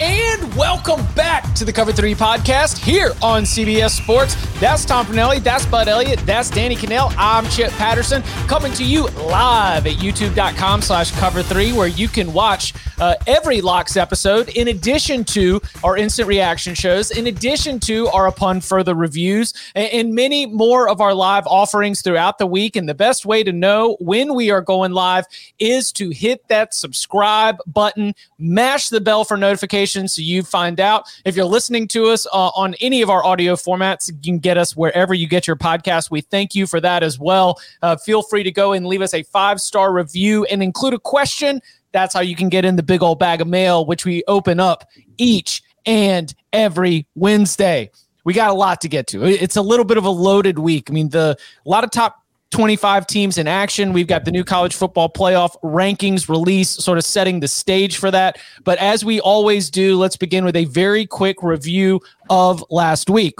And 0.00 0.52
welcome 0.56 1.06
back 1.14 1.54
to 1.54 1.64
the 1.64 1.72
Cover 1.72 1.92
3 1.92 2.16
podcast 2.16 2.78
here 2.78 3.12
on 3.22 3.44
CBS 3.44 3.90
Sports. 3.90 4.34
That's 4.58 4.84
Tom 4.84 5.06
Fornelli, 5.06 5.40
that's 5.40 5.66
Bud 5.66 5.86
Elliott, 5.86 6.18
that's 6.26 6.50
Danny 6.50 6.74
Kanell. 6.74 7.14
I'm 7.16 7.48
Chip 7.48 7.70
Patterson 7.72 8.22
coming 8.48 8.72
to 8.72 8.84
you 8.84 9.06
live 9.06 9.86
at 9.86 9.94
youtube.com 9.94 10.82
slash 10.82 11.12
cover 11.12 11.44
3 11.44 11.74
where 11.74 11.86
you 11.86 12.08
can 12.08 12.32
watch 12.32 12.74
uh, 12.98 13.14
every 13.28 13.60
Locks 13.60 13.96
episode 13.96 14.48
in 14.50 14.68
addition 14.68 15.22
to 15.24 15.60
our 15.84 15.96
instant 15.96 16.26
reaction 16.26 16.74
shows, 16.74 17.12
in 17.12 17.28
addition 17.28 17.78
to 17.80 18.08
our 18.08 18.26
Upon 18.26 18.60
Further 18.60 18.94
reviews, 18.96 19.54
and, 19.76 19.92
and 19.92 20.14
many 20.14 20.44
more 20.46 20.88
of 20.88 21.00
our 21.00 21.14
live 21.14 21.46
offerings 21.46 22.02
throughout 22.02 22.38
the 22.38 22.46
week. 22.46 22.74
And 22.74 22.88
the 22.88 22.94
best 22.94 23.26
way 23.26 23.44
to 23.44 23.52
know 23.52 23.96
when 24.00 24.34
we 24.34 24.50
are 24.50 24.60
going 24.60 24.90
live 24.90 25.26
is 25.60 25.92
to 25.92 26.10
hit 26.10 26.48
that 26.48 26.74
subscribe 26.74 27.58
button, 27.66 28.14
mash 28.38 28.88
the 28.88 29.00
bell 29.00 29.24
for 29.24 29.36
notifications 29.36 29.83
so 29.86 30.22
you 30.22 30.42
find 30.42 30.80
out. 30.80 31.06
If 31.24 31.36
you're 31.36 31.44
listening 31.44 31.88
to 31.88 32.06
us 32.06 32.26
uh, 32.26 32.48
on 32.54 32.74
any 32.80 33.02
of 33.02 33.10
our 33.10 33.24
audio 33.24 33.54
formats, 33.54 34.08
you 34.08 34.18
can 34.22 34.38
get 34.38 34.56
us 34.56 34.76
wherever 34.76 35.14
you 35.14 35.28
get 35.28 35.46
your 35.46 35.56
podcast. 35.56 36.10
We 36.10 36.20
thank 36.20 36.54
you 36.54 36.66
for 36.66 36.80
that 36.80 37.02
as 37.02 37.18
well. 37.18 37.60
Uh, 37.82 37.96
feel 37.96 38.22
free 38.22 38.42
to 38.42 38.50
go 38.50 38.72
and 38.72 38.86
leave 38.86 39.02
us 39.02 39.14
a 39.14 39.22
five 39.24 39.60
star 39.60 39.92
review 39.92 40.44
and 40.46 40.62
include 40.62 40.94
a 40.94 40.98
question. 40.98 41.60
That's 41.92 42.14
how 42.14 42.20
you 42.20 42.34
can 42.34 42.48
get 42.48 42.64
in 42.64 42.76
the 42.76 42.82
big 42.82 43.02
old 43.02 43.18
bag 43.18 43.40
of 43.40 43.46
mail, 43.46 43.86
which 43.86 44.04
we 44.04 44.24
open 44.26 44.58
up 44.58 44.88
each 45.18 45.62
and 45.86 46.34
every 46.52 47.06
Wednesday. 47.14 47.90
We 48.24 48.32
got 48.32 48.50
a 48.50 48.54
lot 48.54 48.80
to 48.80 48.88
get 48.88 49.06
to. 49.08 49.24
It's 49.24 49.56
a 49.56 49.62
little 49.62 49.84
bit 49.84 49.98
of 49.98 50.04
a 50.04 50.10
loaded 50.10 50.58
week. 50.58 50.90
I 50.90 50.94
mean, 50.94 51.10
the 51.10 51.36
a 51.64 51.68
lot 51.68 51.84
of 51.84 51.90
top 51.90 52.23
25 52.50 53.06
teams 53.06 53.38
in 53.38 53.48
action. 53.48 53.92
We've 53.92 54.06
got 54.06 54.24
the 54.24 54.30
new 54.30 54.44
college 54.44 54.74
football 54.74 55.08
playoff 55.08 55.58
rankings 55.62 56.28
release, 56.28 56.70
sort 56.70 56.98
of 56.98 57.04
setting 57.04 57.40
the 57.40 57.48
stage 57.48 57.96
for 57.96 58.10
that. 58.10 58.38
But 58.62 58.78
as 58.78 59.04
we 59.04 59.20
always 59.20 59.70
do, 59.70 59.98
let's 59.98 60.16
begin 60.16 60.44
with 60.44 60.56
a 60.56 60.66
very 60.66 61.06
quick 61.06 61.42
review 61.42 62.00
of 62.30 62.64
last 62.70 63.10
week. 63.10 63.34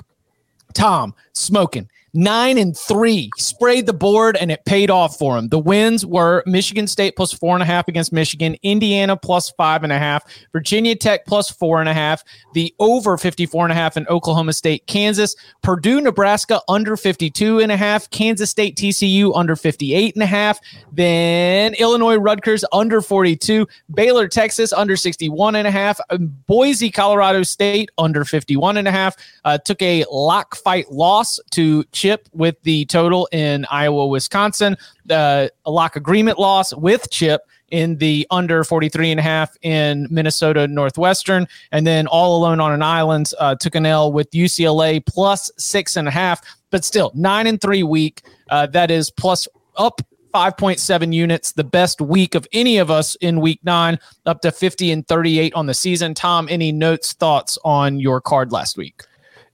Tom, 0.73 1.15
smoking 1.33 1.89
nine 2.15 2.57
and 2.59 2.77
three, 2.77 3.29
sprayed 3.37 3.87
the 3.87 3.93
board, 3.93 4.37
and 4.37 4.51
it 4.51 4.65
paid 4.65 4.89
off 4.89 5.19
for 5.19 5.37
him. 5.37 5.49
The 5.49 5.59
wins 5.59 6.07
were 6.07 6.43
Michigan 6.47 6.87
State 6.87 7.17
plus 7.17 7.33
four 7.33 7.55
and 7.55 7.63
a 7.63 7.67
half 7.67 7.89
against 7.89 8.13
Michigan, 8.13 8.57
Indiana 8.63 9.17
plus 9.17 9.51
five 9.51 9.83
and 9.83 9.93
a 9.93 9.99
half, 9.99 10.25
Virginia 10.53 10.95
Tech 10.95 11.27
plus 11.27 11.51
four 11.51 11.81
and 11.81 11.89
a 11.89 11.95
half, 11.95 12.23
the 12.55 12.73
over 12.79 13.17
54 13.17 13.65
and 13.65 13.73
a 13.73 13.75
half 13.75 13.97
in 13.97 14.07
Oklahoma 14.07 14.53
State, 14.53 14.87
Kansas, 14.87 15.35
Purdue, 15.63 16.01
Nebraska 16.01 16.61
under 16.69 16.97
52 16.97 17.59
and 17.59 17.73
a 17.73 17.77
half, 17.77 18.09
Kansas 18.11 18.51
State, 18.51 18.77
TCU 18.77 19.33
under 19.35 19.57
58 19.57 20.15
and 20.15 20.23
a 20.23 20.27
half, 20.27 20.61
then 20.93 21.75
Illinois, 21.75 22.17
Rutgers 22.17 22.65
under 22.73 23.01
42, 23.01 23.67
Baylor, 23.93 24.29
Texas 24.29 24.73
under 24.73 24.97
61 24.97 25.57
and 25.57 25.67
a 25.67 25.71
half, 25.71 25.99
Boise, 26.47 26.91
Colorado 26.91 27.43
State 27.43 27.91
under 27.99 28.25
51 28.25 28.77
and 28.77 28.87
a 28.87 28.93
half, 28.93 29.17
uh, 29.45 29.59
took 29.59 29.83
a 29.83 30.05
lock 30.11 30.55
fight 30.55 30.91
loss 30.93 31.41
to 31.51 31.85
Chip 32.05 32.29
with 32.35 32.61
the 32.65 32.85
total 32.85 33.27
in 33.33 33.65
Iowa, 33.71 34.07
Wisconsin. 34.07 34.77
A 35.09 35.49
lock 35.65 35.97
agreement 35.97 36.39
loss 36.39 36.75
with 36.75 37.09
Chip 37.11 37.41
in 37.71 37.97
the 37.97 38.27
under 38.31 38.63
43 38.63 39.13
and 39.13 39.21
a 39.21 39.23
half 39.23 39.57
in 39.63 40.07
Minnesota 40.11 40.69
Northwestern. 40.69 41.49
And 41.73 41.87
then 41.87 42.07
all 42.07 42.37
alone 42.37 42.61
on 42.61 42.73
an 42.73 42.83
island 42.83 43.31
uh, 43.39 43.55
took 43.55 43.75
an 43.75 43.87
L 43.87 44.13
with 44.13 44.31
UCLA 44.33 45.03
plus 45.07 45.51
six 45.57 45.97
and 45.97 46.07
a 46.07 46.11
half, 46.11 46.43
but 46.69 46.85
still 46.85 47.11
nine 47.15 47.47
and 47.47 47.59
three 47.59 47.83
week. 47.83 48.21
Uh, 48.51 48.67
that 48.67 48.91
is 48.91 49.11
plus 49.11 49.49
up 49.79 50.03
5.7 50.35 51.15
units, 51.15 51.53
the 51.53 51.65
best 51.65 52.03
week 52.03 52.35
of 52.35 52.47
any 52.53 52.77
of 52.77 52.91
us 52.91 53.15
in 53.23 53.41
week 53.41 53.61
nine, 53.65 53.99
up 54.27 54.43
to 54.43 54.53
50 54.53 54.93
and 54.93 55.09
38 55.09 55.55
on 55.55 55.65
the 55.65 55.73
season. 55.73 56.13
Tom, 56.13 56.49
any 56.51 56.71
notes, 56.71 57.15
thoughts 57.15 57.57
on 57.65 57.99
your 57.99 58.21
card 58.21 58.53
last 58.53 58.77
week? 58.77 59.05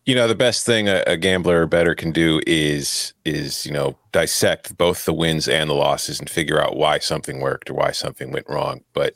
You 0.07 0.15
know 0.15 0.27
the 0.27 0.35
best 0.35 0.65
thing 0.67 0.89
a, 0.89 1.03
a, 1.07 1.17
gambler 1.17 1.63
or 1.63 1.67
better 1.67 1.95
can 1.95 2.11
do 2.11 2.41
is 2.47 3.13
is 3.25 3.67
you 3.67 3.73
know 3.73 3.97
dissect 4.13 4.77
both 4.77 5.05
the 5.05 5.13
wins 5.13 5.49
and 5.49 5.71
the 5.71 5.75
losses 5.75 6.19
and 6.19 6.29
figure 6.29 6.61
out 6.61 6.77
why 6.77 6.99
something 6.99 7.41
worked 7.41 7.71
or 7.71 7.75
why 7.75 7.91
something 7.91 8.33
went 8.33 8.49
wrong. 8.49 8.81
But 8.93 9.15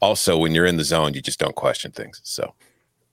also 0.00 0.38
when 0.38 0.54
you're 0.54 0.66
in 0.66 0.76
the 0.76 0.84
zone 0.84 1.14
you 1.14 1.20
just 1.20 1.40
don't 1.40 1.56
question 1.56 1.90
things. 1.90 2.20
So 2.24 2.54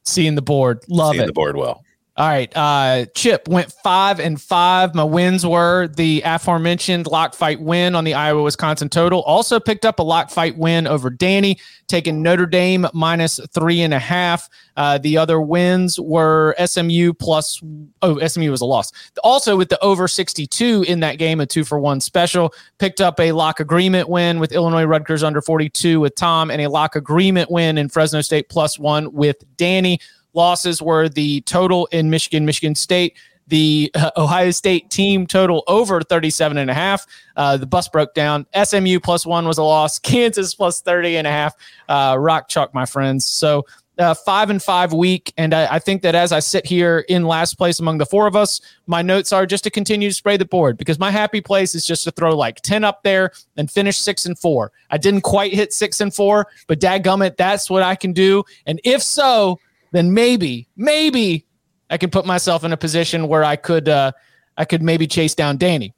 seeing 0.06 0.36
the 0.36 0.42
board 0.42 0.84
love 0.88 1.14
seeing 1.14 1.24
it. 1.24 1.28
the 1.28 1.34
board 1.34 1.58
well 1.58 1.84
all 2.18 2.28
right. 2.28 2.52
Uh, 2.56 3.06
Chip 3.14 3.48
went 3.48 3.72
five 3.72 4.20
and 4.20 4.42
five. 4.42 4.96
My 4.96 5.04
wins 5.04 5.46
were 5.46 5.88
the 5.88 6.24
aforementioned 6.26 7.06
lock 7.06 7.36
fight 7.36 7.62
win 7.62 7.94
on 7.94 8.06
the 8.06 8.16
Iowa 8.16 8.42
Wisconsin 8.42 8.90
total. 8.90 9.22
Also 9.22 9.60
picked 9.60 9.86
up 9.86 10.00
a 10.00 10.04
lock 10.04 10.32
fight 10.32 10.58
win 10.58 10.88
over 10.88 11.12
Danny, 11.12 11.60
taking 11.86 12.24
Notre 12.24 12.48
Dame 12.48 12.88
minus 12.92 13.40
three 13.54 13.82
and 13.82 13.94
a 13.94 14.00
half. 14.00 14.50
Uh, 14.78 14.98
the 14.98 15.16
other 15.16 15.40
wins 15.40 16.00
were 16.00 16.56
SMU 16.66 17.14
plus, 17.14 17.62
oh, 18.02 18.26
SMU 18.26 18.50
was 18.50 18.62
a 18.62 18.66
loss. 18.66 18.92
Also 19.24 19.56
with 19.56 19.70
the 19.70 19.80
over 19.84 20.08
62 20.08 20.86
in 20.88 21.02
that 21.02 21.20
game, 21.20 21.40
a 21.40 21.46
two 21.46 21.64
for 21.64 21.80
one 21.80 22.02
special. 22.02 22.52
Picked 22.80 23.00
up 23.00 23.20
a 23.20 23.32
lock 23.32 23.60
agreement 23.60 24.10
win 24.10 24.40
with 24.40 24.52
Illinois 24.54 24.86
Rutgers 24.86 25.22
under 25.22 25.40
42 25.40 26.00
with 26.00 26.16
Tom 26.16 26.50
and 26.50 26.62
a 26.62 26.68
lock 26.68 26.96
agreement 26.96 27.52
win 27.52 27.78
in 27.78 27.90
Fresno 27.90 28.22
State 28.22 28.50
plus 28.50 28.80
one 28.80 29.14
with 29.14 29.44
Danny. 29.56 30.00
Losses 30.38 30.84
were 30.84 31.10
the 31.10 31.42
total 31.42 31.88
in 31.88 32.12
Michigan, 32.12 32.46
Michigan 32.46 32.76
State, 32.76 33.18
the 33.48 33.90
uh, 33.96 34.12
Ohio 34.18 34.52
State 34.52 34.92
team 34.92 35.26
total 35.26 35.64
over 35.68 36.02
37 36.02 36.60
and 36.60 36.70
a 36.70 36.76
half. 36.76 37.08
Uh, 37.36 37.58
the 37.58 37.66
bus 37.66 37.90
broke 37.90 38.14
down. 38.14 38.46
SMU 38.64 39.00
plus 39.00 39.26
one 39.26 39.48
was 39.48 39.58
a 39.58 39.64
loss. 39.64 39.98
Kansas 40.08 40.54
plus 40.54 40.80
30 40.80 41.18
and 41.18 41.26
a 41.26 41.32
half. 41.32 41.56
Uh, 41.90 42.16
rock 42.20 42.50
chalk, 42.50 42.72
my 42.76 42.86
friends. 42.86 43.26
So 43.26 43.66
uh, 43.98 44.14
five 44.14 44.52
and 44.52 44.62
five 44.62 44.94
week. 44.94 45.34
And 45.38 45.56
I, 45.56 45.76
I, 45.76 45.80
think 45.80 46.04
that 46.04 46.14
as 46.14 46.32
I 46.32 46.40
sit 46.40 46.68
here 46.68 47.00
in 47.10 47.26
last 47.26 47.56
place 47.56 47.80
among 47.80 47.98
the 47.98 48.06
four 48.06 48.28
of 48.28 48.36
us, 48.36 48.62
my 48.86 49.02
notes 49.02 49.34
are 49.34 49.48
just 49.48 49.64
to 49.64 49.72
continue 49.72 50.10
to 50.10 50.14
spray 50.14 50.38
the 50.38 50.46
board 50.46 50.78
because 50.78 51.00
my 51.00 51.10
happy 51.10 51.42
place 51.42 51.74
is 51.74 51.84
just 51.84 52.04
to 52.04 52.12
throw 52.12 52.36
like 52.36 52.62
10 52.62 52.84
up 52.84 53.02
there 53.02 53.32
and 53.56 53.72
finish 53.72 53.98
six 53.98 54.28
and 54.28 54.38
four. 54.38 54.72
I 54.92 54.98
didn't 54.98 55.22
quite 55.22 55.52
hit 55.52 55.74
six 55.74 56.00
and 56.00 56.14
four, 56.14 56.48
but 56.68 56.80
dadgummit, 56.80 57.38
that's 57.38 57.72
what 57.72 57.82
I 57.82 57.96
can 57.96 58.14
do. 58.14 58.44
And 58.68 58.80
if 58.84 59.02
so, 59.02 59.60
then 59.92 60.14
maybe, 60.14 60.68
maybe 60.76 61.46
I 61.90 61.98
could 61.98 62.12
put 62.12 62.26
myself 62.26 62.64
in 62.64 62.74
a 62.74 62.78
position 62.78 63.28
where 63.28 63.44
I 63.44 63.56
could, 63.56 63.90
uh, 63.90 64.12
I 64.58 64.66
could 64.66 64.82
maybe 64.82 65.08
chase 65.08 65.36
down 65.36 65.58
Danny. 65.58 65.94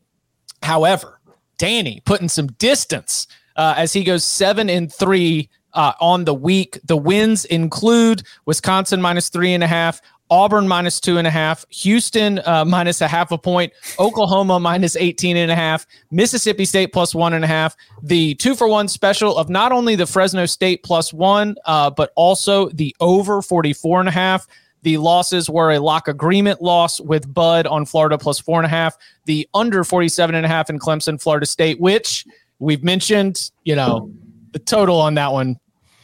However, 0.61 1.19
Danny 1.57 2.01
putting 2.05 2.29
some 2.29 2.47
distance 2.47 3.27
uh, 3.55 3.75
as 3.77 3.93
he 3.93 4.03
goes 4.03 4.23
seven 4.23 4.69
and 4.69 4.91
three 4.91 5.49
uh, 5.73 5.93
on 5.99 6.25
the 6.25 6.33
week. 6.33 6.79
The 6.85 6.97
wins 6.97 7.45
include 7.45 8.23
Wisconsin 8.45 9.01
minus 9.01 9.29
three 9.29 9.53
and 9.53 9.63
a 9.63 9.67
half, 9.67 10.01
Auburn 10.29 10.67
minus 10.67 10.99
two 10.99 11.17
and 11.17 11.27
a 11.27 11.31
half, 11.31 11.65
Houston 11.69 12.39
uh, 12.45 12.65
minus 12.67 13.01
a 13.01 13.07
half 13.07 13.31
a 13.31 13.37
point, 13.37 13.73
Oklahoma 13.99 14.59
minus 14.59 14.95
18 14.95 15.37
and 15.37 15.51
a 15.51 15.55
half, 15.55 15.85
Mississippi 16.11 16.65
State 16.65 16.93
plus 16.93 17.15
one 17.15 17.33
and 17.33 17.43
a 17.43 17.47
half. 17.47 17.75
The 18.03 18.35
two 18.35 18.55
for 18.55 18.67
one 18.67 18.87
special 18.87 19.37
of 19.37 19.49
not 19.49 19.71
only 19.71 19.95
the 19.95 20.05
Fresno 20.05 20.45
State 20.45 20.83
plus 20.83 21.13
one, 21.13 21.55
uh, 21.65 21.89
but 21.89 22.11
also 22.15 22.69
the 22.69 22.95
over 22.99 23.41
44 23.41 23.99
and 24.01 24.09
a 24.09 24.11
half. 24.11 24.47
The 24.83 24.97
losses 24.97 25.49
were 25.49 25.71
a 25.71 25.79
lock 25.79 26.07
agreement 26.07 26.61
loss 26.61 27.01
with 27.01 27.31
Bud 27.33 27.67
on 27.67 27.85
Florida 27.85 28.17
plus 28.17 28.39
four 28.39 28.59
and 28.59 28.65
a 28.65 28.69
half, 28.69 28.97
the 29.25 29.47
under 29.53 29.83
47 29.83 30.35
and 30.35 30.45
a 30.45 30.49
half 30.49 30.69
in 30.69 30.79
Clemson, 30.79 31.21
Florida 31.21 31.45
State, 31.45 31.81
which 31.81 32.25
we've 32.59 32.83
mentioned, 32.83 33.51
you 33.65 33.75
know, 33.75 34.09
the 34.53 34.59
total 34.59 34.99
on 34.99 35.15
that 35.15 35.31
one 35.31 35.59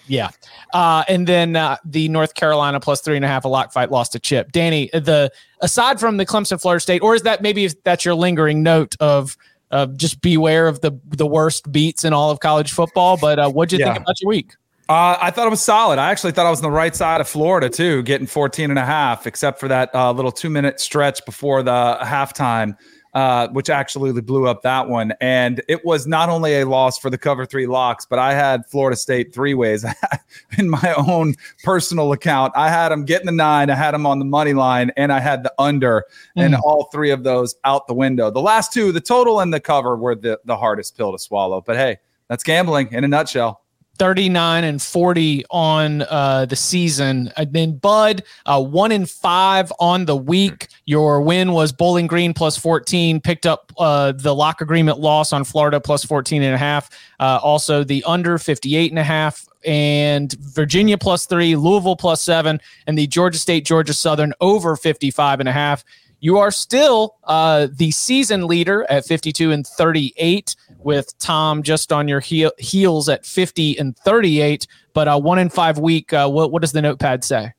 Yeah. 0.08 0.30
Uh, 0.74 1.04
and 1.08 1.28
then 1.28 1.56
uh, 1.56 1.78
the 1.86 2.10
North 2.10 2.34
Carolina 2.34 2.80
plus 2.80 3.02
three 3.02 3.16
and 3.16 3.26
a 3.26 3.28
half, 3.28 3.46
a 3.46 3.48
lock 3.48 3.74
fight 3.74 3.92
lost 3.92 4.12
to 4.14 4.20
Chip. 4.20 4.52
Danny, 4.52 4.90
the 4.94 5.32
aside 5.62 6.00
from 6.00 6.18
the 6.18 6.26
Clemson 6.26 6.62
Florida 6.62 6.80
State, 6.80 7.02
or 7.02 7.16
is 7.16 7.24
that 7.24 7.42
maybe 7.42 7.68
that's 7.84 8.06
your 8.06 8.16
lingering 8.16 8.64
note 8.64 8.96
of 9.00 9.38
uh, 9.72 9.88
just 9.88 10.22
beware 10.22 10.68
of 10.68 10.82
the 10.82 10.92
the 11.06 11.26
worst 11.26 11.72
beats 11.72 12.04
in 12.04 12.14
all 12.14 12.32
of 12.32 12.40
college 12.40 12.72
football? 12.72 13.18
But 13.18 13.40
uh, 13.40 13.50
what'd 13.50 13.78
you 13.78 13.84
yeah. 13.84 13.94
think 13.94 14.04
about 14.04 14.22
your 14.22 14.30
week? 14.30 14.54
Uh, 14.88 15.18
I 15.20 15.32
thought 15.32 15.48
it 15.48 15.50
was 15.50 15.64
solid. 15.64 15.98
I 15.98 16.12
actually 16.12 16.34
thought 16.34 16.46
I 16.46 16.52
was 16.52 16.60
on 16.60 16.64
the 16.64 16.76
right 16.76 16.96
side 16.96 17.20
of 17.20 17.28
Florida 17.28 17.70
too, 17.70 18.04
getting 18.04 18.28
14 18.28 18.70
and 18.70 18.78
a 18.78 18.86
half, 18.86 19.26
except 19.26 19.60
for 19.60 19.68
that 19.68 19.94
uh, 19.96 20.12
little 20.12 20.32
two 20.32 20.50
minute 20.50 20.80
stretch 20.80 21.26
before 21.26 21.64
the 21.64 21.98
halftime 22.04 22.78
uh, 23.16 23.48
which 23.48 23.70
actually 23.70 24.12
blew 24.22 24.46
up 24.46 24.62
that 24.62 24.90
one. 24.90 25.14
And 25.22 25.62
it 25.70 25.86
was 25.86 26.06
not 26.06 26.28
only 26.28 26.60
a 26.60 26.66
loss 26.66 27.00
for 27.00 27.10
the 27.10 27.18
cover 27.18 27.46
three 27.46 27.66
locks, 27.66 28.06
but 28.06 28.20
I 28.20 28.34
had 28.34 28.66
Florida 28.68 28.98
State 28.98 29.34
three 29.34 29.54
ways 29.54 29.86
in 30.58 30.70
my 30.70 30.94
own 30.98 31.36
personal 31.64 32.12
account. 32.12 32.52
I 32.58 32.70
had 32.70 32.90
them 32.90 33.06
getting 33.06 33.26
the 33.26 33.32
nine, 33.32 33.70
I 33.70 33.76
had 33.76 33.94
them 33.94 34.06
on 34.06 34.20
the 34.20 34.26
money 34.26 34.52
line, 34.54 34.92
and 34.98 35.14
I 35.14 35.22
had 35.22 35.44
the 35.44 35.54
under, 35.58 36.06
mm. 36.38 36.44
and 36.44 36.56
all 36.56 36.90
three 36.92 37.10
of 37.10 37.24
those 37.24 37.56
out 37.64 37.88
the 37.88 37.94
window. 37.94 38.30
The 38.30 38.42
last 38.42 38.74
two, 38.74 38.92
the 38.92 39.02
total 39.02 39.40
and 39.40 39.54
the 39.54 39.62
cover, 39.62 39.96
were 39.96 40.16
the, 40.16 40.40
the 40.44 40.58
hardest 40.58 40.98
pill 40.98 41.14
to 41.14 41.20
swallow. 41.20 41.62
But 41.62 41.78
hey, 41.78 41.98
that's 42.28 42.44
gambling 42.44 42.92
in 42.92 43.06
a 43.06 43.08
nutshell. 43.08 43.62
39 43.98 44.64
and 44.64 44.82
40 44.82 45.46
on 45.50 46.02
uh, 46.04 46.46
the 46.46 46.56
season. 46.56 47.32
And 47.38 47.54
then 47.54 47.78
Bud, 47.78 48.24
uh, 48.46 48.62
one 48.64 48.92
in 48.92 49.06
five 49.06 49.72
on 49.80 50.06
the 50.06 50.16
week. 50.16 50.68
Your 50.86 51.22
win 51.22 51.52
was 51.52 51.72
Bowling 51.72 52.08
Green 52.08 52.34
plus 52.34 52.58
14, 52.58 53.22
picked 53.22 53.46
up 53.46 53.72
uh, 53.78 54.12
the 54.14 54.34
lock 54.34 54.62
agreement 54.62 55.00
loss 55.00 55.34
on 55.34 55.44
Florida 55.44 55.80
plus 55.80 56.04
14 56.04 56.42
and 56.44 56.56
a 56.56 56.58
half. 56.58 56.90
Uh, 57.20 57.40
also 57.42 57.84
the 57.84 58.04
under 58.06 58.38
58 58.38 58.92
and 58.92 59.00
a 59.00 59.04
half 59.04 59.48
and 59.66 60.34
Virginia 60.34 60.98
plus 60.98 61.26
three, 61.26 61.56
Louisville 61.56 61.96
plus 61.96 62.22
seven, 62.22 62.62
and 62.88 62.98
the 62.98 63.08
Georgia 63.08 63.40
State, 63.40 63.66
Georgia 63.66 63.94
Southern 63.94 64.34
over 64.40 64.76
55 64.76 65.40
and 65.40 65.50
a 65.50 65.52
half. 65.52 65.84
You 66.26 66.40
are 66.40 66.50
still 66.50 67.18
uh, 67.26 67.68
the 67.72 67.92
season 67.92 68.48
leader 68.48 68.84
at 68.90 69.06
52 69.06 69.52
and 69.52 69.68
38 69.68 70.56
with 70.80 71.16
Tom 71.20 71.62
just 71.62 71.94
on 71.94 72.08
your 72.08 72.20
heel, 72.20 72.52
heels 72.58 73.08
at 73.10 73.28
50 73.28 73.78
and 73.78 73.96
38. 73.96 74.66
But 74.94 75.08
uh, 75.08 75.20
one 75.20 75.38
in 75.38 75.52
five 75.52 75.78
week, 75.78 76.14
uh, 76.14 76.28
what, 76.28 76.52
what 76.52 76.64
does 76.64 76.72
the 76.72 76.82
notepad 76.82 77.24
say? 77.24 77.54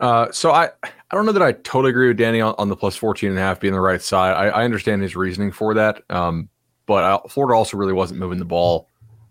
Uh, 0.00 0.32
so 0.32 0.50
I, 0.50 0.70
I 0.82 1.14
don't 1.14 1.24
know 1.24 1.30
that 1.30 1.40
I 1.40 1.52
totally 1.52 1.90
agree 1.90 2.08
with 2.08 2.16
Danny 2.16 2.40
on, 2.40 2.56
on 2.58 2.68
the 2.68 2.74
plus 2.74 2.96
14 2.96 3.30
and 3.30 3.38
a 3.38 3.42
half 3.42 3.60
being 3.60 3.74
the 3.74 3.80
right 3.80 4.02
side. 4.02 4.32
I, 4.32 4.48
I 4.48 4.64
understand 4.64 5.00
his 5.00 5.14
reasoning 5.14 5.52
for 5.52 5.72
that. 5.74 6.02
Um, 6.10 6.48
but 6.86 7.04
I, 7.04 7.28
Florida 7.28 7.56
also 7.56 7.76
really 7.76 7.92
wasn't 7.92 8.18
moving 8.18 8.40
the 8.40 8.44
ball, 8.44 8.88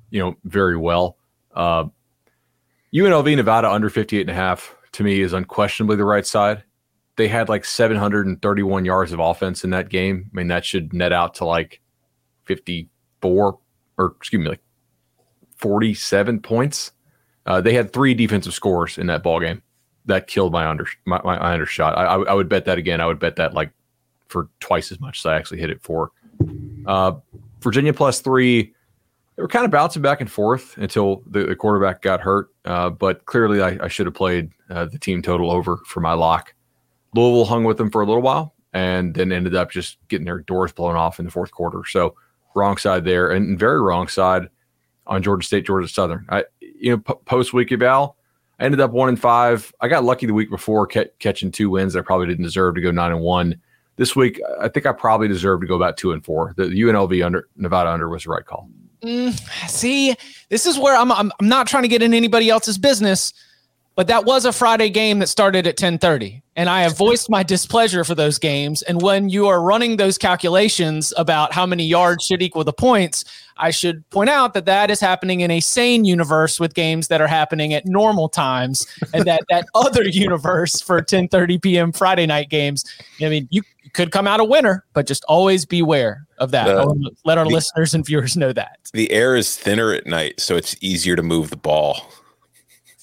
you 0.10 0.22
know, 0.22 0.38
very 0.45 0.78
well. 0.78 1.18
Uh, 1.54 1.83
UNLV 2.94 3.36
Nevada 3.36 3.69
under 3.69 3.89
58 3.89 4.22
and 4.22 4.30
a 4.30 4.33
half 4.33 4.74
to 4.94 5.04
me 5.04 5.19
is 5.19 5.33
unquestionably 5.33 5.98
the 5.98 6.06
right 6.06 6.25
side. 6.25 6.63
They 7.21 7.27
had 7.27 7.50
like 7.50 7.65
731 7.65 8.83
yards 8.83 9.12
of 9.12 9.19
offense 9.19 9.63
in 9.63 9.69
that 9.69 9.89
game. 9.89 10.27
I 10.33 10.35
mean, 10.35 10.47
that 10.47 10.65
should 10.65 10.91
net 10.91 11.13
out 11.13 11.35
to 11.35 11.45
like 11.45 11.79
54 12.45 13.59
or 14.00 14.15
excuse 14.18 14.41
me, 14.41 14.50
like 14.50 14.63
47 15.57 16.41
points. 16.41 16.94
Uh, 17.45 17.62
they 17.62 17.75
had 17.75 17.94
three 17.94 18.15
defensive 18.15 18.56
scores 18.56 18.97
in 18.97 19.06
that 19.06 19.21
ball 19.21 19.39
game 19.39 19.62
that 20.06 20.25
killed 20.25 20.51
my 20.51 20.65
under 20.65 20.88
my, 21.06 21.21
my 21.23 21.39
under 21.53 21.68
shot. 21.68 21.95
I, 21.95 22.06
I, 22.06 22.33
would 22.33 22.50
bet 22.50 22.65
that 22.65 22.79
again. 22.79 23.01
I 23.01 23.06
would 23.06 23.19
bet 23.19 23.35
that 23.35 23.53
like 23.53 23.71
for 24.27 24.50
twice 24.59 24.91
as 24.91 25.00
much 25.00 25.19
as 25.19 25.27
I 25.27 25.35
actually 25.35 25.59
hit 25.59 25.69
it 25.69 25.83
for. 25.83 26.09
Uh, 26.88 27.13
Virginia 27.59 27.94
plus 27.94 28.19
three. 28.19 28.73
They 29.35 29.44
were 29.44 29.47
kind 29.47 29.65
of 29.65 29.69
bouncing 29.69 30.01
back 30.01 30.21
and 30.21 30.31
forth 30.31 30.75
until 30.79 31.21
the, 31.27 31.44
the 31.44 31.56
quarterback 31.56 32.01
got 32.01 32.19
hurt. 32.19 32.50
Uh, 32.65 32.89
but 32.89 33.27
clearly, 33.27 33.62
I, 33.62 33.77
I 33.85 33.89
should 33.89 34.07
have 34.07 34.15
played 34.15 34.50
uh, 34.71 34.85
the 34.85 34.97
team 34.97 35.21
total 35.21 35.51
over 35.51 35.77
for 35.85 36.00
my 36.00 36.13
lock. 36.13 36.56
Louisville 37.13 37.45
hung 37.45 37.63
with 37.63 37.77
them 37.77 37.91
for 37.91 38.01
a 38.01 38.05
little 38.05 38.21
while 38.21 38.53
and 38.73 39.13
then 39.13 39.31
ended 39.31 39.55
up 39.55 39.71
just 39.71 39.97
getting 40.07 40.25
their 40.25 40.39
doors 40.39 40.71
blown 40.71 40.95
off 40.95 41.19
in 41.19 41.25
the 41.25 41.31
fourth 41.31 41.51
quarter. 41.51 41.81
So 41.85 42.15
wrong 42.55 42.77
side 42.77 43.05
there, 43.05 43.31
and 43.31 43.59
very 43.59 43.81
wrong 43.81 44.07
side 44.07 44.47
on 45.07 45.23
Georgia 45.23 45.45
State, 45.45 45.65
Georgia 45.65 45.87
Southern. 45.87 46.25
I, 46.29 46.45
you 46.59 46.91
know, 46.91 46.97
p- 46.97 47.13
post 47.25 47.53
week 47.53 47.71
eval, 47.71 48.15
I 48.59 48.65
ended 48.65 48.79
up 48.79 48.91
one 48.91 49.09
and 49.09 49.19
five. 49.19 49.73
I 49.81 49.87
got 49.87 50.03
lucky 50.03 50.25
the 50.25 50.33
week 50.33 50.49
before 50.49 50.87
ca- 50.87 51.09
catching 51.19 51.51
two 51.51 51.69
wins. 51.69 51.95
I 51.95 52.01
probably 52.01 52.27
didn't 52.27 52.43
deserve 52.43 52.75
to 52.75 52.81
go 52.81 52.91
nine 52.91 53.11
and 53.11 53.21
one. 53.21 53.59
This 53.97 54.15
week, 54.15 54.39
I 54.59 54.67
think 54.67 54.85
I 54.85 54.93
probably 54.93 55.27
deserve 55.27 55.61
to 55.61 55.67
go 55.67 55.75
about 55.75 55.97
two 55.97 56.13
and 56.13 56.23
four. 56.23 56.53
The 56.55 56.63
UNLV 56.63 57.25
under 57.25 57.47
Nevada 57.57 57.89
under 57.89 58.09
was 58.09 58.23
the 58.23 58.29
right 58.29 58.45
call. 58.45 58.69
Mm, 59.03 59.37
see, 59.67 60.15
this 60.49 60.65
is 60.65 60.79
where 60.79 60.95
I'm, 60.95 61.11
I'm. 61.11 61.31
I'm 61.39 61.47
not 61.47 61.67
trying 61.67 61.83
to 61.83 61.89
get 61.89 62.01
in 62.01 62.13
anybody 62.13 62.49
else's 62.49 62.77
business 62.77 63.33
but 63.95 64.07
that 64.07 64.25
was 64.25 64.45
a 64.45 64.53
Friday 64.53 64.89
game 64.89 65.19
that 65.19 65.27
started 65.27 65.67
at 65.67 65.77
10:30 65.77 66.41
and 66.61 66.69
I 66.69 66.83
have 66.83 66.95
voiced 66.95 67.27
my 67.27 67.41
displeasure 67.41 68.03
for 68.03 68.13
those 68.13 68.37
games. 68.37 68.83
And 68.83 69.01
when 69.01 69.29
you 69.29 69.47
are 69.47 69.63
running 69.63 69.97
those 69.97 70.19
calculations 70.19 71.11
about 71.17 71.53
how 71.53 71.65
many 71.65 71.87
yards 71.87 72.23
should 72.23 72.43
equal 72.43 72.63
the 72.63 72.71
points 72.71 73.25
I 73.57 73.69
should 73.69 74.07
point 74.09 74.29
out 74.29 74.53
that 74.53 74.65
that 74.65 74.89
is 74.89 74.99
happening 74.99 75.41
in 75.41 75.51
a 75.51 75.59
sane 75.59 76.03
universe 76.03 76.59
with 76.59 76.73
games 76.73 77.07
that 77.09 77.21
are 77.21 77.27
happening 77.27 77.73
at 77.73 77.85
normal 77.85 78.27
times 78.27 78.85
and 79.13 79.25
that 79.25 79.41
that 79.49 79.65
other 79.75 80.03
universe 80.03 80.81
for 80.81 81.01
10:30 81.01 81.61
p.m. 81.61 81.91
Friday 81.91 82.25
night 82.25 82.49
games. 82.49 82.83
I 83.21 83.29
mean 83.29 83.47
you 83.51 83.61
could 83.93 84.11
come 84.11 84.27
out 84.27 84.39
a 84.39 84.43
winner 84.43 84.85
but 84.93 85.05
just 85.05 85.23
always 85.27 85.65
beware 85.65 86.25
of 86.37 86.51
that. 86.51 86.65
The, 86.65 87.11
let 87.25 87.37
our 87.37 87.45
the, 87.45 87.51
listeners 87.51 87.93
and 87.93 88.05
viewers 88.05 88.37
know 88.37 88.53
that. 88.53 88.79
the 88.93 89.11
air 89.11 89.35
is 89.35 89.55
thinner 89.55 89.93
at 89.93 90.07
night 90.07 90.39
so 90.39 90.55
it's 90.55 90.75
easier 90.81 91.15
to 91.15 91.23
move 91.23 91.49
the 91.49 91.57
ball 91.57 92.11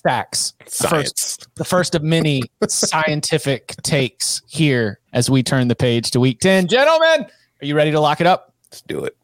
facts. 0.02 0.54
Science. 0.66 1.10
First, 1.10 1.48
the 1.56 1.64
first 1.64 1.94
of 1.94 2.02
many 2.02 2.42
scientific 2.68 3.74
takes 3.82 4.42
here 4.46 5.00
as 5.12 5.30
we 5.30 5.42
turn 5.42 5.68
the 5.68 5.76
page 5.76 6.10
to 6.12 6.20
week 6.20 6.40
10. 6.40 6.68
Gentlemen, 6.68 7.26
are 7.60 7.66
you 7.66 7.74
ready 7.74 7.90
to 7.90 8.00
lock 8.00 8.20
it 8.20 8.26
up? 8.26 8.54
Let's 8.70 8.82
do 8.82 9.04
it. 9.04 9.16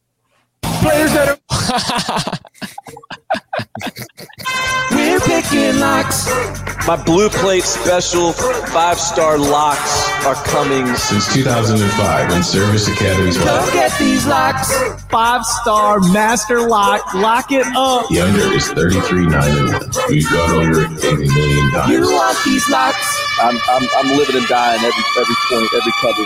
Players 0.83 1.13
that 1.13 1.29
are. 1.29 2.41
We're 4.91 5.21
picking 5.21 5.81
locks. 5.81 6.29
My 6.87 7.03
blue 7.03 7.31
plate 7.31 7.65
special 7.65 8.33
five 8.33 8.99
star 8.99 9.39
locks 9.39 10.09
are 10.27 10.35
coming. 10.45 10.87
Since 10.97 11.33
2005, 11.33 12.31
when 12.31 12.43
Service 12.43 12.89
Academies. 12.89 13.39
Come 13.39 13.73
get 13.73 13.99
these 13.99 14.27
locks. 14.27 14.71
Five 15.05 15.45
star 15.45 16.01
master 16.01 16.61
lock. 16.69 17.15
Lock 17.15 17.51
it 17.51 17.67
up. 17.75 18.09
The 18.09 18.21
under 18.21 18.55
is 18.55 18.69
33 18.71 19.27
9 19.27 19.73
1. 19.73 19.91
We've 20.11 20.31
gone 20.31 20.51
over 20.51 20.83
it 20.83 21.05
a 21.05 21.17
million 21.17 21.71
times. 21.73 21.91
You 21.91 22.01
want 22.03 22.39
these 22.45 22.69
locks? 22.69 23.39
I'm, 23.41 23.59
I'm, 23.69 23.89
I'm 23.97 24.19
living 24.19 24.37
and 24.37 24.47
dying 24.47 24.81
every, 24.85 25.05
every 25.19 25.35
point, 25.49 25.69
every 25.75 25.93
cover. 26.01 26.25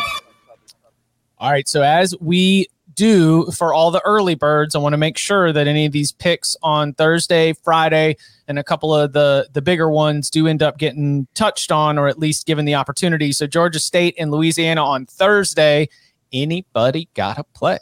All 1.38 1.52
right. 1.52 1.68
So 1.68 1.82
as 1.82 2.14
we 2.20 2.66
do 2.98 3.48
for 3.52 3.72
all 3.72 3.92
the 3.92 4.04
early 4.04 4.34
birds. 4.34 4.74
I 4.74 4.80
want 4.80 4.92
to 4.92 4.98
make 4.98 5.16
sure 5.16 5.52
that 5.52 5.68
any 5.68 5.86
of 5.86 5.92
these 5.92 6.10
picks 6.10 6.56
on 6.64 6.92
Thursday, 6.94 7.52
Friday, 7.52 8.16
and 8.48 8.58
a 8.58 8.64
couple 8.64 8.92
of 8.92 9.12
the 9.12 9.48
the 9.52 9.62
bigger 9.62 9.88
ones 9.88 10.28
do 10.28 10.48
end 10.48 10.62
up 10.62 10.78
getting 10.78 11.28
touched 11.34 11.70
on 11.70 11.96
or 11.96 12.08
at 12.08 12.18
least 12.18 12.44
given 12.44 12.64
the 12.64 12.74
opportunity. 12.74 13.32
So 13.32 13.46
Georgia 13.46 13.78
State 13.78 14.16
and 14.18 14.30
Louisiana 14.30 14.84
on 14.84 15.06
Thursday. 15.06 15.88
Anybody 16.32 17.08
got 17.14 17.36
to 17.36 17.44
play? 17.44 17.78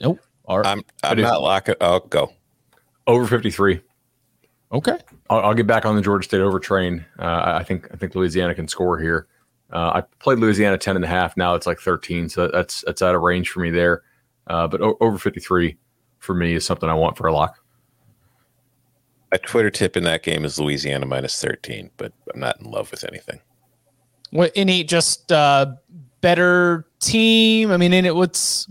Nope. 0.00 0.18
I'm 0.46 0.82
I'm 1.02 1.20
not 1.20 1.40
locking. 1.40 1.76
I'll 1.80 2.00
go 2.00 2.32
over 3.06 3.26
53. 3.26 3.80
Okay. 4.72 4.98
I'll, 5.30 5.40
I'll, 5.40 5.54
get 5.54 5.66
back 5.66 5.86
on 5.86 5.96
the 5.96 6.02
Georgia 6.02 6.24
State 6.24 6.40
over 6.40 6.58
train. 6.58 7.06
Uh, 7.18 7.58
I 7.58 7.62
think 7.62 7.88
I 7.92 7.96
think 7.96 8.14
Louisiana 8.14 8.54
can 8.54 8.68
score 8.68 8.98
here. 8.98 9.28
Uh, 9.74 9.90
I 9.96 10.00
played 10.20 10.38
Louisiana 10.38 10.78
10 10.78 10.96
and 10.96 11.04
a 11.04 11.08
half. 11.08 11.36
Now 11.36 11.54
it's 11.54 11.66
like 11.66 11.80
13. 11.80 12.28
So 12.28 12.48
that's, 12.48 12.84
that's 12.86 13.02
out 13.02 13.14
of 13.14 13.22
range 13.22 13.50
for 13.50 13.60
me 13.60 13.70
there. 13.70 14.02
Uh, 14.46 14.68
but 14.68 14.80
o- 14.80 14.96
over 15.00 15.18
53 15.18 15.76
for 16.20 16.34
me 16.34 16.54
is 16.54 16.64
something 16.64 16.88
I 16.88 16.94
want 16.94 17.16
for 17.16 17.26
a 17.26 17.32
lock. 17.32 17.58
My 19.32 19.38
Twitter 19.38 19.70
tip 19.70 19.96
in 19.96 20.04
that 20.04 20.22
game 20.22 20.44
is 20.44 20.60
Louisiana 20.60 21.06
minus 21.06 21.40
13, 21.40 21.90
but 21.96 22.12
I'm 22.32 22.40
not 22.40 22.60
in 22.60 22.70
love 22.70 22.90
with 22.92 23.04
anything. 23.04 23.40
What 24.30 24.52
any 24.54 24.84
just 24.84 25.32
uh, 25.32 25.74
better 26.20 26.86
team? 27.00 27.70
I 27.70 27.76
mean, 27.76 27.92
and 27.92 28.06
it 28.06 28.14
what's 28.14 28.68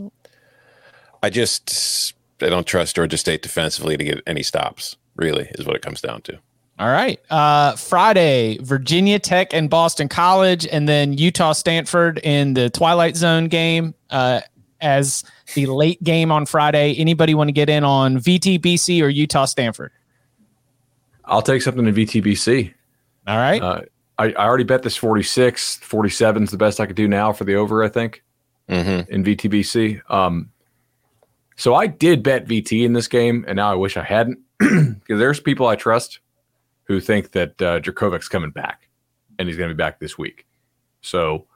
I 1.21 1.29
just 1.29 2.13
I 2.41 2.49
don't 2.49 2.67
trust 2.67 2.95
Georgia 2.95 3.17
State 3.17 3.41
defensively 3.41 3.95
to 3.95 4.03
get 4.03 4.21
any 4.27 4.43
stops. 4.43 4.97
Really, 5.15 5.49
is 5.55 5.65
what 5.65 5.75
it 5.75 5.81
comes 5.81 6.01
down 6.01 6.21
to. 6.23 6.39
All 6.79 6.87
right. 6.87 7.19
Uh, 7.29 7.75
Friday, 7.75 8.57
Virginia 8.61 9.19
Tech 9.19 9.53
and 9.53 9.69
Boston 9.69 10.09
College, 10.09 10.65
and 10.65 10.89
then 10.89 11.13
Utah 11.13 11.53
Stanford 11.53 12.19
in 12.23 12.55
the 12.55 12.69
Twilight 12.71 13.15
Zone 13.15 13.45
game 13.45 13.93
uh, 14.09 14.41
as 14.81 15.23
the 15.53 15.67
late 15.67 16.03
game 16.03 16.31
on 16.31 16.45
Friday. 16.45 16.95
Anybody 16.95 17.35
want 17.35 17.49
to 17.49 17.53
get 17.53 17.69
in 17.69 17.83
on 17.83 18.17
VTBC 18.17 19.03
or 19.03 19.09
Utah 19.09 19.45
Stanford? 19.45 19.91
I'll 21.25 21.43
take 21.43 21.61
something 21.61 21.85
in 21.85 21.93
VTBC. 21.93 22.73
All 23.27 23.37
right. 23.37 23.61
Uh, 23.61 23.81
I, 24.17 24.25
I, 24.33 24.45
already 24.45 24.63
bet 24.63 24.83
this 24.83 24.97
46. 24.97 25.77
47 25.77 26.43
is 26.43 26.51
the 26.51 26.57
best 26.57 26.79
I 26.79 26.85
could 26.85 26.95
do 26.95 27.07
now 27.07 27.31
for 27.33 27.45
the 27.45 27.55
over, 27.55 27.83
I 27.83 27.89
think, 27.89 28.23
mm-hmm. 28.67 29.11
in 29.11 29.23
VTBC. 29.23 30.01
Um, 30.11 30.51
so 31.55 31.75
I 31.75 31.87
did 31.87 32.23
bet 32.23 32.47
VT 32.47 32.83
in 32.83 32.93
this 32.93 33.07
game, 33.07 33.45
and 33.47 33.57
now 33.57 33.71
I 33.71 33.75
wish 33.75 33.95
I 33.95 34.03
hadn't. 34.03 34.39
because 34.59 35.19
there's 35.19 35.39
people 35.39 35.67
I 35.67 35.75
trust 35.75 36.19
who 36.85 36.99
think 36.99 37.31
that 37.31 37.61
uh, 37.61 37.79
Jurkovec's 37.79 38.27
coming 38.27 38.51
back 38.51 38.89
and 39.39 39.47
he's 39.47 39.57
going 39.57 39.69
to 39.69 39.75
be 39.75 39.77
back 39.77 39.99
this 39.99 40.17
week. 40.17 40.45
So 41.01 41.47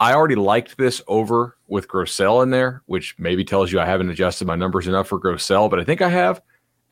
I 0.00 0.14
already 0.14 0.34
liked 0.34 0.76
this 0.76 1.00
over 1.06 1.56
with 1.68 1.88
Grosel 1.88 2.42
in 2.42 2.50
there, 2.50 2.82
which 2.86 3.14
maybe 3.18 3.44
tells 3.44 3.72
you 3.72 3.80
I 3.80 3.86
haven't 3.86 4.10
adjusted 4.10 4.46
my 4.46 4.56
numbers 4.56 4.86
enough 4.86 5.08
for 5.08 5.20
Grosel, 5.20 5.70
but 5.70 5.78
I 5.78 5.84
think 5.84 6.02
I 6.02 6.08
have. 6.08 6.42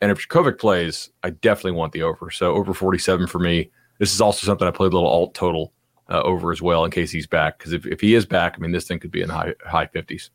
And 0.01 0.11
if 0.11 0.27
Jurkovec 0.27 0.59
plays, 0.59 1.09
I 1.23 1.31
definitely 1.31 1.73
want 1.73 1.93
the 1.93 2.03
over. 2.03 2.29
So 2.29 2.53
over 2.53 2.73
47 2.73 3.27
for 3.27 3.39
me. 3.39 3.71
This 3.99 4.13
is 4.13 4.21
also 4.21 4.45
something 4.45 4.67
I 4.67 4.71
played 4.71 4.91
a 4.91 4.95
little 4.95 5.09
alt 5.09 5.33
total 5.33 5.71
uh, 6.09 6.21
over 6.23 6.51
as 6.51 6.61
well 6.61 6.83
in 6.83 6.91
case 6.91 7.11
he's 7.11 7.27
back. 7.27 7.57
Because 7.57 7.73
if, 7.73 7.85
if 7.85 8.01
he 8.01 8.15
is 8.15 8.25
back, 8.25 8.55
I 8.55 8.59
mean, 8.59 8.71
this 8.71 8.87
thing 8.87 8.99
could 8.99 9.11
be 9.11 9.21
in 9.21 9.29
high 9.29 9.53
high 9.65 9.87
50s. 9.87 10.29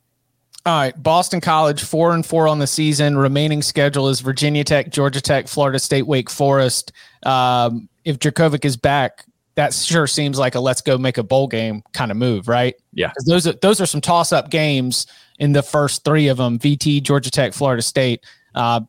All 0.69 0.79
right, 0.79 1.03
Boston 1.03 1.41
College 1.41 1.83
four 1.83 2.13
and 2.13 2.27
four 2.27 2.47
on 2.47 2.59
the 2.59 2.67
season. 2.67 3.17
Remaining 3.17 3.63
schedule 3.63 4.11
is 4.11 4.21
Virginia 4.21 4.65
Tech, 4.65 4.91
Georgia 4.91 5.23
Tech, 5.23 5.49
Florida 5.49 5.79
State, 5.79 6.07
Wake 6.07 6.29
Forest. 6.29 6.93
Um, 7.23 7.89
if 8.05 8.19
Jurkovec 8.19 8.67
is 8.67 8.77
back, 8.77 9.25
that 9.55 9.73
sure 9.73 10.07
seems 10.07 10.39
like 10.39 10.57
a 10.57 10.61
let's 10.61 10.83
go 10.83 10.99
make 10.99 11.17
a 11.17 11.23
bowl 11.23 11.47
game 11.47 11.83
kind 11.95 12.11
of 12.11 12.19
move, 12.19 12.49
right? 12.49 12.75
Yeah, 12.93 13.13
those 13.25 13.47
are 13.47 13.55
those 13.55 13.81
are 13.81 13.87
some 13.87 14.03
toss 14.03 14.31
up 14.31 14.51
games 14.51 15.07
in 15.39 15.53
the 15.53 15.63
first 15.63 16.05
three 16.05 16.29
of 16.29 16.37
them: 16.37 16.59
VT, 16.59 17.03
Georgia 17.03 17.31
Tech, 17.31 17.55
Florida 17.55 17.81
State. 17.81 18.23
Uh, 18.55 18.81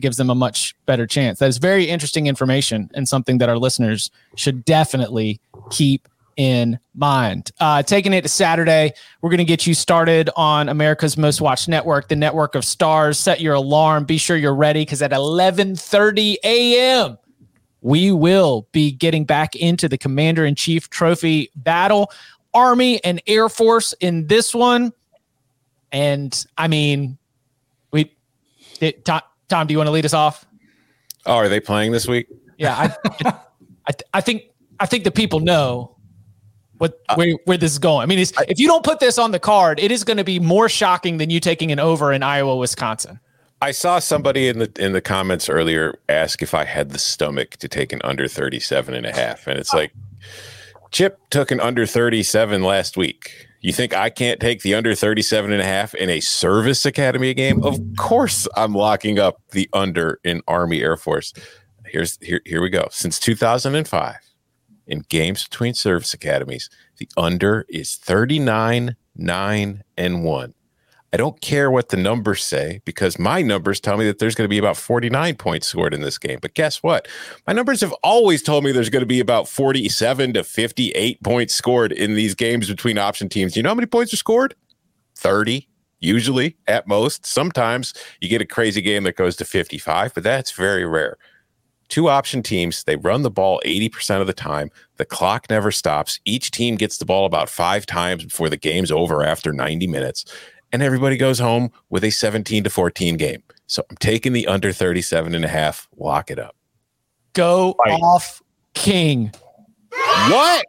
gives 0.00 0.16
them 0.16 0.30
a 0.30 0.34
much 0.36 0.76
better 0.86 1.06
chance. 1.06 1.40
That 1.40 1.48
is 1.48 1.58
very 1.58 1.86
interesting 1.86 2.28
information 2.28 2.90
and 2.94 3.08
something 3.08 3.38
that 3.38 3.48
our 3.48 3.58
listeners 3.58 4.12
should 4.36 4.64
definitely 4.64 5.40
keep 5.70 6.06
in 6.36 6.78
mind. 6.94 7.50
Uh, 7.60 7.82
taking 7.82 8.12
it 8.12 8.22
to 8.22 8.28
Saturday, 8.28 8.92
we're 9.20 9.30
going 9.30 9.38
to 9.38 9.44
get 9.44 9.66
you 9.66 9.74
started 9.74 10.30
on 10.36 10.68
America's 10.68 11.16
Most 11.16 11.40
Watched 11.40 11.68
Network, 11.68 12.08
the 12.08 12.16
network 12.16 12.54
of 12.54 12.64
stars. 12.64 13.18
Set 13.18 13.40
your 13.40 13.54
alarm. 13.54 14.04
Be 14.04 14.18
sure 14.18 14.36
you're 14.36 14.54
ready 14.54 14.82
because 14.82 15.02
at 15.02 15.10
11:30 15.12 16.36
a.m. 16.44 17.18
we 17.80 18.12
will 18.12 18.68
be 18.72 18.92
getting 18.92 19.24
back 19.24 19.56
into 19.56 19.88
the 19.88 19.98
Commander 19.98 20.44
in 20.44 20.54
Chief 20.54 20.90
Trophy 20.90 21.50
battle, 21.56 22.10
Army 22.52 23.02
and 23.04 23.20
Air 23.26 23.48
Force 23.48 23.92
in 24.00 24.26
this 24.26 24.54
one. 24.54 24.92
And 25.92 26.44
I 26.56 26.68
mean, 26.68 27.18
we 27.92 28.12
it, 28.80 29.04
Tom, 29.04 29.20
Tom, 29.48 29.66
do 29.66 29.72
you 29.72 29.78
want 29.78 29.88
to 29.88 29.92
lead 29.92 30.04
us 30.04 30.14
off? 30.14 30.46
Oh, 31.26 31.36
are 31.36 31.48
they 31.48 31.60
playing 31.60 31.92
this 31.92 32.06
week? 32.06 32.28
Yeah, 32.58 32.74
I, 32.76 33.34
I, 33.88 33.92
I 34.14 34.20
think 34.20 34.44
I 34.80 34.86
think 34.86 35.04
the 35.04 35.10
people 35.10 35.40
know 35.40 35.93
what 36.78 37.00
uh, 37.08 37.14
where, 37.16 37.34
where 37.44 37.56
this 37.56 37.72
is 37.72 37.78
going. 37.78 38.02
I 38.02 38.06
mean, 38.06 38.18
if 38.18 38.58
you 38.58 38.66
don't 38.66 38.84
put 38.84 39.00
this 39.00 39.18
on 39.18 39.30
the 39.30 39.38
card, 39.38 39.78
it 39.80 39.90
is 39.90 40.04
going 40.04 40.16
to 40.16 40.24
be 40.24 40.40
more 40.40 40.68
shocking 40.68 41.18
than 41.18 41.30
you 41.30 41.40
taking 41.40 41.72
an 41.72 41.78
over 41.78 42.12
in 42.12 42.22
Iowa, 42.22 42.56
Wisconsin. 42.56 43.20
I 43.62 43.70
saw 43.70 43.98
somebody 43.98 44.48
in 44.48 44.58
the 44.58 44.70
in 44.78 44.92
the 44.92 45.00
comments 45.00 45.48
earlier 45.48 45.98
ask 46.08 46.42
if 46.42 46.52
I 46.52 46.64
had 46.64 46.90
the 46.90 46.98
stomach 46.98 47.56
to 47.58 47.68
take 47.68 47.92
an 47.92 48.00
under 48.04 48.28
37 48.28 48.94
and 48.94 49.06
a 49.06 49.12
half. 49.12 49.46
And 49.46 49.58
it's 49.58 49.72
like 49.72 49.92
Chip 50.90 51.18
took 51.30 51.50
an 51.50 51.60
under 51.60 51.86
37 51.86 52.62
last 52.62 52.96
week. 52.96 53.48
You 53.60 53.72
think 53.72 53.94
I 53.94 54.10
can't 54.10 54.38
take 54.38 54.60
the 54.60 54.74
under 54.74 54.94
37 54.94 55.50
and 55.50 55.62
a 55.62 55.64
half 55.64 55.94
in 55.94 56.10
a 56.10 56.20
service 56.20 56.84
academy 56.84 57.32
game? 57.32 57.62
Of 57.64 57.80
course 57.96 58.46
I'm 58.54 58.74
locking 58.74 59.18
up 59.18 59.40
the 59.52 59.68
under 59.72 60.20
in 60.24 60.42
Army 60.46 60.82
Air 60.82 60.98
Force. 60.98 61.32
Here's 61.86 62.18
here 62.20 62.42
here 62.44 62.60
we 62.60 62.68
go. 62.68 62.88
Since 62.90 63.18
2005 63.20 64.23
in 64.86 65.04
games 65.08 65.44
between 65.44 65.74
service 65.74 66.14
academies. 66.14 66.68
The 66.98 67.08
under 67.16 67.64
is 67.68 67.96
39, 67.96 68.96
9, 69.16 69.84
and 69.96 70.24
1. 70.24 70.54
I 71.12 71.16
don't 71.16 71.40
care 71.40 71.70
what 71.70 71.90
the 71.90 71.96
numbers 71.96 72.42
say 72.42 72.80
because 72.84 73.20
my 73.20 73.40
numbers 73.40 73.78
tell 73.78 73.96
me 73.96 74.04
that 74.06 74.18
there's 74.18 74.34
going 74.34 74.46
to 74.46 74.52
be 74.52 74.58
about 74.58 74.76
49 74.76 75.36
points 75.36 75.68
scored 75.68 75.94
in 75.94 76.00
this 76.00 76.18
game. 76.18 76.40
But 76.42 76.54
guess 76.54 76.82
what? 76.82 77.06
My 77.46 77.52
numbers 77.52 77.80
have 77.82 77.92
always 78.02 78.42
told 78.42 78.64
me 78.64 78.72
there's 78.72 78.90
going 78.90 78.98
to 78.98 79.06
be 79.06 79.20
about 79.20 79.46
47 79.46 80.32
to 80.32 80.42
58 80.42 81.22
points 81.22 81.54
scored 81.54 81.92
in 81.92 82.16
these 82.16 82.34
games 82.34 82.68
between 82.68 82.98
option 82.98 83.28
teams. 83.28 83.56
You 83.56 83.62
know 83.62 83.70
how 83.70 83.76
many 83.76 83.86
points 83.86 84.12
are 84.12 84.16
scored? 84.16 84.56
30, 85.14 85.68
usually 86.00 86.56
at 86.66 86.88
most. 86.88 87.24
Sometimes 87.24 87.94
you 88.20 88.28
get 88.28 88.42
a 88.42 88.46
crazy 88.46 88.82
game 88.82 89.04
that 89.04 89.14
goes 89.14 89.36
to 89.36 89.44
55, 89.44 90.14
but 90.14 90.24
that's 90.24 90.50
very 90.50 90.84
rare 90.84 91.16
two 91.94 92.08
option 92.08 92.42
teams. 92.42 92.82
They 92.82 92.96
run 92.96 93.22
the 93.22 93.30
ball 93.30 93.62
80% 93.64 94.20
of 94.20 94.26
the 94.26 94.32
time. 94.32 94.68
The 94.96 95.04
clock 95.04 95.46
never 95.48 95.70
stops. 95.70 96.18
Each 96.24 96.50
team 96.50 96.74
gets 96.74 96.98
the 96.98 97.04
ball 97.04 97.24
about 97.24 97.48
five 97.48 97.86
times 97.86 98.24
before 98.24 98.48
the 98.48 98.56
game's 98.56 98.90
over 98.90 99.22
after 99.22 99.52
90 99.52 99.86
minutes. 99.86 100.24
And 100.72 100.82
everybody 100.82 101.16
goes 101.16 101.38
home 101.38 101.70
with 101.90 102.02
a 102.02 102.10
17 102.10 102.64
to 102.64 102.70
14 102.70 103.16
game. 103.16 103.44
So 103.68 103.84
I'm 103.88 103.96
taking 103.98 104.32
the 104.32 104.44
under 104.48 104.72
37 104.72 105.36
and 105.36 105.44
a 105.44 105.48
half. 105.48 105.86
Lock 105.96 106.32
it 106.32 106.38
up. 106.40 106.56
Go 107.32 107.76
Fight. 107.86 108.00
off 108.02 108.42
King. 108.74 109.30
What? 110.30 110.66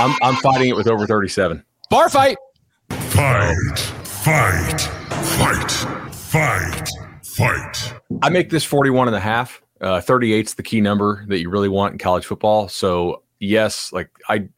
I'm, 0.00 0.16
I'm 0.20 0.34
fighting 0.42 0.68
it 0.68 0.74
with 0.74 0.88
over 0.88 1.06
37. 1.06 1.64
Bar 1.90 2.08
fight. 2.08 2.38
Fight. 2.90 3.78
Fight. 4.02 4.80
Fight. 4.80 5.70
Fight. 6.12 7.03
Fight. 7.34 7.94
I 8.22 8.28
make 8.28 8.50
this 8.50 8.62
41 8.64 9.08
and 9.08 9.16
a 9.16 9.20
half. 9.20 9.60
Uh, 9.80 10.00
38 10.00 10.46
is 10.46 10.54
the 10.54 10.62
key 10.62 10.80
number 10.80 11.24
that 11.26 11.40
you 11.40 11.50
really 11.50 11.68
want 11.68 11.92
in 11.92 11.98
college 11.98 12.24
football. 12.24 12.68
So 12.68 13.24
yes, 13.40 13.92
like 13.92 14.08
I, 14.28 14.48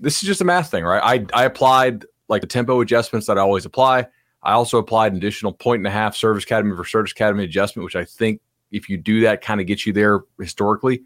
this 0.00 0.16
is 0.16 0.26
just 0.26 0.40
a 0.40 0.44
math 0.44 0.68
thing, 0.68 0.82
right? 0.82 1.00
I, 1.02 1.42
I 1.42 1.44
applied 1.44 2.06
like 2.28 2.40
the 2.40 2.48
tempo 2.48 2.80
adjustments 2.80 3.28
that 3.28 3.38
I 3.38 3.40
always 3.40 3.64
apply. 3.64 4.08
I 4.42 4.52
also 4.52 4.78
applied 4.78 5.12
an 5.12 5.18
additional 5.18 5.52
point 5.52 5.78
and 5.78 5.86
a 5.86 5.90
half 5.90 6.16
service 6.16 6.42
academy 6.42 6.74
for 6.74 6.84
service 6.84 7.12
academy 7.12 7.44
adjustment, 7.44 7.84
which 7.84 7.96
I 7.96 8.04
think 8.04 8.40
if 8.72 8.88
you 8.88 8.96
do 8.96 9.20
that 9.20 9.40
kind 9.40 9.60
of 9.60 9.68
gets 9.68 9.86
you 9.86 9.92
there 9.92 10.20
historically. 10.40 11.02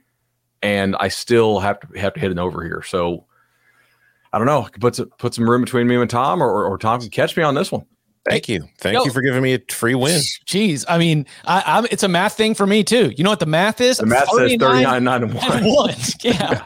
And 0.62 0.96
I 0.96 1.08
still 1.08 1.58
have 1.60 1.80
to 1.80 1.98
have 1.98 2.14
to 2.14 2.20
hit 2.20 2.30
an 2.30 2.38
over 2.38 2.62
here. 2.62 2.82
So 2.82 3.26
I 4.32 4.38
don't 4.38 4.46
know. 4.46 4.66
Put 4.80 4.96
some, 4.96 5.10
put 5.18 5.34
some 5.34 5.48
room 5.48 5.60
between 5.60 5.86
me 5.86 5.96
and 5.96 6.08
Tom, 6.08 6.42
or, 6.42 6.64
or 6.64 6.78
Tom 6.78 7.00
can 7.00 7.10
catch 7.10 7.36
me 7.36 7.42
on 7.42 7.54
this 7.54 7.70
one. 7.70 7.84
Thank 8.28 8.48
you. 8.48 8.68
Thank 8.78 8.94
Yo, 8.94 9.04
you 9.04 9.10
for 9.10 9.20
giving 9.20 9.42
me 9.42 9.54
a 9.54 9.58
free 9.68 9.96
win. 9.96 10.20
Jeez. 10.46 10.84
I 10.88 10.96
mean, 10.96 11.26
I, 11.44 11.78
am 11.78 11.86
it's 11.90 12.04
a 12.04 12.08
math 12.08 12.34
thing 12.34 12.54
for 12.54 12.66
me 12.66 12.84
too. 12.84 13.12
You 13.16 13.24
know 13.24 13.30
what 13.30 13.40
the 13.40 13.46
math 13.46 13.80
is? 13.80 13.96
The 13.96 14.06
math 14.06 14.28
39, 14.30 14.60
says 14.60 14.60
39, 14.60 15.04
9, 15.04 15.22
and 15.22 15.34
1. 15.34 15.52
And 15.52 15.66
one. 15.74 15.94
Yeah. 16.22 16.64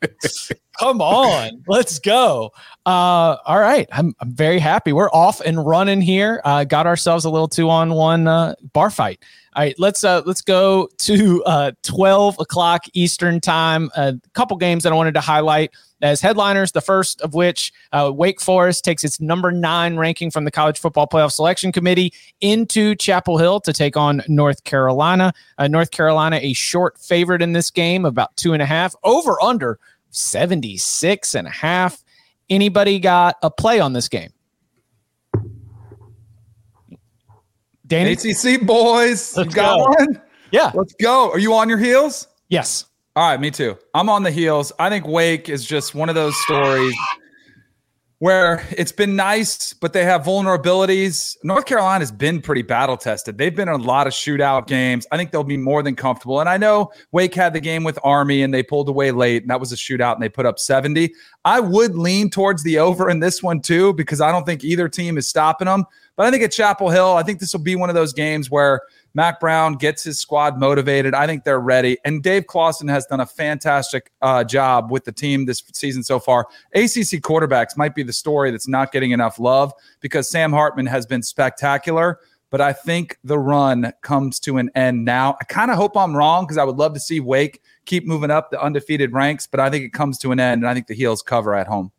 Come 0.78 1.02
on. 1.02 1.62
Let's 1.66 1.98
go. 1.98 2.52
Uh, 2.86 3.36
all 3.44 3.58
right. 3.58 3.86
I'm, 3.92 4.14
I'm 4.20 4.32
very 4.32 4.58
happy. 4.58 4.92
We're 4.92 5.10
off 5.10 5.40
and 5.40 5.64
running 5.64 6.00
here. 6.00 6.40
Uh, 6.44 6.64
got 6.64 6.86
ourselves 6.86 7.24
a 7.24 7.30
little 7.30 7.48
two 7.48 7.68
on 7.68 7.92
one 7.92 8.26
uh, 8.26 8.54
bar 8.72 8.90
fight. 8.90 9.22
All 9.56 9.64
right, 9.64 9.74
let's 9.80 10.04
uh 10.04 10.22
let's 10.26 10.42
go 10.42 10.88
to 10.98 11.42
uh 11.42 11.72
12 11.82 12.38
o'clock 12.38 12.84
Eastern 12.92 13.40
time. 13.40 13.90
A 13.96 14.14
couple 14.32 14.56
games 14.56 14.84
that 14.84 14.92
I 14.92 14.96
wanted 14.96 15.14
to 15.14 15.20
highlight 15.20 15.72
as 16.02 16.20
headliners. 16.20 16.70
The 16.70 16.80
first 16.80 17.20
of 17.20 17.34
which, 17.34 17.72
uh, 17.90 18.12
Wake 18.14 18.40
Forest 18.40 18.84
takes 18.84 19.02
its 19.02 19.20
number 19.20 19.50
nine 19.50 19.96
ranking 19.96 20.30
from 20.30 20.44
the 20.44 20.52
College 20.52 20.78
Football 20.78 21.08
Playoff 21.08 21.32
Selection 21.32 21.72
Committee 21.72 22.12
into 22.40 22.94
Chapel 22.94 23.38
Hill 23.38 23.58
to 23.62 23.72
take 23.72 23.96
on 23.96 24.22
North 24.28 24.62
Carolina. 24.62 25.32
Uh, 25.58 25.66
North 25.66 25.90
Carolina, 25.90 26.38
a 26.40 26.52
short 26.52 26.96
favorite 27.00 27.42
in 27.42 27.52
this 27.52 27.72
game, 27.72 28.04
about 28.04 28.36
two 28.36 28.52
and 28.52 28.62
a 28.62 28.66
half. 28.66 28.94
Over 29.02 29.42
under 29.42 29.80
76 30.10 31.34
and 31.34 31.46
a 31.46 31.50
half. 31.50 32.02
Anybody 32.48 32.98
got 32.98 33.36
a 33.42 33.50
play 33.50 33.80
on 33.80 33.92
this 33.92 34.08
game? 34.08 34.30
Danny? 37.86 38.12
ACC 38.12 38.66
boys. 38.66 39.36
Let's 39.36 39.50
you 39.50 39.56
got 39.56 39.76
go. 39.76 39.84
one? 39.84 40.22
Yeah. 40.52 40.70
Let's 40.74 40.94
go. 40.94 41.30
Are 41.30 41.38
you 41.38 41.54
on 41.54 41.68
your 41.68 41.78
heels? 41.78 42.28
Yes. 42.48 42.86
All 43.16 43.28
right, 43.28 43.40
me 43.40 43.50
too. 43.50 43.76
I'm 43.94 44.08
on 44.08 44.22
the 44.22 44.30
heels. 44.30 44.72
I 44.78 44.88
think 44.88 45.06
Wake 45.06 45.48
is 45.48 45.64
just 45.64 45.94
one 45.94 46.08
of 46.08 46.14
those 46.14 46.36
stories 46.44 46.96
where 48.20 48.62
it's 48.76 48.92
been 48.92 49.16
nice, 49.16 49.72
but 49.72 49.94
they 49.94 50.04
have 50.04 50.24
vulnerabilities. 50.24 51.38
North 51.42 51.64
Carolina's 51.64 52.12
been 52.12 52.42
pretty 52.42 52.60
battle 52.60 52.98
tested. 52.98 53.38
They've 53.38 53.54
been 53.54 53.66
in 53.66 53.74
a 53.74 53.82
lot 53.82 54.06
of 54.06 54.12
shootout 54.12 54.66
games. 54.66 55.06
I 55.10 55.16
think 55.16 55.30
they'll 55.30 55.42
be 55.42 55.56
more 55.56 55.82
than 55.82 55.96
comfortable. 55.96 56.38
And 56.38 56.48
I 56.48 56.58
know 56.58 56.92
Wake 57.12 57.34
had 57.34 57.54
the 57.54 57.60
game 57.60 57.82
with 57.82 57.98
Army 58.04 58.42
and 58.42 58.52
they 58.52 58.62
pulled 58.62 58.90
away 58.90 59.10
late, 59.10 59.42
and 59.42 59.50
that 59.50 59.58
was 59.58 59.72
a 59.72 59.76
shootout, 59.76 60.14
and 60.14 60.22
they 60.22 60.28
put 60.28 60.44
up 60.44 60.58
70. 60.58 61.14
I 61.46 61.60
would 61.60 61.96
lean 61.96 62.28
towards 62.28 62.62
the 62.62 62.78
over 62.78 63.08
in 63.08 63.20
this 63.20 63.42
one 63.42 63.62
too, 63.62 63.94
because 63.94 64.20
I 64.20 64.30
don't 64.30 64.44
think 64.44 64.64
either 64.64 64.86
team 64.86 65.16
is 65.16 65.26
stopping 65.26 65.64
them. 65.66 65.86
But 66.20 66.26
I 66.26 66.32
think 66.32 66.42
at 66.44 66.52
Chapel 66.52 66.90
Hill, 66.90 67.16
I 67.16 67.22
think 67.22 67.40
this 67.40 67.54
will 67.54 67.62
be 67.62 67.76
one 67.76 67.88
of 67.88 67.94
those 67.94 68.12
games 68.12 68.50
where 68.50 68.82
Mack 69.14 69.40
Brown 69.40 69.72
gets 69.76 70.04
his 70.04 70.18
squad 70.18 70.60
motivated. 70.60 71.14
I 71.14 71.26
think 71.26 71.44
they're 71.44 71.60
ready. 71.60 71.96
And 72.04 72.22
Dave 72.22 72.46
Clawson 72.46 72.88
has 72.88 73.06
done 73.06 73.20
a 73.20 73.26
fantastic 73.26 74.12
uh, 74.20 74.44
job 74.44 74.90
with 74.90 75.06
the 75.06 75.12
team 75.12 75.46
this 75.46 75.62
season 75.72 76.02
so 76.02 76.20
far. 76.20 76.46
ACC 76.74 77.22
quarterbacks 77.22 77.74
might 77.74 77.94
be 77.94 78.02
the 78.02 78.12
story 78.12 78.50
that's 78.50 78.68
not 78.68 78.92
getting 78.92 79.12
enough 79.12 79.40
love 79.40 79.72
because 80.00 80.30
Sam 80.30 80.52
Hartman 80.52 80.84
has 80.84 81.06
been 81.06 81.22
spectacular. 81.22 82.20
But 82.50 82.60
I 82.60 82.74
think 82.74 83.16
the 83.24 83.38
run 83.38 83.90
comes 84.02 84.38
to 84.40 84.58
an 84.58 84.70
end 84.74 85.06
now. 85.06 85.38
I 85.40 85.44
kind 85.44 85.70
of 85.70 85.78
hope 85.78 85.96
I'm 85.96 86.14
wrong 86.14 86.44
because 86.44 86.58
I 86.58 86.64
would 86.64 86.76
love 86.76 86.92
to 86.92 87.00
see 87.00 87.20
Wake 87.20 87.62
keep 87.86 88.06
moving 88.06 88.30
up 88.30 88.50
the 88.50 88.60
undefeated 88.62 89.14
ranks, 89.14 89.46
but 89.46 89.58
I 89.58 89.70
think 89.70 89.86
it 89.86 89.94
comes 89.94 90.18
to 90.18 90.32
an 90.32 90.38
end, 90.38 90.60
and 90.60 90.68
I 90.68 90.74
think 90.74 90.86
the 90.86 90.94
Heels 90.94 91.22
cover 91.22 91.54
at 91.54 91.66
home. 91.66 91.92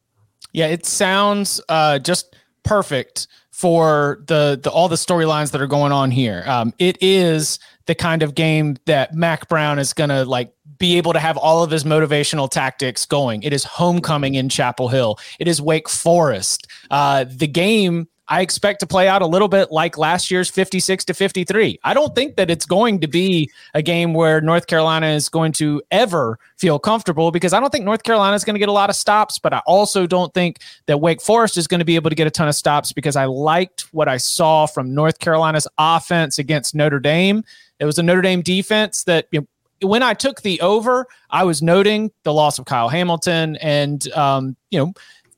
Yeah, 0.54 0.68
it 0.68 0.86
sounds 0.86 1.60
uh, 1.70 1.98
just 1.98 2.36
perfect 2.64 3.28
for 3.52 4.24
the 4.28 4.60
the 4.62 4.72
all 4.72 4.88
the 4.88 4.96
storylines 4.96 5.52
that 5.52 5.62
are 5.62 5.68
going 5.68 5.92
on 5.92 6.12
here. 6.12 6.44
Um, 6.48 6.74
it 6.80 6.98
is 7.02 7.60
the 7.86 7.96
kind 7.96 8.24
of 8.24 8.36
game 8.36 8.78
that 8.86 9.14
Mack 9.14 9.48
Brown 9.48 9.80
is 9.80 9.94
to 10.10 10.26
like 10.26 10.54
be 10.78 10.98
able 10.98 11.14
to 11.14 11.20
have 11.20 11.38
all 11.38 11.64
of 11.64 11.70
his 11.70 11.84
motivational 11.84 12.50
tactics 12.50 13.06
going. 13.06 13.44
It 13.44 13.54
is 13.54 13.64
homecoming 13.64 14.36
in 14.36 14.50
Chapel 14.50 14.88
Hill. 14.88 15.20
It 15.40 15.48
is 15.48 15.62
Wake 15.62 15.88
Forest. 15.88 16.68
Uh, 16.90 17.26
the 17.30 17.48
game 17.48 18.08
I 18.32 18.40
expect 18.40 18.80
to 18.80 18.88
play 18.88 19.10
out 19.10 19.22
a 19.22 19.26
little 19.26 19.50
bit 19.50 19.74
like 19.74 19.98
last 19.98 20.32
year's 20.32 20.50
56 20.50 21.04
to 21.04 21.14
53. 21.14 21.78
I 21.84 21.94
don't 21.94 22.16
think 22.16 22.38
that 22.38 22.50
it's 22.50 22.66
going 22.66 23.02
to 23.02 23.08
be 23.08 23.52
a 23.74 23.82
game 23.82 24.14
where 24.14 24.40
North 24.40 24.68
Carolina 24.68 25.08
is 25.08 25.28
going 25.28 25.52
to 25.54 25.82
ever 25.92 26.40
feel 26.58 26.80
comfortable 26.80 27.32
because 27.32 27.52
I 27.52 27.60
don't 27.60 27.72
think 27.72 27.84
North 27.84 28.04
Carolina 28.04 28.34
is 28.38 28.46
going 28.46 28.54
to 28.54 28.60
get 28.60 28.70
a 28.70 28.72
lot 28.72 28.90
of 28.90 28.96
stops, 28.96 29.38
but 29.38 29.54
I 29.54 29.62
also 29.68 30.08
don't 30.08 30.34
think 30.34 30.60
that 30.86 31.02
Wake 31.02 31.22
Forest 31.22 31.58
is 31.58 31.68
going 31.68 31.80
to 31.80 31.86
be 31.86 31.96
able 31.96 32.10
to 32.10 32.16
get 32.16 32.26
a 32.26 32.32
ton 32.32 32.48
of 32.48 32.56
stops 32.56 32.94
because 32.94 33.18
I 33.18 33.26
liked 33.26 33.82
what 33.92 34.08
I 34.08 34.16
saw 34.16 34.66
from 34.66 34.96
North 34.96 35.20
Carolina's 35.20 35.68
offense 35.78 36.40
against 36.40 36.74
Notre 36.74 37.02
Dame. 37.02 37.44
It 37.80 37.86
was 37.86 38.00
a 38.00 38.04
Notre 38.04 38.22
Dame 38.22 38.42
defense 38.42 39.04
that 39.04 39.28
you 39.34 39.42
know, 39.42 39.48
when 39.90 40.04
I 40.04 40.14
took 40.14 40.42
the 40.42 40.62
over, 40.62 41.06
I 41.32 41.44
was 41.44 41.62
noting 41.62 42.12
the 42.24 42.32
loss 42.32 42.60
of 42.60 42.66
Kyle 42.66 42.88
Hamilton 42.88 43.58
and 43.58 44.10
um, 44.14 44.56
you 44.70 44.80
know 44.80 44.94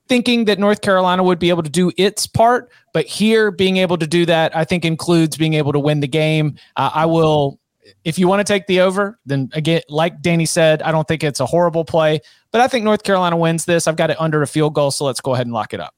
thinking 0.08 0.44
that 0.44 0.58
North 0.58 0.80
Carolina 0.80 1.22
would 1.22 1.38
be 1.38 1.48
able 1.48 1.62
to 1.62 1.70
do 1.70 1.90
its 1.96 2.26
part, 2.26 2.70
but 2.92 3.06
here 3.06 3.50
being 3.50 3.78
able 3.78 3.96
to 3.98 4.06
do 4.06 4.26
that, 4.26 4.54
I 4.56 4.64
think 4.64 4.84
includes 4.84 5.36
being 5.36 5.54
able 5.54 5.72
to 5.72 5.78
win 5.78 6.00
the 6.00 6.08
game. 6.08 6.56
Uh, 6.76 6.90
I 6.94 7.06
will, 7.06 7.58
if 8.04 8.18
you 8.18 8.28
want 8.28 8.40
to 8.40 8.44
take 8.44 8.66
the 8.66 8.80
over, 8.80 9.18
then 9.24 9.48
again, 9.54 9.82
like 9.88 10.20
Danny 10.20 10.46
said, 10.46 10.82
I 10.82 10.92
don't 10.92 11.08
think 11.08 11.24
it's 11.24 11.40
a 11.40 11.46
horrible 11.46 11.84
play, 11.84 12.20
but 12.50 12.60
I 12.60 12.68
think 12.68 12.84
North 12.84 13.02
Carolina 13.02 13.36
wins 13.36 13.64
this. 13.64 13.88
I've 13.88 13.96
got 13.96 14.10
it 14.10 14.20
under 14.20 14.42
a 14.42 14.46
field 14.46 14.74
goal, 14.74 14.90
so 14.90 15.04
let's 15.04 15.20
go 15.20 15.34
ahead 15.34 15.46
and 15.46 15.54
lock 15.54 15.72
it 15.72 15.80
up. 15.80 15.94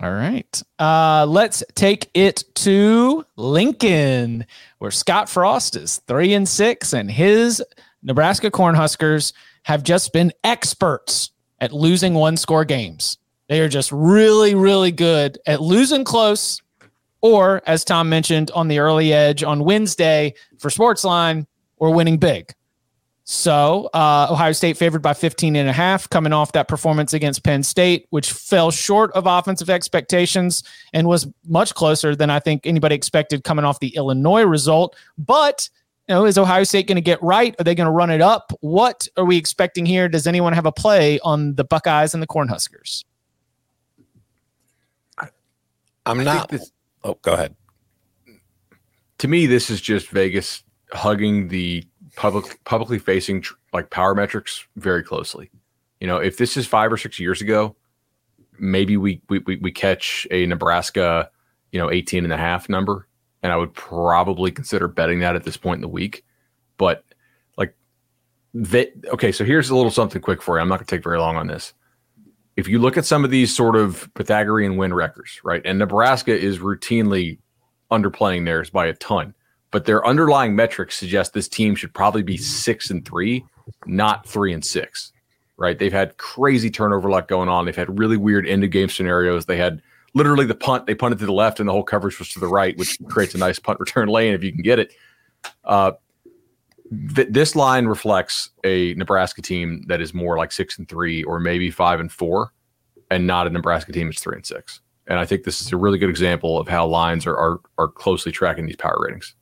All 0.00 0.12
right. 0.12 0.62
Uh, 0.78 1.26
let's 1.28 1.64
take 1.74 2.08
it 2.14 2.44
to 2.56 3.24
Lincoln, 3.34 4.46
where 4.78 4.92
Scott 4.92 5.28
Frost 5.28 5.74
is 5.74 5.98
three 6.06 6.34
and 6.34 6.48
six, 6.48 6.92
and 6.92 7.10
his 7.10 7.62
Nebraska 8.02 8.48
Cornhuskers 8.48 9.32
have 9.64 9.82
just 9.82 10.12
been 10.12 10.32
experts 10.44 11.32
at 11.60 11.72
losing 11.72 12.14
one 12.14 12.36
score 12.36 12.64
games. 12.64 13.18
They 13.48 13.60
are 13.60 13.68
just 13.68 13.90
really, 13.92 14.54
really 14.54 14.92
good 14.92 15.38
at 15.46 15.60
losing 15.60 16.04
close, 16.04 16.60
or 17.20 17.62
as 17.66 17.84
Tom 17.84 18.08
mentioned 18.08 18.50
on 18.52 18.68
the 18.68 18.78
early 18.78 19.12
edge 19.12 19.42
on 19.42 19.64
Wednesday 19.64 20.34
for 20.58 20.68
Sportsline, 20.68 21.46
or 21.78 21.92
winning 21.92 22.18
big. 22.18 22.52
So 23.30 23.90
uh, 23.92 24.28
Ohio 24.30 24.52
State 24.52 24.78
favored 24.78 25.02
by 25.02 25.12
15 25.12 25.54
and 25.54 25.68
a 25.68 25.72
half, 25.72 26.08
coming 26.08 26.32
off 26.32 26.52
that 26.52 26.66
performance 26.66 27.12
against 27.12 27.44
Penn 27.44 27.62
State, 27.62 28.06
which 28.08 28.32
fell 28.32 28.70
short 28.70 29.12
of 29.12 29.26
offensive 29.26 29.68
expectations 29.68 30.62
and 30.94 31.06
was 31.06 31.26
much 31.46 31.74
closer 31.74 32.16
than 32.16 32.30
I 32.30 32.40
think 32.40 32.66
anybody 32.66 32.94
expected 32.94 33.44
coming 33.44 33.66
off 33.66 33.80
the 33.80 33.94
Illinois 33.96 34.44
result. 34.44 34.96
But 35.18 35.68
you 36.08 36.14
know, 36.14 36.24
is 36.24 36.38
Ohio 36.38 36.64
State 36.64 36.86
going 36.86 36.96
to 36.96 37.02
get 37.02 37.22
right? 37.22 37.54
Are 37.60 37.64
they 37.64 37.74
going 37.74 37.86
to 37.86 37.92
run 37.92 38.10
it 38.10 38.22
up? 38.22 38.52
What 38.60 39.06
are 39.18 39.26
we 39.26 39.36
expecting 39.36 39.84
here? 39.84 40.08
Does 40.08 40.26
anyone 40.26 40.54
have 40.54 40.64
a 40.64 40.72
play 40.72 41.20
on 41.20 41.54
the 41.56 41.64
Buckeyes 41.64 42.14
and 42.14 42.22
the 42.22 42.26
Cornhuskers? 42.26 43.04
I'm 46.06 46.24
not. 46.24 46.48
This, 46.48 46.72
oh, 47.04 47.18
go 47.20 47.34
ahead. 47.34 47.54
To 49.18 49.28
me, 49.28 49.44
this 49.44 49.68
is 49.68 49.82
just 49.82 50.08
Vegas 50.08 50.62
hugging 50.92 51.48
the 51.48 51.84
public, 52.16 52.64
publicly 52.64 52.98
facing 52.98 53.44
like 53.74 53.90
power 53.90 54.14
metrics 54.14 54.64
very 54.76 55.02
closely. 55.02 55.50
You 56.00 56.06
know, 56.06 56.16
if 56.16 56.38
this 56.38 56.56
is 56.56 56.66
five 56.66 56.90
or 56.90 56.96
six 56.96 57.20
years 57.20 57.42
ago, 57.42 57.76
maybe 58.58 58.96
we 58.96 59.20
we 59.28 59.40
we, 59.40 59.56
we 59.56 59.70
catch 59.70 60.26
a 60.30 60.46
Nebraska, 60.46 61.30
you 61.72 61.78
know, 61.78 61.90
18 61.90 62.24
and 62.24 62.32
a 62.32 62.38
half 62.38 62.70
number 62.70 63.07
and 63.42 63.52
I 63.52 63.56
would 63.56 63.72
probably 63.74 64.50
consider 64.50 64.88
betting 64.88 65.20
that 65.20 65.36
at 65.36 65.44
this 65.44 65.56
point 65.56 65.78
in 65.78 65.82
the 65.82 65.88
week. 65.88 66.24
But 66.76 67.04
like, 67.56 67.74
they, 68.54 68.92
okay, 69.08 69.32
so 69.32 69.44
here's 69.44 69.70
a 69.70 69.76
little 69.76 69.90
something 69.90 70.22
quick 70.22 70.42
for 70.42 70.56
you. 70.56 70.62
I'm 70.62 70.68
not 70.68 70.76
going 70.76 70.86
to 70.86 70.96
take 70.96 71.04
very 71.04 71.18
long 71.18 71.36
on 71.36 71.46
this. 71.46 71.74
If 72.56 72.66
you 72.66 72.80
look 72.80 72.96
at 72.96 73.04
some 73.04 73.24
of 73.24 73.30
these 73.30 73.54
sort 73.54 73.76
of 73.76 74.10
Pythagorean 74.14 74.76
win 74.76 74.92
records, 74.92 75.40
right, 75.44 75.62
and 75.64 75.78
Nebraska 75.78 76.36
is 76.36 76.58
routinely 76.58 77.38
underplaying 77.90 78.44
theirs 78.44 78.70
by 78.70 78.86
a 78.86 78.94
ton, 78.94 79.34
but 79.70 79.84
their 79.84 80.04
underlying 80.06 80.56
metrics 80.56 80.96
suggest 80.96 81.32
this 81.32 81.48
team 81.48 81.74
should 81.74 81.94
probably 81.94 82.22
be 82.22 82.36
six 82.36 82.90
and 82.90 83.06
three, 83.06 83.44
not 83.86 84.26
three 84.26 84.52
and 84.52 84.64
six, 84.64 85.12
right? 85.56 85.78
They've 85.78 85.92
had 85.92 86.16
crazy 86.16 86.70
turnover 86.70 87.08
luck 87.10 87.28
going 87.28 87.48
on. 87.48 87.64
They've 87.64 87.76
had 87.76 87.98
really 87.98 88.16
weird 88.16 88.46
end 88.48 88.64
of 88.64 88.70
game 88.70 88.88
scenarios. 88.88 89.46
They 89.46 89.58
had 89.58 89.80
literally 90.14 90.46
the 90.46 90.54
punt 90.54 90.86
they 90.86 90.94
punted 90.94 91.18
to 91.20 91.26
the 91.26 91.32
left 91.32 91.60
and 91.60 91.68
the 91.68 91.72
whole 91.72 91.82
coverage 91.82 92.18
was 92.18 92.28
to 92.30 92.40
the 92.40 92.48
right, 92.48 92.76
which 92.76 92.98
creates 93.08 93.34
a 93.34 93.38
nice 93.38 93.58
punt 93.58 93.80
return 93.80 94.08
lane 94.08 94.34
if 94.34 94.42
you 94.42 94.52
can 94.52 94.62
get 94.62 94.78
it. 94.78 94.92
Uh, 95.64 95.92
th- 97.14 97.28
this 97.30 97.54
line 97.54 97.86
reflects 97.86 98.50
a 98.64 98.94
Nebraska 98.94 99.42
team 99.42 99.84
that 99.88 100.00
is 100.00 100.14
more 100.14 100.36
like 100.36 100.52
six 100.52 100.78
and 100.78 100.88
three 100.88 101.22
or 101.24 101.38
maybe 101.38 101.70
five 101.70 102.00
and 102.00 102.10
four, 102.10 102.52
and 103.10 103.26
not 103.26 103.46
a 103.46 103.50
Nebraska 103.50 103.92
team 103.92 104.08
that's 104.08 104.20
three 104.20 104.36
and 104.36 104.46
six. 104.46 104.80
And 105.06 105.18
I 105.18 105.24
think 105.24 105.44
this 105.44 105.60
is 105.60 105.72
a 105.72 105.76
really 105.76 105.98
good 105.98 106.10
example 106.10 106.58
of 106.58 106.68
how 106.68 106.86
lines 106.86 107.26
are 107.26 107.36
are, 107.36 107.60
are 107.78 107.88
closely 107.88 108.32
tracking 108.32 108.66
these 108.66 108.76
power 108.76 108.98
ratings. 109.00 109.34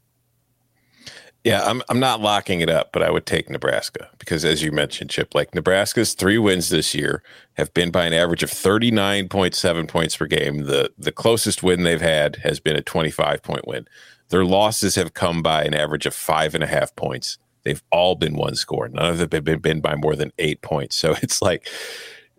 Yeah, 1.46 1.62
I'm 1.64 1.80
I'm 1.88 2.00
not 2.00 2.20
locking 2.20 2.60
it 2.60 2.68
up, 2.68 2.90
but 2.92 3.04
I 3.04 3.10
would 3.12 3.24
take 3.24 3.48
Nebraska 3.48 4.10
because 4.18 4.44
as 4.44 4.64
you 4.64 4.72
mentioned, 4.72 5.10
Chip, 5.10 5.32
like 5.32 5.54
Nebraska's 5.54 6.14
three 6.14 6.38
wins 6.38 6.70
this 6.70 6.92
year 6.92 7.22
have 7.54 7.72
been 7.72 7.92
by 7.92 8.04
an 8.04 8.12
average 8.12 8.42
of 8.42 8.50
39.7 8.50 9.86
points 9.88 10.16
per 10.16 10.26
game. 10.26 10.64
The 10.64 10.92
the 10.98 11.12
closest 11.12 11.62
win 11.62 11.84
they've 11.84 12.00
had 12.00 12.38
has 12.42 12.58
been 12.58 12.74
a 12.74 12.82
25 12.82 13.44
point 13.44 13.64
win. 13.68 13.86
Their 14.30 14.44
losses 14.44 14.96
have 14.96 15.14
come 15.14 15.40
by 15.40 15.62
an 15.62 15.72
average 15.72 16.04
of 16.04 16.16
five 16.16 16.56
and 16.56 16.64
a 16.64 16.66
half 16.66 16.96
points. 16.96 17.38
They've 17.62 17.82
all 17.92 18.16
been 18.16 18.34
one 18.34 18.56
score. 18.56 18.88
None 18.88 19.12
of 19.12 19.18
them 19.18 19.30
have 19.32 19.44
been, 19.44 19.60
been 19.60 19.80
by 19.80 19.94
more 19.94 20.16
than 20.16 20.32
eight 20.38 20.62
points. 20.62 20.96
So 20.96 21.12
it's 21.22 21.40
like 21.40 21.68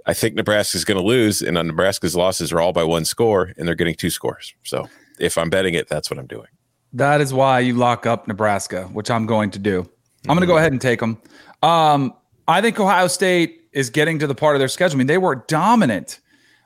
I 0.05 0.13
think 0.13 0.35
Nebraska's 0.35 0.85
going 0.85 1.01
to 1.01 1.07
lose, 1.07 1.41
and 1.41 1.57
uh, 1.57 1.63
Nebraska's 1.63 2.17
losses 2.17 2.51
are 2.51 2.59
all 2.59 2.73
by 2.73 2.83
one 2.83 3.05
score, 3.05 3.53
and 3.57 3.65
they're 3.67 3.75
getting 3.75 3.95
two 3.95 4.09
scores. 4.11 4.53
So 4.63 4.89
if 5.17 5.37
I'm 5.37 5.49
betting 5.49 5.75
it, 5.75 5.87
that's 5.87 6.11
what 6.11 6.19
I'm 6.19 6.27
doing. 6.27 6.49
That 6.93 7.21
is 7.21 7.33
why 7.33 7.59
you 7.59 7.73
lock 7.73 8.05
up 8.05 8.27
Nebraska, 8.27 8.85
which 8.85 9.11
I'm 9.11 9.25
going 9.25 9.51
to 9.51 9.59
do. 9.59 9.89
I'm 10.27 10.35
going 10.35 10.41
to 10.41 10.47
go 10.47 10.57
ahead 10.57 10.71
and 10.71 10.81
take 10.81 10.99
them. 10.99 11.21
Um, 11.61 12.13
I 12.47 12.61
think 12.61 12.79
Ohio 12.79 13.07
State 13.07 13.61
is 13.71 13.89
getting 13.89 14.19
to 14.19 14.27
the 14.27 14.35
part 14.35 14.55
of 14.55 14.59
their 14.59 14.67
schedule. 14.67 14.97
I 14.97 14.99
mean, 14.99 15.07
they 15.07 15.17
were 15.17 15.35
dominant 15.47 16.19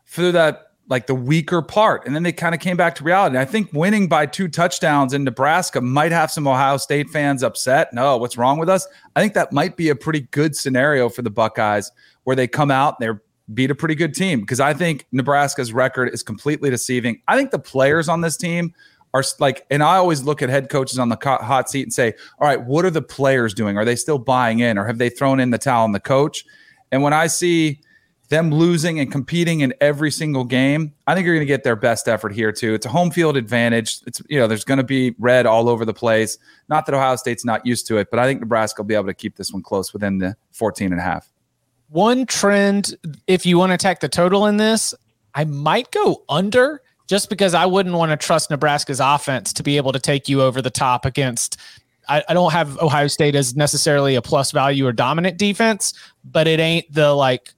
through 0.05 0.33
that 0.33 0.67
like 0.87 1.07
the 1.07 1.15
weaker 1.15 1.61
part, 1.61 2.05
and 2.05 2.13
then 2.13 2.23
they 2.23 2.33
kind 2.33 2.53
of 2.53 2.59
came 2.59 2.75
back 2.75 2.95
to 2.95 3.03
reality. 3.03 3.37
I 3.37 3.45
think 3.45 3.71
winning 3.71 4.09
by 4.09 4.25
two 4.25 4.49
touchdowns 4.49 5.13
in 5.13 5.23
Nebraska 5.23 5.79
might 5.79 6.11
have 6.11 6.29
some 6.31 6.47
Ohio 6.47 6.77
State 6.77 7.09
fans 7.09 7.43
upset. 7.43 7.93
No, 7.93 8.17
what's 8.17 8.37
wrong 8.37 8.59
with 8.59 8.67
us? 8.67 8.87
I 9.15 9.21
think 9.21 9.33
that 9.35 9.53
might 9.53 9.77
be 9.77 9.89
a 9.89 9.95
pretty 9.95 10.21
good 10.31 10.55
scenario 10.55 11.07
for 11.07 11.21
the 11.21 11.29
Buckeyes 11.29 11.91
where 12.23 12.35
they 12.35 12.47
come 12.47 12.71
out 12.71 12.95
and 12.99 13.05
they're 13.05 13.21
beat 13.53 13.71
a 13.71 13.75
pretty 13.75 13.95
good 13.95 14.13
team 14.13 14.41
because 14.41 14.59
I 14.59 14.73
think 14.73 15.07
Nebraska's 15.11 15.73
record 15.73 16.09
is 16.13 16.23
completely 16.23 16.69
deceiving. 16.69 17.21
I 17.27 17.37
think 17.37 17.51
the 17.51 17.59
players 17.59 18.07
on 18.07 18.21
this 18.21 18.37
team 18.37 18.73
are 19.13 19.23
like, 19.39 19.65
and 19.69 19.83
I 19.83 19.97
always 19.97 20.23
look 20.23 20.41
at 20.41 20.49
head 20.49 20.69
coaches 20.69 20.97
on 20.99 21.09
the 21.09 21.17
hot 21.17 21.69
seat 21.69 21.83
and 21.83 21.93
say, 21.93 22.13
all 22.39 22.47
right, 22.47 22.63
what 22.63 22.85
are 22.85 22.89
the 22.89 23.01
players 23.01 23.53
doing? 23.53 23.77
Are 23.77 23.85
they 23.85 23.95
still 23.95 24.17
buying 24.17 24.59
in 24.59 24.77
or 24.77 24.85
have 24.85 24.97
they 24.97 25.09
thrown 25.09 25.39
in 25.39 25.49
the 25.49 25.57
towel 25.57 25.83
on 25.83 25.91
the 25.91 25.99
coach? 25.99 26.45
And 26.91 27.03
when 27.03 27.13
I 27.13 27.27
see 27.27 27.81
them 28.29 28.49
losing 28.49 28.97
and 28.99 29.11
competing 29.11 29.59
in 29.59 29.73
every 29.81 30.09
single 30.09 30.45
game, 30.45 30.93
I 31.05 31.13
think 31.13 31.25
you're 31.25 31.35
going 31.35 31.45
to 31.45 31.53
get 31.53 31.65
their 31.65 31.75
best 31.75 32.07
effort 32.07 32.33
here 32.33 32.53
too. 32.53 32.73
It's 32.73 32.85
a 32.85 32.89
home 32.89 33.11
field 33.11 33.35
advantage. 33.35 33.99
It's, 34.07 34.21
you 34.29 34.39
know, 34.39 34.47
there's 34.47 34.63
going 34.63 34.77
to 34.77 34.85
be 34.85 35.13
red 35.19 35.45
all 35.45 35.67
over 35.67 35.83
the 35.83 35.93
place. 35.93 36.37
Not 36.69 36.85
that 36.85 36.95
Ohio 36.95 37.17
State's 37.17 37.43
not 37.43 37.65
used 37.65 37.87
to 37.87 37.97
it, 37.97 38.09
but 38.09 38.19
I 38.19 38.25
think 38.25 38.39
Nebraska 38.39 38.81
will 38.81 38.87
be 38.87 38.95
able 38.95 39.07
to 39.07 39.13
keep 39.13 39.35
this 39.35 39.51
one 39.51 39.61
close 39.61 39.91
within 39.91 40.19
the 40.19 40.37
14 40.53 40.93
and 40.93 41.01
a 41.01 41.03
half. 41.03 41.29
One 41.89 42.25
trend, 42.25 42.95
if 43.27 43.45
you 43.45 43.57
want 43.57 43.71
to 43.71 43.73
attack 43.73 43.99
the 43.99 44.07
total 44.07 44.45
in 44.45 44.55
this, 44.55 44.93
I 45.35 45.43
might 45.43 45.91
go 45.91 46.23
under 46.29 46.81
just 47.11 47.29
because 47.29 47.53
I 47.53 47.65
wouldn't 47.65 47.93
want 47.93 48.09
to 48.11 48.15
trust 48.15 48.49
Nebraska's 48.49 49.01
offense 49.01 49.51
to 49.51 49.63
be 49.63 49.75
able 49.75 49.91
to 49.91 49.99
take 49.99 50.29
you 50.29 50.41
over 50.41 50.61
the 50.61 50.69
top 50.69 51.03
against. 51.03 51.57
I, 52.07 52.23
I 52.29 52.33
don't 52.33 52.53
have 52.53 52.79
Ohio 52.79 53.07
State 53.07 53.35
as 53.35 53.53
necessarily 53.53 54.15
a 54.15 54.21
plus 54.21 54.51
value 54.51 54.87
or 54.87 54.93
dominant 54.93 55.37
defense, 55.37 55.93
but 56.23 56.47
it 56.47 56.61
ain't 56.61 56.89
the 56.93 57.13
like 57.13 57.51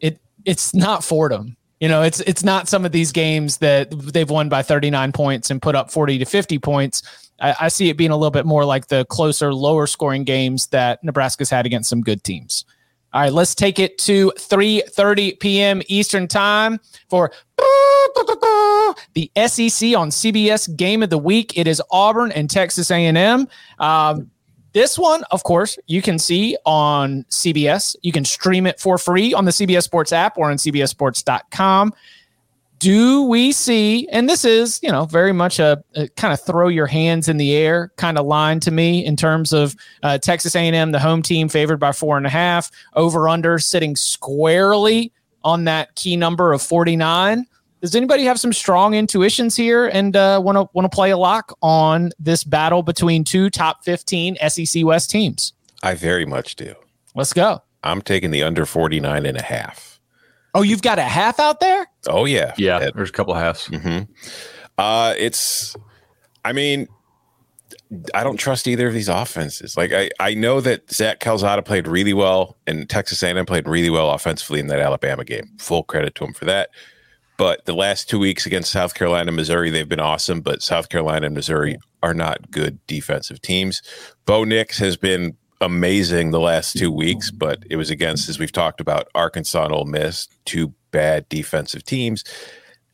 it. 0.00 0.18
It's 0.44 0.74
not 0.74 1.04
Fordham. 1.04 1.56
You 1.78 1.86
know, 1.86 2.02
it's 2.02 2.18
it's 2.22 2.42
not 2.42 2.68
some 2.68 2.84
of 2.84 2.90
these 2.90 3.12
games 3.12 3.58
that 3.58 3.88
they've 3.92 4.28
won 4.28 4.48
by 4.48 4.62
39 4.62 5.12
points 5.12 5.52
and 5.52 5.62
put 5.62 5.76
up 5.76 5.92
40 5.92 6.18
to 6.18 6.24
50 6.24 6.58
points. 6.58 7.30
I, 7.40 7.54
I 7.60 7.68
see 7.68 7.90
it 7.90 7.96
being 7.96 8.10
a 8.10 8.16
little 8.16 8.32
bit 8.32 8.46
more 8.46 8.64
like 8.64 8.88
the 8.88 9.04
closer, 9.04 9.54
lower 9.54 9.86
scoring 9.86 10.24
games 10.24 10.66
that 10.68 11.04
Nebraska's 11.04 11.50
had 11.50 11.66
against 11.66 11.88
some 11.88 12.00
good 12.00 12.24
teams. 12.24 12.64
All 13.14 13.22
right, 13.22 13.32
let's 13.32 13.54
take 13.54 13.78
it 13.78 13.96
to 13.98 14.32
3:30 14.36 15.40
p.m. 15.40 15.82
Eastern 15.88 16.28
Time 16.28 16.78
for 17.08 17.32
the 19.14 19.30
SEC 19.46 19.96
on 19.96 20.10
CBS 20.10 20.74
Game 20.76 21.02
of 21.02 21.10
the 21.10 21.18
Week. 21.18 21.56
It 21.56 21.66
is 21.66 21.82
Auburn 21.90 22.32
and 22.32 22.50
Texas 22.50 22.90
A&M. 22.90 23.48
Um, 23.78 24.30
This 24.74 24.98
one, 24.98 25.24
of 25.30 25.42
course, 25.44 25.78
you 25.86 26.02
can 26.02 26.18
see 26.18 26.56
on 26.66 27.24
CBS. 27.30 27.96
You 28.02 28.12
can 28.12 28.24
stream 28.24 28.66
it 28.66 28.78
for 28.78 28.98
free 28.98 29.32
on 29.32 29.46
the 29.46 29.50
CBS 29.50 29.84
Sports 29.84 30.12
app 30.12 30.36
or 30.36 30.50
on 30.50 30.56
CBSSports.com. 30.58 31.94
Do 32.78 33.22
we 33.22 33.52
see, 33.52 34.08
and 34.08 34.28
this 34.28 34.44
is, 34.44 34.78
you 34.82 34.90
know, 34.90 35.04
very 35.04 35.32
much 35.32 35.58
a, 35.58 35.82
a 35.96 36.08
kind 36.08 36.32
of 36.32 36.40
throw 36.40 36.68
your 36.68 36.86
hands 36.86 37.28
in 37.28 37.36
the 37.36 37.54
air 37.56 37.92
kind 37.96 38.18
of 38.18 38.26
line 38.26 38.60
to 38.60 38.70
me 38.70 39.04
in 39.04 39.16
terms 39.16 39.52
of 39.52 39.74
uh, 40.02 40.18
Texas 40.18 40.54
A&M, 40.54 40.92
the 40.92 41.00
home 41.00 41.22
team 41.22 41.48
favored 41.48 41.78
by 41.78 41.92
four 41.92 42.16
and 42.16 42.26
a 42.26 42.30
half, 42.30 42.70
over 42.94 43.28
under 43.28 43.58
sitting 43.58 43.96
squarely 43.96 45.12
on 45.42 45.64
that 45.64 45.94
key 45.96 46.16
number 46.16 46.52
of 46.52 46.62
49. 46.62 47.46
Does 47.80 47.94
anybody 47.94 48.24
have 48.24 48.40
some 48.40 48.52
strong 48.52 48.94
intuitions 48.94 49.54
here 49.54 49.86
and 49.86 50.14
want 50.14 50.56
to 50.56 50.68
want 50.72 50.84
to 50.84 50.94
play 50.94 51.10
a 51.10 51.16
lock 51.16 51.56
on 51.62 52.10
this 52.18 52.42
battle 52.42 52.82
between 52.82 53.22
two 53.22 53.50
top 53.50 53.84
15 53.84 54.36
SEC 54.48 54.84
West 54.84 55.10
teams? 55.10 55.52
I 55.82 55.94
very 55.94 56.26
much 56.26 56.56
do. 56.56 56.74
Let's 57.14 57.32
go. 57.32 57.62
I'm 57.84 58.02
taking 58.02 58.32
the 58.32 58.42
under 58.42 58.66
49 58.66 59.24
and 59.24 59.38
a 59.38 59.42
half. 59.42 59.87
Oh, 60.58 60.62
you've 60.62 60.82
got 60.82 60.98
a 60.98 61.02
half 61.02 61.38
out 61.40 61.60
there? 61.60 61.86
Oh 62.08 62.24
yeah. 62.24 62.52
Yeah, 62.58 62.80
It- 62.80 62.94
there's 62.96 63.10
a 63.10 63.12
couple 63.12 63.32
of 63.34 63.40
halves. 63.40 63.68
Mhm. 63.68 64.08
Uh, 64.76 65.14
it's, 65.18 65.74
I 66.44 66.52
mean, 66.52 66.88
I 68.14 68.22
don't 68.22 68.36
trust 68.36 68.68
either 68.68 68.86
of 68.88 68.94
these 68.94 69.08
offenses. 69.08 69.76
Like 69.76 69.92
I, 69.92 70.10
I 70.20 70.34
know 70.34 70.60
that 70.60 70.90
Zach 70.92 71.20
Calzada 71.20 71.62
played 71.62 71.86
really 71.88 72.12
well 72.12 72.56
and 72.66 72.88
Texas 72.88 73.22
A&M 73.22 73.46
played 73.46 73.66
really 73.68 73.90
well 73.90 74.10
offensively 74.10 74.60
in 74.60 74.66
that 74.68 74.78
Alabama 74.80 75.24
game. 75.24 75.50
Full 75.58 75.84
credit 75.84 76.14
to 76.16 76.24
him 76.24 76.34
for 76.34 76.44
that. 76.44 76.70
But 77.38 77.64
the 77.66 77.72
last 77.74 78.08
two 78.08 78.18
weeks 78.18 78.46
against 78.46 78.72
South 78.72 78.94
Carolina 78.94 79.28
and 79.28 79.36
Missouri, 79.36 79.70
they've 79.70 79.88
been 79.88 80.00
awesome. 80.00 80.40
But 80.40 80.60
South 80.60 80.88
Carolina 80.88 81.26
and 81.26 81.34
Missouri 81.34 81.78
are 82.02 82.12
not 82.14 82.50
good 82.50 82.84
defensive 82.86 83.40
teams. 83.40 83.80
Bo 84.26 84.44
Nix 84.44 84.78
has 84.78 84.96
been 84.96 85.36
amazing 85.60 86.30
the 86.30 86.40
last 86.40 86.76
two 86.76 86.90
mm-hmm. 86.90 86.98
weeks, 86.98 87.30
but 87.30 87.64
it 87.70 87.76
was 87.76 87.90
against, 87.90 88.28
as 88.28 88.38
we've 88.38 88.52
talked 88.52 88.80
about, 88.80 89.08
Arkansas 89.14 89.64
and 89.64 89.72
Ole 89.72 89.84
Miss, 89.84 90.28
two 90.44 90.72
bad 90.90 91.28
defensive 91.28 91.84
teams. 91.84 92.24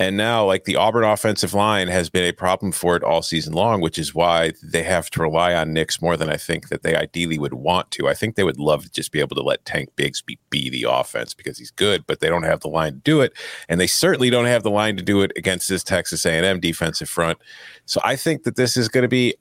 And 0.00 0.16
now, 0.16 0.44
like 0.44 0.64
the 0.64 0.74
Auburn 0.74 1.04
offensive 1.04 1.54
line 1.54 1.86
has 1.86 2.10
been 2.10 2.24
a 2.24 2.32
problem 2.32 2.72
for 2.72 2.96
it 2.96 3.04
all 3.04 3.22
season 3.22 3.52
long, 3.52 3.80
which 3.80 3.96
is 3.96 4.12
why 4.12 4.52
they 4.60 4.82
have 4.82 5.08
to 5.10 5.22
rely 5.22 5.54
on 5.54 5.72
Nix 5.72 6.02
more 6.02 6.16
than 6.16 6.28
I 6.28 6.36
think 6.36 6.68
that 6.68 6.82
they 6.82 6.96
ideally 6.96 7.38
would 7.38 7.54
want 7.54 7.92
to. 7.92 8.08
I 8.08 8.14
think 8.14 8.34
they 8.34 8.42
would 8.42 8.58
love 8.58 8.82
to 8.82 8.90
just 8.90 9.12
be 9.12 9.20
able 9.20 9.36
to 9.36 9.42
let 9.42 9.64
Tank 9.64 9.90
Bigsby 9.94 10.36
be 10.50 10.68
the 10.68 10.86
offense 10.90 11.32
because 11.32 11.58
he's 11.58 11.70
good, 11.70 12.04
but 12.08 12.18
they 12.18 12.28
don't 12.28 12.42
have 12.42 12.58
the 12.58 12.68
line 12.68 12.94
to 12.94 12.98
do 12.98 13.20
it, 13.20 13.34
and 13.68 13.80
they 13.80 13.86
certainly 13.86 14.30
don't 14.30 14.46
have 14.46 14.64
the 14.64 14.70
line 14.70 14.96
to 14.96 15.02
do 15.02 15.22
it 15.22 15.30
against 15.36 15.68
this 15.68 15.84
Texas 15.84 16.26
A&M 16.26 16.58
defensive 16.58 17.08
front. 17.08 17.38
So 17.86 18.00
I 18.02 18.16
think 18.16 18.42
that 18.42 18.56
this 18.56 18.76
is 18.76 18.88
going 18.88 19.02
to 19.02 19.08
be. 19.08 19.36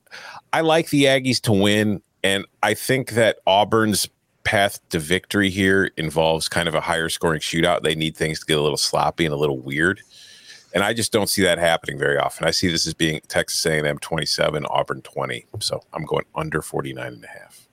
I 0.54 0.62
like 0.62 0.92
the 0.92 1.06
Aggies 1.06 1.42
to 1.42 1.52
win, 1.52 2.00
and 2.24 2.46
I 2.62 2.74
think 2.74 3.12
that 3.12 3.40
Auburn's 3.46 4.10
path 4.44 4.80
to 4.90 5.00
victory 5.00 5.50
here 5.50 5.92
involves 5.98 6.50
kind 6.50 6.68
of 6.68 6.76
a 6.76 6.82
higher 6.82 7.10
scoring 7.10 7.40
shootout. 7.40 7.82
They 7.84 7.96
need 7.96 8.16
things 8.18 8.40
to 8.42 8.46
get 8.46 8.58
a 8.58 8.62
little 8.62 8.78
sloppy 8.78 9.26
and 9.26 9.34
a 9.34 9.38
little 9.38 9.58
weird. 9.60 10.02
And 10.74 10.84
I 10.84 10.94
just 10.94 11.12
don't 11.12 11.28
see 11.28 11.44
that 11.44 11.60
happening 11.60 11.98
very 12.00 12.18
often. 12.18 12.48
I 12.48 12.52
see 12.52 12.68
this 12.68 12.88
as 12.88 12.94
being 12.94 13.22
Texas 13.28 13.64
A&M 13.66 14.00
27, 14.00 14.66
Auburn 14.66 15.02
20. 15.02 15.46
So 15.60 15.82
I'm 15.94 16.04
going 16.04 16.26
under 16.36 16.62
49 16.62 17.06
and 17.08 17.24
a 17.24 17.28
half. 17.28 17.68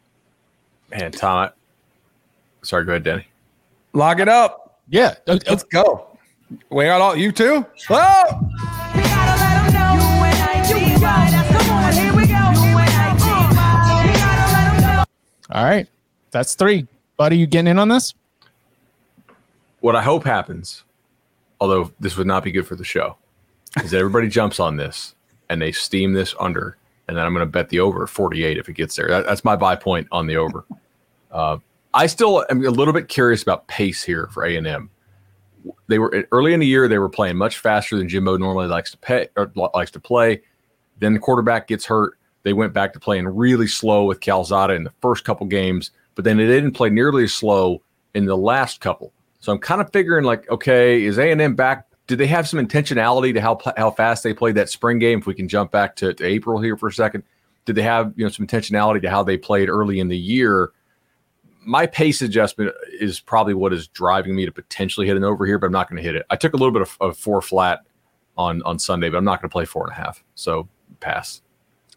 Man, 0.90 1.10
Tom. 1.12 1.38
I- 1.38 1.50
sorry, 2.62 2.84
go 2.84 2.92
ahead, 2.92 3.04
Danny. 3.04 3.26
Lock 3.94 4.20
it 4.20 4.28
up. 4.28 4.80
Yeah. 4.88 5.14
Let's 5.26 5.64
go. 5.64 6.06
We 6.68 6.84
got 6.84 7.00
all 7.00 7.16
you 7.16 7.32
too. 7.32 7.64
Oh! 7.88 9.46
All 15.52 15.64
right. 15.64 15.88
That's 16.30 16.54
three. 16.54 16.86
Buddy, 17.16 17.36
you 17.36 17.46
getting 17.46 17.68
in 17.68 17.78
on 17.78 17.88
this? 17.88 18.14
What 19.80 19.96
I 19.96 20.02
hope 20.02 20.24
happens, 20.24 20.84
although 21.60 21.90
this 22.00 22.16
would 22.16 22.26
not 22.26 22.44
be 22.44 22.52
good 22.52 22.66
for 22.66 22.76
the 22.76 22.84
show, 22.84 23.16
is 23.82 23.90
that 23.90 23.98
everybody 23.98 24.28
jumps 24.28 24.60
on 24.60 24.76
this 24.76 25.14
and 25.48 25.60
they 25.60 25.72
steam 25.72 26.12
this 26.12 26.34
under, 26.38 26.76
and 27.08 27.16
then 27.16 27.24
I'm 27.24 27.32
going 27.34 27.44
to 27.44 27.50
bet 27.50 27.68
the 27.70 27.80
over 27.80 28.06
48 28.06 28.58
if 28.58 28.68
it 28.68 28.74
gets 28.74 28.94
there. 28.94 29.08
That, 29.08 29.26
that's 29.26 29.44
my 29.44 29.56
buy 29.56 29.76
point 29.76 30.06
on 30.12 30.26
the 30.26 30.36
over. 30.36 30.64
Uh, 31.32 31.58
I 31.94 32.08
still 32.08 32.44
am 32.50 32.66
a 32.66 32.70
little 32.70 32.92
bit 32.92 33.06
curious 33.06 33.40
about 33.40 33.68
pace 33.68 34.02
here 34.02 34.28
for 34.32 34.44
A 34.44 34.56
and 34.56 34.66
M. 34.66 34.90
They 35.86 36.00
were 36.00 36.26
early 36.32 36.52
in 36.52 36.58
the 36.58 36.66
year; 36.66 36.88
they 36.88 36.98
were 36.98 37.08
playing 37.08 37.36
much 37.36 37.58
faster 37.58 37.96
than 37.96 38.08
Jimbo 38.08 38.36
normally 38.36 38.66
likes 38.66 38.90
to 38.90 38.98
pay 38.98 39.28
or 39.36 39.52
likes 39.54 39.92
to 39.92 40.00
play. 40.00 40.42
Then 40.98 41.12
the 41.12 41.20
quarterback 41.20 41.68
gets 41.68 41.84
hurt. 41.84 42.18
They 42.42 42.52
went 42.52 42.72
back 42.72 42.92
to 42.94 43.00
playing 43.00 43.28
really 43.28 43.66
slow 43.66 44.04
with 44.04 44.20
Calzada 44.20 44.74
in 44.74 44.84
the 44.84 44.92
first 45.02 45.24
couple 45.24 45.46
games, 45.46 45.90
but 46.14 46.24
then 46.24 46.36
they 46.36 46.46
didn't 46.46 46.72
play 46.72 46.90
nearly 46.90 47.24
as 47.24 47.34
slow 47.34 47.82
in 48.14 48.24
the 48.24 48.36
last 48.36 48.80
couple. 48.80 49.12
So 49.40 49.52
I'm 49.52 49.58
kind 49.58 49.80
of 49.80 49.90
figuring 49.92 50.24
like, 50.24 50.48
okay, 50.50 51.02
is 51.04 51.18
A 51.18 51.30
and 51.30 51.40
M 51.40 51.54
back? 51.54 51.86
Did 52.06 52.18
they 52.18 52.26
have 52.26 52.48
some 52.48 52.64
intentionality 52.64 53.32
to 53.34 53.40
how 53.40 53.58
how 53.76 53.90
fast 53.90 54.22
they 54.22 54.34
played 54.34 54.56
that 54.56 54.68
spring 54.68 54.98
game? 54.98 55.20
If 55.20 55.26
we 55.26 55.34
can 55.34 55.48
jump 55.48 55.70
back 55.70 55.96
to, 55.96 56.12
to 56.14 56.24
April 56.24 56.60
here 56.60 56.76
for 56.76 56.88
a 56.88 56.92
second, 56.92 57.22
did 57.64 57.76
they 57.76 57.82
have 57.82 58.12
you 58.16 58.24
know 58.24 58.30
some 58.30 58.46
intentionality 58.46 59.00
to 59.02 59.10
how 59.10 59.22
they 59.22 59.36
played 59.36 59.68
early 59.68 60.00
in 60.00 60.08
the 60.08 60.18
year? 60.18 60.72
My 61.62 61.86
pace 61.86 62.22
adjustment 62.22 62.72
is 62.98 63.20
probably 63.20 63.54
what 63.54 63.72
is 63.72 63.86
driving 63.88 64.34
me 64.34 64.46
to 64.46 64.52
potentially 64.52 65.06
hit 65.06 65.16
an 65.16 65.24
over 65.24 65.46
here, 65.46 65.58
but 65.58 65.66
I'm 65.66 65.72
not 65.72 65.88
going 65.88 65.98
to 65.98 66.02
hit 66.02 66.16
it. 66.16 66.26
I 66.30 66.36
took 66.36 66.54
a 66.54 66.56
little 66.56 66.72
bit 66.72 66.82
of, 66.82 66.96
of 67.00 67.16
four 67.16 67.40
flat 67.40 67.80
on 68.36 68.62
on 68.62 68.78
Sunday, 68.78 69.08
but 69.08 69.18
I'm 69.18 69.24
not 69.24 69.40
going 69.40 69.48
to 69.48 69.52
play 69.52 69.66
four 69.66 69.84
and 69.84 69.92
a 69.92 69.96
half. 69.96 70.24
So 70.34 70.68
pass. 70.98 71.42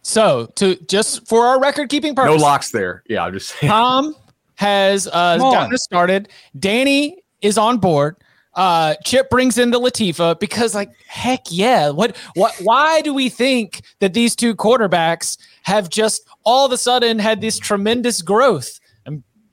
So, 0.03 0.51
to 0.55 0.75
just 0.87 1.27
for 1.27 1.45
our 1.45 1.59
record 1.59 1.89
keeping 1.89 2.13
No 2.15 2.35
locks 2.35 2.71
there. 2.71 3.03
Yeah, 3.07 3.23
I'm 3.23 3.33
just 3.33 3.49
saying. 3.49 3.71
Tom 3.71 4.15
has 4.55 5.07
uh, 5.07 5.37
gotten 5.37 5.73
us 5.73 5.83
started. 5.83 6.29
Danny 6.59 7.23
is 7.41 7.57
on 7.57 7.77
board. 7.77 8.17
Uh, 8.55 8.93
Chip 9.03 9.29
brings 9.29 9.57
in 9.57 9.71
the 9.71 9.79
Latifa 9.79 10.39
because, 10.39 10.75
like, 10.75 10.91
heck 11.07 11.41
yeah! 11.49 11.89
What, 11.89 12.15
what? 12.35 12.53
Why 12.61 13.01
do 13.01 13.13
we 13.13 13.29
think 13.29 13.81
that 13.99 14.13
these 14.13 14.35
two 14.35 14.55
quarterbacks 14.55 15.37
have 15.63 15.89
just 15.89 16.27
all 16.43 16.65
of 16.65 16.71
a 16.71 16.77
sudden 16.77 17.17
had 17.17 17.41
this 17.41 17.57
tremendous 17.57 18.21
growth? 18.21 18.79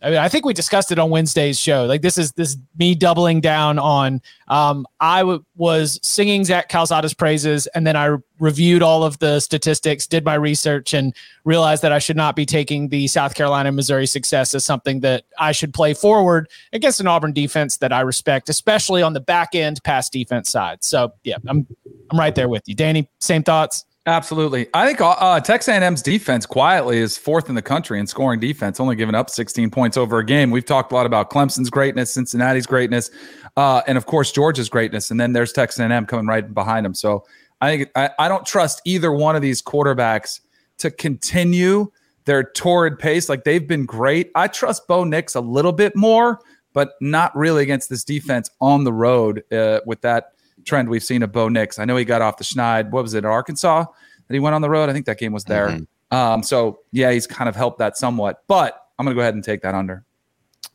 I, 0.02 0.10
mean, 0.10 0.18
I 0.18 0.28
think 0.28 0.44
we 0.44 0.54
discussed 0.54 0.90
it 0.90 0.98
on 0.98 1.10
Wednesday's 1.10 1.58
show. 1.58 1.84
Like, 1.84 2.02
this 2.02 2.16
is 2.16 2.32
this 2.32 2.56
me 2.78 2.94
doubling 2.94 3.40
down 3.40 3.78
on. 3.78 4.22
Um, 4.48 4.86
I 5.00 5.20
w- 5.20 5.44
was 5.56 6.00
singing 6.02 6.44
Zach 6.44 6.68
Calzada's 6.68 7.14
praises, 7.14 7.66
and 7.68 7.86
then 7.86 7.96
I 7.96 8.16
reviewed 8.38 8.82
all 8.82 9.04
of 9.04 9.18
the 9.18 9.40
statistics, 9.40 10.06
did 10.06 10.24
my 10.24 10.34
research, 10.34 10.94
and 10.94 11.14
realized 11.44 11.82
that 11.82 11.92
I 11.92 11.98
should 11.98 12.16
not 12.16 12.34
be 12.34 12.46
taking 12.46 12.88
the 12.88 13.06
South 13.06 13.34
Carolina 13.34 13.72
Missouri 13.72 14.06
success 14.06 14.54
as 14.54 14.64
something 14.64 15.00
that 15.00 15.24
I 15.38 15.52
should 15.52 15.74
play 15.74 15.94
forward 15.94 16.48
against 16.72 17.00
an 17.00 17.06
Auburn 17.06 17.32
defense 17.32 17.76
that 17.78 17.92
I 17.92 18.00
respect, 18.00 18.48
especially 18.48 19.02
on 19.02 19.12
the 19.12 19.20
back 19.20 19.54
end 19.54 19.82
pass 19.84 20.08
defense 20.08 20.50
side. 20.50 20.82
So 20.82 21.12
yeah, 21.24 21.36
I'm 21.46 21.66
I'm 22.10 22.18
right 22.18 22.34
there 22.34 22.48
with 22.48 22.62
you, 22.66 22.74
Danny. 22.74 23.08
Same 23.18 23.42
thoughts. 23.42 23.84
Absolutely. 24.06 24.66
I 24.72 24.86
think 24.86 24.98
uh, 25.02 25.40
Texas 25.40 25.68
A&M's 25.68 26.00
defense 26.00 26.46
quietly 26.46 26.98
is 26.98 27.18
fourth 27.18 27.50
in 27.50 27.54
the 27.54 27.62
country 27.62 28.00
in 28.00 28.06
scoring 28.06 28.40
defense, 28.40 28.80
only 28.80 28.96
giving 28.96 29.14
up 29.14 29.28
16 29.28 29.70
points 29.70 29.98
over 29.98 30.18
a 30.18 30.24
game. 30.24 30.50
We've 30.50 30.64
talked 30.64 30.90
a 30.90 30.94
lot 30.94 31.04
about 31.04 31.30
Clemson's 31.30 31.68
greatness, 31.68 32.12
Cincinnati's 32.12 32.66
greatness, 32.66 33.10
uh, 33.58 33.82
and 33.86 33.98
of 33.98 34.06
course 34.06 34.32
Georgia's 34.32 34.70
greatness. 34.70 35.10
And 35.10 35.20
then 35.20 35.34
there's 35.34 35.52
Texas 35.52 35.80
A&M 35.80 36.06
coming 36.06 36.26
right 36.26 36.52
behind 36.52 36.86
them. 36.86 36.94
So 36.94 37.26
I 37.60 37.76
think 37.76 37.90
I, 37.94 38.10
I 38.18 38.28
don't 38.28 38.46
trust 38.46 38.80
either 38.86 39.12
one 39.12 39.36
of 39.36 39.42
these 39.42 39.60
quarterbacks 39.60 40.40
to 40.78 40.90
continue 40.90 41.92
their 42.24 42.42
torrid 42.42 42.98
pace. 42.98 43.28
Like 43.28 43.44
they've 43.44 43.68
been 43.68 43.84
great. 43.84 44.30
I 44.34 44.48
trust 44.48 44.88
Bo 44.88 45.04
Nix 45.04 45.34
a 45.34 45.42
little 45.42 45.72
bit 45.72 45.94
more, 45.94 46.40
but 46.72 46.92
not 47.02 47.36
really 47.36 47.62
against 47.62 47.90
this 47.90 48.02
defense 48.02 48.48
on 48.62 48.84
the 48.84 48.92
road 48.94 49.44
uh, 49.52 49.80
with 49.84 50.00
that 50.00 50.32
trend 50.64 50.88
we've 50.88 51.03
seen 51.03 51.23
of 51.23 51.33
Bo 51.33 51.49
Nix. 51.49 51.79
I 51.79 51.85
know 51.85 51.96
he 51.96 52.05
got 52.05 52.23
off 52.23 52.37
the 52.37 52.44
schneid. 52.44 52.90
What 52.90 53.03
was 53.03 53.14
it, 53.14 53.25
Arkansas? 53.25 53.85
That 53.85 54.35
he 54.35 54.40
went 54.40 54.55
on 54.55 54.62
the 54.62 54.70
road. 54.70 54.88
I 54.88 54.92
think 54.92 55.07
that 55.07 55.18
game 55.18 55.33
was 55.33 55.44
there. 55.44 55.81
Um, 56.11 56.42
so 56.42 56.81
yeah, 56.92 57.12
he's 57.12 57.27
kind 57.27 57.49
of 57.49 57.57
helped 57.57 57.79
that 57.79 57.96
somewhat. 57.96 58.42
But 58.46 58.81
I'm 58.99 59.07
gonna 59.07 59.14
go 59.14 59.20
ahead 59.20 59.35
and 59.35 59.44
take 59.44 59.62
that 59.62 59.75
under 59.75 60.05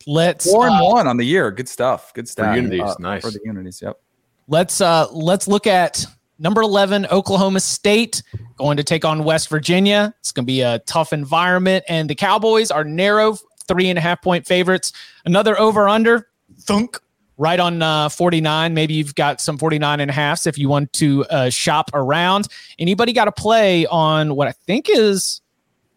Let's 0.08 0.50
four 0.50 0.68
and 0.68 0.76
uh, 0.76 0.90
one 0.90 1.08
on 1.08 1.18
the 1.18 1.26
year. 1.26 1.52
Good 1.52 1.70
stuff. 1.70 2.14
Good 2.14 2.28
stuff. 2.28 2.56
unities, 2.56 2.98
nice. 3.00 3.22
for 3.22 3.32
the 3.32 3.40
unities. 3.44 3.82
Yep. 3.82 4.00
let's 4.48 4.82
uh 4.82 5.08
let's 5.12 5.48
look 5.48 5.68
at 5.68 6.06
number 6.38 6.62
11 6.62 7.06
oklahoma 7.08 7.60
state 7.60 8.22
going 8.58 8.78
to 8.78 8.84
take 8.84 9.06
on 9.06 9.24
west 9.24 9.50
virginia 9.50 10.14
it's 10.20 10.32
going 10.32 10.44
to 10.44 10.48
be 10.48 10.62
a 10.62 10.80
tough 10.80 11.14
environment 11.14 11.84
and 11.88 12.10
the 12.10 12.16
cowboys 12.16 12.72
are 12.72 12.84
narrow 12.84 13.38
three 13.68 13.90
and 13.90 13.98
a 13.98 14.02
half 14.02 14.22
point 14.22 14.46
favorites 14.46 14.92
another 15.26 15.58
over 15.60 15.88
under 15.88 16.28
thunk 16.60 17.00
right 17.38 17.60
on 17.60 17.82
uh, 17.82 18.08
49 18.10 18.74
maybe 18.74 18.94
you've 18.94 19.16
got 19.16 19.42
some 19.42 19.58
49 19.58 20.00
and 20.00 20.10
a 20.10 20.14
halfs 20.14 20.48
if 20.48 20.58
you 20.58 20.70
want 20.70 20.92
to 20.94 21.26
uh, 21.26 21.50
shop 21.50 21.90
around 21.94 22.48
anybody 22.80 23.12
got 23.14 23.26
to 23.26 23.32
play 23.32 23.86
on 23.88 24.36
what 24.36 24.48
i 24.48 24.52
think 24.52 24.88
is 24.90 25.42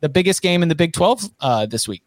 the 0.00 0.08
biggest 0.08 0.42
game 0.42 0.62
in 0.62 0.68
the 0.68 0.74
big 0.74 0.92
12 0.92 1.24
uh, 1.40 1.66
this 1.66 1.86
week 1.88 2.02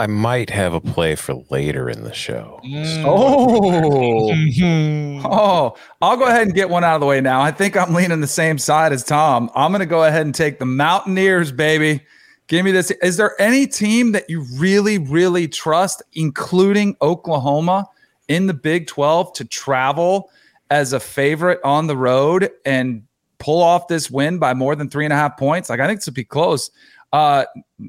I 0.00 0.06
might 0.06 0.48
have 0.50 0.74
a 0.74 0.80
play 0.80 1.16
for 1.16 1.34
later 1.50 1.90
in 1.90 2.04
the 2.04 2.14
show. 2.14 2.60
Oh, 3.04 4.30
Mhm. 4.32 5.22
oh, 5.24 5.74
I'll 6.00 6.16
go 6.16 6.26
ahead 6.26 6.42
and 6.42 6.54
get 6.54 6.70
one 6.70 6.84
out 6.84 6.94
of 6.94 7.00
the 7.00 7.06
way 7.06 7.20
now. 7.20 7.40
I 7.40 7.50
think 7.50 7.76
I'm 7.76 7.92
leaning 7.92 8.20
the 8.20 8.28
same 8.28 8.58
side 8.58 8.92
as 8.92 9.02
Tom. 9.02 9.50
I'm 9.56 9.72
going 9.72 9.80
to 9.80 9.86
go 9.86 10.04
ahead 10.04 10.22
and 10.24 10.32
take 10.32 10.60
the 10.60 10.66
Mountaineers, 10.66 11.50
baby. 11.50 12.06
Give 12.48 12.64
me 12.64 12.72
this. 12.72 12.90
Is 12.90 13.18
there 13.18 13.40
any 13.40 13.66
team 13.66 14.12
that 14.12 14.28
you 14.30 14.46
really, 14.54 14.96
really 14.96 15.46
trust, 15.48 16.02
including 16.14 16.96
Oklahoma 17.02 17.86
in 18.26 18.46
the 18.46 18.54
Big 18.54 18.86
12, 18.86 19.34
to 19.34 19.44
travel 19.44 20.30
as 20.70 20.94
a 20.94 21.00
favorite 21.00 21.60
on 21.62 21.86
the 21.86 21.96
road 21.96 22.50
and 22.64 23.02
pull 23.38 23.62
off 23.62 23.86
this 23.86 24.10
win 24.10 24.38
by 24.38 24.54
more 24.54 24.74
than 24.74 24.88
three 24.88 25.04
and 25.04 25.12
a 25.12 25.16
half 25.16 25.36
points? 25.36 25.68
Like, 25.68 25.80
I 25.80 25.86
think 25.86 26.00
this 26.00 26.06
would 26.06 26.14
be 26.14 26.24
close. 26.24 26.70
Uh, 27.12 27.44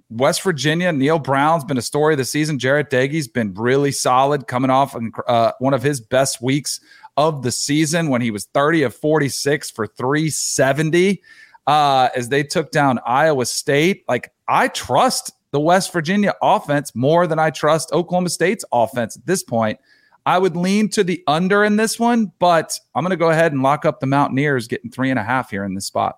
West 0.09 0.43
Virginia, 0.43 0.91
Neal 0.91 1.19
Brown's 1.19 1.63
been 1.63 1.77
a 1.77 1.81
story 1.81 2.13
of 2.13 2.17
the 2.17 2.25
season. 2.25 2.59
Jarret 2.59 2.89
Doege's 2.89 3.29
been 3.29 3.53
really 3.53 3.93
solid, 3.93 4.47
coming 4.47 4.71
off 4.71 4.93
uh, 5.27 5.53
one 5.59 5.73
of 5.73 5.83
his 5.83 6.01
best 6.01 6.41
weeks 6.41 6.81
of 7.15 7.43
the 7.43 7.51
season 7.51 8.09
when 8.09 8.21
he 8.21 8.31
was 8.31 8.45
30 8.53 8.83
of 8.83 8.95
46 8.95 9.71
for 9.71 9.87
370 9.87 11.21
uh, 11.69 12.09
as 12.15 12.29
they 12.29 12.41
took 12.41 12.71
down 12.71 12.99
Iowa 13.05 13.45
State. 13.45 14.03
Like, 14.07 14.33
I 14.47 14.69
trust 14.69 15.33
the 15.51 15.59
West 15.59 15.93
Virginia 15.93 16.33
offense 16.41 16.95
more 16.95 17.27
than 17.27 17.37
I 17.37 17.51
trust 17.51 17.91
Oklahoma 17.93 18.29
State's 18.29 18.65
offense 18.71 19.15
at 19.15 19.27
this 19.27 19.43
point. 19.43 19.79
I 20.25 20.39
would 20.39 20.57
lean 20.57 20.89
to 20.89 21.03
the 21.03 21.23
under 21.27 21.63
in 21.63 21.75
this 21.75 21.99
one, 21.99 22.31
but 22.39 22.77
I'm 22.95 23.03
going 23.03 23.11
to 23.11 23.17
go 23.17 23.29
ahead 23.29 23.51
and 23.51 23.61
lock 23.61 23.85
up 23.85 23.99
the 23.99 24.07
Mountaineers 24.07 24.67
getting 24.67 24.89
three 24.89 25.11
and 25.11 25.19
a 25.19 25.23
half 25.23 25.51
here 25.51 25.63
in 25.63 25.75
this 25.75 25.85
spot. 25.85 26.17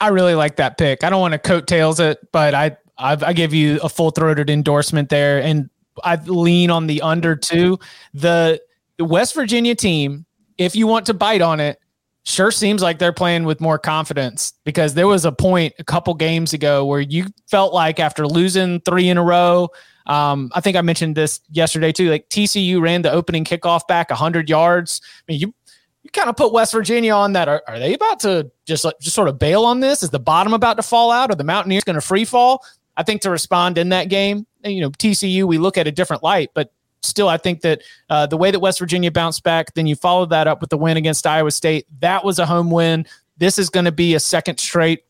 I 0.00 0.08
really 0.08 0.34
like 0.34 0.56
that 0.56 0.78
pick. 0.78 1.04
I 1.04 1.10
don't 1.10 1.20
want 1.20 1.32
to 1.32 1.38
coattails 1.38 2.00
it, 2.00 2.18
but 2.32 2.54
I 2.54 2.74
I've, 2.96 3.22
I 3.22 3.34
give 3.34 3.52
you 3.52 3.78
a 3.82 3.88
full 3.90 4.10
throated 4.10 4.48
endorsement 4.48 5.10
there, 5.10 5.42
and 5.42 5.68
I 6.04 6.16
lean 6.16 6.70
on 6.70 6.86
the 6.86 7.02
under 7.02 7.36
too. 7.36 7.78
The 8.14 8.62
the 8.96 9.04
West 9.04 9.34
Virginia 9.34 9.74
team, 9.74 10.24
if 10.56 10.74
you 10.74 10.86
want 10.86 11.04
to 11.06 11.14
bite 11.14 11.42
on 11.42 11.60
it, 11.60 11.78
sure 12.26 12.50
seems 12.50 12.82
like 12.82 12.98
they're 12.98 13.12
playing 13.12 13.44
with 13.44 13.60
more 13.60 13.78
confidence 13.78 14.52
because 14.64 14.94
there 14.94 15.06
was 15.06 15.24
a 15.24 15.32
point 15.32 15.72
a 15.78 15.84
couple 15.84 16.12
games 16.12 16.52
ago 16.52 16.84
where 16.84 17.00
you 17.00 17.26
felt 17.46 17.72
like 17.72 18.00
after 18.00 18.26
losing 18.26 18.80
three 18.80 19.08
in 19.08 19.16
a 19.16 19.22
row. 19.22 19.68
Um, 20.06 20.50
I 20.54 20.60
think 20.60 20.76
I 20.76 20.82
mentioned 20.82 21.16
this 21.16 21.40
yesterday 21.50 21.92
too. 21.92 22.10
Like 22.10 22.28
TCU 22.28 22.80
ran 22.80 23.02
the 23.02 23.12
opening 23.12 23.44
kickoff 23.44 23.86
back 23.86 24.10
100 24.10 24.50
yards. 24.50 25.00
I 25.04 25.32
mean, 25.32 25.40
you 25.40 25.54
you 26.02 26.10
kind 26.10 26.28
of 26.28 26.36
put 26.36 26.52
West 26.52 26.72
Virginia 26.72 27.12
on 27.12 27.32
that. 27.32 27.48
Are, 27.48 27.62
are 27.66 27.80
they 27.80 27.94
about 27.94 28.20
to 28.20 28.50
just 28.64 28.86
just 29.00 29.14
sort 29.14 29.28
of 29.28 29.38
bail 29.38 29.64
on 29.64 29.80
this? 29.80 30.02
Is 30.02 30.10
the 30.10 30.20
bottom 30.20 30.52
about 30.52 30.76
to 30.76 30.82
fall 30.82 31.10
out? 31.10 31.30
Are 31.30 31.34
the 31.34 31.44
Mountaineers 31.44 31.84
going 31.84 31.94
to 31.94 32.00
free 32.00 32.24
fall? 32.24 32.64
I 32.96 33.02
think 33.02 33.22
to 33.22 33.30
respond 33.30 33.76
in 33.78 33.88
that 33.90 34.08
game, 34.08 34.46
you 34.64 34.80
know, 34.80 34.90
TCU 34.90 35.44
we 35.44 35.58
look 35.58 35.76
at 35.76 35.86
a 35.86 35.92
different 35.92 36.22
light, 36.22 36.50
but 36.54 36.72
still, 37.02 37.28
I 37.28 37.36
think 37.36 37.60
that 37.62 37.82
uh, 38.10 38.26
the 38.26 38.36
way 38.36 38.50
that 38.50 38.60
West 38.60 38.78
Virginia 38.78 39.10
bounced 39.10 39.42
back, 39.42 39.74
then 39.74 39.86
you 39.86 39.96
followed 39.96 40.30
that 40.30 40.46
up 40.46 40.60
with 40.60 40.70
the 40.70 40.78
win 40.78 40.96
against 40.96 41.26
Iowa 41.26 41.50
State. 41.50 41.86
That 42.00 42.24
was 42.24 42.38
a 42.38 42.46
home 42.46 42.70
win. 42.70 43.06
This 43.38 43.58
is 43.58 43.70
going 43.70 43.84
to 43.84 43.92
be 43.92 44.14
a 44.14 44.20
second 44.20 44.58
straight, 44.58 45.04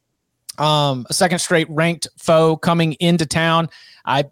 um, 0.58 1.06
a 1.08 1.14
second 1.14 1.38
straight 1.38 1.68
ranked 1.70 2.08
foe 2.18 2.56
coming 2.56 2.94
into 2.94 3.26
town. 3.26 3.68
I 4.04 4.24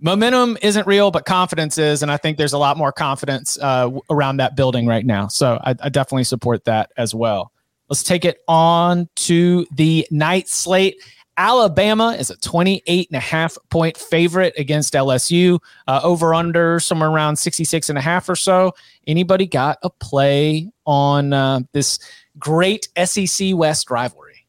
momentum 0.00 0.56
isn't 0.62 0.86
real, 0.86 1.10
but 1.10 1.24
confidence 1.26 1.78
is, 1.78 2.02
and 2.02 2.10
I 2.10 2.16
think 2.16 2.38
there's 2.38 2.52
a 2.52 2.58
lot 2.58 2.76
more 2.76 2.92
confidence 2.92 3.58
uh, 3.60 3.90
around 4.08 4.38
that 4.38 4.56
building 4.56 4.86
right 4.86 5.04
now. 5.04 5.28
So 5.28 5.60
I, 5.62 5.74
I 5.80 5.88
definitely 5.88 6.24
support 6.24 6.64
that 6.64 6.90
as 6.96 7.14
well. 7.14 7.52
Let's 7.88 8.02
take 8.02 8.24
it 8.24 8.38
on 8.48 9.08
to 9.16 9.66
the 9.72 10.06
night 10.10 10.48
slate. 10.48 11.02
Alabama 11.40 12.14
is 12.18 12.28
a 12.28 12.36
28 12.36 13.08
and 13.08 13.16
a 13.16 13.20
half 13.20 13.56
point 13.70 13.96
favorite 13.96 14.52
against 14.58 14.92
LSU, 14.92 15.58
uh, 15.88 15.98
over 16.04 16.34
under 16.34 16.78
somewhere 16.78 17.08
around 17.08 17.36
66 17.36 17.88
and 17.88 17.96
a 17.96 18.00
half 18.02 18.28
or 18.28 18.36
so. 18.36 18.74
Anybody 19.06 19.46
got 19.46 19.78
a 19.82 19.88
play 19.88 20.70
on 20.84 21.32
uh, 21.32 21.60
this 21.72 21.98
great 22.38 22.88
SEC 23.02 23.54
West 23.54 23.90
rivalry? 23.90 24.44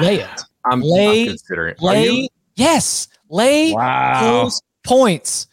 Lay 0.00 0.20
it. 0.20 0.40
I'm, 0.64 0.80
lay, 0.80 1.22
I'm 1.22 1.28
considering. 1.30 1.74
Lay, 1.80 2.28
yes, 2.54 3.08
lay 3.28 3.72
wow. 3.72 4.50
points. 4.84 5.48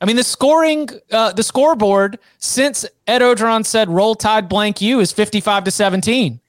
I 0.00 0.04
mean, 0.04 0.14
the 0.14 0.22
scoring, 0.22 0.90
uh, 1.10 1.32
the 1.32 1.42
scoreboard 1.42 2.20
since 2.38 2.86
Ed 3.08 3.20
Orgeron 3.22 3.66
said 3.66 3.88
"Roll 3.88 4.14
Tide, 4.14 4.48
blank 4.48 4.80
you" 4.80 5.00
is 5.00 5.10
55 5.10 5.64
to 5.64 5.70
17 5.72 6.40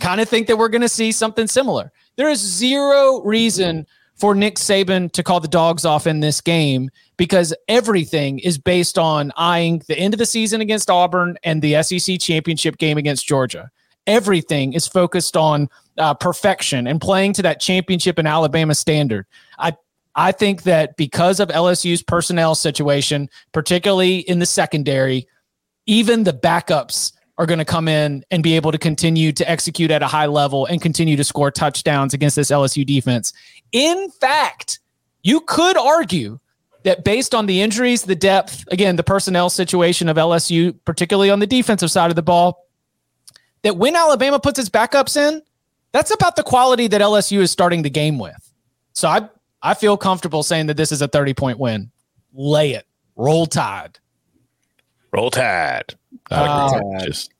kind 0.00 0.20
of 0.20 0.28
think 0.28 0.46
that 0.46 0.56
we're 0.56 0.68
going 0.68 0.82
to 0.82 0.88
see 0.88 1.12
something 1.12 1.46
similar. 1.46 1.92
There 2.16 2.28
is 2.28 2.40
zero 2.40 3.20
reason 3.22 3.86
for 4.20 4.34
Nick 4.34 4.56
Saban 4.56 5.10
to 5.12 5.22
call 5.22 5.40
the 5.40 5.48
dogs 5.48 5.84
off 5.86 6.06
in 6.06 6.20
this 6.20 6.40
game 6.40 6.90
because 7.16 7.54
everything 7.68 8.38
is 8.38 8.58
based 8.58 8.98
on 8.98 9.32
eyeing 9.36 9.82
the 9.88 9.98
end 9.98 10.12
of 10.12 10.18
the 10.18 10.26
season 10.26 10.60
against 10.60 10.90
Auburn 10.90 11.38
and 11.42 11.62
the 11.62 11.82
SEC 11.82 12.20
championship 12.20 12.76
game 12.76 12.98
against 12.98 13.26
Georgia. 13.26 13.70
Everything 14.06 14.74
is 14.74 14.86
focused 14.86 15.36
on 15.36 15.68
uh, 15.96 16.12
perfection 16.14 16.86
and 16.86 17.00
playing 17.00 17.32
to 17.34 17.42
that 17.42 17.60
championship 17.60 18.18
and 18.18 18.28
Alabama 18.28 18.74
standard. 18.74 19.26
I 19.58 19.74
I 20.16 20.32
think 20.32 20.64
that 20.64 20.96
because 20.96 21.38
of 21.38 21.48
LSU's 21.50 22.02
personnel 22.02 22.54
situation, 22.54 23.30
particularly 23.52 24.18
in 24.18 24.40
the 24.40 24.46
secondary, 24.46 25.28
even 25.86 26.24
the 26.24 26.32
backups 26.32 27.12
are 27.40 27.46
going 27.46 27.58
to 27.58 27.64
come 27.64 27.88
in 27.88 28.22
and 28.30 28.42
be 28.42 28.54
able 28.54 28.70
to 28.70 28.76
continue 28.76 29.32
to 29.32 29.50
execute 29.50 29.90
at 29.90 30.02
a 30.02 30.06
high 30.06 30.26
level 30.26 30.66
and 30.66 30.82
continue 30.82 31.16
to 31.16 31.24
score 31.24 31.50
touchdowns 31.50 32.12
against 32.12 32.36
this 32.36 32.50
LSU 32.50 32.84
defense. 32.84 33.32
In 33.72 34.10
fact, 34.10 34.78
you 35.22 35.40
could 35.40 35.78
argue 35.78 36.38
that 36.82 37.02
based 37.02 37.34
on 37.34 37.46
the 37.46 37.62
injuries, 37.62 38.02
the 38.02 38.14
depth, 38.14 38.68
again, 38.70 38.96
the 38.96 39.02
personnel 39.02 39.48
situation 39.48 40.10
of 40.10 40.18
LSU, 40.18 40.78
particularly 40.84 41.30
on 41.30 41.38
the 41.38 41.46
defensive 41.46 41.90
side 41.90 42.10
of 42.10 42.14
the 42.16 42.22
ball, 42.22 42.66
that 43.62 43.78
when 43.78 43.96
Alabama 43.96 44.38
puts 44.38 44.58
its 44.58 44.68
backups 44.68 45.16
in, 45.16 45.40
that's 45.92 46.12
about 46.12 46.36
the 46.36 46.42
quality 46.42 46.88
that 46.88 47.00
LSU 47.00 47.38
is 47.38 47.50
starting 47.50 47.80
the 47.80 47.90
game 47.90 48.18
with. 48.18 48.52
So 48.92 49.08
I 49.08 49.30
I 49.62 49.72
feel 49.72 49.96
comfortable 49.96 50.42
saying 50.42 50.66
that 50.66 50.76
this 50.76 50.92
is 50.92 51.00
a 51.00 51.08
30 51.08 51.32
point 51.32 51.58
win. 51.58 51.90
Lay 52.34 52.72
it. 52.72 52.84
Roll 53.16 53.46
tide. 53.46 53.98
Roll 55.12 55.30
Tide. 55.30 55.94
Not. 56.30 57.04
Just 57.04 57.32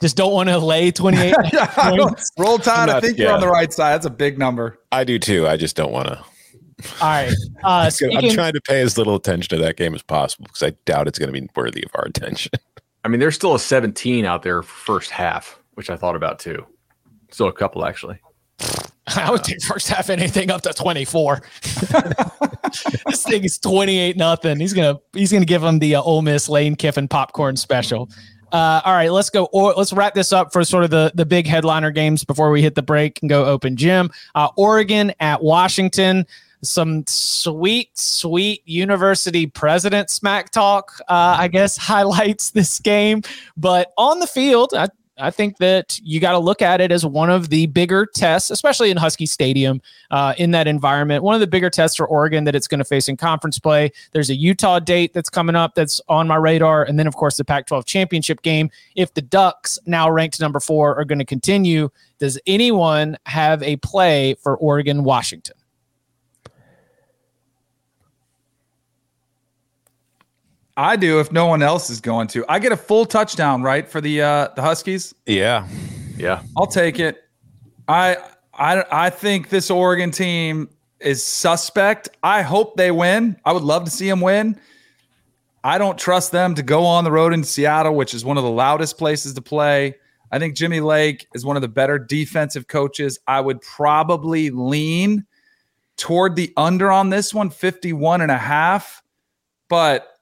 Just 0.00 0.16
don't 0.16 0.32
want 0.32 0.48
to 0.48 0.58
lay 0.58 0.90
28 0.90 1.34
points. 1.54 2.30
Roll 2.38 2.58
Tide. 2.58 2.88
I 2.88 2.92
not- 2.94 3.02
think 3.02 3.18
you're 3.18 3.32
on 3.32 3.40
the 3.40 3.48
right 3.48 3.72
side. 3.72 3.92
That's 3.94 4.06
a 4.06 4.10
big 4.10 4.38
number. 4.38 4.78
I 4.92 5.04
do 5.04 5.18
too. 5.18 5.46
I 5.46 5.56
just 5.56 5.76
don't 5.76 5.92
want 5.92 6.08
to. 6.08 6.16
All 7.00 7.08
right. 7.08 7.32
Uh, 7.64 7.90
I'm 8.16 8.30
trying 8.30 8.52
to 8.52 8.60
pay 8.60 8.80
as 8.80 8.96
little 8.96 9.16
attention 9.16 9.56
to 9.56 9.62
that 9.64 9.76
game 9.76 9.94
as 9.94 10.02
possible 10.02 10.44
because 10.46 10.62
I 10.62 10.76
doubt 10.84 11.08
it's 11.08 11.18
going 11.18 11.32
to 11.32 11.40
be 11.40 11.48
worthy 11.56 11.82
of 11.84 11.90
our 11.94 12.04
attention. 12.04 12.52
I 13.04 13.08
mean, 13.08 13.20
there's 13.20 13.34
still 13.34 13.54
a 13.54 13.58
17 13.58 14.24
out 14.24 14.42
there 14.42 14.62
first 14.62 15.10
half, 15.10 15.58
which 15.74 15.90
I 15.90 15.96
thought 15.96 16.16
about 16.16 16.38
too. 16.38 16.66
Still 17.30 17.48
a 17.48 17.52
couple 17.52 17.84
actually. 17.84 18.20
I 19.16 19.30
would 19.30 19.44
take 19.44 19.62
first 19.62 19.88
half 19.88 20.10
anything 20.10 20.50
up 20.50 20.62
to 20.62 20.72
24. 20.72 21.42
this 23.06 23.22
thing 23.24 23.44
is 23.44 23.58
28 23.58 24.16
nothing. 24.16 24.60
He's 24.60 24.72
gonna 24.72 24.98
he's 25.12 25.32
gonna 25.32 25.44
give 25.44 25.62
him 25.62 25.78
the 25.78 25.96
uh, 25.96 26.02
Ole 26.02 26.22
Miss 26.22 26.48
Lane 26.48 26.76
Kiffin 26.76 27.08
popcorn 27.08 27.56
special. 27.56 28.08
Uh, 28.52 28.80
all 28.84 28.94
right, 28.94 29.12
let's 29.12 29.30
go. 29.30 29.44
Or, 29.52 29.74
let's 29.74 29.92
wrap 29.92 30.14
this 30.14 30.32
up 30.32 30.52
for 30.52 30.64
sort 30.64 30.84
of 30.84 30.90
the 30.90 31.12
the 31.14 31.26
big 31.26 31.46
headliner 31.46 31.90
games 31.90 32.24
before 32.24 32.50
we 32.50 32.62
hit 32.62 32.74
the 32.74 32.82
break 32.82 33.18
and 33.22 33.28
go 33.28 33.44
open 33.44 33.76
gym. 33.76 34.10
Uh, 34.34 34.48
Oregon 34.56 35.12
at 35.20 35.42
Washington. 35.42 36.26
Some 36.60 37.04
sweet, 37.06 37.96
sweet 37.96 38.62
university 38.66 39.46
president 39.46 40.10
smack 40.10 40.50
talk, 40.50 40.92
uh, 41.02 41.36
I 41.38 41.46
guess, 41.46 41.76
highlights 41.76 42.50
this 42.50 42.80
game. 42.80 43.22
But 43.56 43.92
on 43.96 44.18
the 44.18 44.26
field, 44.26 44.74
I, 44.74 44.88
I 45.18 45.30
think 45.30 45.58
that 45.58 45.98
you 46.02 46.20
got 46.20 46.32
to 46.32 46.38
look 46.38 46.62
at 46.62 46.80
it 46.80 46.92
as 46.92 47.04
one 47.04 47.30
of 47.30 47.48
the 47.48 47.66
bigger 47.66 48.06
tests, 48.06 48.50
especially 48.50 48.90
in 48.90 48.96
Husky 48.96 49.26
Stadium, 49.26 49.80
uh, 50.10 50.34
in 50.38 50.52
that 50.52 50.66
environment. 50.66 51.24
One 51.24 51.34
of 51.34 51.40
the 51.40 51.46
bigger 51.46 51.70
tests 51.70 51.96
for 51.96 52.06
Oregon 52.06 52.44
that 52.44 52.54
it's 52.54 52.68
going 52.68 52.78
to 52.78 52.84
face 52.84 53.08
in 53.08 53.16
conference 53.16 53.58
play. 53.58 53.90
There's 54.12 54.30
a 54.30 54.34
Utah 54.34 54.78
date 54.78 55.12
that's 55.12 55.28
coming 55.30 55.56
up 55.56 55.74
that's 55.74 56.00
on 56.08 56.26
my 56.26 56.36
radar. 56.36 56.84
And 56.84 56.98
then, 56.98 57.06
of 57.06 57.16
course, 57.16 57.36
the 57.36 57.44
Pac 57.44 57.66
12 57.66 57.84
championship 57.84 58.42
game. 58.42 58.70
If 58.94 59.14
the 59.14 59.22
Ducks, 59.22 59.78
now 59.86 60.10
ranked 60.10 60.40
number 60.40 60.60
four, 60.60 60.98
are 60.98 61.04
going 61.04 61.18
to 61.18 61.24
continue, 61.24 61.90
does 62.18 62.38
anyone 62.46 63.16
have 63.26 63.62
a 63.62 63.76
play 63.76 64.34
for 64.34 64.56
Oregon 64.56 65.04
Washington? 65.04 65.57
I 70.78 70.94
do 70.94 71.18
if 71.18 71.32
no 71.32 71.46
one 71.46 71.60
else 71.60 71.90
is 71.90 72.00
going 72.00 72.28
to. 72.28 72.44
I 72.48 72.60
get 72.60 72.70
a 72.70 72.76
full 72.76 73.04
touchdown, 73.04 73.62
right, 73.62 73.86
for 73.86 74.00
the 74.00 74.22
uh 74.22 74.48
the 74.54 74.62
Huskies. 74.62 75.12
Yeah. 75.26 75.66
Yeah. 76.16 76.42
I'll 76.56 76.68
take 76.68 77.00
it. 77.00 77.24
I 77.88 78.16
I 78.54 78.84
I 78.90 79.10
think 79.10 79.48
this 79.48 79.72
Oregon 79.72 80.12
team 80.12 80.70
is 81.00 81.24
suspect. 81.24 82.08
I 82.22 82.42
hope 82.42 82.76
they 82.76 82.92
win. 82.92 83.36
I 83.44 83.52
would 83.52 83.64
love 83.64 83.84
to 83.86 83.90
see 83.90 84.08
them 84.08 84.20
win. 84.20 84.58
I 85.64 85.78
don't 85.78 85.98
trust 85.98 86.30
them 86.30 86.54
to 86.54 86.62
go 86.62 86.86
on 86.86 87.02
the 87.02 87.10
road 87.10 87.34
in 87.34 87.42
Seattle, 87.42 87.96
which 87.96 88.14
is 88.14 88.24
one 88.24 88.36
of 88.38 88.44
the 88.44 88.50
loudest 88.50 88.98
places 88.98 89.34
to 89.34 89.42
play. 89.42 89.96
I 90.30 90.38
think 90.38 90.54
Jimmy 90.54 90.78
Lake 90.78 91.26
is 91.34 91.44
one 91.44 91.56
of 91.56 91.62
the 91.62 91.68
better 91.68 91.98
defensive 91.98 92.68
coaches. 92.68 93.18
I 93.26 93.40
would 93.40 93.60
probably 93.62 94.50
lean 94.50 95.26
toward 95.96 96.36
the 96.36 96.52
under 96.56 96.92
on 96.92 97.10
this 97.10 97.34
one, 97.34 97.50
51 97.50 98.20
and 98.20 98.30
a 98.30 98.38
half. 98.38 99.02
But 99.68 100.17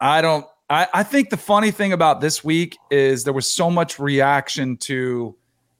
I 0.00 0.20
don't 0.22 0.46
I, 0.70 0.86
I 0.92 1.02
think 1.02 1.30
the 1.30 1.36
funny 1.36 1.70
thing 1.70 1.92
about 1.92 2.20
this 2.20 2.44
week 2.44 2.78
is 2.90 3.24
there 3.24 3.32
was 3.32 3.52
so 3.52 3.70
much 3.70 3.98
reaction 3.98 4.76
to 4.78 5.36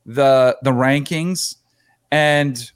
the 0.06 0.56
the 0.62 0.70
rankings. 0.70 1.56
And 2.10 2.70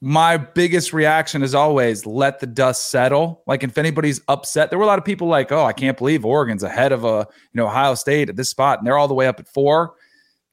my 0.00 0.36
biggest 0.36 0.92
reaction 0.92 1.42
is 1.42 1.54
always 1.54 2.06
let 2.06 2.40
the 2.40 2.46
dust 2.46 2.90
settle. 2.90 3.42
Like 3.46 3.62
if 3.62 3.78
anybody's 3.78 4.20
upset, 4.28 4.70
there 4.70 4.78
were 4.78 4.84
a 4.84 4.88
lot 4.88 4.98
of 4.98 5.04
people 5.04 5.28
like, 5.28 5.52
"Oh, 5.52 5.64
I 5.64 5.72
can't 5.72 5.96
believe 5.96 6.24
Oregon's 6.24 6.62
ahead 6.62 6.92
of 6.92 7.04
a 7.04 7.26
you 7.52 7.58
know 7.58 7.66
Ohio 7.66 7.94
State 7.94 8.28
at 8.28 8.36
this 8.36 8.50
spot, 8.50 8.78
and 8.78 8.86
they're 8.86 8.98
all 8.98 9.08
the 9.08 9.14
way 9.14 9.26
up 9.28 9.38
at 9.38 9.48
four. 9.48 9.94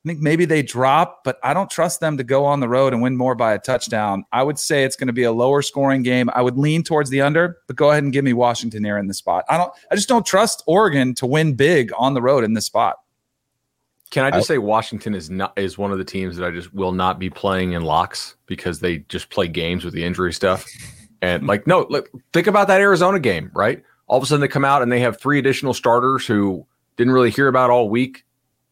I 0.05 0.07
think 0.07 0.21
maybe 0.21 0.45
they 0.45 0.61
drop, 0.61 1.23
but 1.23 1.39
I 1.41 1.55
don't 1.55 1.69
trust 1.69 1.99
them 1.99 2.15
to 2.17 2.23
go 2.23 2.45
on 2.45 2.59
the 2.59 2.69
road 2.69 2.93
and 2.93 3.01
win 3.01 3.17
more 3.17 3.33
by 3.33 3.53
a 3.53 3.59
touchdown. 3.59 4.23
I 4.31 4.43
would 4.43 4.59
say 4.59 4.83
it's 4.83 4.95
going 4.95 5.07
to 5.07 5.13
be 5.13 5.23
a 5.23 5.31
lower 5.31 5.63
scoring 5.63 6.03
game. 6.03 6.29
I 6.35 6.43
would 6.43 6.59
lean 6.59 6.83
towards 6.83 7.09
the 7.09 7.21
under, 7.21 7.57
but 7.65 7.75
go 7.75 7.89
ahead 7.89 8.03
and 8.03 8.13
give 8.13 8.23
me 8.23 8.33
Washington 8.33 8.83
here 8.83 8.99
in 8.99 9.07
the 9.07 9.15
spot. 9.15 9.45
I 9.49 9.57
don't. 9.57 9.73
I 9.89 9.95
just 9.95 10.07
don't 10.07 10.25
trust 10.25 10.61
Oregon 10.67 11.15
to 11.15 11.25
win 11.25 11.55
big 11.55 11.91
on 11.97 12.13
the 12.13 12.21
road 12.21 12.43
in 12.43 12.53
this 12.53 12.67
spot. 12.67 12.97
Can 14.11 14.23
I 14.23 14.31
just 14.31 14.47
say 14.47 14.59
Washington 14.59 15.15
is 15.15 15.31
not 15.31 15.57
is 15.57 15.77
one 15.77 15.91
of 15.91 15.97
the 15.97 16.05
teams 16.05 16.37
that 16.37 16.45
I 16.45 16.51
just 16.51 16.71
will 16.73 16.91
not 16.91 17.17
be 17.17 17.31
playing 17.31 17.71
in 17.71 17.83
locks 17.83 18.35
because 18.45 18.79
they 18.79 18.99
just 19.09 19.31
play 19.31 19.47
games 19.47 19.83
with 19.83 19.95
the 19.95 20.03
injury 20.03 20.31
stuff. 20.33 20.65
And 21.23 21.47
like, 21.47 21.65
no, 21.65 21.87
look, 21.89 22.09
think 22.31 22.45
about 22.45 22.67
that 22.67 22.79
Arizona 22.79 23.19
game, 23.19 23.49
right? 23.55 23.81
All 24.05 24.17
of 24.17 24.23
a 24.23 24.27
sudden 24.27 24.41
they 24.41 24.47
come 24.47 24.63
out 24.63 24.83
and 24.83 24.91
they 24.91 24.99
have 24.99 25.19
three 25.19 25.39
additional 25.39 25.73
starters 25.73 26.27
who 26.27 26.65
didn't 26.97 27.13
really 27.13 27.31
hear 27.31 27.47
about 27.47 27.71
all 27.71 27.89
week. 27.89 28.24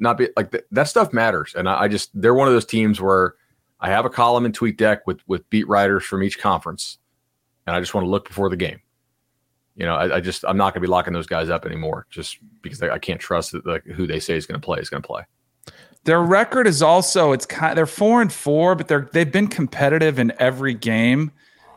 Not 0.04 0.18
be 0.18 0.28
like 0.36 0.52
th- 0.52 0.66
that 0.72 0.84
stuff 0.84 1.14
matters. 1.14 1.56
And 1.56 1.68
I, 1.70 1.84
I 1.84 1.88
just 1.88 2.12
they're 2.14 2.34
one 2.34 2.50
of 2.50 2.54
those 2.54 2.66
teams 2.66 3.00
where 3.00 3.36
I 3.80 3.90
have 3.90 4.04
a 4.04 4.10
column 4.10 4.46
in 4.46 4.52
Tweet 4.52 4.78
Deck 4.78 5.08
with 5.08 5.22
with 5.28 5.50
beat 5.50 5.68
writers 5.68 6.04
from 6.04 6.24
each 6.24 6.40
conference, 6.40 6.98
and 7.66 7.74
I 7.74 7.80
just 7.80 7.94
want 7.94 8.06
to 8.06 8.10
look 8.10 8.28
before 8.28 8.50
the 8.50 8.58
game. 8.58 8.82
You 9.78 9.86
know, 9.86 9.96
I, 9.96 10.18
I 10.18 10.20
just 10.20 10.44
I'm 10.46 10.58
not 10.58 10.74
going 10.74 10.82
to 10.82 10.88
be 10.88 10.92
locking 10.92 11.14
those 11.14 11.26
guys 11.26 11.50
up 11.50 11.66
anymore, 11.66 12.06
just 12.10 12.38
because 12.62 12.80
they, 12.80 12.90
I 12.90 13.00
can't 13.00 13.20
trust 13.20 13.54
that 13.54 13.66
like, 13.66 13.86
who 13.86 14.06
they 14.06 14.20
say 14.20 14.36
is 14.36 14.46
going 14.46 14.60
to 14.60 14.64
play 14.64 14.80
is 14.80 14.90
going 14.90 15.02
to 15.02 15.08
play. 15.08 15.24
Their 16.04 16.22
record 16.22 16.68
is 16.68 16.82
also 16.82 17.32
it's 17.32 17.46
kind 17.46 17.78
they're 17.78 17.86
four 17.86 18.22
and 18.22 18.32
four, 18.32 18.76
but 18.76 18.90
they're 18.90 19.10
they've 19.14 19.32
been 19.32 19.48
competitive 19.48 20.20
in 20.20 20.34
every 20.38 20.74
game. 20.74 21.32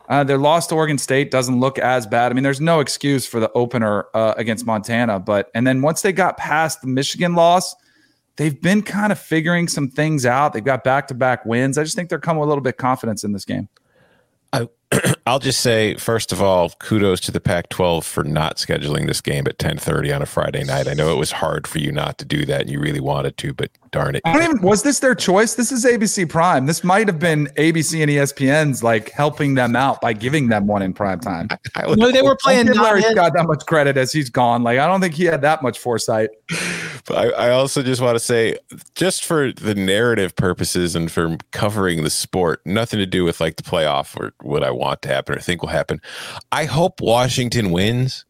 Uh, 0.09 0.23
their 0.23 0.37
loss 0.37 0.67
to 0.67 0.75
Oregon 0.75 0.97
State 0.97 1.31
doesn't 1.31 1.59
look 1.59 1.79
as 1.79 2.05
bad. 2.05 2.31
I 2.31 2.35
mean, 2.35 2.43
there's 2.43 2.61
no 2.61 2.81
excuse 2.81 3.25
for 3.25 3.39
the 3.39 3.51
opener 3.53 4.05
uh, 4.13 4.33
against 4.37 4.65
Montana, 4.65 5.19
but 5.19 5.49
and 5.53 5.65
then 5.65 5.81
once 5.81 6.01
they 6.01 6.11
got 6.11 6.37
past 6.37 6.81
the 6.81 6.87
Michigan 6.87 7.35
loss, 7.35 7.75
they've 8.37 8.59
been 8.59 8.81
kind 8.81 9.11
of 9.11 9.19
figuring 9.19 9.67
some 9.67 9.89
things 9.89 10.25
out. 10.25 10.53
They've 10.53 10.63
got 10.63 10.83
back 10.83 11.07
to 11.09 11.13
back 11.13 11.45
wins. 11.45 11.77
I 11.77 11.83
just 11.83 11.95
think 11.95 12.09
they're 12.09 12.19
coming 12.19 12.39
with 12.39 12.47
a 12.47 12.49
little 12.49 12.63
bit 12.63 12.75
of 12.75 12.77
confidence 12.77 13.23
in 13.23 13.33
this 13.33 13.45
game. 13.45 13.67
I, 14.53 14.69
I'll 15.27 15.39
just 15.39 15.59
say, 15.59 15.95
first 15.95 16.31
of 16.31 16.41
all, 16.41 16.69
kudos 16.79 17.19
to 17.21 17.31
the 17.31 17.41
Pac-12 17.41 18.03
for 18.03 18.23
not 18.23 18.55
scheduling 18.55 19.07
this 19.07 19.19
game 19.19 19.45
at 19.47 19.57
10:30 19.57 20.15
on 20.15 20.21
a 20.21 20.25
Friday 20.25 20.63
night. 20.63 20.87
I 20.87 20.93
know 20.93 21.11
it 21.11 21.17
was 21.17 21.31
hard 21.31 21.67
for 21.67 21.79
you 21.79 21.91
not 21.91 22.17
to 22.19 22.25
do 22.25 22.45
that, 22.45 22.61
and 22.61 22.69
you 22.69 22.79
really 22.79 23.01
wanted 23.01 23.37
to, 23.37 23.53
but 23.53 23.69
darn 23.91 24.15
it! 24.15 24.21
I 24.23 24.33
don't 24.33 24.43
even 24.43 24.61
was 24.61 24.83
this 24.83 24.99
their 24.99 25.15
choice? 25.15 25.55
This 25.55 25.73
is 25.73 25.83
ABC 25.83 26.29
Prime. 26.29 26.65
This 26.65 26.83
might 26.83 27.07
have 27.07 27.19
been 27.19 27.47
ABC 27.57 28.01
and 28.01 28.09
ESPN's 28.09 28.83
like 28.83 29.09
helping 29.09 29.55
them 29.55 29.75
out 29.75 29.99
by 29.99 30.13
giving 30.13 30.47
them 30.47 30.67
one 30.67 30.81
in 30.81 30.93
prime 30.93 31.19
time. 31.19 31.49
I, 31.75 31.83
I 31.83 31.95
no, 31.95 32.11
they 32.11 32.21
were 32.21 32.37
playing. 32.41 32.67
Larry's 32.67 33.13
got 33.13 33.33
that 33.33 33.47
much 33.47 33.65
credit 33.65 33.97
as 33.97 34.13
he's 34.13 34.29
gone. 34.29 34.63
Like 34.63 34.79
I 34.79 34.87
don't 34.87 35.01
think 35.01 35.15
he 35.15 35.25
had 35.25 35.41
that 35.41 35.61
much 35.61 35.79
foresight. 35.79 36.29
I, 37.15 37.29
I 37.29 37.49
also 37.51 37.83
just 37.83 38.01
want 38.01 38.15
to 38.15 38.19
say, 38.19 38.57
just 38.95 39.23
for 39.23 39.51
the 39.51 39.75
narrative 39.75 40.35
purposes 40.35 40.95
and 40.95 41.11
for 41.11 41.37
covering 41.51 42.03
the 42.03 42.09
sport, 42.09 42.61
nothing 42.65 42.99
to 42.99 43.05
do 43.05 43.23
with 43.23 43.39
like 43.39 43.55
the 43.55 43.63
playoff 43.63 44.19
or 44.19 44.33
what 44.41 44.63
I 44.63 44.71
want 44.71 45.01
to 45.03 45.09
happen 45.09 45.35
or 45.35 45.39
think 45.39 45.61
will 45.61 45.69
happen. 45.69 46.01
I 46.51 46.65
hope 46.65 47.01
Washington 47.01 47.71
wins 47.71 48.25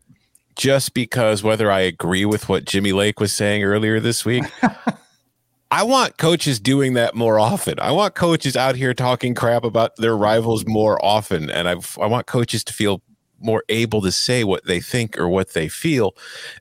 just 0.55 0.93
because 0.93 1.43
whether 1.43 1.71
I 1.71 1.81
agree 1.81 2.25
with 2.25 2.49
what 2.49 2.65
Jimmy 2.65 2.91
Lake 2.91 3.19
was 3.19 3.31
saying 3.31 3.63
earlier 3.63 3.99
this 3.99 4.25
week. 4.25 4.43
I 5.71 5.83
want 5.83 6.17
coaches 6.17 6.59
doing 6.59 6.93
that 6.93 7.13
more 7.13 7.39
often. 7.39 7.79
I 7.79 7.91
want 7.91 8.15
coaches 8.15 8.55
out 8.55 8.75
here 8.75 8.93
talking 8.93 9.35
crap 9.35 9.65
about 9.65 9.97
their 9.97 10.15
rivals 10.15 10.65
more 10.65 11.03
often, 11.03 11.49
and 11.49 11.67
I 11.67 11.75
I 12.01 12.07
want 12.07 12.25
coaches 12.25 12.63
to 12.65 12.73
feel 12.73 13.01
more 13.39 13.63
able 13.69 14.01
to 14.01 14.11
say 14.11 14.43
what 14.43 14.65
they 14.65 14.79
think 14.79 15.17
or 15.17 15.27
what 15.27 15.53
they 15.53 15.67
feel. 15.67 16.15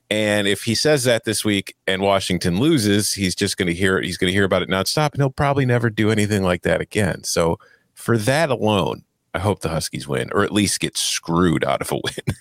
And 0.09 0.47
if 0.47 0.63
he 0.63 0.75
says 0.75 1.03
that 1.05 1.25
this 1.25 1.43
week 1.43 1.75
and 1.85 2.01
Washington 2.01 2.59
loses, 2.59 3.13
he's 3.13 3.35
just 3.35 3.57
going 3.57 3.67
to 3.67 3.73
hear 3.73 3.97
it. 3.97 4.05
He's 4.05 4.17
going 4.17 4.29
to 4.29 4.33
hear 4.33 4.45
about 4.45 4.61
it 4.61 4.69
nonstop, 4.69 5.13
and 5.13 5.21
he'll 5.21 5.29
probably 5.29 5.65
never 5.65 5.89
do 5.89 6.11
anything 6.11 6.43
like 6.43 6.63
that 6.63 6.81
again. 6.81 7.23
So 7.23 7.59
for 7.93 8.17
that 8.17 8.49
alone, 8.49 9.03
I 9.33 9.39
hope 9.39 9.61
the 9.61 9.69
Huskies 9.69 10.07
win, 10.07 10.29
or 10.33 10.43
at 10.43 10.51
least 10.51 10.79
get 10.79 10.97
screwed 10.97 11.63
out 11.63 11.81
of 11.81 11.91
a 11.91 11.95
win. 12.03 12.35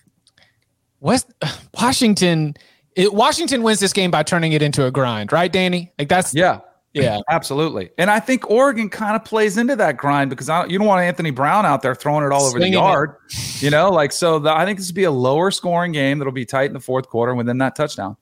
West 1.00 1.32
Washington. 1.74 2.54
It, 2.94 3.12
Washington 3.12 3.62
wins 3.62 3.80
this 3.80 3.92
game 3.92 4.10
by 4.10 4.22
turning 4.22 4.52
it 4.52 4.62
into 4.62 4.86
a 4.86 4.90
grind, 4.90 5.30
right, 5.30 5.52
Danny? 5.52 5.92
Like 5.98 6.08
that's 6.08 6.34
yeah. 6.34 6.60
Yeah, 7.02 7.20
absolutely. 7.28 7.90
And 7.98 8.10
I 8.10 8.20
think 8.20 8.50
Oregon 8.50 8.88
kind 8.88 9.16
of 9.16 9.24
plays 9.24 9.58
into 9.58 9.76
that 9.76 9.96
grind 9.96 10.30
because 10.30 10.48
I, 10.48 10.64
you 10.66 10.78
don't 10.78 10.86
want 10.86 11.02
Anthony 11.02 11.30
Brown 11.30 11.66
out 11.66 11.82
there 11.82 11.94
throwing 11.94 12.24
it 12.24 12.32
all 12.32 12.44
over 12.44 12.58
the 12.58 12.68
yard. 12.68 13.16
It. 13.28 13.62
You 13.62 13.70
know, 13.70 13.90
like 13.90 14.12
so. 14.12 14.38
The, 14.38 14.50
I 14.50 14.64
think 14.64 14.78
this 14.78 14.88
will 14.88 14.94
be 14.94 15.04
a 15.04 15.10
lower 15.10 15.50
scoring 15.50 15.92
game 15.92 16.18
that'll 16.18 16.32
be 16.32 16.46
tight 16.46 16.66
in 16.66 16.72
the 16.72 16.80
fourth 16.80 17.08
quarter 17.08 17.34
within 17.34 17.58
that 17.58 17.76
touchdown. 17.76 18.16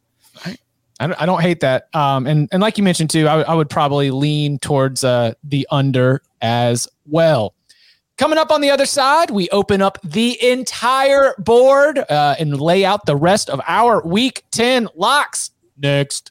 I, 0.44 0.56
I, 1.00 1.26
don't, 1.26 1.40
hate 1.40 1.60
that. 1.60 1.88
Um, 1.94 2.26
and 2.26 2.48
and 2.52 2.60
like 2.60 2.78
you 2.78 2.84
mentioned 2.84 3.10
too, 3.10 3.28
I, 3.28 3.42
I 3.42 3.54
would 3.54 3.70
probably 3.70 4.10
lean 4.10 4.58
towards 4.58 5.04
uh, 5.04 5.34
the 5.44 5.66
under 5.70 6.22
as 6.40 6.88
well. 7.06 7.54
Coming 8.16 8.38
up 8.38 8.52
on 8.52 8.60
the 8.60 8.70
other 8.70 8.86
side, 8.86 9.30
we 9.30 9.48
open 9.50 9.82
up 9.82 9.98
the 10.04 10.40
entire 10.42 11.34
board 11.38 11.98
uh, 11.98 12.36
and 12.38 12.60
lay 12.60 12.84
out 12.84 13.06
the 13.06 13.16
rest 13.16 13.50
of 13.50 13.60
our 13.66 14.02
Week 14.06 14.44
Ten 14.52 14.88
locks. 14.94 15.50
Next. 15.76 16.30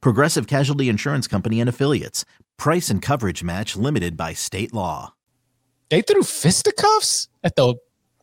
Progressive 0.00 0.46
Casualty 0.46 0.88
Insurance 0.88 1.26
Company 1.26 1.60
and 1.60 1.68
Affiliates. 1.68 2.24
Price 2.56 2.90
and 2.90 3.00
coverage 3.00 3.42
match 3.42 3.76
limited 3.76 4.16
by 4.16 4.32
state 4.32 4.72
law. 4.74 5.14
They 5.88 6.02
threw 6.02 6.22
fisticuffs 6.22 7.28
at 7.42 7.56
the 7.56 7.74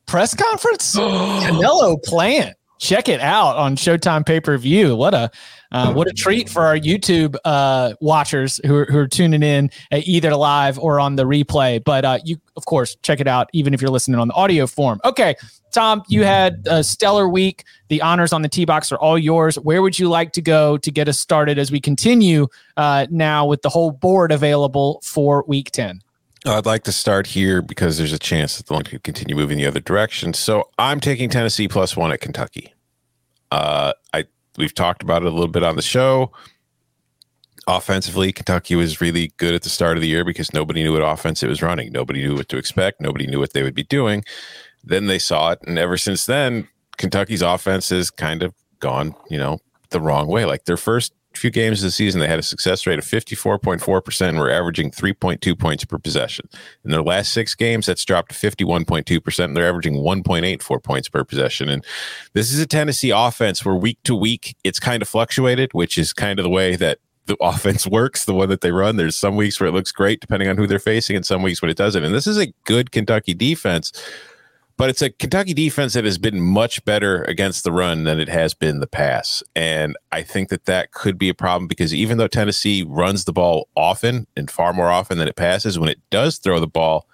press 0.05 0.33
conference? 0.33 0.95
Canelo 0.97 2.01
plant. 2.03 2.55
Check 2.79 3.09
it 3.09 3.19
out 3.19 3.55
on 3.55 3.75
Showtime 3.75 4.25
pay 4.25 4.39
per 4.39 4.57
view. 4.57 4.95
What 4.95 5.13
a 5.13 5.31
uh, 5.71 5.93
what 5.93 6.07
a 6.07 6.13
treat 6.13 6.49
for 6.49 6.65
our 6.65 6.77
YouTube 6.77 7.35
uh, 7.43 7.93
watchers 7.99 8.61
who 8.65 8.75
are, 8.75 8.85
who 8.85 8.97
are 8.99 9.07
tuning 9.07 9.43
in 9.43 9.69
either 9.91 10.35
live 10.35 10.79
or 10.79 10.99
on 10.99 11.15
the 11.15 11.23
replay. 11.23 11.83
But 11.83 12.05
uh, 12.05 12.19
you, 12.23 12.37
of 12.55 12.65
course, 12.65 12.95
check 13.01 13.19
it 13.19 13.27
out 13.27 13.49
even 13.53 13.73
if 13.73 13.81
you're 13.81 13.91
listening 13.91 14.19
on 14.19 14.27
the 14.27 14.33
audio 14.33 14.67
form. 14.67 15.01
Okay, 15.03 15.35
Tom, 15.73 16.03
you 16.07 16.23
had 16.23 16.65
a 16.67 16.83
stellar 16.83 17.27
week. 17.27 17.65
The 17.89 18.01
honors 18.01 18.33
on 18.33 18.41
the 18.41 18.49
T 18.49 18.65
box 18.65 18.91
are 18.91 18.97
all 18.97 19.17
yours. 19.17 19.57
Where 19.59 19.81
would 19.81 19.99
you 19.99 20.09
like 20.09 20.31
to 20.33 20.41
go 20.41 20.77
to 20.77 20.91
get 20.91 21.07
us 21.07 21.19
started 21.19 21.59
as 21.59 21.71
we 21.71 21.81
continue 21.81 22.47
uh, 22.77 23.07
now 23.09 23.45
with 23.45 23.61
the 23.61 23.69
whole 23.69 23.91
board 23.91 24.31
available 24.31 25.01
for 25.03 25.43
week 25.47 25.71
10? 26.47 26.57
I'd 26.57 26.65
like 26.65 26.83
to 26.83 26.91
start 26.91 27.27
here 27.27 27.61
because 27.61 27.97
there's 27.97 28.13
a 28.13 28.19
chance 28.19 28.57
that 28.57 28.67
the 28.67 28.73
line 28.73 28.83
could 28.83 29.03
continue 29.03 29.35
moving 29.35 29.57
the 29.57 29.65
other 29.65 29.79
direction. 29.79 30.33
So 30.33 30.69
I'm 30.77 30.99
taking 30.99 31.29
Tennessee 31.29 31.67
plus 31.67 31.97
one 31.97 32.11
at 32.11 32.21
Kentucky. 32.21 32.73
Uh, 33.51 33.93
I 34.13 34.25
we've 34.57 34.73
talked 34.73 35.03
about 35.03 35.23
it 35.23 35.27
a 35.27 35.31
little 35.31 35.47
bit 35.47 35.63
on 35.63 35.75
the 35.75 35.81
show. 35.81 36.31
offensively, 37.67 38.31
Kentucky 38.31 38.75
was 38.75 39.01
really 39.01 39.33
good 39.37 39.53
at 39.53 39.63
the 39.63 39.69
start 39.69 39.97
of 39.97 40.01
the 40.01 40.07
year 40.07 40.23
because 40.23 40.53
nobody 40.53 40.83
knew 40.83 40.93
what 40.93 41.01
offense 41.01 41.43
it 41.43 41.47
was 41.47 41.61
running. 41.61 41.91
Nobody 41.91 42.25
knew 42.25 42.35
what 42.35 42.49
to 42.49 42.57
expect. 42.57 43.01
Nobody 43.01 43.27
knew 43.27 43.39
what 43.39 43.53
they 43.53 43.61
would 43.61 43.75
be 43.75 43.83
doing. 43.83 44.23
Then 44.83 45.07
they 45.07 45.19
saw 45.19 45.51
it, 45.51 45.59
and 45.67 45.77
ever 45.77 45.97
since 45.97 46.25
then, 46.25 46.67
Kentucky's 46.97 47.41
offense 47.41 47.89
has 47.89 48.09
kind 48.09 48.41
of 48.41 48.53
gone, 48.79 49.13
you 49.29 49.37
know, 49.37 49.59
the 49.89 49.99
wrong 49.99 50.27
way. 50.27 50.45
Like 50.45 50.63
their 50.63 50.77
first 50.77 51.13
few 51.37 51.51
games 51.51 51.81
of 51.81 51.87
the 51.87 51.91
season, 51.91 52.19
they 52.19 52.27
had 52.27 52.39
a 52.39 52.43
success 52.43 52.85
rate 52.85 52.99
of 52.99 53.05
54.4% 53.05 54.27
and 54.27 54.39
were 54.39 54.49
averaging 54.49 54.91
3.2 54.91 55.57
points 55.57 55.85
per 55.85 55.97
possession. 55.97 56.47
In 56.83 56.91
their 56.91 57.01
last 57.01 57.31
six 57.31 57.55
games, 57.55 57.85
that's 57.85 58.03
dropped 58.05 58.31
to 58.31 58.51
51.2%, 58.51 59.43
and 59.43 59.55
they're 59.55 59.67
averaging 59.67 59.95
1.84 59.95 60.83
points 60.83 61.09
per 61.09 61.23
possession. 61.23 61.69
And 61.69 61.85
this 62.33 62.51
is 62.51 62.59
a 62.59 62.65
Tennessee 62.65 63.11
offense 63.11 63.63
where 63.63 63.75
week 63.75 63.99
to 64.03 64.15
week 64.15 64.55
it's 64.63 64.79
kind 64.79 65.01
of 65.01 65.07
fluctuated, 65.07 65.73
which 65.73 65.97
is 65.97 66.13
kind 66.13 66.39
of 66.39 66.43
the 66.43 66.49
way 66.49 66.75
that 66.75 66.99
the 67.25 67.37
offense 67.41 67.85
works, 67.85 68.25
the 68.25 68.33
one 68.33 68.49
that 68.49 68.61
they 68.61 68.71
run. 68.71 68.95
There's 68.95 69.15
some 69.15 69.35
weeks 69.35 69.59
where 69.59 69.67
it 69.67 69.73
looks 69.73 69.91
great 69.91 70.19
depending 70.19 70.49
on 70.49 70.57
who 70.57 70.67
they're 70.67 70.79
facing, 70.79 71.15
and 71.15 71.25
some 71.25 71.41
weeks 71.41 71.61
when 71.61 71.71
it 71.71 71.77
doesn't. 71.77 72.03
And 72.03 72.13
this 72.13 72.27
is 72.27 72.37
a 72.37 72.47
good 72.65 72.91
Kentucky 72.91 73.33
defense 73.33 73.91
but 74.77 74.89
it's 74.89 75.01
a 75.01 75.09
Kentucky 75.09 75.55
defense 75.55 75.93
that 75.93 76.05
has 76.05 76.19
been 76.19 76.39
much 76.39 76.85
better 76.85 77.23
against 77.23 77.63
the 77.63 77.71
run 77.71 78.03
than 78.03 78.19
it 78.19 78.29
has 78.29 78.53
been 78.53 78.79
the 78.79 78.87
pass. 78.87 79.41
And 79.55 79.97
I 80.11 80.21
think 80.21 80.49
that 80.49 80.65
that 80.65 80.91
could 80.91 81.17
be 81.17 81.29
a 81.29 81.33
problem 81.33 81.67
because 81.67 81.93
even 81.93 82.19
though 82.19 82.27
Tennessee 82.27 82.83
runs 82.87 83.25
the 83.25 83.33
ball 83.33 83.67
often 83.75 84.27
and 84.37 84.49
far 84.49 84.73
more 84.73 84.91
often 84.91 85.17
than 85.17 85.27
it 85.27 85.35
passes, 85.35 85.79
when 85.79 85.89
it 85.89 85.99
does 86.11 86.37
throw 86.37 86.59
the 86.59 86.67
ball, 86.67 87.07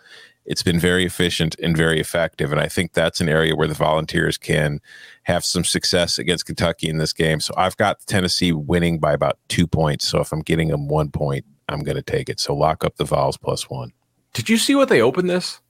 it's 0.46 0.64
been 0.64 0.78
very 0.78 1.06
efficient 1.06 1.56
and 1.64 1.76
very 1.76 2.02
effective. 2.02 2.52
And 2.52 2.60
I 2.60 2.68
think 2.68 2.92
that's 2.92 3.22
an 3.22 3.30
area 3.30 3.56
where 3.56 3.68
the 3.68 3.74
Volunteers 3.74 4.38
can 4.38 4.82
have 5.24 5.46
some 5.46 5.64
success 5.64 6.20
against 6.20 6.46
Kentucky 6.46 6.90
in 6.90 6.98
this 6.98 7.14
game. 7.14 7.40
So 7.40 7.54
I've 7.56 7.78
got 7.78 8.06
Tennessee 8.08 8.52
winning 8.52 9.00
by 9.00 9.14
about 9.14 9.40
two 9.48 9.68
points. 9.68 10.06
So 10.06 10.20
if 10.20 10.34
I'm 10.34 10.42
getting 10.42 10.68
them 10.68 10.90
one 10.90 11.12
point, 11.12 11.46
I'm 11.70 11.80
going 11.80 11.96
to 11.96 12.02
take 12.02 12.28
it. 12.28 12.42
So 12.42 12.54
lock 12.54 12.84
up 12.84 12.98
the 12.98 13.06
Vols 13.06 13.38
plus 13.38 13.70
one. 13.70 13.94
Did 14.34 14.50
you 14.50 14.58
see 14.58 14.76
what 14.76 14.90
they 14.90 15.02
opened 15.02 15.30
this? 15.30 15.62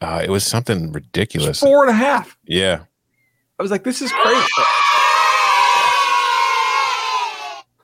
Uh, 0.00 0.22
it 0.24 0.30
was 0.30 0.44
something 0.44 0.92
ridiculous. 0.92 1.60
Four 1.60 1.82
and 1.82 1.90
a 1.90 1.94
half. 1.94 2.36
Yeah. 2.44 2.84
I 3.58 3.62
was 3.62 3.70
like, 3.70 3.84
this 3.84 4.00
is 4.00 4.10
crazy. 4.10 4.46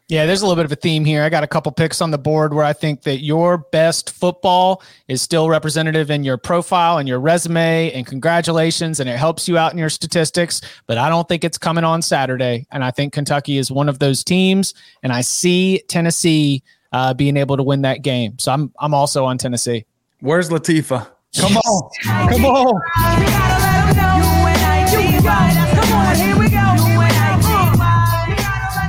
Yeah, 0.08 0.24
there's 0.24 0.40
a 0.40 0.46
little 0.46 0.54
bit 0.54 0.64
of 0.64 0.70
a 0.70 0.76
theme 0.76 1.04
here. 1.04 1.24
I 1.24 1.28
got 1.28 1.42
a 1.42 1.48
couple 1.48 1.72
picks 1.72 2.00
on 2.00 2.12
the 2.12 2.18
board 2.18 2.54
where 2.54 2.64
I 2.64 2.72
think 2.72 3.02
that 3.02 3.24
your 3.24 3.58
best 3.58 4.10
football 4.10 4.80
is 5.08 5.20
still 5.20 5.48
representative 5.48 6.12
in 6.12 6.22
your 6.22 6.36
profile 6.38 6.98
and 6.98 7.08
your 7.08 7.18
resume, 7.18 7.90
and 7.90 8.06
congratulations, 8.06 9.00
and 9.00 9.10
it 9.10 9.16
helps 9.16 9.48
you 9.48 9.58
out 9.58 9.72
in 9.72 9.78
your 9.78 9.88
statistics. 9.88 10.60
But 10.86 10.96
I 10.96 11.08
don't 11.08 11.28
think 11.28 11.42
it's 11.42 11.58
coming 11.58 11.82
on 11.82 12.02
Saturday, 12.02 12.68
and 12.70 12.84
I 12.84 12.92
think 12.92 13.14
Kentucky 13.14 13.58
is 13.58 13.72
one 13.72 13.88
of 13.88 13.98
those 13.98 14.22
teams, 14.22 14.74
and 15.02 15.12
I 15.12 15.22
see 15.22 15.82
Tennessee 15.88 16.62
uh, 16.92 17.12
being 17.12 17.36
able 17.36 17.56
to 17.56 17.64
win 17.64 17.82
that 17.82 18.02
game. 18.02 18.38
So 18.38 18.52
I'm 18.52 18.72
I'm 18.78 18.94
also 18.94 19.24
on 19.24 19.38
Tennessee. 19.38 19.86
Where's 20.20 20.50
Latifah? 20.50 21.08
Come 21.38 21.56
on. 21.58 21.90
Come 22.30 22.44
on. 22.46 22.80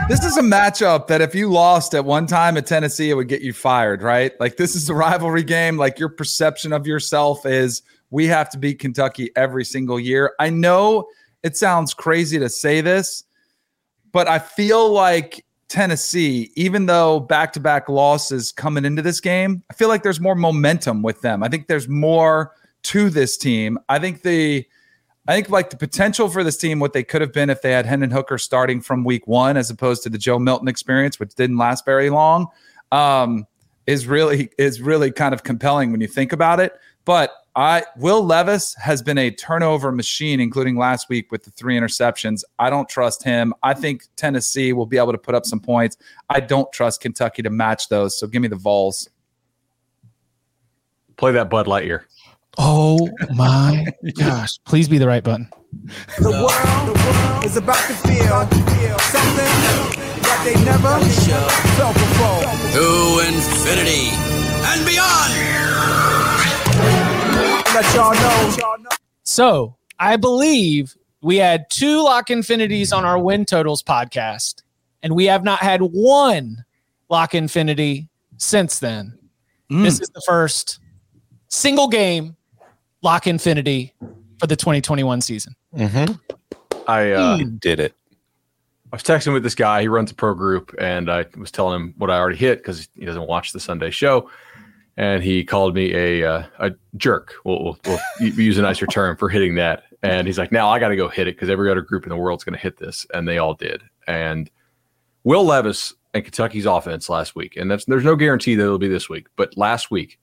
This 0.07 0.23
is 0.23 0.37
a 0.37 0.41
matchup 0.41 1.07
that 1.07 1.19
if 1.19 1.35
you 1.35 1.51
lost 1.51 1.93
at 1.93 2.05
one 2.05 2.27
time 2.27 2.55
at 2.55 2.65
Tennessee, 2.65 3.09
it 3.09 3.15
would 3.15 3.27
get 3.27 3.41
you 3.41 3.51
fired, 3.51 4.01
right? 4.01 4.31
Like 4.39 4.55
this 4.55 4.75
is 4.75 4.89
a 4.89 4.93
rivalry 4.93 5.43
game. 5.43 5.75
Like 5.77 5.99
your 5.99 6.07
perception 6.07 6.71
of 6.71 6.87
yourself 6.87 7.45
is 7.45 7.81
we 8.09 8.25
have 8.27 8.49
to 8.51 8.57
beat 8.57 8.79
Kentucky 8.79 9.31
every 9.35 9.65
single 9.65 9.99
year. 9.99 10.33
I 10.39 10.49
know 10.49 11.07
it 11.43 11.57
sounds 11.57 11.93
crazy 11.93 12.39
to 12.39 12.47
say 12.47 12.79
this, 12.79 13.25
but 14.13 14.29
I 14.29 14.39
feel 14.39 14.89
like 14.89 15.43
Tennessee, 15.69 16.51
even 16.55 16.85
though 16.85 17.19
back 17.19 17.53
to 17.53 17.59
back 17.59 17.89
losses 17.89 18.51
coming 18.51 18.85
into 18.85 19.01
this 19.01 19.19
game, 19.19 19.63
I 19.69 19.73
feel 19.73 19.89
like 19.89 20.03
there's 20.03 20.19
more 20.19 20.35
momentum 20.35 21.01
with 21.01 21.21
them. 21.21 21.43
I 21.43 21.49
think 21.49 21.67
there's 21.67 21.89
more 21.89 22.53
to 22.83 23.09
this 23.09 23.37
team. 23.37 23.77
I 23.89 23.99
think 23.99 24.21
the 24.21 24.65
I 25.27 25.35
think 25.35 25.49
like 25.49 25.71
the 25.71 25.77
potential 25.77 26.29
for 26.29 26.41
this 26.41 26.55
team, 26.55 26.79
what 26.79 26.93
they 26.93 27.03
could 27.03 27.19
have 27.19 27.33
been 27.33 27.49
if 27.49 27.61
they 27.61 27.71
had 27.71 27.85
Hendon 27.85 28.11
Hooker 28.11 28.37
starting 28.37 28.79
from 28.79 29.03
week 29.03 29.27
one, 29.27 29.57
as 29.57 29.69
opposed 29.69 30.03
to 30.03 30.09
the 30.09 30.17
Joe 30.17 30.39
Milton 30.39 30.69
experience, 30.69 31.19
which 31.19 31.35
didn't 31.35 31.57
last 31.57 31.83
very 31.83 32.09
long, 32.09 32.47
um, 32.93 33.45
is 33.87 34.07
really 34.07 34.49
is 34.57 34.81
really 34.81 35.11
kind 35.11 35.33
of 35.33 35.43
compelling 35.43 35.91
when 35.91 35.99
you 35.99 36.07
think 36.07 36.31
about 36.31 36.61
it. 36.61 36.73
But 37.03 37.33
I 37.57 37.83
Will 37.97 38.23
Levis 38.23 38.75
has 38.75 39.01
been 39.01 39.17
a 39.17 39.31
turnover 39.31 39.91
machine, 39.91 40.39
including 40.39 40.77
last 40.77 41.09
week 41.09 41.31
with 41.31 41.43
the 41.43 41.49
three 41.49 41.75
interceptions. 41.75 42.43
I 42.59 42.69
don't 42.69 42.87
trust 42.87 43.23
him. 43.23 43.51
I 43.63 43.73
think 43.73 44.03
Tennessee 44.15 44.73
will 44.73 44.85
be 44.85 44.97
able 44.99 45.11
to 45.11 45.17
put 45.17 45.33
up 45.33 45.43
some 45.43 45.59
points. 45.59 45.97
I 46.29 46.39
don't 46.39 46.71
trust 46.71 47.01
Kentucky 47.01 47.41
to 47.41 47.49
match 47.49 47.89
those. 47.89 48.19
So 48.19 48.27
give 48.27 48.43
me 48.43 48.47
the 48.47 48.57
Vols. 48.57 49.09
Play 51.17 51.31
that 51.31 51.49
Bud 51.49 51.65
Lightyear. 51.65 52.03
Oh 52.59 53.09
my 53.33 53.87
gosh! 54.19 54.59
Please 54.65 54.87
be 54.87 54.99
the 54.99 55.07
right 55.07 55.23
button. 55.23 55.49
The 56.19 56.29
world, 56.29 56.95
the 56.95 57.03
world 57.03 57.43
is 57.43 57.57
about 57.57 57.87
to 57.87 57.93
feel 57.93 58.45
something 58.99 59.53
that 60.21 60.41
they 60.45 60.63
never 60.63 60.99
felt 61.75 61.95
before. 61.95 62.43
To 62.73 63.27
infinity 63.27 64.09
and 64.13 64.85
beyond. 64.85 66.16
Let 67.77 67.93
y'all 67.93 68.79
know. 68.79 68.89
So 69.21 69.75
I 69.99 70.15
believe 70.15 70.97
we 71.21 71.35
had 71.35 71.69
two 71.69 72.03
lock 72.03 72.31
infinities 72.31 72.91
on 72.91 73.05
our 73.05 73.19
win 73.19 73.45
totals 73.45 73.83
podcast, 73.83 74.63
and 75.03 75.13
we 75.13 75.25
have 75.25 75.43
not 75.43 75.59
had 75.59 75.81
one 75.81 76.65
lock 77.09 77.35
infinity 77.35 78.09
since 78.37 78.79
then. 78.79 79.15
This 79.69 79.99
is 79.99 80.09
the 80.09 80.23
first 80.25 80.79
single 81.49 81.87
game 81.87 82.35
lock 83.03 83.27
infinity 83.27 83.93
for 84.39 84.47
the 84.47 84.55
2021 84.55 85.21
season. 85.21 85.55
Mm-hmm. 85.75 86.13
I 86.87 87.11
uh, 87.11 87.37
did 87.59 87.79
it. 87.79 87.93
I 88.91 88.95
was 88.95 89.03
texting 89.03 89.33
with 89.33 89.43
this 89.43 89.53
guy. 89.53 89.81
He 89.81 89.87
runs 89.87 90.09
a 90.09 90.15
pro 90.15 90.33
group, 90.33 90.73
and 90.79 91.11
I 91.11 91.27
was 91.37 91.51
telling 91.51 91.79
him 91.79 91.93
what 91.99 92.09
I 92.09 92.17
already 92.17 92.37
hit 92.37 92.57
because 92.57 92.89
he 92.95 93.05
doesn't 93.05 93.27
watch 93.27 93.51
the 93.51 93.59
Sunday 93.59 93.91
show. 93.91 94.31
And 94.97 95.23
he 95.23 95.43
called 95.43 95.75
me 95.75 95.93
a 95.93 96.27
uh, 96.27 96.43
a 96.59 96.71
jerk. 96.95 97.35
We'll, 97.45 97.77
we'll, 97.85 97.99
we'll 98.19 98.31
use 98.33 98.57
a 98.57 98.63
nicer 98.63 98.87
term 98.87 99.15
for 99.15 99.29
hitting 99.29 99.55
that. 99.55 99.83
And 100.01 100.25
he's 100.25 100.39
like, 100.39 100.51
"Now 100.51 100.69
I 100.69 100.79
got 100.79 100.89
to 100.89 100.95
go 100.95 101.07
hit 101.07 101.27
it 101.27 101.35
because 101.35 101.49
every 101.49 101.69
other 101.69 101.81
group 101.81 102.03
in 102.03 102.09
the 102.09 102.17
world's 102.17 102.43
going 102.43 102.55
to 102.55 102.59
hit 102.59 102.77
this," 102.77 103.05
and 103.13 103.27
they 103.27 103.37
all 103.37 103.53
did. 103.53 103.83
And 104.07 104.49
Will 105.23 105.45
Levis 105.45 105.93
and 106.13 106.23
Kentucky's 106.23 106.65
offense 106.65 107.09
last 107.09 107.35
week, 107.35 107.57
and 107.57 107.69
that's 107.69 107.85
there's 107.85 108.03
no 108.03 108.15
guarantee 108.15 108.55
that 108.55 108.63
it'll 108.63 108.79
be 108.79 108.87
this 108.87 109.09
week, 109.09 109.27
but 109.35 109.55
last 109.55 109.91
week, 109.91 110.19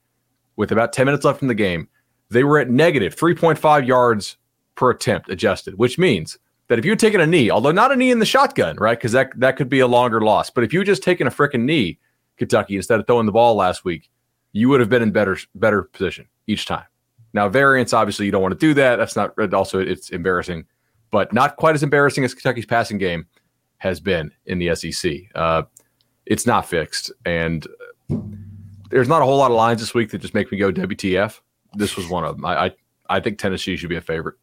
with 0.55 0.71
about 0.71 0.93
10 0.93 1.05
minutes 1.05 1.25
left 1.25 1.41
in 1.41 1.47
the 1.47 1.53
game, 1.53 1.87
they 2.29 2.43
were 2.43 2.59
at 2.59 2.69
negative 2.69 3.15
3.5 3.15 3.87
yards 3.87 4.37
per 4.75 4.89
attempt 4.89 5.29
adjusted, 5.29 5.77
which 5.77 5.97
means 5.97 6.37
that 6.67 6.79
if 6.79 6.85
you 6.85 6.91
had 6.91 6.99
taken 6.99 7.21
a 7.21 7.27
knee, 7.27 7.49
although 7.49 7.71
not 7.71 7.91
a 7.91 7.95
knee 7.95 8.11
in 8.11 8.19
the 8.19 8.25
shotgun, 8.25 8.75
right? 8.77 8.97
Because 8.97 9.11
that, 9.11 9.31
that 9.39 9.55
could 9.55 9.69
be 9.69 9.79
a 9.79 9.87
longer 9.87 10.21
loss. 10.21 10.49
But 10.49 10.63
if 10.63 10.73
you 10.73 10.83
just 10.83 11.03
taken 11.03 11.27
a 11.27 11.31
freaking 11.31 11.63
knee, 11.63 11.99
Kentucky, 12.37 12.75
instead 12.75 12.99
of 12.99 13.07
throwing 13.07 13.25
the 13.25 13.31
ball 13.31 13.55
last 13.55 13.85
week, 13.85 14.09
you 14.55 14.69
would 14.69 14.79
have 14.79 14.87
been 14.87 15.01
in 15.01 15.11
better 15.11 15.37
better 15.53 15.83
position 15.83 16.25
each 16.47 16.65
time. 16.65 16.85
Now, 17.33 17.49
variance, 17.49 17.91
obviously, 17.91 18.25
you 18.25 18.31
don't 18.31 18.41
want 18.41 18.53
to 18.53 18.57
do 18.57 18.73
that. 18.75 18.95
That's 18.95 19.17
not 19.17 19.53
also 19.53 19.79
it's 19.79 20.11
embarrassing, 20.11 20.65
but 21.11 21.33
not 21.33 21.57
quite 21.57 21.75
as 21.75 21.83
embarrassing 21.83 22.23
as 22.23 22.33
Kentucky's 22.33 22.65
passing 22.65 22.97
game 22.97 23.27
has 23.79 23.99
been 23.99 24.31
in 24.45 24.57
the 24.57 24.73
SEC. 24.73 25.11
Uh, 25.35 25.63
it's 26.25 26.47
not 26.47 26.65
fixed, 26.65 27.11
and 27.25 27.67
there's 28.89 29.09
not 29.09 29.21
a 29.21 29.25
whole 29.25 29.37
lot 29.37 29.51
of 29.51 29.57
lines 29.57 29.81
this 29.81 29.93
week 29.93 30.09
that 30.11 30.19
just 30.19 30.33
make 30.33 30.49
me 30.53 30.57
go 30.57 30.71
WTF. 30.71 31.41
This 31.73 31.97
was 31.97 32.07
one 32.07 32.23
of 32.23 32.37
them. 32.37 32.45
I 32.45 32.67
I, 32.67 32.71
I 33.09 33.19
think 33.19 33.37
Tennessee 33.37 33.75
should 33.75 33.89
be 33.89 33.97
a 33.97 34.01
favorite. 34.01 34.35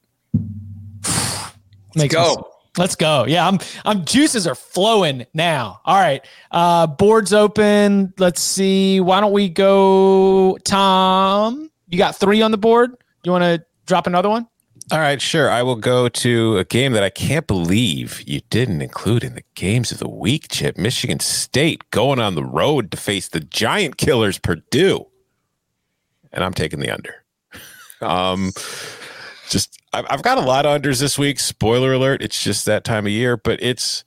Let's 1.96 2.12
go. 2.12 2.51
Let's 2.78 2.96
go. 2.96 3.26
Yeah, 3.26 3.46
I'm 3.46 3.58
I'm 3.84 4.04
juices 4.04 4.46
are 4.46 4.54
flowing 4.54 5.26
now. 5.34 5.80
All 5.84 6.00
right. 6.00 6.24
Uh 6.50 6.86
boards 6.86 7.32
open. 7.32 8.14
Let's 8.18 8.40
see. 8.40 8.98
Why 9.00 9.20
don't 9.20 9.32
we 9.32 9.48
go 9.50 10.56
Tom? 10.64 11.70
You 11.88 11.98
got 11.98 12.16
3 12.16 12.40
on 12.40 12.50
the 12.50 12.58
board? 12.58 12.92
You 13.24 13.32
want 13.32 13.44
to 13.44 13.62
drop 13.84 14.06
another 14.06 14.30
one? 14.30 14.48
All 14.90 14.98
right, 14.98 15.20
sure. 15.22 15.50
I 15.50 15.62
will 15.62 15.76
go 15.76 16.08
to 16.08 16.58
a 16.58 16.64
game 16.64 16.92
that 16.92 17.02
I 17.02 17.10
can't 17.10 17.46
believe 17.46 18.22
you 18.26 18.40
didn't 18.50 18.82
include 18.82 19.22
in 19.24 19.34
the 19.34 19.44
games 19.54 19.92
of 19.92 19.98
the 19.98 20.08
week, 20.08 20.48
Chip. 20.48 20.76
Michigan 20.76 21.20
State 21.20 21.88
going 21.90 22.18
on 22.18 22.34
the 22.34 22.44
road 22.44 22.90
to 22.90 22.96
face 22.96 23.28
the 23.28 23.40
giant 23.40 23.96
killers, 23.96 24.38
Purdue. 24.38 25.06
And 26.32 26.42
I'm 26.42 26.54
taking 26.54 26.80
the 26.80 26.90
under. 26.90 27.14
Um, 28.02 28.50
just 29.52 29.80
I've, 29.92 30.06
I've 30.08 30.22
got 30.22 30.38
a 30.38 30.42
lot 30.42 30.66
of 30.66 30.80
unders 30.80 31.00
this 31.00 31.18
week. 31.18 31.38
Spoiler 31.38 31.92
alert, 31.92 32.22
it's 32.22 32.42
just 32.42 32.66
that 32.66 32.84
time 32.84 33.06
of 33.06 33.12
year, 33.12 33.36
but 33.36 33.62
it's 33.62 34.04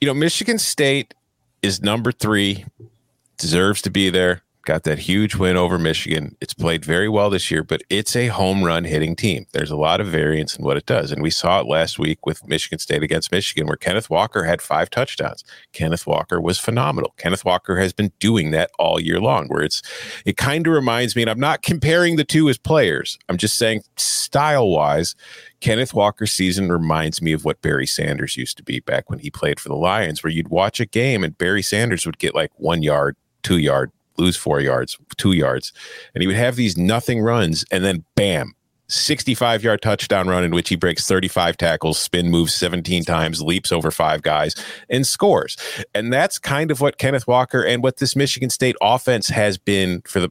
you 0.00 0.06
know, 0.06 0.14
Michigan 0.14 0.58
State 0.58 1.14
is 1.62 1.82
number 1.82 2.12
three, 2.12 2.64
deserves 3.36 3.82
to 3.82 3.90
be 3.90 4.10
there. 4.10 4.42
Got 4.68 4.82
that 4.82 4.98
huge 4.98 5.34
win 5.34 5.56
over 5.56 5.78
Michigan. 5.78 6.36
It's 6.42 6.52
played 6.52 6.84
very 6.84 7.08
well 7.08 7.30
this 7.30 7.50
year, 7.50 7.64
but 7.64 7.82
it's 7.88 8.14
a 8.14 8.26
home 8.26 8.62
run 8.62 8.84
hitting 8.84 9.16
team. 9.16 9.46
There's 9.52 9.70
a 9.70 9.76
lot 9.76 9.98
of 9.98 10.08
variance 10.08 10.58
in 10.58 10.62
what 10.62 10.76
it 10.76 10.84
does. 10.84 11.10
And 11.10 11.22
we 11.22 11.30
saw 11.30 11.60
it 11.60 11.66
last 11.66 11.98
week 11.98 12.26
with 12.26 12.46
Michigan 12.46 12.78
State 12.78 13.02
against 13.02 13.32
Michigan, 13.32 13.66
where 13.66 13.78
Kenneth 13.78 14.10
Walker 14.10 14.44
had 14.44 14.60
five 14.60 14.90
touchdowns. 14.90 15.42
Kenneth 15.72 16.06
Walker 16.06 16.38
was 16.38 16.58
phenomenal. 16.58 17.14
Kenneth 17.16 17.46
Walker 17.46 17.78
has 17.78 17.94
been 17.94 18.12
doing 18.18 18.50
that 18.50 18.70
all 18.78 19.00
year 19.00 19.18
long, 19.18 19.48
where 19.48 19.62
it's, 19.62 19.80
it 20.26 20.36
kind 20.36 20.66
of 20.66 20.74
reminds 20.74 21.16
me, 21.16 21.22
and 21.22 21.30
I'm 21.30 21.40
not 21.40 21.62
comparing 21.62 22.16
the 22.16 22.24
two 22.24 22.50
as 22.50 22.58
players, 22.58 23.18
I'm 23.30 23.38
just 23.38 23.56
saying 23.56 23.84
style 23.96 24.68
wise, 24.68 25.14
Kenneth 25.60 25.94
Walker's 25.94 26.32
season 26.32 26.70
reminds 26.70 27.22
me 27.22 27.32
of 27.32 27.42
what 27.42 27.62
Barry 27.62 27.86
Sanders 27.86 28.36
used 28.36 28.58
to 28.58 28.62
be 28.62 28.80
back 28.80 29.08
when 29.08 29.20
he 29.20 29.30
played 29.30 29.60
for 29.60 29.70
the 29.70 29.76
Lions, 29.76 30.22
where 30.22 30.30
you'd 30.30 30.48
watch 30.48 30.78
a 30.78 30.84
game 30.84 31.24
and 31.24 31.38
Barry 31.38 31.62
Sanders 31.62 32.04
would 32.04 32.18
get 32.18 32.34
like 32.34 32.50
one 32.56 32.82
yard, 32.82 33.16
two 33.42 33.56
yard, 33.56 33.92
lose 34.18 34.36
four 34.36 34.60
yards, 34.60 34.98
two 35.16 35.32
yards. 35.32 35.72
And 36.14 36.22
he 36.22 36.26
would 36.26 36.36
have 36.36 36.56
these 36.56 36.76
nothing 36.76 37.20
runs 37.20 37.64
and 37.70 37.84
then 37.84 38.04
bam, 38.14 38.54
65 38.88 39.62
yard 39.62 39.82
touchdown 39.82 40.28
run 40.28 40.44
in 40.44 40.50
which 40.50 40.68
he 40.68 40.76
breaks 40.76 41.06
35 41.06 41.56
tackles, 41.56 41.98
spin 41.98 42.30
moves 42.30 42.54
17 42.54 43.04
times, 43.04 43.42
leaps 43.42 43.70
over 43.70 43.90
five 43.90 44.22
guys, 44.22 44.54
and 44.88 45.06
scores. 45.06 45.56
And 45.94 46.12
that's 46.12 46.38
kind 46.38 46.70
of 46.70 46.80
what 46.80 46.98
Kenneth 46.98 47.26
Walker 47.26 47.62
and 47.62 47.82
what 47.82 47.98
this 47.98 48.16
Michigan 48.16 48.50
State 48.50 48.76
offense 48.80 49.28
has 49.28 49.58
been 49.58 50.02
for 50.02 50.20
the 50.20 50.30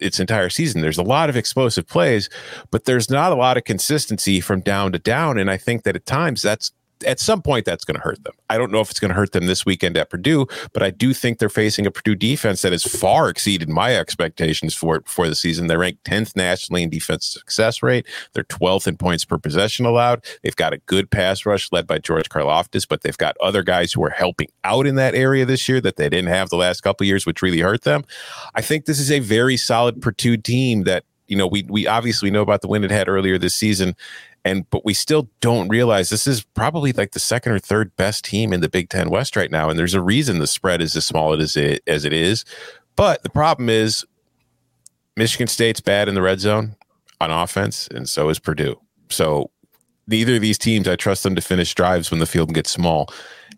its 0.00 0.18
entire 0.18 0.50
season. 0.50 0.80
There's 0.80 0.98
a 0.98 1.02
lot 1.02 1.30
of 1.30 1.36
explosive 1.36 1.86
plays, 1.86 2.28
but 2.72 2.86
there's 2.86 3.08
not 3.08 3.30
a 3.30 3.36
lot 3.36 3.56
of 3.56 3.62
consistency 3.62 4.40
from 4.40 4.60
down 4.60 4.90
to 4.92 4.98
down. 4.98 5.38
And 5.38 5.48
I 5.48 5.56
think 5.56 5.84
that 5.84 5.94
at 5.94 6.06
times 6.06 6.42
that's 6.42 6.72
at 7.04 7.20
some 7.20 7.42
point 7.42 7.64
that's 7.64 7.84
going 7.84 7.96
to 7.96 8.00
hurt 8.00 8.22
them. 8.24 8.34
I 8.50 8.58
don't 8.58 8.72
know 8.72 8.80
if 8.80 8.90
it's 8.90 9.00
going 9.00 9.10
to 9.10 9.14
hurt 9.14 9.32
them 9.32 9.46
this 9.46 9.64
weekend 9.64 9.96
at 9.96 10.10
Purdue, 10.10 10.46
but 10.72 10.82
I 10.82 10.90
do 10.90 11.12
think 11.14 11.38
they're 11.38 11.48
facing 11.48 11.86
a 11.86 11.90
Purdue 11.90 12.14
defense 12.14 12.62
that 12.62 12.72
has 12.72 12.84
far 12.84 13.28
exceeded 13.28 13.68
my 13.68 13.96
expectations 13.96 14.74
for 14.74 14.96
it 14.96 15.04
before 15.04 15.28
the 15.28 15.34
season. 15.34 15.66
They're 15.66 15.78
ranked 15.78 16.04
10th 16.04 16.36
nationally 16.36 16.82
in 16.82 16.90
defense 16.90 17.26
success 17.26 17.82
rate. 17.82 18.06
They're 18.32 18.44
12th 18.44 18.86
in 18.86 18.96
points 18.96 19.24
per 19.24 19.38
possession 19.38 19.86
allowed. 19.86 20.24
They've 20.42 20.56
got 20.56 20.72
a 20.72 20.78
good 20.78 21.10
pass 21.10 21.46
rush 21.46 21.70
led 21.72 21.86
by 21.86 21.98
George 21.98 22.28
Karlaftis, 22.28 22.86
but 22.88 23.02
they've 23.02 23.16
got 23.16 23.36
other 23.40 23.62
guys 23.62 23.92
who 23.92 24.04
are 24.04 24.10
helping 24.10 24.48
out 24.64 24.86
in 24.86 24.96
that 24.96 25.14
area 25.14 25.44
this 25.44 25.68
year 25.68 25.80
that 25.80 25.96
they 25.96 26.08
didn't 26.08 26.30
have 26.30 26.50
the 26.50 26.56
last 26.56 26.82
couple 26.82 27.06
years, 27.06 27.26
which 27.26 27.42
really 27.42 27.60
hurt 27.60 27.82
them. 27.82 28.04
I 28.54 28.60
think 28.62 28.84
this 28.84 28.98
is 28.98 29.10
a 29.10 29.20
very 29.20 29.56
solid 29.56 30.00
Purdue 30.00 30.36
team 30.36 30.84
that 30.84 31.04
you 31.32 31.38
know, 31.38 31.46
we 31.46 31.62
we 31.62 31.86
obviously 31.86 32.30
know 32.30 32.42
about 32.42 32.60
the 32.60 32.68
win 32.68 32.84
it 32.84 32.90
had 32.90 33.08
earlier 33.08 33.38
this 33.38 33.54
season, 33.54 33.96
and 34.44 34.68
but 34.70 34.84
we 34.84 34.94
still 34.94 35.28
don't 35.40 35.68
realize 35.68 36.10
this 36.10 36.26
is 36.26 36.42
probably 36.42 36.92
like 36.92 37.12
the 37.12 37.20
second 37.20 37.52
or 37.52 37.58
third 37.58 37.94
best 37.96 38.24
team 38.24 38.52
in 38.52 38.60
the 38.60 38.68
Big 38.68 38.88
Ten 38.88 39.10
West 39.10 39.36
right 39.36 39.50
now, 39.50 39.70
and 39.70 39.78
there's 39.78 39.94
a 39.94 40.00
reason 40.00 40.38
the 40.38 40.46
spread 40.46 40.80
is 40.80 40.96
as 40.96 41.06
small 41.06 41.32
as 41.40 41.56
it 41.56 41.82
as 41.86 42.04
it 42.04 42.12
is. 42.12 42.44
But 42.96 43.22
the 43.22 43.30
problem 43.30 43.68
is, 43.68 44.04
Michigan 45.16 45.46
State's 45.46 45.80
bad 45.80 46.08
in 46.08 46.14
the 46.14 46.22
red 46.22 46.40
zone 46.40 46.76
on 47.20 47.30
offense, 47.30 47.88
and 47.88 48.08
so 48.08 48.28
is 48.28 48.38
Purdue. 48.38 48.80
So 49.10 49.50
neither 50.06 50.36
of 50.36 50.40
these 50.40 50.58
teams, 50.58 50.88
I 50.88 50.96
trust 50.96 51.22
them 51.22 51.34
to 51.36 51.40
finish 51.40 51.74
drives 51.74 52.10
when 52.10 52.20
the 52.20 52.26
field 52.26 52.52
gets 52.52 52.70
small, 52.70 53.08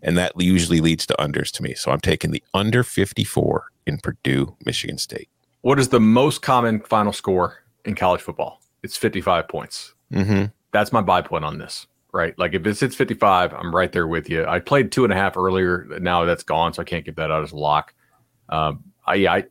and 0.03 0.17
that 0.17 0.33
usually 0.37 0.81
leads 0.81 1.05
to 1.07 1.15
unders 1.15 1.51
to 1.53 1.63
me. 1.63 1.73
So 1.73 1.91
I'm 1.91 1.99
taking 1.99 2.31
the 2.31 2.43
under 2.53 2.83
54 2.83 3.65
in 3.87 3.97
Purdue, 3.97 4.55
Michigan 4.65 4.97
State. 4.97 5.29
What 5.61 5.79
is 5.79 5.89
the 5.89 5.99
most 5.99 6.43
common 6.43 6.81
final 6.81 7.11
score 7.11 7.63
in 7.85 7.95
college 7.95 8.21
football? 8.21 8.61
It's 8.83 8.97
55 8.97 9.47
points. 9.47 9.95
Mm-hmm 10.13 10.45
that's 10.75 10.91
my 10.91 11.01
buy 11.01 11.21
point 11.21 11.45
on 11.45 11.57
this, 11.57 11.87
right? 12.11 12.37
Like 12.37 12.53
if 12.53 12.65
it's 12.67 12.79
hits 12.79 12.95
55, 12.95 13.53
I'm 13.53 13.73
right 13.73 13.91
there 13.91 14.07
with 14.07 14.29
you. 14.29 14.45
I 14.45 14.59
played 14.59 14.91
two 14.91 15.03
and 15.03 15.13
a 15.13 15.15
half 15.15 15.37
earlier. 15.37 15.87
Now 15.99 16.25
that's 16.25 16.43
gone, 16.43 16.73
so 16.73 16.81
I 16.81 16.85
can't 16.85 17.05
get 17.05 17.15
that 17.15 17.31
out 17.31 17.43
as 17.43 17.51
a 17.51 17.57
lock. 17.57 17.93
Um, 18.49 18.83
I, 19.05 19.15
yeah, 19.15 19.33
I, 19.33 19.45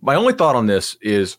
my 0.00 0.14
only 0.14 0.32
thought 0.32 0.56
on 0.56 0.66
this 0.66 0.96
is 1.00 1.38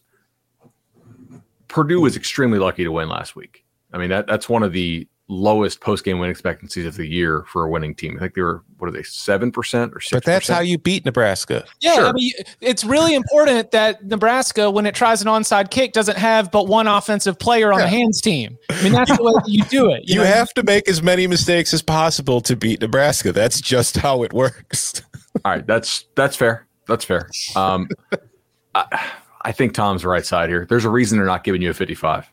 Purdue 1.68 2.02
was 2.02 2.16
extremely 2.16 2.60
lucky 2.60 2.84
to 2.84 2.92
win 2.92 3.10
last 3.10 3.36
week. 3.36 3.66
I 3.94 3.98
mean, 3.98 4.10
that 4.10 4.28
that's 4.28 4.50
one 4.50 4.64
of 4.64 4.74
the 4.74 5.08
lowest 5.30 5.82
post 5.82 6.06
game 6.06 6.20
win 6.20 6.30
expectancies 6.30 6.86
of 6.86 6.96
the 6.96 7.06
year 7.06 7.44
for 7.48 7.66
a 7.66 7.70
winning 7.70 7.94
team. 7.94 8.16
I 8.18 8.22
think 8.22 8.36
they 8.36 8.42
were 8.42 8.64
what 8.78 8.88
are 8.88 8.92
they 8.92 9.04
seven 9.04 9.52
percent 9.52 9.92
or 9.94 10.00
six? 10.00 10.12
But 10.12 10.24
that's 10.24 10.48
how 10.48 10.62
you 10.62 10.78
beat 10.78 11.06
Nebraska. 11.06 11.66
Yeah, 11.82 11.96
sure. 11.96 12.08
I 12.08 12.12
mean, 12.14 12.32
it's 12.62 12.84
really 12.84 13.14
important 13.14 13.72
that 13.72 14.06
Nebraska, 14.06 14.72
when 14.72 14.86
it 14.86 14.96
tries 14.96 15.22
an 15.22 15.28
onside 15.28 15.70
kick, 15.70 15.94
doesn't 15.94 16.18
have 16.18 16.52
but 16.52 16.68
one 16.68 16.88
offensive 16.88 17.38
player 17.38 17.74
on 17.74 17.80
yeah. 17.80 17.86
the 17.86 17.90
hands 17.90 18.22
team. 18.22 18.58
I 18.70 18.84
mean, 18.84 18.94
that's 18.94 19.16
the 19.16 19.24
way 19.24 19.34
you 19.48 19.64
do 19.66 19.92
it. 19.92 20.04
You, 20.08 20.16
you 20.16 20.22
know? 20.22 20.26
have 20.26 20.54
to 20.54 20.64
make 20.64 20.88
as 20.88 21.04
many 21.04 21.28
mistakes 21.28 21.74
as 21.74 21.82
possible 21.82 22.40
to 22.42 22.56
beat 22.56 22.82
Nebraska. 22.82 23.32
That's 23.32 23.60
just 23.60 23.98
how 23.98 24.24
it 24.24 24.34
works. 24.34 25.02
All 25.46 25.52
right, 25.52 25.68
that's 25.68 26.06
that's 26.16 26.36
fair. 26.36 26.68
That's 26.88 27.04
fair. 27.04 27.30
Um, 27.56 27.90
I, 28.74 29.12
I 29.42 29.52
think 29.52 29.74
Tom's 29.74 30.06
right 30.06 30.26
side 30.26 30.50
here. 30.50 30.66
There's 30.70 30.86
a 30.86 30.90
reason 30.90 31.18
they're 31.18 31.28
not 31.28 31.44
giving 31.44 31.62
you 31.62 31.70
a 31.70 31.74
55. 31.74 32.32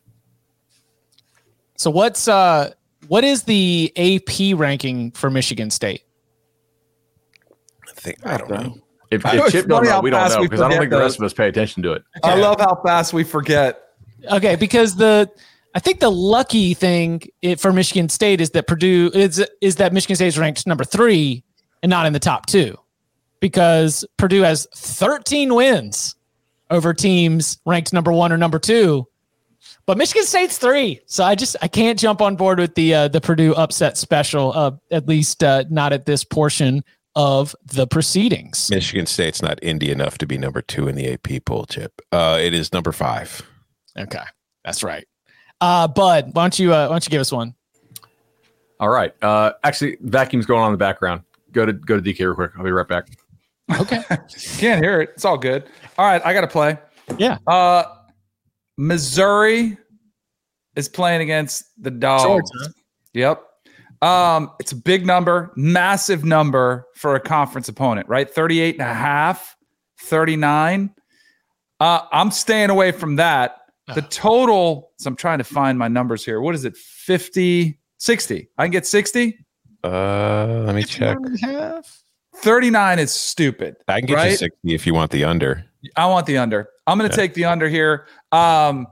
So 1.77 1.91
what's 1.91 2.29
uh 2.29 2.73
what 3.09 3.25
is 3.25 3.45
the 3.45 3.93
AP 3.97 4.59
ranking 4.59 5.11
for 5.13 5.31
Michigan 5.31 5.71
State? 5.71 6.03
I 7.89 7.93
think 7.93 8.27
I 8.27 8.37
don't 8.37 8.51
know. 8.51 8.79
If, 9.11 9.25
if 9.25 9.53
Chip 9.53 9.67
don't 9.67 9.85
know, 9.85 10.01
we 10.01 10.11
don't 10.11 10.29
know 10.31 10.43
because 10.43 10.61
I 10.61 10.69
don't 10.69 10.79
think 10.79 10.91
the 10.91 10.99
rest 10.99 11.19
of 11.19 11.25
us 11.25 11.33
pay 11.33 11.49
attention 11.49 11.83
to 11.85 11.93
it. 11.93 12.03
I 12.23 12.35
love 12.37 12.59
how 12.59 12.81
fast 12.85 13.13
we 13.13 13.25
forget. 13.25 13.81
Okay, 14.31 14.57
because 14.57 14.97
the 14.97 15.31
I 15.75 15.81
think 15.81 16.01
the 16.01 16.11
lucky 16.11 16.75
thing 16.75 17.23
it, 17.43 17.61
for 17.61 17.73
Michigan 17.73 18.09
State 18.09 18.41
is 18.41 18.51
that 18.51 18.67
Purdue 18.67 19.11
is 19.13 19.45
is 19.61 19.77
that 19.77 19.93
Michigan 19.93 20.17
State 20.17 20.29
is 20.29 20.39
ranked 20.39 20.67
number 20.67 20.85
three 20.85 21.45
and 21.83 21.91
not 21.91 22.07
in 22.07 22.13
the 22.13 22.21
top 22.21 22.47
two, 22.47 22.77
because 23.41 24.05
Purdue 24.17 24.43
has 24.43 24.67
13 24.75 25.55
wins 25.55 26.17
over 26.71 26.95
teams 26.95 27.59
ranked 27.67 27.93
number 27.93 28.13
one 28.13 28.33
or 28.33 28.39
number 28.39 28.59
two, 28.59 29.07
but 29.87 29.99
Michigan 29.99 30.25
State's 30.25 30.59
three, 30.59 31.01
so 31.07 31.25
I 31.25 31.35
just 31.35 31.57
I 31.63 31.69
can't 31.69 31.99
jump 31.99 32.21
on 32.21 32.37
board 32.37 32.59
with 32.59 32.75
the 32.75 32.95
uh, 32.95 33.09
the 33.09 33.21
Purdue 33.21 33.55
upset 33.55 33.97
special. 33.97 34.53
Uh, 34.55 34.73
at 34.91 35.07
least 35.07 35.43
uh, 35.43 35.65
not 35.71 35.93
at 35.93 36.07
this 36.07 36.25
portion 36.25 36.85
of 37.17 37.55
the 37.65 37.87
proceedings. 37.87 38.71
Michigan 38.71 39.07
State's 39.07 39.43
not 39.43 39.61
indie 39.61 39.89
enough 39.89 40.19
to 40.19 40.27
be 40.27 40.39
number 40.39 40.63
two 40.63 40.89
in 40.89 40.97
the 40.97 41.13
AP 41.13 41.45
poll. 41.45 41.67
Chip, 41.67 42.01
uh, 42.13 42.39
it 42.41 42.55
is 42.55 42.73
number 42.73 42.93
five. 42.93 43.43
Okay, 43.99 44.25
that's 44.65 44.83
right. 44.83 45.07
Uh, 45.61 45.89
Bud, 45.89 46.31
why 46.33 46.45
don't 46.45 46.59
you 46.59 46.73
uh, 46.73 46.87
why 46.87 46.95
don't 46.95 47.07
you 47.07 47.11
give 47.11 47.21
us 47.21 47.33
one? 47.33 47.55
All 48.81 48.89
right. 48.89 49.15
Uh, 49.23 49.53
actually, 49.63 49.97
vacuum's 50.03 50.47
going 50.47 50.61
on 50.61 50.69
in 50.69 50.73
the 50.73 50.79
background. 50.79 51.23
Go 51.53 51.65
to 51.65 51.73
go 51.73 51.99
to 51.99 52.03
DK 52.03 52.21
real 52.21 52.35
quick. 52.35 52.51
I'll 52.57 52.65
be 52.65 52.73
right 52.73 52.89
back. 52.89 53.09
Okay. 53.81 54.03
Can't 54.59 54.83
hear 54.83 55.01
it. 55.01 55.11
It's 55.15 55.25
all 55.25 55.39
good. 55.39 55.65
All 55.97 56.07
right, 56.07 56.21
I 56.25 56.35
got 56.35 56.43
to 56.43 56.49
play. 56.49 56.79
Yeah. 57.17 57.39
Uh, 57.47 57.85
Missouri 58.77 59.77
is 60.77 60.89
playing 60.89 61.23
against 61.23 61.65
the 61.83 61.91
Dogs. 61.91 62.25
Georgia. 62.25 62.75
Yep. 63.13 63.43
Um, 64.03 64.51
it's 64.61 64.73
a 64.73 64.77
big 64.77 65.07
number, 65.07 65.53
massive 65.57 66.25
number 66.25 66.87
for 66.95 67.15
a 67.15 67.21
conference 67.21 67.69
opponent, 67.69 68.09
right? 68.09 68.29
38 68.29 68.75
and 68.75 68.83
a 68.83 68.93
half, 68.93 69.57
39. 70.01 70.91
Uh, 71.81 72.01
I'm 72.13 72.31
staying 72.31 72.71
away 72.71 72.93
from 72.93 73.17
that. 73.17 73.61
The 73.95 74.03
total, 74.03 74.93
so 74.99 75.09
I'm 75.09 75.17
trying 75.17 75.39
to 75.39 75.45
find 75.45 75.79
my 75.79 75.89
numbers 75.89 76.25
here. 76.25 76.41
What 76.41 76.55
is 76.55 76.65
it? 76.65 76.75
50, 76.75 77.79
60. 77.99 78.49
I 78.57 78.65
can 78.65 78.71
get 78.71 78.87
60? 78.87 79.39
Uh, 79.83 80.63
let 80.65 80.75
me 80.75 80.83
check. 80.85 81.19
39 82.37 82.99
is 82.99 83.13
stupid. 83.13 83.77
I 83.87 84.01
can 84.01 84.07
get 84.07 84.15
right? 84.15 84.31
you 84.31 84.37
60 84.37 84.75
if 84.75 84.87
you 84.87 84.95
want 84.95 85.11
the 85.11 85.25
under. 85.25 85.65
I 85.97 86.07
want 86.07 86.27
the 86.27 86.39
under. 86.39 86.69
I'm 86.87 86.99
going 86.99 87.11
to 87.11 87.17
yeah. 87.17 87.23
take 87.23 87.35
the 87.35 87.47
under 87.47 87.69
here. 87.69 88.07
Um, 88.33 88.87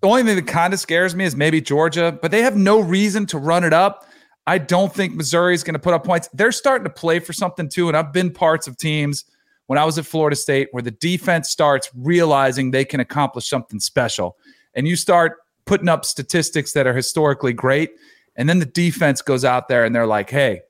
the 0.00 0.08
only 0.08 0.24
thing 0.24 0.36
that 0.36 0.46
kind 0.46 0.74
of 0.74 0.80
scares 0.80 1.14
me 1.14 1.24
is 1.24 1.36
maybe 1.36 1.60
Georgia, 1.60 2.18
but 2.20 2.30
they 2.30 2.42
have 2.42 2.56
no 2.56 2.80
reason 2.80 3.26
to 3.26 3.38
run 3.38 3.64
it 3.64 3.72
up. 3.72 4.06
I 4.46 4.58
don't 4.58 4.92
think 4.92 5.14
Missouri 5.14 5.54
is 5.54 5.62
going 5.62 5.74
to 5.74 5.80
put 5.80 5.94
up 5.94 6.04
points. 6.04 6.28
They're 6.34 6.52
starting 6.52 6.84
to 6.84 6.90
play 6.90 7.20
for 7.20 7.32
something 7.32 7.68
too. 7.68 7.88
And 7.88 7.96
I've 7.96 8.12
been 8.12 8.32
parts 8.32 8.66
of 8.66 8.76
teams 8.76 9.24
when 9.66 9.78
I 9.78 9.84
was 9.84 9.98
at 9.98 10.06
Florida 10.06 10.34
State 10.34 10.68
where 10.72 10.82
the 10.82 10.90
defense 10.90 11.48
starts 11.48 11.88
realizing 11.94 12.70
they 12.70 12.84
can 12.84 12.98
accomplish 12.98 13.48
something 13.48 13.78
special. 13.78 14.36
And 14.74 14.88
you 14.88 14.96
start 14.96 15.38
putting 15.64 15.88
up 15.88 16.04
statistics 16.04 16.72
that 16.72 16.86
are 16.86 16.94
historically 16.94 17.52
great. 17.52 17.92
And 18.34 18.48
then 18.48 18.58
the 18.58 18.66
defense 18.66 19.22
goes 19.22 19.44
out 19.44 19.68
there 19.68 19.84
and 19.84 19.94
they're 19.94 20.06
like, 20.06 20.30
hey, 20.30 20.62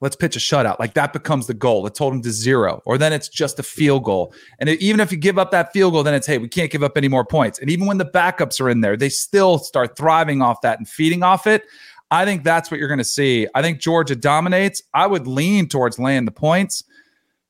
let's 0.00 0.16
pitch 0.16 0.36
a 0.36 0.38
shutout. 0.38 0.78
Like 0.78 0.94
that 0.94 1.12
becomes 1.12 1.46
the 1.46 1.54
goal. 1.54 1.82
Let's 1.82 1.98
hold 1.98 2.14
them 2.14 2.22
to 2.22 2.30
zero. 2.30 2.82
Or 2.84 2.98
then 2.98 3.12
it's 3.12 3.28
just 3.28 3.58
a 3.58 3.62
field 3.62 4.04
goal. 4.04 4.32
And 4.58 4.68
even 4.68 5.00
if 5.00 5.10
you 5.10 5.18
give 5.18 5.38
up 5.38 5.50
that 5.50 5.72
field 5.72 5.92
goal, 5.92 6.02
then 6.02 6.14
it's, 6.14 6.26
hey, 6.26 6.38
we 6.38 6.48
can't 6.48 6.70
give 6.70 6.82
up 6.82 6.96
any 6.96 7.08
more 7.08 7.24
points. 7.24 7.58
And 7.58 7.70
even 7.70 7.86
when 7.86 7.98
the 7.98 8.06
backups 8.06 8.60
are 8.60 8.70
in 8.70 8.80
there, 8.80 8.96
they 8.96 9.08
still 9.08 9.58
start 9.58 9.96
thriving 9.96 10.42
off 10.42 10.60
that 10.62 10.78
and 10.78 10.88
feeding 10.88 11.22
off 11.22 11.46
it. 11.46 11.64
I 12.10 12.24
think 12.24 12.42
that's 12.42 12.70
what 12.70 12.80
you're 12.80 12.88
going 12.88 12.98
to 12.98 13.04
see. 13.04 13.46
I 13.54 13.62
think 13.62 13.80
Georgia 13.80 14.16
dominates. 14.16 14.82
I 14.94 15.06
would 15.06 15.26
lean 15.26 15.68
towards 15.68 15.98
laying 15.98 16.24
the 16.24 16.30
points, 16.30 16.84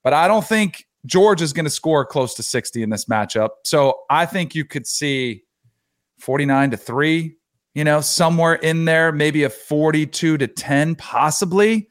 but 0.03 0.13
I 0.13 0.27
don't 0.27 0.45
think 0.45 0.87
Georgia 1.07 1.45
is 1.45 1.53
going 1.53 1.65
to 1.65 1.71
score 1.71 2.05
close 2.05 2.35
to 2.35 2.43
60 2.43 2.83
in 2.83 2.91
this 2.91 3.05
matchup. 3.05 3.51
So 3.65 4.01
I 4.11 4.27
think 4.27 4.55
you 4.55 4.65
could 4.65 4.87
see 4.87 5.45
49 6.19 6.73
to 6.73 6.77
3, 6.77 7.37
you 7.75 7.85
know, 7.85 8.01
somewhere 8.01 8.55
in 8.55 8.85
there, 8.85 9.13
maybe 9.13 9.45
a 9.45 9.51
42 9.51 10.39
to 10.39 10.47
10, 10.49 10.97
possibly. 10.97 11.89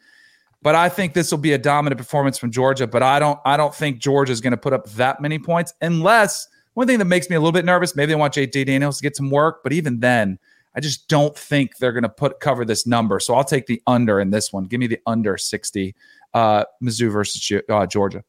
But 0.62 0.76
I 0.76 0.90
think 0.90 1.14
this 1.14 1.32
will 1.32 1.38
be 1.38 1.54
a 1.54 1.58
dominant 1.58 1.98
performance 1.98 2.38
from 2.38 2.52
Georgia. 2.52 2.88
But 2.88 3.04
I 3.04 3.20
don't 3.20 3.40
I 3.46 3.58
don't 3.58 3.74
think 3.74 4.00
Georgia 4.00 4.32
is 4.32 4.42
going 4.42 4.52
to 4.52 4.58
put 4.58 4.74
up 4.74 4.90
that 4.92 5.22
many 5.22 5.40
points 5.40 5.74
unless 5.82 6.48
one 6.74 6.88
thing 6.88 7.00
that 7.00 7.06
makes 7.06 7.30
me 7.30 7.36
a 7.36 7.40
little 7.40 7.52
bit 7.52 7.66
nervous. 7.66 7.96
Maybe 7.96 8.12
they 8.12 8.16
want 8.16 8.34
JT 8.34 8.66
Daniels 8.66 8.98
to 8.98 9.04
get 9.04 9.16
some 9.16 9.30
work, 9.30 9.62
but 9.64 9.74
even 9.74 10.00
then, 10.00 10.38
I 10.76 10.80
just 10.80 11.08
don't 11.08 11.36
think 11.36 11.78
they're 11.78 11.92
going 11.92 12.04
to 12.04 12.10
put 12.10 12.40
cover 12.40 12.64
this 12.64 12.86
number. 12.86 13.20
So 13.20 13.34
I'll 13.34 13.44
take 13.44 13.66
the 13.66 13.82
under 13.88 14.20
in 14.20 14.30
this 14.30 14.54
one. 14.54 14.66
Give 14.66 14.80
me 14.80 14.86
the 14.86 15.00
under 15.08 15.38
60, 15.38 15.96
uh, 16.36 16.66
Mizzou 16.84 17.12
versus 17.12 17.62
uh, 17.68 17.88
Georgia. 17.88 18.24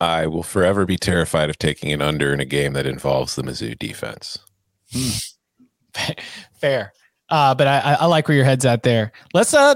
I 0.00 0.26
will 0.26 0.42
forever 0.42 0.86
be 0.86 0.96
terrified 0.96 1.50
of 1.50 1.58
taking 1.58 1.92
an 1.92 2.00
under 2.00 2.32
in 2.32 2.40
a 2.40 2.46
game 2.46 2.72
that 2.72 2.86
involves 2.86 3.34
the 3.34 3.42
Mizzou 3.42 3.78
defense. 3.78 4.38
Fair. 6.54 6.94
Uh, 7.30 7.54
but 7.54 7.66
I, 7.66 7.96
I 8.00 8.06
like 8.06 8.26
where 8.28 8.36
your 8.36 8.44
head's 8.44 8.64
at 8.64 8.82
there. 8.82 9.12
Let's 9.34 9.52
uh, 9.52 9.74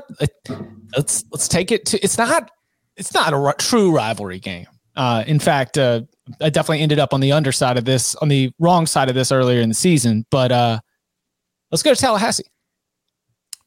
let's 0.96 1.24
let's 1.30 1.48
take 1.48 1.70
it 1.70 1.84
to. 1.86 2.02
It's 2.02 2.16
not 2.16 2.50
it's 2.96 3.12
not 3.12 3.32
a 3.32 3.36
r- 3.36 3.54
true 3.58 3.94
rivalry 3.94 4.38
game. 4.38 4.66
Uh, 4.96 5.24
in 5.26 5.38
fact, 5.38 5.78
uh, 5.78 6.02
I 6.40 6.50
definitely 6.50 6.80
ended 6.80 6.98
up 6.98 7.12
on 7.14 7.20
the 7.20 7.32
underside 7.32 7.78
of 7.78 7.84
this, 7.84 8.14
on 8.16 8.28
the 8.28 8.52
wrong 8.58 8.86
side 8.86 9.08
of 9.08 9.14
this 9.14 9.32
earlier 9.32 9.60
in 9.60 9.68
the 9.68 9.74
season. 9.74 10.26
But 10.30 10.52
uh, 10.52 10.80
let's 11.70 11.82
go 11.82 11.94
to 11.94 12.00
Tallahassee 12.00 12.44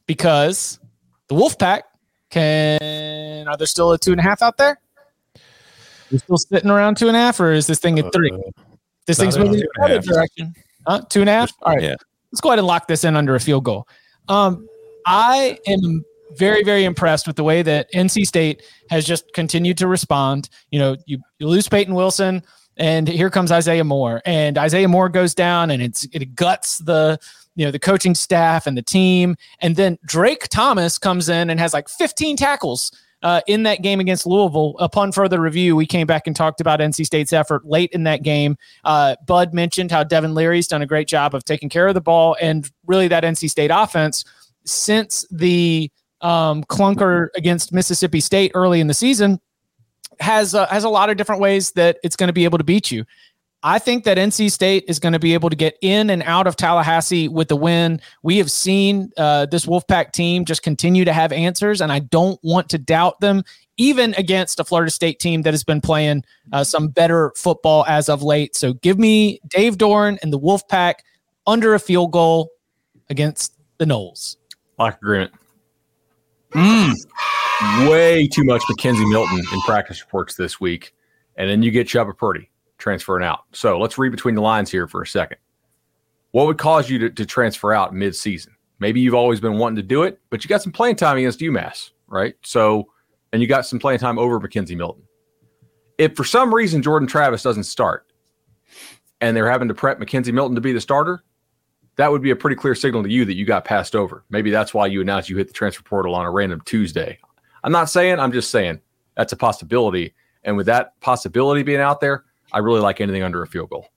because 0.07 0.79
the 1.27 1.35
Wolfpack 1.35 1.81
can. 2.29 3.47
Are 3.47 3.57
there 3.57 3.67
still 3.67 3.91
a 3.91 3.97
two 3.97 4.11
and 4.11 4.19
a 4.19 4.23
half 4.23 4.41
out 4.41 4.57
there? 4.57 4.79
You're 6.09 6.19
still 6.19 6.37
sitting 6.37 6.69
around 6.69 6.97
two 6.97 7.07
and 7.07 7.17
a 7.17 7.19
half, 7.19 7.39
or 7.39 7.51
is 7.51 7.67
this 7.67 7.79
thing 7.79 7.97
at 7.99 8.11
three? 8.13 8.31
This 9.07 9.19
thing's 9.19 9.37
moving 9.37 9.55
in 9.55 9.59
the 9.59 9.83
other 9.83 9.99
direction. 9.99 10.53
Huh? 10.87 11.01
Two 11.09 11.21
and 11.21 11.29
a 11.29 11.33
half. 11.33 11.51
All 11.61 11.73
right. 11.73 11.83
Yeah. 11.83 11.95
Let's 12.35 12.41
go 12.41 12.49
ahead 12.49 12.59
and 12.59 12.67
lock 12.67 12.89
this 12.89 13.05
in 13.05 13.15
under 13.15 13.33
a 13.33 13.39
field 13.39 13.63
goal. 13.63 13.87
Um, 14.27 14.67
I 15.05 15.57
am 15.67 16.03
very, 16.33 16.65
very 16.65 16.83
impressed 16.83 17.27
with 17.27 17.37
the 17.37 17.45
way 17.45 17.61
that 17.61 17.89
NC 17.93 18.25
State 18.25 18.61
has 18.89 19.05
just 19.05 19.31
continued 19.31 19.77
to 19.77 19.87
respond. 19.87 20.49
You 20.69 20.79
know, 20.79 20.97
you, 21.05 21.19
you 21.39 21.47
lose 21.47 21.69
Peyton 21.69 21.93
Wilson, 21.93 22.43
and 22.75 23.07
here 23.07 23.29
comes 23.29 23.53
Isaiah 23.53 23.85
Moore, 23.85 24.21
and 24.25 24.57
Isaiah 24.57 24.89
Moore 24.89 25.07
goes 25.07 25.33
down, 25.33 25.71
and 25.71 25.81
it's 25.81 26.05
it 26.11 26.35
guts 26.35 26.79
the 26.79 27.17
you 27.55 27.63
know 27.63 27.71
the 27.71 27.79
coaching 27.79 28.13
staff 28.13 28.67
and 28.67 28.77
the 28.77 28.81
team, 28.81 29.37
and 29.61 29.77
then 29.77 29.97
Drake 30.05 30.49
Thomas 30.49 30.97
comes 30.97 31.29
in 31.29 31.49
and 31.49 31.57
has 31.57 31.73
like 31.73 31.87
15 31.87 32.35
tackles. 32.35 32.91
Uh, 33.25 33.41
in 33.47 33.63
that 33.63 33.81
game 33.81 33.99
against 33.99 34.27
Louisville, 34.27 34.75
upon 34.77 35.11
further 35.11 35.41
review, 35.41 35.75
we 35.75 35.87
came 35.87 36.05
back 36.05 36.27
and 36.27 36.35
talked 36.35 36.61
about 36.61 36.79
NC 36.79 37.07
State's 37.07 37.33
effort 37.33 37.65
late 37.65 37.89
in 37.91 38.03
that 38.03 38.21
game. 38.21 38.55
Uh, 38.83 39.15
Bud 39.25 39.51
mentioned 39.51 39.89
how 39.89 40.03
Devin 40.03 40.35
Leary's 40.35 40.67
done 40.67 40.83
a 40.83 40.85
great 40.85 41.07
job 41.07 41.33
of 41.33 41.43
taking 41.43 41.67
care 41.67 41.87
of 41.87 41.95
the 41.95 42.01
ball, 42.01 42.37
and 42.39 42.69
really 42.85 43.07
that 43.07 43.23
NC 43.23 43.49
State 43.49 43.71
offense 43.73 44.25
since 44.63 45.25
the 45.31 45.89
um, 46.21 46.63
clunker 46.65 47.29
against 47.35 47.73
Mississippi 47.73 48.19
State 48.19 48.51
early 48.53 48.79
in 48.79 48.85
the 48.85 48.93
season 48.93 49.41
has 50.19 50.53
uh, 50.53 50.67
has 50.67 50.83
a 50.83 50.89
lot 50.89 51.09
of 51.09 51.17
different 51.17 51.41
ways 51.41 51.71
that 51.71 51.97
it's 52.03 52.15
going 52.15 52.27
to 52.27 52.33
be 52.33 52.43
able 52.43 52.59
to 52.59 52.63
beat 52.63 52.91
you. 52.91 53.05
I 53.67 53.79
think 53.79 54.03
that 54.03 54.19
NC 54.19 54.51
State 54.51 54.85
is 54.87 54.99
going 54.99 55.13
to 55.13 55.19
be 55.19 55.33
able 55.33 55.49
to 55.49 55.55
get 55.55 55.75
in 55.81 56.11
and 56.11 56.21
out 56.21 56.45
of 56.45 56.55
Tallahassee 56.55 57.27
with 57.27 57.47
the 57.47 57.55
win. 57.55 57.99
We 58.21 58.37
have 58.37 58.51
seen 58.51 59.11
uh, 59.17 59.47
this 59.47 59.65
Wolfpack 59.65 60.11
team 60.11 60.45
just 60.45 60.61
continue 60.61 61.03
to 61.03 61.11
have 61.11 61.31
answers, 61.31 61.81
and 61.81 61.91
I 61.91 61.97
don't 61.97 62.39
want 62.43 62.69
to 62.69 62.77
doubt 62.77 63.21
them, 63.21 63.43
even 63.77 64.13
against 64.19 64.59
a 64.59 64.63
Florida 64.63 64.91
State 64.91 65.19
team 65.19 65.41
that 65.41 65.53
has 65.55 65.63
been 65.63 65.81
playing 65.81 66.23
uh, 66.53 66.63
some 66.63 66.89
better 66.89 67.33
football 67.35 67.83
as 67.87 68.07
of 68.07 68.21
late. 68.21 68.55
So 68.55 68.73
give 68.73 68.99
me 68.99 69.39
Dave 69.47 69.79
Doeren 69.79 70.19
and 70.21 70.31
the 70.31 70.39
Wolfpack 70.39 70.97
under 71.47 71.73
a 71.73 71.79
field 71.79 72.11
goal 72.11 72.51
against 73.09 73.55
the 73.79 73.85
Noles. 73.85 74.35
Lock 74.77 74.97
agreement. 74.97 75.31
Mm. 76.53 76.93
Way 77.89 78.27
too 78.27 78.43
much 78.43 78.61
McKenzie 78.69 79.09
Milton 79.09 79.39
in 79.39 79.61
practice 79.61 80.01
reports 80.01 80.35
this 80.35 80.61
week. 80.61 80.93
And 81.35 81.49
then 81.49 81.63
you 81.63 81.71
get 81.71 81.87
Chubba 81.87 82.15
Purdy 82.15 82.51
transferring 82.85 83.25
out. 83.25 83.45
So 83.51 83.79
let's 83.79 83.97
read 83.97 84.11
between 84.11 84.35
the 84.35 84.43
lines 84.43 84.69
here 84.69 84.87
for 84.87 85.01
a 85.01 85.07
second. 85.07 85.39
What 86.33 86.45
would 86.45 86.59
cause 86.59 86.87
you 86.87 86.99
to, 86.99 87.09
to 87.09 87.25
transfer 87.25 87.73
out 87.73 87.95
mid-season? 87.95 88.55
Maybe 88.77 88.99
you've 88.99 89.15
always 89.15 89.39
been 89.39 89.57
wanting 89.57 89.77
to 89.77 89.81
do 89.81 90.03
it, 90.03 90.19
but 90.29 90.43
you 90.43 90.49
got 90.49 90.61
some 90.61 90.71
playing 90.71 90.97
time 90.97 91.17
against 91.17 91.39
UMass, 91.39 91.89
right? 92.05 92.35
So, 92.43 92.89
and 93.33 93.41
you 93.41 93.47
got 93.47 93.65
some 93.65 93.79
playing 93.79 93.97
time 93.97 94.19
over 94.19 94.39
McKenzie 94.39 94.77
Milton. 94.77 95.01
If 95.97 96.15
for 96.15 96.23
some 96.23 96.53
reason 96.53 96.83
Jordan 96.83 97.07
Travis 97.07 97.41
doesn't 97.41 97.63
start 97.63 98.05
and 99.19 99.35
they're 99.35 99.49
having 99.49 99.67
to 99.69 99.73
prep 99.73 99.99
McKenzie 99.99 100.31
Milton 100.31 100.53
to 100.53 100.61
be 100.61 100.71
the 100.71 100.79
starter, 100.79 101.23
that 101.95 102.11
would 102.11 102.21
be 102.21 102.29
a 102.29 102.35
pretty 102.35 102.55
clear 102.55 102.75
signal 102.75 103.01
to 103.01 103.09
you 103.09 103.25
that 103.25 103.33
you 103.33 103.45
got 103.45 103.65
passed 103.65 103.95
over. 103.95 104.25
Maybe 104.29 104.51
that's 104.51 104.75
why 104.75 104.85
you 104.85 105.01
announced 105.01 105.27
you 105.27 105.37
hit 105.37 105.47
the 105.47 105.53
transfer 105.53 105.81
portal 105.81 106.13
on 106.13 106.27
a 106.27 106.31
random 106.31 106.61
Tuesday. 106.65 107.17
I'm 107.63 107.71
not 107.71 107.89
saying, 107.89 108.19
I'm 108.19 108.31
just 108.31 108.51
saying 108.51 108.79
that's 109.17 109.33
a 109.33 109.37
possibility. 109.37 110.13
And 110.43 110.55
with 110.55 110.67
that 110.67 110.99
possibility 110.99 111.63
being 111.63 111.81
out 111.81 111.99
there, 111.99 112.25
I 112.55 112.59
really 112.59 112.79
like 112.79 113.01
anything 113.01 113.21
under 113.21 113.43
a 113.43 113.47
field 113.47 113.69
goal. 113.69 113.89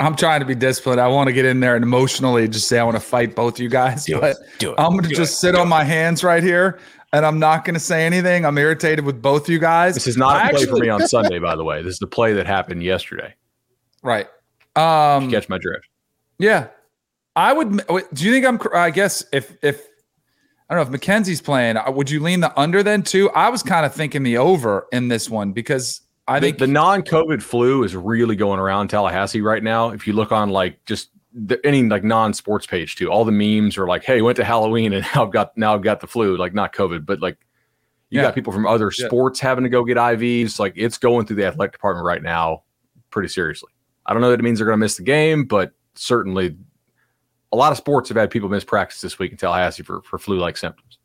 I'm 0.00 0.16
trying 0.16 0.40
to 0.40 0.46
be 0.46 0.54
disciplined. 0.54 1.00
I 1.00 1.08
want 1.08 1.28
to 1.28 1.32
get 1.32 1.44
in 1.44 1.60
there 1.60 1.76
and 1.76 1.84
emotionally 1.84 2.48
just 2.48 2.68
say 2.68 2.78
I 2.78 2.84
want 2.84 2.96
to 2.96 3.00
fight 3.00 3.34
both 3.36 3.60
you 3.60 3.68
guys, 3.68 4.04
Do 4.06 4.20
but 4.20 4.30
it. 4.30 4.36
Do 4.58 4.72
it. 4.72 4.76
I'm 4.78 4.92
going 4.92 5.02
to 5.02 5.14
just 5.14 5.34
it. 5.34 5.36
sit 5.36 5.54
on 5.54 5.68
my 5.68 5.84
hands 5.84 6.24
right 6.24 6.42
here 6.42 6.80
and 7.12 7.26
I'm 7.26 7.38
not 7.38 7.64
going 7.64 7.74
to 7.74 7.80
say 7.80 8.06
anything. 8.06 8.44
I'm 8.44 8.56
irritated 8.56 9.04
with 9.04 9.20
both 9.20 9.48
you 9.48 9.58
guys. 9.58 9.94
This 9.94 10.06
is 10.06 10.16
not 10.16 10.36
a 10.36 10.44
I 10.44 10.50
play 10.52 10.66
for 10.66 10.76
me 10.76 10.88
on 10.88 11.06
Sunday, 11.06 11.38
by 11.38 11.56
the 11.56 11.64
way. 11.64 11.82
This 11.82 11.94
is 11.94 11.98
the 11.98 12.06
play 12.06 12.32
that 12.34 12.46
happened 12.46 12.82
yesterday. 12.82 13.34
Right. 14.02 14.26
Um, 14.76 15.30
catch 15.30 15.48
my 15.48 15.58
drift. 15.58 15.88
Yeah, 16.38 16.68
I 17.34 17.52
would. 17.52 17.84
Do 18.14 18.24
you 18.24 18.32
think 18.32 18.46
I'm? 18.46 18.60
I 18.72 18.90
guess 18.90 19.24
if 19.32 19.56
if 19.62 19.87
I 20.70 20.74
don't 20.74 20.90
know 20.90 20.94
if 20.96 21.00
McKenzie's 21.00 21.40
playing, 21.40 21.76
uh, 21.78 21.90
would 21.90 22.10
you 22.10 22.20
lean 22.20 22.40
the 22.40 22.58
under 22.58 22.82
then 22.82 23.02
too? 23.02 23.30
I 23.30 23.48
was 23.48 23.62
kind 23.62 23.86
of 23.86 23.94
thinking 23.94 24.22
the 24.22 24.36
over 24.36 24.86
in 24.92 25.08
this 25.08 25.30
one 25.30 25.52
because 25.52 26.02
I 26.26 26.38
the, 26.40 26.46
think 26.48 26.58
the 26.58 26.66
non-COVID 26.66 27.42
flu 27.42 27.84
is 27.84 27.96
really 27.96 28.36
going 28.36 28.60
around 28.60 28.88
Tallahassee 28.88 29.40
right 29.40 29.62
now. 29.62 29.90
If 29.90 30.06
you 30.06 30.12
look 30.12 30.30
on 30.30 30.50
like 30.50 30.84
just 30.84 31.08
the, 31.32 31.58
any 31.64 31.82
like 31.84 32.04
non-sports 32.04 32.66
page 32.66 32.96
too, 32.96 33.10
all 33.10 33.24
the 33.24 33.32
memes 33.32 33.78
are 33.78 33.86
like, 33.86 34.04
"Hey, 34.04 34.20
went 34.20 34.36
to 34.36 34.44
Halloween 34.44 34.92
and 34.92 35.06
now 35.14 35.24
I've 35.24 35.32
got 35.32 35.56
now 35.56 35.72
I've 35.74 35.82
got 35.82 36.00
the 36.00 36.06
flu." 36.06 36.36
Like 36.36 36.52
not 36.52 36.74
COVID, 36.74 37.06
but 37.06 37.20
like 37.20 37.38
you 38.10 38.20
Yeah. 38.20 38.26
got 38.26 38.34
people 38.34 38.52
from 38.52 38.66
other 38.66 38.90
Yeah. 38.98 39.06
sports 39.06 39.40
having 39.40 39.64
to 39.64 39.70
go 39.70 39.84
get 39.84 39.96
IVs. 39.96 40.58
Like 40.58 40.74
it's 40.76 40.98
going 40.98 41.24
through 41.24 41.36
the 41.36 41.46
athletic 41.46 41.72
department 41.72 42.04
right 42.04 42.22
now, 42.22 42.64
pretty 43.10 43.28
seriously. 43.28 43.72
I 44.04 44.12
don't 44.12 44.20
know 44.20 44.30
that 44.30 44.40
it 44.40 44.42
means 44.42 44.58
they're 44.58 44.66
going 44.66 44.78
to 44.78 44.84
miss 44.84 44.96
the 44.96 45.02
game, 45.02 45.44
but 45.44 45.72
certainly 45.94 46.56
a 47.52 47.56
lot 47.56 47.72
of 47.72 47.78
sports 47.78 48.08
have 48.08 48.16
had 48.18 48.30
people 48.30 48.48
miss 48.48 48.64
practice 48.64 49.00
this 49.00 49.18
week 49.18 49.30
in 49.32 49.36
Tallahassee 49.38 49.82
for 49.82 50.02
for 50.02 50.18
flu-like 50.18 50.56
symptoms. 50.56 50.98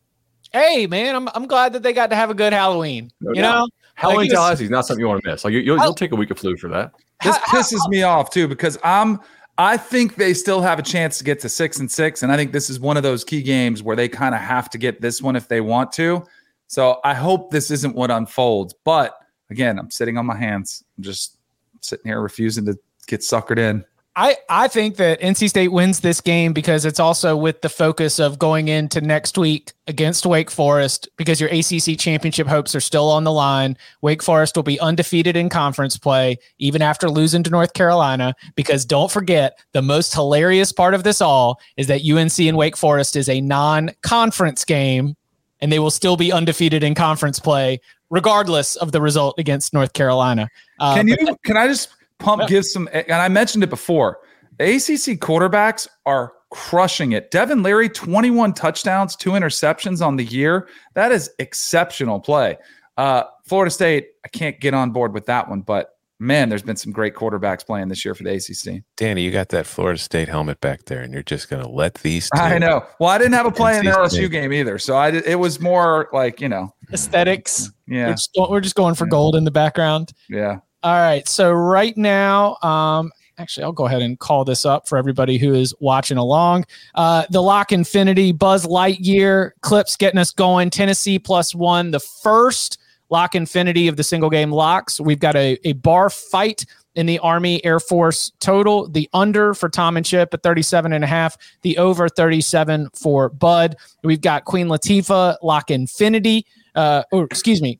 Hey, 0.51 0.85
man, 0.85 1.15
I'm, 1.15 1.29
I'm 1.33 1.47
glad 1.47 1.73
that 1.73 1.81
they 1.81 1.93
got 1.93 2.11
to 2.11 2.15
have 2.15 2.29
a 2.29 2.33
good 2.35 2.53
Halloween. 2.53 3.09
No 3.21 3.31
you 3.33 3.41
doubt. 3.41 3.55
know, 3.61 3.67
Halloween 3.95 4.17
Like, 4.17 4.25
it's- 4.27 4.37
Tallahassee 4.37 4.63
is 4.65 4.69
not 4.69 4.85
something 4.85 5.01
you 5.01 5.07
want 5.07 5.23
to 5.23 5.29
miss. 5.31 5.43
Like 5.43 5.53
you, 5.53 5.59
you'll, 5.61 5.77
you'll 5.79 5.93
take 5.95 6.11
a 6.11 6.15
week 6.15 6.29
of 6.29 6.37
flu 6.37 6.55
for 6.57 6.69
that. 6.69 6.91
this 7.23 7.37
pisses 7.39 7.79
me 7.89 8.03
off 8.03 8.29
too 8.29 8.47
because 8.47 8.77
I'm. 8.83 9.19
I 9.59 9.77
think 9.77 10.15
they 10.15 10.33
still 10.33 10.61
have 10.61 10.79
a 10.79 10.81
chance 10.81 11.19
to 11.19 11.23
get 11.23 11.39
to 11.41 11.49
six 11.49 11.77
and 11.79 11.89
six, 11.91 12.23
and 12.23 12.31
I 12.31 12.37
think 12.37 12.51
this 12.53 12.71
is 12.71 12.79
one 12.79 12.97
of 12.97 13.03
those 13.03 13.23
key 13.23 13.43
games 13.43 13.83
where 13.83 13.95
they 13.95 14.09
kind 14.09 14.33
of 14.33 14.41
have 14.41 14.67
to 14.71 14.79
get 14.79 14.99
this 14.99 15.21
one 15.21 15.35
if 15.35 15.47
they 15.47 15.61
want 15.61 15.91
to. 15.91 16.23
So 16.65 16.99
I 17.03 17.13
hope 17.13 17.51
this 17.51 17.69
isn't 17.69 17.95
what 17.95 18.09
unfolds. 18.09 18.73
But 18.83 19.15
again, 19.51 19.77
I'm 19.77 19.91
sitting 19.91 20.17
on 20.17 20.25
my 20.25 20.35
hands. 20.35 20.83
I'm 20.97 21.03
just 21.03 21.37
sitting 21.81 22.05
here 22.09 22.19
refusing 22.19 22.65
to 22.65 22.75
get 23.05 23.19
suckered 23.21 23.59
in. 23.59 23.85
I, 24.15 24.37
I 24.47 24.67
think 24.67 24.97
that 24.97 25.19
NC 25.21 25.49
State 25.49 25.69
wins 25.69 26.01
this 26.01 26.21
game 26.21 26.53
because 26.53 26.85
it's 26.85 26.99
also 26.99 27.35
with 27.35 27.61
the 27.61 27.69
focus 27.69 28.19
of 28.19 28.37
going 28.37 28.67
into 28.67 29.01
next 29.01 29.39
week 29.39 29.73
against 29.87 30.27
Wake 30.27 30.51
Forest 30.51 31.09
because 31.17 31.41
your 31.41 31.49
ACC 31.49 31.97
championship 31.97 32.45
hopes 32.45 32.75
are 32.75 32.79
still 32.79 33.09
on 33.09 33.23
the 33.23 33.31
line. 33.31 33.75
Wake 34.01 34.21
Forest 34.21 34.55
will 34.55 34.63
be 34.63 34.79
undefeated 34.79 35.35
in 35.35 35.49
conference 35.49 35.97
play 35.97 36.37
even 36.59 36.83
after 36.83 37.09
losing 37.09 37.41
to 37.41 37.49
North 37.49 37.73
Carolina 37.73 38.35
because 38.55 38.85
don't 38.85 39.11
forget 39.11 39.57
the 39.71 39.81
most 39.81 40.13
hilarious 40.13 40.71
part 40.71 40.93
of 40.93 41.03
this 41.03 41.19
all 41.19 41.59
is 41.75 41.87
that 41.87 42.07
UNC 42.07 42.37
and 42.39 42.55
Wake 42.55 42.77
Forest 42.77 43.15
is 43.15 43.27
a 43.27 43.41
non-conference 43.41 44.63
game 44.63 45.15
and 45.59 45.71
they 45.71 45.79
will 45.79 45.91
still 45.91 46.17
be 46.17 46.31
undefeated 46.31 46.83
in 46.83 46.93
conference 46.93 47.39
play 47.39 47.79
regardless 48.11 48.75
of 48.75 48.91
the 48.91 49.01
result 49.01 49.39
against 49.39 49.73
North 49.73 49.93
Carolina. 49.93 50.47
Uh, 50.79 50.93
Can 50.93 51.07
you? 51.07 51.17
Can 51.43 51.57
I 51.57 51.67
just 51.67 51.89
pump? 52.23 52.41
Yeah. 52.41 52.47
Give 52.47 52.65
some. 52.65 52.89
And 52.91 53.13
I 53.13 53.27
mentioned 53.27 53.63
it 53.63 53.69
before. 53.69 54.19
ACC 54.59 55.19
quarterbacks 55.19 55.87
are 56.05 56.33
crushing 56.51 57.13
it. 57.13 57.31
Devin 57.31 57.63
Leary, 57.63 57.89
twenty-one 57.89 58.53
touchdowns, 58.53 59.15
two 59.15 59.31
interceptions 59.31 60.05
on 60.05 60.15
the 60.15 60.25
year. 60.25 60.67
That 60.93 61.11
is 61.11 61.29
exceptional 61.39 62.19
play. 62.19 62.57
Uh, 62.97 63.23
Florida 63.45 63.71
State, 63.71 64.09
I 64.23 64.27
can't 64.27 64.59
get 64.59 64.73
on 64.73 64.91
board 64.91 65.13
with 65.13 65.25
that 65.25 65.49
one, 65.49 65.61
but 65.61 65.93
man, 66.19 66.49
there's 66.49 66.61
been 66.61 66.75
some 66.75 66.91
great 66.91 67.15
quarterbacks 67.15 67.65
playing 67.65 67.89
this 67.89 68.05
year 68.05 68.15
for 68.15 68.23
the 68.23 68.31
ACC. 68.31 68.83
Danny, 68.95 69.23
you 69.23 69.31
got 69.31 69.49
that 69.49 69.65
Florida 69.65 69.99
State 69.99 70.29
helmet 70.29 70.61
back 70.61 70.85
there, 70.85 71.01
and 71.01 71.13
you're 71.13 71.23
just 71.23 71.49
going 71.49 71.63
to 71.63 71.69
let 71.69 71.95
these. 71.95 72.29
Two, 72.29 72.41
I 72.41 72.57
know. 72.57 72.85
Well, 72.99 73.09
I 73.09 73.17
didn't 73.17 73.33
have 73.33 73.45
a 73.45 73.51
play 73.61 73.77
in 73.77 73.85
the 73.85 73.91
LSU 73.91 74.09
State. 74.09 74.31
game 74.31 74.53
either, 74.53 74.79
so 74.79 74.95
I 74.95 75.09
it 75.09 75.39
was 75.39 75.59
more 75.59 76.09
like 76.13 76.41
you 76.41 76.49
know, 76.49 76.73
aesthetics. 76.91 77.71
We're 77.87 77.97
yeah, 77.97 78.11
just, 78.11 78.29
we're 78.35 78.61
just 78.61 78.75
going 78.75 78.95
for 78.95 79.05
gold 79.05 79.35
in 79.35 79.43
the 79.43 79.51
background. 79.51 80.13
yeah. 80.29 80.59
All 80.83 80.99
right. 80.99 81.27
So 81.29 81.53
right 81.53 81.95
now, 81.95 82.57
um, 82.61 83.11
actually, 83.37 83.63
I'll 83.63 83.71
go 83.71 83.85
ahead 83.85 84.01
and 84.01 84.19
call 84.19 84.43
this 84.43 84.65
up 84.65 84.85
for 84.85 84.97
everybody 84.97 85.37
who 85.37 85.53
is 85.53 85.73
watching 85.79 86.17
along. 86.17 86.65
Uh, 86.95 87.23
the 87.29 87.41
Lock 87.41 87.71
Infinity 87.71 88.33
Buzz 88.33 88.65
Lightyear 88.65 89.51
clips 89.61 89.95
getting 89.95 90.19
us 90.19 90.31
going. 90.31 90.69
Tennessee 90.69 91.17
plus 91.17 91.55
one, 91.55 91.91
the 91.91 92.01
first 92.01 92.79
Lock 93.09 93.33
Infinity 93.33 93.87
of 93.87 93.95
the 93.95 94.03
single 94.03 94.29
game 94.29 94.51
locks. 94.51 94.99
We've 94.99 95.19
got 95.19 95.37
a, 95.37 95.57
a 95.63 95.71
bar 95.73 96.09
fight 96.09 96.65
in 96.95 97.05
the 97.05 97.17
Army 97.19 97.63
Air 97.63 97.79
Force 97.79 98.33
total. 98.39 98.89
The 98.89 99.09
under 99.13 99.53
for 99.53 99.69
Tom 99.69 99.95
and 99.95 100.05
Chip 100.05 100.33
at 100.33 100.43
37 100.43 100.91
and 100.91 101.03
a 101.03 101.07
half, 101.07 101.37
the 101.61 101.77
over 101.77 102.09
37 102.09 102.89
for 102.93 103.29
Bud. 103.29 103.77
We've 104.03 104.21
got 104.21 104.45
Queen 104.45 104.67
Latifah, 104.67 105.37
Lock 105.41 105.71
Infinity, 105.71 106.45
uh, 106.75 107.03
or 107.11 107.23
excuse 107.23 107.61
me, 107.61 107.79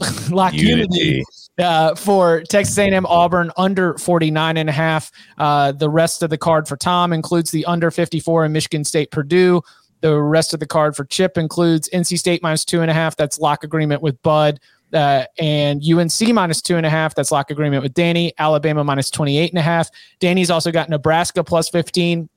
Lock 0.30 0.54
Unity. 0.54 0.98
Unity. 0.98 1.24
Uh, 1.58 1.92
for 1.96 2.42
Texas 2.42 2.78
A&M 2.78 3.04
Auburn 3.06 3.50
under 3.56 3.98
49 3.98 4.56
and 4.56 4.68
a 4.68 4.72
half. 4.72 5.10
Uh, 5.38 5.72
the 5.72 5.90
rest 5.90 6.22
of 6.22 6.30
the 6.30 6.38
card 6.38 6.68
for 6.68 6.76
Tom 6.76 7.12
includes 7.12 7.50
the 7.50 7.64
under 7.66 7.90
54 7.90 8.44
in 8.44 8.52
Michigan 8.52 8.84
State 8.84 9.10
Purdue. 9.10 9.60
The 10.00 10.16
rest 10.20 10.54
of 10.54 10.60
the 10.60 10.66
card 10.66 10.94
for 10.94 11.04
Chip 11.06 11.36
includes 11.36 11.88
NC 11.90 12.16
State 12.16 12.44
minus 12.44 12.64
two 12.64 12.82
and 12.82 12.90
a 12.90 12.94
half. 12.94 13.16
That's 13.16 13.40
lock 13.40 13.64
agreement 13.64 14.02
with 14.02 14.22
Bud 14.22 14.60
uh, 14.92 15.24
and 15.38 15.82
UNC 15.82 16.32
minus 16.32 16.62
two 16.62 16.76
and 16.76 16.86
a 16.86 16.90
half. 16.90 17.14
That's 17.14 17.32
lock 17.32 17.50
agreement 17.50 17.82
with 17.82 17.94
Danny. 17.94 18.32
Alabama 18.38 18.84
minus 18.84 19.10
28 19.10 19.50
and 19.50 19.58
a 19.58 19.62
half. 19.62 19.90
Danny's 20.20 20.50
also 20.50 20.70
got 20.70 20.88
Nebraska 20.88 21.42
plus 21.42 21.68
15. 21.68 22.28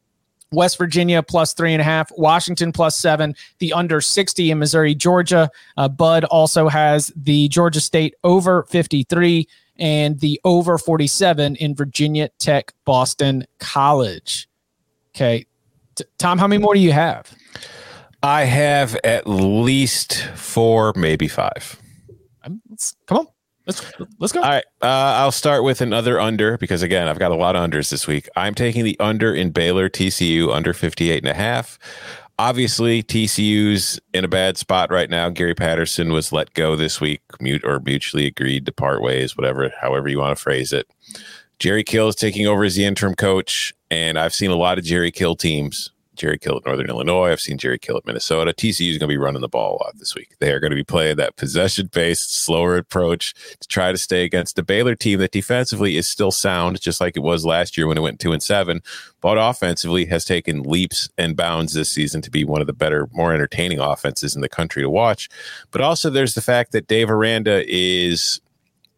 West 0.51 0.77
Virginia 0.77 1.23
plus 1.23 1.53
three 1.53 1.73
and 1.73 1.81
a 1.81 1.85
half, 1.85 2.11
Washington 2.17 2.71
plus 2.71 2.97
seven, 2.97 3.35
the 3.59 3.73
under 3.73 4.01
60 4.01 4.51
in 4.51 4.59
Missouri, 4.59 4.93
Georgia. 4.93 5.49
Uh, 5.77 5.87
Bud 5.87 6.25
also 6.25 6.67
has 6.67 7.11
the 7.15 7.47
Georgia 7.47 7.79
State 7.79 8.15
over 8.23 8.63
53 8.63 9.47
and 9.77 10.19
the 10.19 10.39
over 10.43 10.77
47 10.77 11.55
in 11.55 11.73
Virginia 11.73 12.29
Tech, 12.37 12.73
Boston 12.85 13.45
College. 13.59 14.49
Okay. 15.15 15.45
T- 15.95 16.05
Tom, 16.17 16.37
how 16.37 16.47
many 16.47 16.61
more 16.61 16.73
do 16.73 16.79
you 16.79 16.91
have? 16.91 17.33
I 18.23 18.43
have 18.43 18.95
at 19.03 19.27
least 19.27 20.23
four, 20.35 20.93
maybe 20.95 21.27
five. 21.27 21.81
I'm, 22.43 22.61
come 23.07 23.19
on. 23.19 23.27
Let's 23.71 23.93
let's 24.19 24.33
go. 24.33 24.41
All 24.41 24.49
right. 24.49 24.65
Uh, 24.81 25.15
I'll 25.17 25.31
start 25.31 25.63
with 25.63 25.81
another 25.81 26.19
under 26.19 26.57
because 26.57 26.81
again, 26.81 27.07
I've 27.07 27.19
got 27.19 27.31
a 27.31 27.35
lot 27.35 27.55
of 27.55 27.69
unders 27.69 27.89
this 27.89 28.07
week. 28.07 28.27
I'm 28.35 28.53
taking 28.53 28.83
the 28.83 28.99
under 28.99 29.33
in 29.33 29.51
Baylor 29.51 29.89
TCU 29.89 30.53
under 30.53 30.73
58 30.73 31.23
and 31.23 31.31
a 31.31 31.33
half. 31.33 31.79
Obviously, 32.37 33.03
TCU's 33.03 33.99
in 34.13 34.25
a 34.25 34.27
bad 34.27 34.57
spot 34.57 34.91
right 34.91 35.09
now. 35.09 35.29
Gary 35.29 35.53
Patterson 35.53 36.11
was 36.11 36.31
let 36.31 36.53
go 36.53 36.75
this 36.75 36.99
week, 36.99 37.21
mute 37.39 37.63
or 37.63 37.79
mutually 37.81 38.25
agreed 38.25 38.65
to 38.65 38.71
part 38.71 39.01
ways, 39.01 39.37
whatever, 39.37 39.71
however 39.79 40.09
you 40.09 40.17
want 40.17 40.35
to 40.35 40.41
phrase 40.41 40.73
it. 40.73 40.87
Jerry 41.59 41.83
Kill 41.83 42.07
is 42.07 42.15
taking 42.15 42.47
over 42.47 42.63
as 42.63 42.75
the 42.75 42.83
interim 42.83 43.13
coach, 43.13 43.73
and 43.91 44.17
I've 44.17 44.33
seen 44.33 44.49
a 44.49 44.55
lot 44.55 44.79
of 44.79 44.83
Jerry 44.83 45.11
Kill 45.11 45.35
teams 45.35 45.91
Jerry 46.15 46.37
Kill 46.37 46.57
at 46.57 46.65
Northern 46.65 46.89
Illinois. 46.89 47.31
I've 47.31 47.39
seen 47.39 47.57
Jerry 47.57 47.79
Kill 47.79 47.97
at 47.97 48.05
Minnesota. 48.05 48.53
TCU 48.53 48.91
is 48.91 48.97
going 48.97 49.07
to 49.09 49.13
be 49.13 49.17
running 49.17 49.41
the 49.41 49.47
ball 49.47 49.73
a 49.73 49.83
lot 49.83 49.97
this 49.97 50.15
week. 50.15 50.35
They 50.39 50.51
are 50.51 50.59
going 50.59 50.71
to 50.71 50.75
be 50.75 50.83
playing 50.83 51.17
that 51.17 51.35
possession 51.35 51.89
based, 51.91 52.35
slower 52.35 52.77
approach 52.77 53.33
to 53.59 53.67
try 53.67 53.91
to 53.91 53.97
stay 53.97 54.23
against 54.23 54.55
the 54.55 54.63
Baylor 54.63 54.95
team 54.95 55.19
that 55.19 55.31
defensively 55.31 55.97
is 55.97 56.07
still 56.07 56.31
sound, 56.31 56.81
just 56.81 57.01
like 57.01 57.15
it 57.15 57.21
was 57.21 57.45
last 57.45 57.77
year 57.77 57.87
when 57.87 57.97
it 57.97 58.01
went 58.01 58.19
two 58.19 58.31
and 58.31 58.43
seven, 58.43 58.81
but 59.21 59.37
offensively 59.37 60.05
has 60.05 60.25
taken 60.25 60.63
leaps 60.63 61.09
and 61.17 61.35
bounds 61.35 61.73
this 61.73 61.91
season 61.91 62.21
to 62.21 62.31
be 62.31 62.43
one 62.43 62.61
of 62.61 62.67
the 62.67 62.73
better, 62.73 63.07
more 63.13 63.33
entertaining 63.33 63.79
offenses 63.79 64.35
in 64.35 64.41
the 64.41 64.49
country 64.49 64.81
to 64.83 64.89
watch. 64.89 65.29
But 65.71 65.81
also, 65.81 66.09
there's 66.09 66.35
the 66.35 66.41
fact 66.41 66.71
that 66.71 66.87
Dave 66.87 67.09
Aranda 67.09 67.63
is 67.67 68.41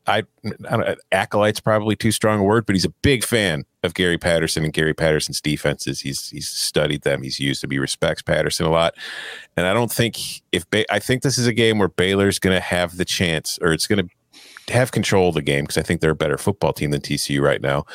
I, 0.06 0.24
I 0.70 0.96
acolyte's 1.12 1.60
probably 1.60 1.96
too 1.96 2.12
strong 2.12 2.40
a 2.40 2.44
word, 2.44 2.66
but 2.66 2.76
he's 2.76 2.86
a 2.86 2.90
big 2.90 3.24
fan 3.24 3.66
of 3.84 3.94
Gary 3.94 4.18
Patterson 4.18 4.64
and 4.64 4.74
Gary 4.74 4.94
Patterson's 4.94 5.40
defenses. 5.40 6.02
He's 6.02 6.30
he's 6.30 6.48
studied 6.48 7.04
them. 7.04 7.24
He's 7.24 7.40
used 7.40 7.64
them. 7.64 7.72
He 7.72 7.80
respects 7.80 8.22
Patterson 8.22 8.66
a 8.66 8.70
lot, 8.70 8.96
and 9.56 9.66
I 9.66 9.74
don't 9.74 9.92
think 9.92 10.42
if 10.52 10.70
ba- 10.70 10.92
I 10.92 11.00
think 11.00 11.24
this 11.24 11.38
is 11.38 11.48
a 11.48 11.54
game 11.54 11.80
where 11.80 11.88
Baylor's 11.88 12.40
going 12.40 12.56
to 12.56 12.62
have 12.62 12.98
the 12.98 13.06
chance, 13.06 13.58
or 13.62 13.72
it's 13.72 13.88
going 13.88 14.08
to 14.08 14.74
have 14.74 14.92
control 14.92 15.30
of 15.30 15.36
the 15.36 15.42
game 15.42 15.64
because 15.64 15.78
I 15.78 15.84
think 15.84 16.02
they're 16.02 16.12
a 16.12 16.16
better 16.16 16.38
football 16.38 16.74
team 16.74 16.92
than 16.92 17.02
TCU 17.02 17.42
right 17.42 17.62
now, 17.62 17.86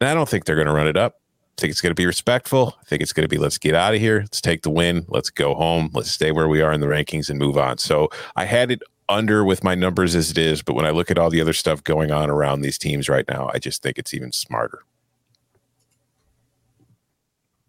and 0.00 0.08
I 0.08 0.14
don't 0.14 0.28
think 0.28 0.44
they're 0.44 0.56
going 0.56 0.68
to 0.68 0.72
run 0.72 0.88
it 0.88 0.96
up. 0.96 1.16
I 1.58 1.60
think 1.60 1.70
it's 1.70 1.82
going 1.82 1.90
to 1.90 2.00
be 2.00 2.06
respectful. 2.06 2.76
I 2.80 2.84
think 2.84 3.02
it's 3.02 3.12
going 3.12 3.24
to 3.24 3.28
be 3.28 3.38
let's 3.38 3.58
get 3.58 3.74
out 3.74 3.94
of 3.94 4.00
here. 4.00 4.20
Let's 4.20 4.40
take 4.40 4.62
the 4.62 4.70
win. 4.70 5.04
Let's 5.08 5.28
go 5.28 5.54
home. 5.54 5.90
Let's 5.92 6.10
stay 6.10 6.32
where 6.32 6.48
we 6.48 6.62
are 6.62 6.72
in 6.72 6.80
the 6.80 6.86
rankings 6.86 7.28
and 7.28 7.38
move 7.38 7.58
on. 7.58 7.76
So 7.76 8.08
I 8.36 8.46
had 8.46 8.70
it 8.70 8.82
under 9.08 9.44
with 9.44 9.64
my 9.64 9.74
numbers 9.74 10.14
as 10.14 10.30
it 10.30 10.38
is, 10.38 10.62
but 10.62 10.74
when 10.74 10.86
I 10.86 10.90
look 10.90 11.10
at 11.10 11.18
all 11.18 11.30
the 11.30 11.40
other 11.40 11.52
stuff 11.52 11.82
going 11.84 12.10
on 12.10 12.30
around 12.30 12.62
these 12.62 12.78
teams 12.78 13.08
right 13.08 13.26
now, 13.28 13.50
I 13.52 13.58
just 13.58 13.82
think 13.82 13.98
it's 13.98 14.14
even 14.14 14.32
smarter. 14.32 14.84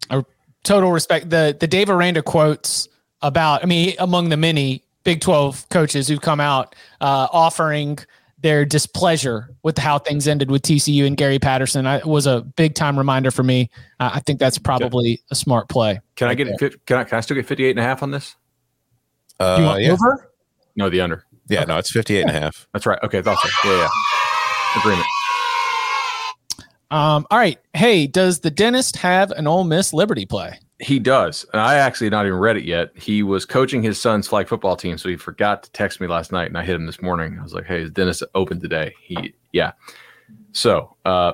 A 0.10 0.24
total 0.64 0.92
respect. 0.92 1.30
The 1.30 1.56
the 1.60 1.68
Dave 1.68 1.90
Aranda 1.90 2.22
quotes 2.22 2.88
about, 3.22 3.64
I 3.64 3.68
mean, 3.68 3.96
among 4.00 4.30
the 4.30 4.38
many 4.38 4.84
Big 5.04 5.20
12 5.20 5.68
coaches 5.70 6.08
who've 6.08 6.22
come 6.22 6.40
out 6.40 6.76
uh, 7.02 7.28
offering 7.32 8.00
their 8.40 8.66
displeasure 8.66 9.50
with 9.64 9.78
how 9.78 9.98
things 9.98 10.28
ended 10.28 10.52
with 10.52 10.62
TCU 10.62 11.08
and 11.08 11.16
Gary 11.16 11.40
Patterson 11.40 11.88
I, 11.88 12.04
was 12.06 12.28
a 12.28 12.42
big 12.42 12.76
time 12.76 12.98
reminder 12.98 13.32
for 13.32 13.44
me. 13.44 13.70
Uh, 14.00 14.12
I 14.14 14.20
think 14.20 14.40
that's 14.40 14.58
probably 14.58 15.22
a 15.32 15.36
smart 15.36 15.70
play. 15.70 16.00
Can 16.16 16.28
I 16.28 16.36
get 16.36 16.48
it? 16.48 16.86
Can 16.86 16.98
I, 16.98 17.04
can 17.06 17.18
I 17.18 17.22
still 17.22 17.36
get 17.36 17.46
58 17.46 17.72
and 17.72 17.80
a 17.80 17.84
half 17.84 18.04
on 18.04 18.12
this? 18.12 18.36
Uh, 19.40 19.58
you 19.60 19.66
want 19.66 19.82
yeah. 19.82 19.92
over? 19.92 20.33
No, 20.76 20.90
the 20.90 21.02
under. 21.02 21.26
Yeah, 21.50 21.62
okay. 21.62 21.68
no, 21.68 21.78
it's 21.78 21.92
58 21.92 22.22
and 22.22 22.30
a 22.30 22.34
half. 22.34 22.68
That's 22.74 22.86
right. 22.86 23.00
Okay, 23.04 23.22
that's 23.22 23.44
it. 23.46 23.52
Yeah, 23.64 23.78
yeah. 23.78 24.80
Agreement. 24.80 25.08
Um, 26.90 27.26
all 27.32 27.40
right. 27.40 27.60
Hey, 27.74 28.06
does 28.06 28.42
the 28.42 28.52
dentist 28.52 28.98
have 28.98 29.32
an 29.32 29.48
Ole 29.48 29.64
Miss 29.64 29.94
Liberty 29.94 30.26
play? 30.26 30.60
He 30.80 31.00
does. 31.00 31.46
And 31.52 31.62
I 31.62 31.76
actually 31.76 32.10
not 32.10 32.26
even 32.26 32.38
read 32.38 32.58
it 32.58 32.66
yet. 32.66 32.92
He 32.96 33.24
was 33.24 33.46
coaching 33.46 33.82
his 33.82 34.00
son's 34.00 34.28
flag 34.28 34.48
football 34.48 34.76
team, 34.76 34.98
so 34.98 35.10
he 35.10 35.16
forgot 35.16 35.64
to 35.64 35.72
text 35.72 36.00
me 36.00 36.08
last 36.08 36.32
night, 36.32 36.48
and 36.48 36.58
I 36.58 36.64
hit 36.64 36.76
him 36.76 36.86
this 36.86 37.02
morning. 37.02 37.38
I 37.40 37.44
was 37.44 37.54
like, 37.54 37.66
"Hey, 37.66 37.82
is 37.82 37.90
dentist 37.92 38.24
open 38.36 38.60
today?" 38.60 38.94
He, 39.02 39.34
yeah. 39.54 39.72
So, 40.52 40.96
uh, 41.06 41.34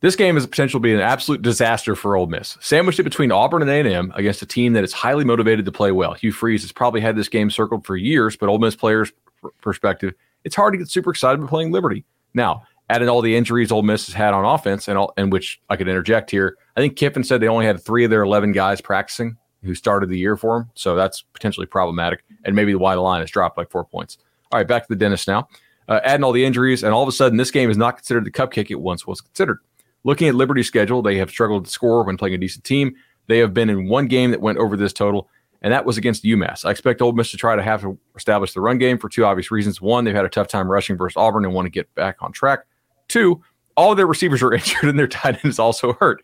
this 0.00 0.16
game 0.16 0.36
the 0.36 0.46
potential 0.46 0.78
to 0.78 0.82
be 0.82 0.94
an 0.94 1.00
absolute 1.00 1.42
disaster 1.42 1.96
for 1.96 2.16
Ole 2.16 2.26
Miss. 2.26 2.56
Sandwiched 2.60 3.00
it 3.00 3.04
between 3.04 3.32
Auburn 3.32 3.62
and 3.62 3.70
A&M 3.70 4.12
against 4.14 4.42
a 4.42 4.46
team 4.46 4.72
that 4.74 4.84
is 4.84 4.92
highly 4.92 5.24
motivated 5.24 5.64
to 5.64 5.72
play 5.72 5.90
well. 5.90 6.14
Hugh 6.14 6.32
Freeze 6.32 6.62
has 6.62 6.72
probably 6.72 7.00
had 7.00 7.16
this 7.16 7.28
game 7.28 7.50
circled 7.50 7.84
for 7.84 7.96
years, 7.96 8.36
but 8.36 8.48
Ole 8.48 8.58
Miss 8.58 8.76
players' 8.76 9.12
perspective, 9.60 10.14
it's 10.44 10.54
hard 10.54 10.72
to 10.74 10.78
get 10.78 10.88
super 10.88 11.10
excited 11.10 11.38
about 11.38 11.50
playing 11.50 11.72
Liberty. 11.72 12.04
Now, 12.32 12.62
adding 12.88 13.08
all 13.08 13.22
the 13.22 13.36
injuries 13.36 13.72
Ole 13.72 13.82
Miss 13.82 14.06
has 14.06 14.14
had 14.14 14.34
on 14.34 14.44
offense, 14.44 14.88
and 14.88 14.96
all, 14.96 15.12
and 15.16 15.32
which 15.32 15.60
I 15.68 15.76
could 15.76 15.88
interject 15.88 16.30
here, 16.30 16.56
I 16.76 16.80
think 16.80 16.96
Kiffin 16.96 17.24
said 17.24 17.40
they 17.40 17.48
only 17.48 17.66
had 17.66 17.82
three 17.82 18.04
of 18.04 18.10
their 18.10 18.22
11 18.22 18.52
guys 18.52 18.80
practicing 18.80 19.36
who 19.64 19.74
started 19.74 20.08
the 20.08 20.18
year 20.18 20.36
for 20.36 20.60
them, 20.60 20.70
so 20.74 20.94
that's 20.94 21.22
potentially 21.22 21.66
problematic. 21.66 22.22
And 22.44 22.54
maybe 22.54 22.72
the 22.72 22.78
line 22.78 23.20
has 23.20 23.30
dropped 23.30 23.58
like 23.58 23.70
four 23.70 23.84
points. 23.84 24.18
All 24.52 24.58
right, 24.58 24.66
back 24.66 24.84
to 24.84 24.88
the 24.88 24.96
dentist 24.96 25.26
now. 25.26 25.48
Uh, 25.88 26.00
adding 26.04 26.22
all 26.22 26.32
the 26.32 26.44
injuries, 26.44 26.84
and 26.84 26.92
all 26.92 27.02
of 27.02 27.08
a 27.08 27.12
sudden, 27.12 27.38
this 27.38 27.50
game 27.50 27.70
is 27.70 27.76
not 27.76 27.96
considered 27.96 28.24
the 28.24 28.30
cupcake 28.30 28.70
it 28.70 28.80
once 28.80 29.06
was 29.06 29.20
considered. 29.20 29.58
Looking 30.04 30.28
at 30.28 30.34
Liberty's 30.34 30.66
schedule, 30.66 31.02
they 31.02 31.16
have 31.16 31.30
struggled 31.30 31.64
to 31.64 31.70
score 31.70 32.02
when 32.04 32.16
playing 32.16 32.34
a 32.34 32.38
decent 32.38 32.64
team. 32.64 32.94
They 33.26 33.38
have 33.38 33.52
been 33.52 33.68
in 33.68 33.88
one 33.88 34.06
game 34.06 34.30
that 34.30 34.40
went 34.40 34.58
over 34.58 34.76
this 34.76 34.92
total, 34.92 35.28
and 35.60 35.72
that 35.72 35.84
was 35.84 35.98
against 35.98 36.24
UMass. 36.24 36.64
I 36.64 36.70
expect 36.70 37.02
Ole 37.02 37.12
Miss 37.12 37.30
to 37.32 37.36
try 37.36 37.56
to 37.56 37.62
have 37.62 37.82
to 37.82 37.98
establish 38.16 38.54
the 38.54 38.60
run 38.60 38.78
game 38.78 38.98
for 38.98 39.08
two 39.08 39.24
obvious 39.24 39.50
reasons. 39.50 39.80
One, 39.80 40.04
they've 40.04 40.14
had 40.14 40.24
a 40.24 40.30
tough 40.30 40.48
time 40.48 40.70
rushing 40.70 40.96
versus 40.96 41.16
Auburn 41.16 41.44
and 41.44 41.52
want 41.52 41.66
to 41.66 41.70
get 41.70 41.92
back 41.94 42.16
on 42.20 42.32
track. 42.32 42.60
Two, 43.08 43.42
all 43.76 43.94
their 43.94 44.06
receivers 44.06 44.42
are 44.42 44.52
injured 44.54 44.84
and 44.84 44.98
their 44.98 45.08
tight 45.08 45.34
end 45.36 45.50
is 45.50 45.58
also 45.58 45.92
hurt. 45.94 46.22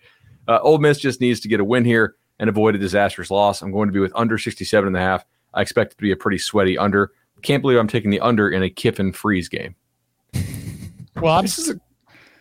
Uh, 0.49 0.61
Ole 0.63 0.79
Miss 0.79 0.99
just 0.99 1.21
needs 1.21 1.41
to 1.41 1.49
get 1.49 1.61
a 1.61 1.65
win 1.65 1.85
here 1.85 2.17
and 2.39 2.49
avoid 2.49 2.75
a 2.75 2.79
disastrous 2.79 3.31
loss. 3.31 3.63
I'm 3.63 3.73
going 3.73 3.89
to 3.89 3.93
be 3.93 4.01
with 4.01 4.13
under 4.15 4.39
67 4.39 4.87
and 4.87 4.97
a 4.97 5.01
half. 5.01 5.25
I 5.55 5.63
expect 5.63 5.93
it 5.93 5.97
to 5.97 6.03
be 6.03 6.11
a 6.11 6.17
pretty 6.17 6.39
sweaty 6.39 6.77
under. 6.77 7.13
Can't 7.43 7.61
believe 7.61 7.79
I'm 7.79 7.89
taking 7.89 8.11
the 8.11 8.21
under 8.21 8.51
in 8.51 8.63
a 8.63 8.71
Kiffin 8.71 9.13
Freeze 9.13 9.49
game. 9.49 9.75
Well, 11.21 11.43
this 11.43 11.59
is 11.59 11.69
a 11.69 11.81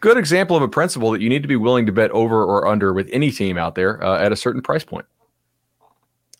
good 0.04 0.18
example 0.18 0.58
of 0.58 0.62
a 0.62 0.68
principle 0.68 1.12
that 1.12 1.22
you 1.22 1.30
need 1.30 1.44
to 1.44 1.48
be 1.48 1.56
willing 1.56 1.86
to 1.86 1.92
bet 1.94 2.12
over 2.12 2.44
or 2.44 2.68
under 2.68 2.92
with 2.92 3.10
any 3.14 3.32
team 3.32 3.58
out 3.58 3.76
there 3.76 4.04
uh, 4.04 4.20
at 4.22 4.34
a 4.34 4.36
certain 4.36 4.62
price 4.62 4.84
point. 4.84 5.06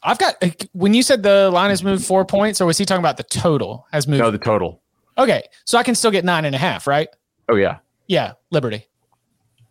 I've 0.04 0.18
got 0.18 0.36
when 0.74 0.94
you 0.94 1.02
said 1.02 1.24
the 1.24 1.50
line 1.50 1.70
has 1.70 1.82
moved 1.82 2.06
four 2.06 2.26
points, 2.26 2.60
or 2.60 2.66
was 2.66 2.78
he 2.78 2.84
talking 2.84 3.00
about 3.00 3.16
the 3.16 3.24
total 3.24 3.88
has 3.94 4.06
moved? 4.06 4.22
No, 4.22 4.32
the 4.32 4.38
total. 4.38 4.82
Okay, 5.18 5.44
so 5.64 5.78
I 5.78 5.84
can 5.84 5.96
still 5.96 6.12
get 6.12 6.26
nine 6.26 6.44
and 6.44 6.54
a 6.54 6.58
half, 6.58 6.88
right? 6.88 7.08
Oh 7.48 7.56
yeah, 7.56 7.78
yeah, 8.08 8.34
Liberty 8.52 8.86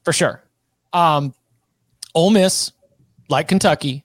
for 0.05 0.15
sure. 0.15 0.43
Um, 0.95 1.35
Ole 2.15 2.31
Miss, 2.31 2.73
like 3.29 3.47
Kentucky, 3.47 4.05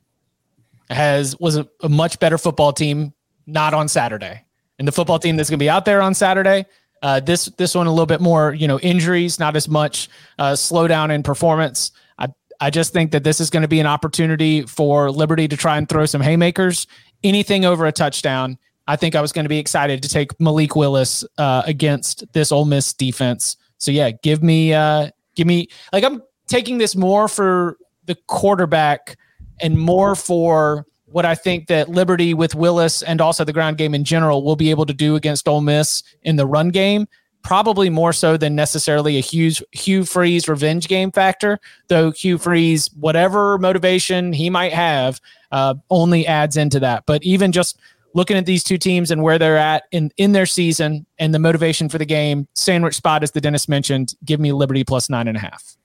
has 0.89 1.39
was 1.39 1.55
a, 1.55 1.65
a 1.81 1.87
much 1.87 2.19
better 2.19 2.37
football 2.37 2.73
team 2.73 3.13
not 3.45 3.73
on 3.73 3.87
Saturday, 3.87 4.43
and 4.79 4.85
the 4.85 4.91
football 4.91 5.19
team 5.19 5.37
that's 5.37 5.49
going 5.49 5.59
to 5.59 5.63
be 5.63 5.69
out 5.69 5.85
there 5.85 6.01
on 6.01 6.13
Saturday 6.13 6.65
uh, 7.01 7.19
this 7.19 7.45
this 7.57 7.75
one 7.75 7.87
a 7.87 7.91
little 7.91 8.05
bit 8.05 8.21
more, 8.21 8.53
you 8.53 8.67
know, 8.67 8.79
injuries, 8.79 9.39
not 9.39 9.55
as 9.55 9.67
much 9.67 10.09
uh, 10.39 10.53
slowdown 10.53 11.13
in 11.13 11.23
performance. 11.23 11.91
I 12.17 12.27
I 12.59 12.69
just 12.69 12.93
think 12.93 13.11
that 13.11 13.23
this 13.23 13.39
is 13.39 13.49
going 13.49 13.61
to 13.61 13.67
be 13.67 13.79
an 13.79 13.85
opportunity 13.85 14.63
for 14.63 15.11
Liberty 15.11 15.47
to 15.47 15.57
try 15.57 15.77
and 15.77 15.87
throw 15.87 16.05
some 16.05 16.21
haymakers. 16.21 16.87
Anything 17.23 17.65
over 17.65 17.85
a 17.85 17.91
touchdown, 17.91 18.57
I 18.87 18.95
think 18.95 19.15
I 19.15 19.21
was 19.21 19.31
going 19.31 19.45
to 19.45 19.49
be 19.49 19.59
excited 19.59 20.01
to 20.03 20.09
take 20.09 20.39
Malik 20.39 20.75
Willis 20.75 21.23
uh, 21.37 21.63
against 21.65 22.25
this 22.33 22.51
Ole 22.51 22.65
Miss 22.65 22.93
defense. 22.93 23.57
So 23.77 23.91
yeah, 23.91 24.11
give 24.23 24.41
me 24.41 24.73
uh 24.73 25.09
give 25.35 25.47
me 25.47 25.67
like 25.93 26.03
I'm 26.03 26.21
taking 26.47 26.77
this 26.77 26.95
more 26.95 27.27
for 27.27 27.77
the 28.05 28.15
quarterback 28.27 29.17
and 29.59 29.77
more 29.77 30.15
for 30.15 30.85
what 31.07 31.25
I 31.25 31.35
think 31.35 31.67
that 31.67 31.89
Liberty 31.89 32.33
with 32.33 32.53
Willis 32.53 33.01
and 33.01 33.21
also 33.21 33.43
the 33.43 33.53
ground 33.53 33.77
game 33.77 33.95
in 33.95 34.03
general 34.03 34.43
will 34.43 34.55
be 34.55 34.69
able 34.69 34.85
to 34.85 34.93
do 34.93 35.15
against 35.15 35.47
Ole 35.47 35.61
Miss 35.61 36.03
in 36.23 36.35
the 36.35 36.45
run 36.45 36.69
game. 36.69 37.07
Probably 37.43 37.89
more 37.89 38.11
so 38.11 38.35
than 38.35 38.55
necessarily 38.55 39.17
a 39.17 39.21
Hugh 39.21 39.51
Hugh 39.71 40.03
Freeze 40.03 40.49
revenge 40.49 40.89
game 40.89 41.11
factor. 41.11 41.59
Though 41.87 42.11
Hugh 42.11 42.37
Freeze, 42.37 42.89
whatever 42.95 43.57
motivation 43.57 44.33
he 44.33 44.49
might 44.49 44.73
have, 44.73 45.21
uh, 45.51 45.75
only 45.89 46.27
adds 46.27 46.57
into 46.57 46.79
that. 46.81 47.05
But 47.05 47.23
even 47.23 47.53
just 47.53 47.79
looking 48.13 48.35
at 48.35 48.45
these 48.45 48.65
two 48.65 48.77
teams 48.77 49.11
and 49.11 49.23
where 49.23 49.39
they're 49.39 49.57
at 49.57 49.83
in 49.91 50.11
in 50.17 50.33
their 50.33 50.45
season 50.45 51.05
and 51.19 51.33
the 51.33 51.39
motivation 51.39 51.87
for 51.87 51.97
the 51.97 52.05
game, 52.05 52.49
sandwich 52.53 52.95
spot 52.95 53.23
as 53.23 53.31
the 53.31 53.39
dentist 53.39 53.69
mentioned, 53.69 54.15
give 54.25 54.41
me 54.41 54.51
Liberty 54.51 54.83
plus 54.83 55.09
nine 55.09 55.29
and 55.29 55.37
a 55.37 55.39
half. 55.39 55.77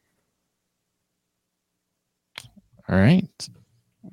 All 2.89 2.97
right. 2.97 3.49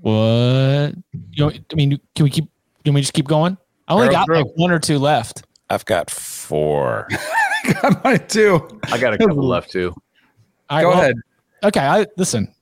What 0.01 0.93
you 1.11 1.45
know, 1.45 1.51
I 1.51 1.75
mean, 1.75 1.99
can 2.15 2.23
we 2.23 2.29
keep 2.29 2.49
can 2.85 2.93
we 2.93 3.01
just 3.01 3.13
keep 3.13 3.27
going? 3.27 3.57
I 3.87 3.93
only 3.93 4.09
got 4.09 4.29
like 4.29 4.45
one 4.55 4.71
or 4.71 4.79
two 4.79 4.97
left. 4.97 5.43
I've 5.69 5.85
got 5.85 6.09
four. 6.09 7.07
I 7.63 7.99
might 8.03 8.29
too. 8.29 8.79
I 8.91 8.97
got 8.97 9.13
a 9.13 9.17
couple 9.17 9.45
left 9.47 9.71
too. 9.71 9.93
All 10.69 10.77
right, 10.77 10.83
Go 10.83 10.89
well, 10.89 10.99
ahead. 10.99 11.15
Okay, 11.63 11.81
I 11.81 12.05
listen. 12.17 12.53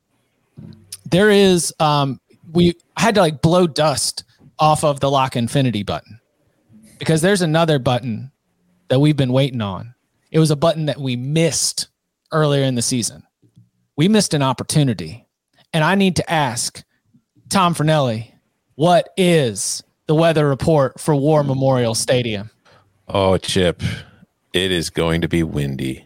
There 1.06 1.30
is 1.30 1.74
um 1.80 2.20
we 2.52 2.74
I 2.96 3.02
had 3.02 3.16
to 3.16 3.22
like 3.22 3.42
blow 3.42 3.68
dust 3.68 4.24
off 4.60 4.84
of 4.84 5.00
the 5.00 5.12
lock 5.12 5.36
infinity 5.36 5.84
button 5.84 6.20
because 6.98 7.22
there's 7.22 7.42
another 7.42 7.80
button 7.80 8.32
that 8.88 9.00
we've 9.00 9.18
been 9.18 9.32
waiting 9.32 9.62
on. 9.62 9.94
It 10.32 10.40
was 10.40 10.52
a 10.52 10.56
button 10.56 10.86
that 10.86 11.00
we 11.00 11.16
missed 11.16 11.88
earlier 12.32 12.64
in 12.64 12.76
the 12.76 12.82
season. 12.82 13.24
We 13.96 14.08
missed 14.08 14.34
an 14.34 14.42
opportunity. 14.42 15.26
And 15.74 15.84
I 15.84 15.96
need 15.96 16.16
to 16.18 16.32
ask 16.32 16.84
Tom 17.50 17.74
Fornelli, 17.74 18.32
what 18.76 19.14
is 19.16 19.84
the 20.08 20.16
weather 20.16 20.48
report 20.48 21.00
for 21.00 21.16
War 21.16 21.44
Memorial 21.44 21.96
Stadium? 21.96 22.50
Oh, 23.08 23.38
Chip, 23.38 23.82
it 24.54 24.72
is 24.72 24.90
going 24.90 25.22
to 25.22 25.28
be 25.28 25.44
windy 25.44 26.06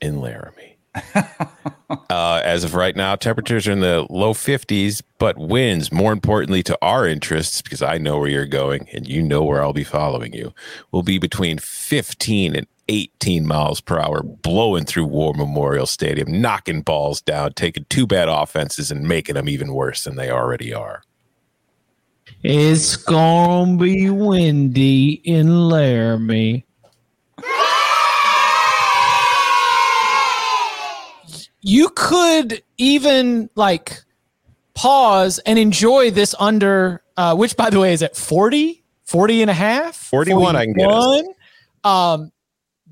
in 0.00 0.20
Laramie. 0.20 0.76
uh, 1.14 2.40
as 2.44 2.64
of 2.64 2.74
right 2.74 2.96
now, 2.96 3.16
temperatures 3.16 3.66
are 3.68 3.72
in 3.72 3.80
the 3.80 4.06
low 4.08 4.32
50s, 4.32 5.02
but 5.18 5.36
winds, 5.36 5.92
more 5.92 6.12
importantly 6.12 6.62
to 6.62 6.78
our 6.80 7.06
interests, 7.06 7.60
because 7.62 7.82
I 7.82 7.98
know 7.98 8.18
where 8.18 8.28
you're 8.28 8.46
going 8.46 8.88
and 8.92 9.06
you 9.06 9.22
know 9.22 9.42
where 9.42 9.62
I'll 9.62 9.72
be 9.72 9.84
following 9.84 10.32
you, 10.32 10.54
will 10.92 11.02
be 11.02 11.18
between 11.18 11.58
15 11.58 12.56
and 12.56 12.66
18 12.88 13.46
miles 13.46 13.80
per 13.80 13.98
hour, 13.98 14.22
blowing 14.22 14.84
through 14.84 15.06
War 15.06 15.34
Memorial 15.34 15.86
Stadium, 15.86 16.40
knocking 16.40 16.82
balls 16.82 17.20
down, 17.20 17.52
taking 17.54 17.84
two 17.88 18.06
bad 18.06 18.28
offenses 18.28 18.90
and 18.90 19.08
making 19.08 19.34
them 19.34 19.48
even 19.48 19.72
worse 19.72 20.04
than 20.04 20.16
they 20.16 20.30
already 20.30 20.72
are. 20.72 21.02
It's 22.42 22.96
gonna 22.96 23.76
be 23.76 24.10
windy 24.10 25.20
in 25.24 25.68
Laramie. 25.68 26.64
You 31.60 31.88
could 31.96 32.62
even 32.78 33.50
like 33.56 34.04
pause 34.74 35.40
and 35.40 35.58
enjoy 35.58 36.12
this 36.12 36.32
under, 36.38 37.02
uh, 37.16 37.34
which 37.34 37.56
by 37.56 37.70
the 37.70 37.80
way 37.80 37.92
is 37.92 38.02
at 38.02 38.14
40, 38.14 38.84
40 39.04 39.42
and 39.42 39.50
a 39.50 39.54
half, 39.54 39.96
41 39.96 40.54
I 40.54 40.64
can 40.66 40.74
get 40.74 40.88
us. 40.88 41.04
41. 41.04 41.34
Um, 41.82 42.32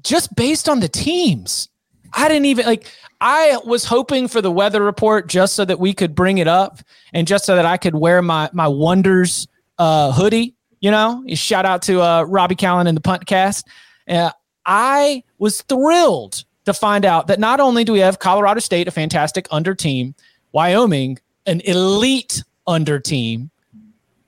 just 0.05 0.35
based 0.37 0.69
on 0.69 0.81
the 0.81 0.89
teams. 0.89 1.69
I 2.13 2.29
didn't 2.29 2.47
even 2.47 2.67
like 2.67 2.87
I 3.21 3.59
was 3.65 3.85
hoping 3.85 4.29
for 4.29 4.41
the 4.41 4.51
weather 4.51 4.83
report 4.83 5.29
just 5.29 5.55
so 5.55 5.65
that 5.65 5.81
we 5.81 5.95
could 5.95 6.15
bring 6.15 6.39
it 6.39 6.47
up 6.47 6.79
and 7.13 7.27
just 7.27 7.45
so 7.45 7.57
that 7.57 7.67
I 7.67 7.77
could 7.77 7.95
wear 7.97 8.23
my 8.23 8.49
my 8.53 8.69
wonders 8.69 9.49
uh 9.79 10.13
hoodie, 10.13 10.55
you 10.81 10.91
know. 10.91 11.25
Shout 11.35 11.67
out 11.67 11.83
to 11.83 12.01
uh 12.01 12.23
Robbie 12.23 12.55
Callan 12.55 12.87
and 12.87 12.97
the 12.97 13.01
punt 13.01 13.27
cast. 13.27 13.67
Uh, 14.09 14.31
I 14.67 15.23
was 15.39 15.63
thrilled 15.63 16.45
to 16.67 16.73
find 16.73 17.05
out 17.05 17.27
that 17.27 17.41
not 17.41 17.61
only 17.61 17.85
do 17.85 17.93
we 17.93 17.99
have 17.99 18.19
Colorado 18.19 18.61
State, 18.61 18.89
a 18.89 18.91
fantastic 18.91 19.47
under 19.51 19.75
team, 19.75 20.15
Wyoming, 20.53 21.19
an 21.47 21.61
elite 21.63 22.43
under 22.67 22.99
team, 22.99 23.51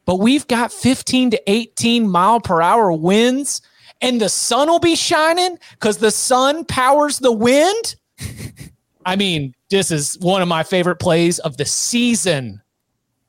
but 0.04 0.16
we've 0.16 0.46
got 0.46 0.72
15 0.72 1.30
to 1.30 1.50
18 1.50 2.08
mile 2.08 2.40
per 2.40 2.60
hour 2.60 2.92
winds 2.92 3.62
and 4.00 4.20
the 4.20 4.28
sun 4.28 4.68
will 4.68 4.78
be 4.80 4.94
shining 4.96 5.58
because 5.72 5.98
the 5.98 6.10
sun 6.10 6.64
powers 6.64 7.18
the 7.18 7.32
wind. 7.32 7.96
I 9.04 9.16
mean, 9.16 9.54
this 9.70 9.90
is 9.90 10.18
one 10.20 10.42
of 10.42 10.48
my 10.48 10.62
favorite 10.62 10.96
plays 10.96 11.38
of 11.40 11.56
the 11.56 11.64
season. 11.64 12.60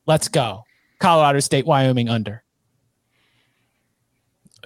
Let's 0.06 0.28
go. 0.28 0.64
Colorado 1.00 1.40
State, 1.40 1.66
Wyoming 1.66 2.10
under. 2.10 2.44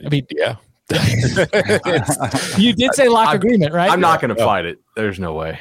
I 0.04 0.10
mean, 0.10 0.26
yeah. 0.32 0.56
you 2.58 2.74
did 2.74 2.94
say 2.94 3.08
lock 3.08 3.28
I'm- 3.30 3.36
agreement, 3.38 3.74
right? 3.74 3.90
I'm 3.92 4.00
not 4.02 4.22
going 4.22 4.34
to 4.36 4.42
fight 4.44 4.66
it. 4.66 4.80
There's 4.96 5.20
no 5.20 5.34
way. 5.34 5.60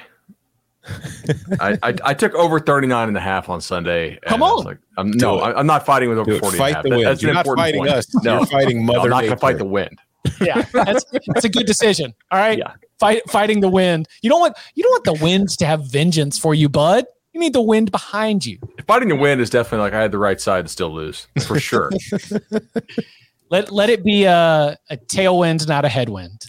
I, 1.61 1.79
I 1.83 1.95
I 2.05 2.15
took 2.15 2.35
over 2.35 2.59
39 2.59 3.09
and 3.09 3.17
a 3.17 3.21
half 3.21 3.49
on 3.49 3.61
Sunday. 3.61 4.19
Come 4.27 4.43
on. 4.43 4.65
Like, 4.65 4.79
I'm, 4.97 5.11
no, 5.11 5.39
it. 5.39 5.43
I- 5.43 5.53
I'm 5.59 5.67
not 5.67 5.85
fighting 5.85 6.09
with 6.09 6.19
over 6.19 6.31
Do 6.33 6.39
40 6.39 6.57
Fight 6.59 6.69
and 6.69 6.75
a 6.75 6.77
half. 6.77 6.83
the 6.85 6.89
That- 6.91 6.97
wind. 6.97 7.07
That's 7.07 7.23
You're 7.23 7.33
not 7.35 7.47
important 7.47 7.65
fighting 7.65 7.81
point. 7.81 7.91
us. 7.93 8.07
You're 8.25 8.47
fighting 8.47 8.79
No, 8.87 8.93
Mother 8.95 9.01
I'm 9.05 9.11
not 9.11 9.21
going 9.21 9.31
to 9.33 9.37
fight 9.37 9.59
the 9.59 9.65
wind. 9.67 9.99
Yeah, 10.41 10.63
that's 10.73 11.05
that's 11.27 11.45
a 11.45 11.49
good 11.49 11.67
decision. 11.67 12.15
All 12.31 12.39
right, 12.39 12.59
Yeah. 12.59 12.73
fight 12.99 13.23
fighting 13.31 13.61
the 13.61 13.69
wind. 13.69 14.09
You 14.23 14.31
don't 14.31 14.41
want 14.41 14.57
you 14.75 14.83
don't 14.83 14.93
want 14.93 15.05
the 15.19 15.25
winds 15.25 15.57
to 15.59 15.67
have 15.67 15.85
vengeance 15.91 16.39
for 16.39 16.55
you, 16.55 16.69
bud. 16.69 17.05
You 17.33 17.41
need 17.41 17.53
the 17.53 17.63
wind 17.63 17.93
behind 17.93 18.45
you. 18.45 18.59
Fighting 18.89 19.09
the 19.09 19.15
wind 19.17 19.41
is 19.41 19.51
definitely 19.51 19.85
like 19.85 19.93
I 19.95 20.01
had 20.03 20.11
the 20.13 20.19
right 20.19 20.41
side 20.41 20.65
to 20.67 20.69
still 20.69 20.93
lose 20.93 21.29
for 21.47 21.61
sure. 21.61 21.91
Let 23.51 23.73
let 23.73 23.91
it 23.91 24.05
be 24.05 24.25
a, 24.25 24.77
a 24.91 24.97
tailwind, 24.97 25.67
not 25.67 25.85
a 25.85 25.89
headwind. 25.89 26.47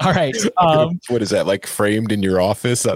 All 0.00 0.12
right. 0.12 0.36
Um, 0.60 1.00
what 1.08 1.22
is 1.22 1.30
that 1.30 1.46
like 1.46 1.66
framed 1.66 2.12
in 2.12 2.22
your 2.22 2.38
office? 2.40 2.86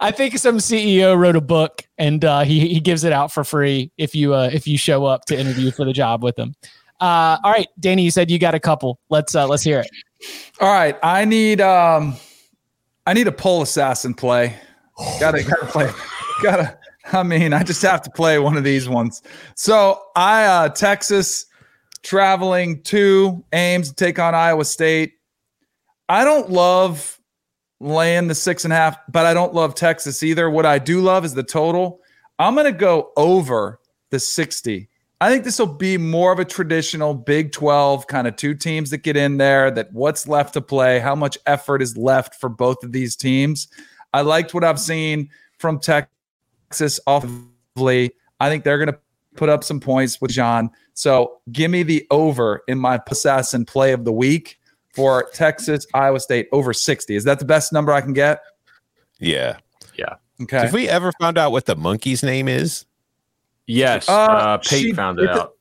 I 0.00 0.10
think 0.10 0.38
some 0.38 0.56
CEO 0.56 1.18
wrote 1.18 1.36
a 1.36 1.40
book 1.42 1.82
and 1.98 2.24
uh, 2.24 2.40
he 2.44 2.68
he 2.68 2.80
gives 2.80 3.04
it 3.04 3.12
out 3.12 3.30
for 3.32 3.44
free 3.44 3.90
if 3.98 4.14
you 4.14 4.34
uh, 4.34 4.48
if 4.52 4.66
you 4.66 4.78
show 4.78 5.04
up 5.04 5.26
to 5.26 5.38
interview 5.38 5.70
for 5.70 5.84
the 5.84 5.92
job 5.92 6.22
with 6.22 6.38
him. 6.38 6.54
Uh, 7.00 7.38
all 7.42 7.50
right, 7.50 7.68
Danny, 7.78 8.02
you 8.02 8.10
said 8.10 8.30
you 8.30 8.38
got 8.38 8.54
a 8.54 8.60
couple. 8.60 8.98
Let's 9.08 9.34
uh, 9.34 9.46
let's 9.46 9.62
hear 9.62 9.80
it. 9.80 9.90
All 10.60 10.72
right, 10.72 10.98
I 11.02 11.24
need 11.24 11.60
um, 11.60 12.16
I 13.06 13.14
need 13.14 13.26
a 13.26 13.32
pole 13.32 13.62
assassin 13.62 14.14
play. 14.14 14.54
Gotta 15.18 15.42
gotta 15.42 15.66
play. 15.66 15.90
Gotta. 16.42 16.78
I 17.12 17.22
mean, 17.22 17.52
I 17.52 17.62
just 17.62 17.82
have 17.82 18.00
to 18.02 18.10
play 18.10 18.38
one 18.38 18.56
of 18.56 18.64
these 18.64 18.88
ones. 18.88 19.22
So 19.56 20.00
I 20.16 20.44
uh, 20.44 20.68
Texas 20.70 21.46
traveling 22.02 22.82
to 22.84 23.44
Ames 23.52 23.90
to 23.90 23.94
take 23.94 24.18
on 24.18 24.34
Iowa 24.34 24.64
State. 24.64 25.14
I 26.08 26.24
don't 26.24 26.50
love 26.50 27.18
laying 27.80 28.28
the 28.28 28.34
six 28.34 28.64
and 28.64 28.72
a 28.72 28.76
half, 28.76 28.98
but 29.08 29.26
I 29.26 29.34
don't 29.34 29.54
love 29.54 29.74
Texas 29.74 30.22
either. 30.22 30.50
What 30.50 30.66
I 30.66 30.78
do 30.78 31.00
love 31.00 31.24
is 31.24 31.34
the 31.34 31.42
total. 31.42 32.00
I'm 32.38 32.54
gonna 32.54 32.72
go 32.72 33.12
over 33.16 33.80
the 34.10 34.18
60. 34.18 34.89
I 35.20 35.30
think 35.30 35.44
this 35.44 35.58
will 35.58 35.66
be 35.66 35.98
more 35.98 36.32
of 36.32 36.38
a 36.38 36.46
traditional 36.46 37.12
Big 37.12 37.52
12 37.52 38.06
kind 38.06 38.26
of 38.26 38.36
two 38.36 38.54
teams 38.54 38.90
that 38.90 38.98
get 38.98 39.16
in 39.16 39.36
there, 39.36 39.70
that 39.70 39.92
what's 39.92 40.26
left 40.26 40.54
to 40.54 40.62
play, 40.62 40.98
how 40.98 41.14
much 41.14 41.36
effort 41.46 41.82
is 41.82 41.96
left 41.96 42.36
for 42.36 42.48
both 42.48 42.82
of 42.82 42.92
these 42.92 43.16
teams. 43.16 43.68
I 44.14 44.22
liked 44.22 44.54
what 44.54 44.64
I've 44.64 44.80
seen 44.80 45.28
from 45.58 45.78
Texas 45.78 46.98
offensively. 47.06 48.12
I 48.40 48.48
think 48.48 48.64
they're 48.64 48.78
going 48.78 48.92
to 48.92 48.98
put 49.36 49.50
up 49.50 49.62
some 49.62 49.78
points 49.78 50.20
with 50.22 50.30
John. 50.30 50.70
So 50.94 51.40
give 51.52 51.70
me 51.70 51.82
the 51.82 52.06
over 52.10 52.62
in 52.66 52.78
my 52.78 52.98
assassin 53.08 53.66
play 53.66 53.92
of 53.92 54.04
the 54.04 54.12
week 54.12 54.58
for 54.94 55.28
Texas, 55.34 55.86
Iowa 55.92 56.20
State 56.20 56.48
over 56.50 56.72
60. 56.72 57.14
Is 57.14 57.24
that 57.24 57.38
the 57.38 57.44
best 57.44 57.72
number 57.72 57.92
I 57.92 58.00
can 58.00 58.14
get? 58.14 58.40
yeah. 59.18 59.58
Yeah. 59.94 60.14
Okay. 60.42 60.60
Have 60.60 60.72
we 60.72 60.88
ever 60.88 61.12
found 61.20 61.36
out 61.36 61.52
what 61.52 61.66
the 61.66 61.76
monkey's 61.76 62.22
name 62.22 62.48
is? 62.48 62.86
Yes. 63.66 64.08
Uh, 64.08 64.12
Uh, 64.12 64.58
Pate 64.58 64.64
she- 64.86 64.92
found 64.92 65.18
it 65.18 65.24
it's 65.30 65.38
out. 65.38 65.52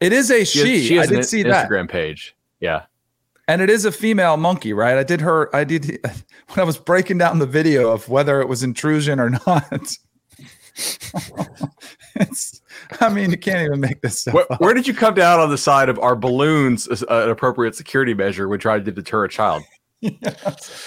It 0.00 0.12
is 0.12 0.30
a 0.30 0.44
She, 0.44 0.58
has- 0.60 0.68
she. 0.68 0.86
she 0.86 0.98
I 0.98 1.00
has 1.02 1.10
an 1.10 1.16
did 1.16 1.24
see 1.26 1.42
that. 1.42 1.68
Instagram 1.68 1.88
page. 1.88 2.34
Yeah. 2.60 2.84
And 3.48 3.60
it 3.60 3.68
is 3.68 3.84
a 3.84 3.92
female 3.92 4.36
monkey, 4.36 4.72
right? 4.72 4.96
I 4.96 5.02
did 5.02 5.20
her. 5.20 5.54
I 5.54 5.64
did 5.64 5.86
when 6.04 6.58
I 6.58 6.62
was 6.64 6.78
breaking 6.78 7.18
down 7.18 7.38
the 7.38 7.46
video 7.46 7.90
of 7.90 8.08
whether 8.08 8.40
it 8.40 8.48
was 8.48 8.62
intrusion 8.62 9.18
or 9.20 9.30
not. 9.46 9.96
it's, 12.16 12.62
I 13.00 13.08
mean, 13.08 13.30
you 13.30 13.36
can't 13.36 13.66
even 13.66 13.80
make 13.80 14.00
this 14.02 14.20
stuff 14.20 14.34
Where, 14.34 14.52
up. 14.52 14.60
where 14.60 14.74
did 14.74 14.86
you 14.86 14.94
come 14.94 15.14
down 15.14 15.40
on 15.40 15.50
the 15.50 15.58
side 15.58 15.88
of 15.88 15.98
our 15.98 16.16
balloons 16.16 16.86
as 16.88 17.02
an 17.02 17.28
appropriate 17.28 17.74
security 17.74 18.14
measure 18.14 18.48
when 18.48 18.58
trying 18.58 18.84
to 18.84 18.92
deter 18.92 19.24
a 19.24 19.28
child? 19.28 19.62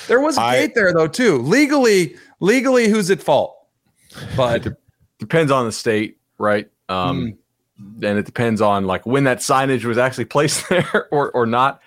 There 0.07 0.19
was 0.21 0.37
a 0.37 0.41
I- 0.41 0.59
gate 0.61 0.75
there 0.75 0.93
though, 0.93 1.07
too. 1.07 1.37
Legally, 1.39 2.15
legally, 2.39 2.87
who's 2.89 3.11
at 3.11 3.21
fault? 3.21 3.55
But 4.35 4.67
Depends 5.19 5.51
on 5.51 5.65
the 5.65 5.71
state, 5.71 6.17
right? 6.37 6.69
Um, 6.89 7.37
Hmm. 7.77 8.03
And 8.05 8.19
it 8.19 8.25
depends 8.25 8.61
on 8.61 8.85
like 8.85 9.05
when 9.05 9.23
that 9.23 9.39
signage 9.39 9.83
was 9.83 9.97
actually 9.97 10.25
placed 10.25 10.69
there 10.69 11.07
or 11.11 11.31
or 11.31 11.45
not. 11.45 11.81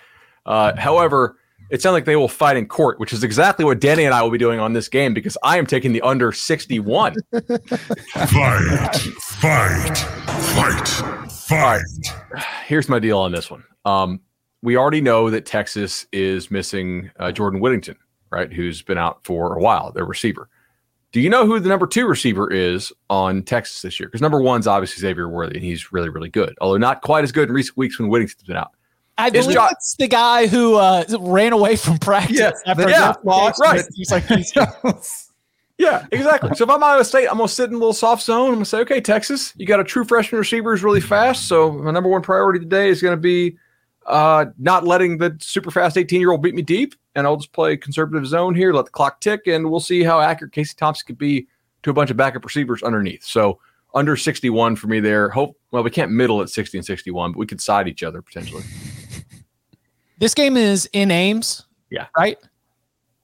Uh, 0.44 0.74
however, 0.76 1.36
it 1.70 1.82
sounds 1.82 1.94
like 1.94 2.04
they 2.04 2.16
will 2.16 2.28
fight 2.28 2.56
in 2.56 2.66
court, 2.66 3.00
which 3.00 3.12
is 3.12 3.24
exactly 3.24 3.64
what 3.64 3.80
Danny 3.80 4.04
and 4.04 4.14
I 4.14 4.22
will 4.22 4.30
be 4.30 4.38
doing 4.38 4.60
on 4.60 4.72
this 4.72 4.88
game 4.88 5.14
because 5.14 5.36
I 5.42 5.58
am 5.58 5.66
taking 5.66 5.92
the 5.92 6.00
under 6.02 6.30
61. 6.30 7.14
Fight, 8.14 8.96
fight, 9.20 9.98
fight, 10.54 10.88
fight. 11.30 11.82
Here's 12.66 12.88
my 12.88 12.98
deal 12.98 13.18
on 13.18 13.32
this 13.32 13.50
one. 13.50 13.64
Um, 13.84 14.20
we 14.62 14.76
already 14.76 15.00
know 15.00 15.30
that 15.30 15.46
Texas 15.46 16.06
is 16.12 16.50
missing 16.50 17.10
uh, 17.18 17.32
Jordan 17.32 17.60
Whittington, 17.60 17.96
right? 18.30 18.52
Who's 18.52 18.82
been 18.82 18.98
out 18.98 19.24
for 19.24 19.56
a 19.56 19.60
while, 19.60 19.92
their 19.92 20.04
receiver. 20.04 20.48
Do 21.16 21.22
you 21.22 21.30
know 21.30 21.46
who 21.46 21.58
the 21.58 21.70
number 21.70 21.86
two 21.86 22.06
receiver 22.06 22.52
is 22.52 22.92
on 23.08 23.42
Texas 23.42 23.80
this 23.80 23.98
year? 23.98 24.06
Because 24.06 24.20
number 24.20 24.38
one's 24.38 24.66
obviously 24.66 25.00
Xavier 25.00 25.30
Worthy, 25.30 25.54
and 25.54 25.64
he's 25.64 25.90
really, 25.90 26.10
really 26.10 26.28
good, 26.28 26.54
although 26.60 26.76
not 26.76 27.00
quite 27.00 27.24
as 27.24 27.32
good 27.32 27.48
in 27.48 27.54
recent 27.54 27.74
weeks 27.78 27.98
when 27.98 28.10
Whittington's 28.10 28.42
been 28.42 28.58
out. 28.58 28.72
I 29.16 29.28
It's 29.28 29.38
believe 29.38 29.54
Jo- 29.54 29.68
it's 29.70 29.96
the 29.96 30.08
guy 30.08 30.46
who 30.46 30.74
uh, 30.74 31.04
ran 31.18 31.54
away 31.54 31.76
from 31.76 31.96
practice 31.96 32.38
Yeah, 32.38 32.50
after 32.66 32.90
yeah, 32.90 33.14
loss. 33.24 33.58
right. 33.58 33.82
He's 33.94 34.10
like, 34.10 34.26
he's- 34.26 34.52
Yeah, 35.78 36.04
exactly. 36.12 36.50
so 36.54 36.64
if 36.64 36.68
I'm 36.70 36.84
Iowa 36.84 37.02
State, 37.02 37.28
I'm 37.28 37.38
gonna 37.38 37.48
sit 37.48 37.70
in 37.70 37.76
a 37.76 37.78
little 37.78 37.94
soft 37.94 38.22
zone. 38.22 38.48
I'm 38.48 38.54
gonna 38.56 38.66
say, 38.66 38.80
okay, 38.80 39.00
Texas, 39.00 39.54
you 39.56 39.64
got 39.64 39.80
a 39.80 39.84
true 39.84 40.04
freshman 40.04 40.38
receiver 40.38 40.72
who's 40.72 40.84
really 40.84 41.00
fast. 41.00 41.48
So 41.48 41.72
my 41.72 41.92
number 41.92 42.10
one 42.10 42.20
priority 42.20 42.58
today 42.58 42.90
is 42.90 43.00
gonna 43.00 43.16
be 43.16 43.56
uh, 44.04 44.44
not 44.58 44.84
letting 44.86 45.16
the 45.16 45.34
super 45.40 45.70
fast 45.70 45.96
18 45.96 46.20
year 46.20 46.30
old 46.30 46.42
beat 46.42 46.54
me 46.54 46.60
deep, 46.60 46.94
and 47.16 47.26
I'll 47.26 47.36
just 47.36 47.52
play 47.52 47.76
conservative 47.76 48.26
zone 48.26 48.54
here, 48.54 48.72
let 48.72 48.84
the 48.84 48.90
clock 48.92 49.20
tick, 49.20 49.46
and 49.46 49.68
we'll 49.68 49.80
see 49.80 50.04
how 50.04 50.20
accurate 50.20 50.52
Casey 50.52 50.74
Thompson 50.76 51.06
could 51.06 51.18
be 51.18 51.48
to 51.82 51.90
a 51.90 51.92
bunch 51.92 52.10
of 52.10 52.16
backup 52.16 52.44
receivers 52.44 52.82
underneath. 52.82 53.24
So 53.24 53.58
under 53.94 54.16
61 54.16 54.76
for 54.76 54.86
me 54.86 55.00
there. 55.00 55.30
Hope 55.30 55.58
well, 55.72 55.82
we 55.82 55.90
can't 55.90 56.12
middle 56.12 56.42
at 56.42 56.50
60 56.50 56.78
and 56.78 56.84
61, 56.84 57.32
but 57.32 57.38
we 57.38 57.46
could 57.46 57.60
side 57.60 57.88
each 57.88 58.02
other 58.02 58.22
potentially. 58.22 58.62
this 60.18 60.34
game 60.34 60.56
is 60.56 60.88
in 60.92 61.10
Ames. 61.10 61.64
Yeah. 61.90 62.06
Right. 62.16 62.38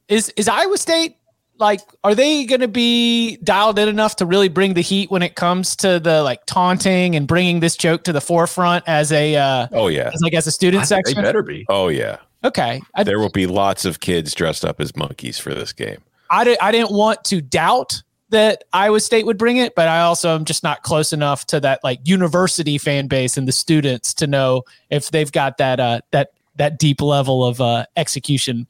Is 0.08 0.30
is 0.30 0.48
Iowa 0.48 0.78
State 0.78 1.16
like? 1.58 1.80
Are 2.02 2.14
they 2.14 2.44
going 2.44 2.60
to 2.60 2.68
be 2.68 3.36
dialed 3.38 3.78
in 3.78 3.88
enough 3.88 4.16
to 4.16 4.26
really 4.26 4.48
bring 4.48 4.74
the 4.74 4.80
heat 4.80 5.10
when 5.10 5.22
it 5.22 5.34
comes 5.34 5.76
to 5.76 6.00
the 6.00 6.22
like 6.22 6.46
taunting 6.46 7.14
and 7.14 7.26
bringing 7.26 7.60
this 7.60 7.76
joke 7.76 8.04
to 8.04 8.12
the 8.12 8.20
forefront 8.20 8.84
as 8.86 9.12
a 9.12 9.36
uh, 9.36 9.68
Oh 9.72 9.88
yeah. 9.88 10.10
as 10.14 10.20
like 10.22 10.34
as 10.34 10.46
a 10.46 10.52
student 10.52 10.86
section? 10.86 11.16
They 11.16 11.22
better 11.22 11.42
be. 11.42 11.66
Oh 11.68 11.88
yeah. 11.88 12.18
Okay. 12.44 12.80
I, 12.94 13.04
There 13.04 13.18
will 13.18 13.30
be 13.30 13.46
lots 13.46 13.84
of 13.84 14.00
kids 14.00 14.34
dressed 14.34 14.64
up 14.64 14.80
as 14.80 14.96
monkeys 14.96 15.38
for 15.38 15.54
this 15.54 15.72
game. 15.72 15.98
I, 16.30 16.44
di- 16.44 16.58
I 16.60 16.72
didn't 16.72 16.92
want 16.92 17.24
to 17.24 17.40
doubt 17.40 18.02
that 18.30 18.64
Iowa 18.72 18.98
State 19.00 19.26
would 19.26 19.38
bring 19.38 19.58
it, 19.58 19.74
but 19.74 19.88
I 19.88 20.00
also 20.00 20.34
am 20.34 20.44
just 20.44 20.62
not 20.62 20.82
close 20.82 21.12
enough 21.12 21.46
to 21.46 21.60
that 21.60 21.84
like 21.84 22.00
university 22.04 22.78
fan 22.78 23.06
base 23.06 23.36
and 23.36 23.46
the 23.46 23.52
students 23.52 24.14
to 24.14 24.26
know 24.26 24.62
if 24.90 25.10
they've 25.10 25.30
got 25.30 25.58
that 25.58 25.78
uh 25.78 26.00
that 26.10 26.30
that 26.56 26.78
deep 26.78 27.00
level 27.00 27.44
of 27.44 27.60
uh 27.60 27.84
execution. 27.96 28.66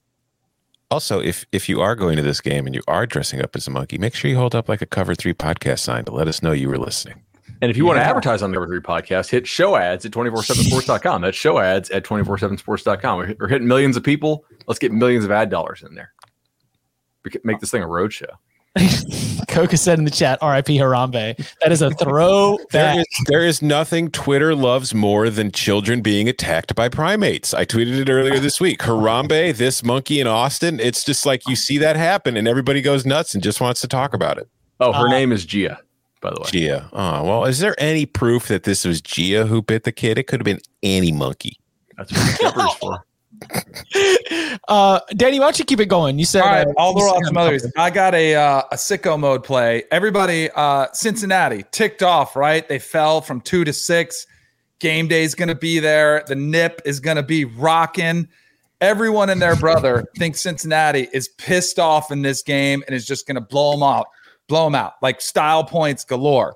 Also, 0.90 1.20
if 1.20 1.46
if 1.52 1.68
you 1.68 1.80
are 1.80 1.94
going 1.94 2.16
to 2.16 2.22
this 2.22 2.40
game 2.40 2.66
and 2.66 2.74
you 2.74 2.82
are 2.88 3.06
dressing 3.06 3.40
up 3.40 3.56
as 3.56 3.66
a 3.66 3.70
monkey, 3.70 3.96
make 3.98 4.14
sure 4.14 4.30
you 4.30 4.36
hold 4.36 4.54
up 4.54 4.68
like 4.68 4.82
a 4.82 4.86
cover 4.86 5.14
three 5.14 5.32
podcast 5.32 5.78
sign 5.78 6.04
to 6.04 6.12
let 6.12 6.28
us 6.28 6.42
know 6.42 6.52
you 6.52 6.68
were 6.68 6.78
listening. 6.78 7.21
And 7.62 7.70
if 7.70 7.76
you 7.76 7.86
want 7.86 7.96
to 7.98 8.02
advertise 8.02 8.42
on 8.42 8.50
the 8.50 8.56
Cover 8.56 8.66
3 8.66 8.80
podcast, 8.80 9.30
hit 9.30 9.46
show 9.46 9.76
ads 9.76 10.04
at 10.04 10.10
247sports.com. 10.12 11.22
That's 11.22 11.36
show 11.36 11.58
ads 11.60 11.88
at 11.90 12.02
247sports.com. 12.04 13.18
We're, 13.18 13.34
we're 13.38 13.48
hitting 13.48 13.68
millions 13.68 13.96
of 13.96 14.02
people. 14.02 14.44
Let's 14.66 14.80
get 14.80 14.92
millions 14.92 15.24
of 15.24 15.30
ad 15.30 15.48
dollars 15.48 15.82
in 15.82 15.94
there. 15.94 16.12
We 17.24 17.30
could 17.30 17.44
make 17.44 17.60
this 17.60 17.70
thing 17.70 17.82
a 17.82 17.86
road 17.86 18.12
show. 18.12 18.26
Coca 19.48 19.76
said 19.76 19.98
in 19.98 20.04
the 20.06 20.10
chat, 20.10 20.38
R.I.P. 20.40 20.78
Harambe. 20.78 21.36
That 21.60 21.72
is 21.72 21.82
a 21.82 21.90
throw. 21.90 22.58
There 22.72 22.98
is 22.98 23.06
there 23.26 23.44
is 23.44 23.60
nothing 23.62 24.10
Twitter 24.10 24.54
loves 24.54 24.94
more 24.94 25.28
than 25.28 25.52
children 25.52 26.00
being 26.00 26.26
attacked 26.28 26.74
by 26.74 26.88
primates. 26.88 27.52
I 27.52 27.64
tweeted 27.66 27.98
it 28.00 28.08
earlier 28.08 28.38
this 28.38 28.60
week. 28.60 28.80
Harambe, 28.80 29.54
this 29.54 29.84
monkey 29.84 30.20
in 30.20 30.26
Austin. 30.26 30.80
It's 30.80 31.04
just 31.04 31.26
like 31.26 31.46
you 31.46 31.54
see 31.54 31.76
that 31.78 31.96
happen, 31.96 32.36
and 32.36 32.48
everybody 32.48 32.80
goes 32.80 33.04
nuts 33.04 33.34
and 33.34 33.42
just 33.42 33.60
wants 33.60 33.82
to 33.82 33.88
talk 33.88 34.14
about 34.14 34.38
it. 34.38 34.48
Oh, 34.80 34.92
her 34.92 35.06
Uh, 35.06 35.10
name 35.10 35.32
is 35.32 35.44
Gia, 35.44 35.78
by 36.22 36.30
the 36.30 36.40
way. 36.40 36.48
Gia. 36.50 36.88
Oh 36.92 37.24
well, 37.24 37.44
is 37.44 37.58
there 37.58 37.74
any 37.78 38.06
proof 38.06 38.48
that 38.48 38.62
this 38.62 38.84
was 38.84 39.02
Gia 39.02 39.44
who 39.46 39.60
bit 39.60 39.84
the 39.84 39.92
kid? 39.92 40.16
It 40.16 40.26
could 40.26 40.40
have 40.40 40.44
been 40.44 40.60
any 40.82 41.12
monkey. 41.12 41.58
That's 41.98 42.12
what 42.12 42.40
Jeopardy's 42.40 42.74
for. 42.74 43.04
Uh, 44.68 45.00
Danny, 45.16 45.40
why 45.40 45.46
don't 45.46 45.58
you 45.58 45.64
keep 45.64 45.80
it 45.80 45.86
going? 45.86 46.18
You 46.18 46.24
said 46.24 46.42
All 46.42 46.48
right, 46.48 46.66
uh, 46.66 46.72
I'll 46.78 46.92
you 46.92 47.00
throw 47.00 47.08
said 47.08 47.16
out 47.16 47.24
some 47.24 47.36
others. 47.36 47.72
I 47.76 47.90
got 47.90 48.14
a 48.14 48.34
uh, 48.34 48.62
a 48.70 48.76
sicko 48.76 49.18
mode 49.18 49.42
play. 49.42 49.82
Everybody, 49.90 50.48
uh, 50.54 50.86
Cincinnati 50.92 51.64
ticked 51.72 52.02
off. 52.02 52.36
Right, 52.36 52.66
they 52.68 52.78
fell 52.78 53.20
from 53.20 53.40
two 53.40 53.64
to 53.64 53.72
six. 53.72 54.26
Game 54.78 55.08
day 55.08 55.24
is 55.24 55.34
going 55.34 55.48
to 55.48 55.54
be 55.54 55.78
there. 55.78 56.24
The 56.26 56.36
nip 56.36 56.80
is 56.84 57.00
going 57.00 57.16
to 57.16 57.22
be 57.22 57.44
rocking. 57.44 58.28
Everyone 58.80 59.30
and 59.30 59.42
their 59.42 59.56
brother 59.56 60.04
thinks 60.16 60.40
Cincinnati 60.40 61.08
is 61.12 61.28
pissed 61.38 61.78
off 61.78 62.10
in 62.10 62.22
this 62.22 62.42
game 62.42 62.82
and 62.86 62.94
is 62.94 63.06
just 63.06 63.26
going 63.26 63.36
to 63.36 63.40
blow 63.40 63.72
them 63.72 63.82
out, 63.82 64.06
blow 64.52 64.64
them 64.64 64.74
out 64.74 64.96
like 65.00 65.18
style 65.22 65.64
points 65.64 66.04
galore. 66.04 66.54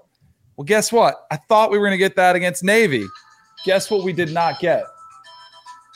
Well, 0.57 0.66
guess 0.66 0.92
what? 0.92 1.26
I 1.30 1.36
thought 1.36 1.70
we 1.70 1.78
were 1.78 1.86
going 1.86 1.99
to 1.99 2.05
get 2.05 2.14
that 2.16 2.36
against 2.36 2.62
Navy. 2.62 3.07
Guess 3.64 3.90
what? 3.90 4.05
We 4.05 4.12
did 4.12 4.32
not 4.32 4.61
get. 4.61 4.84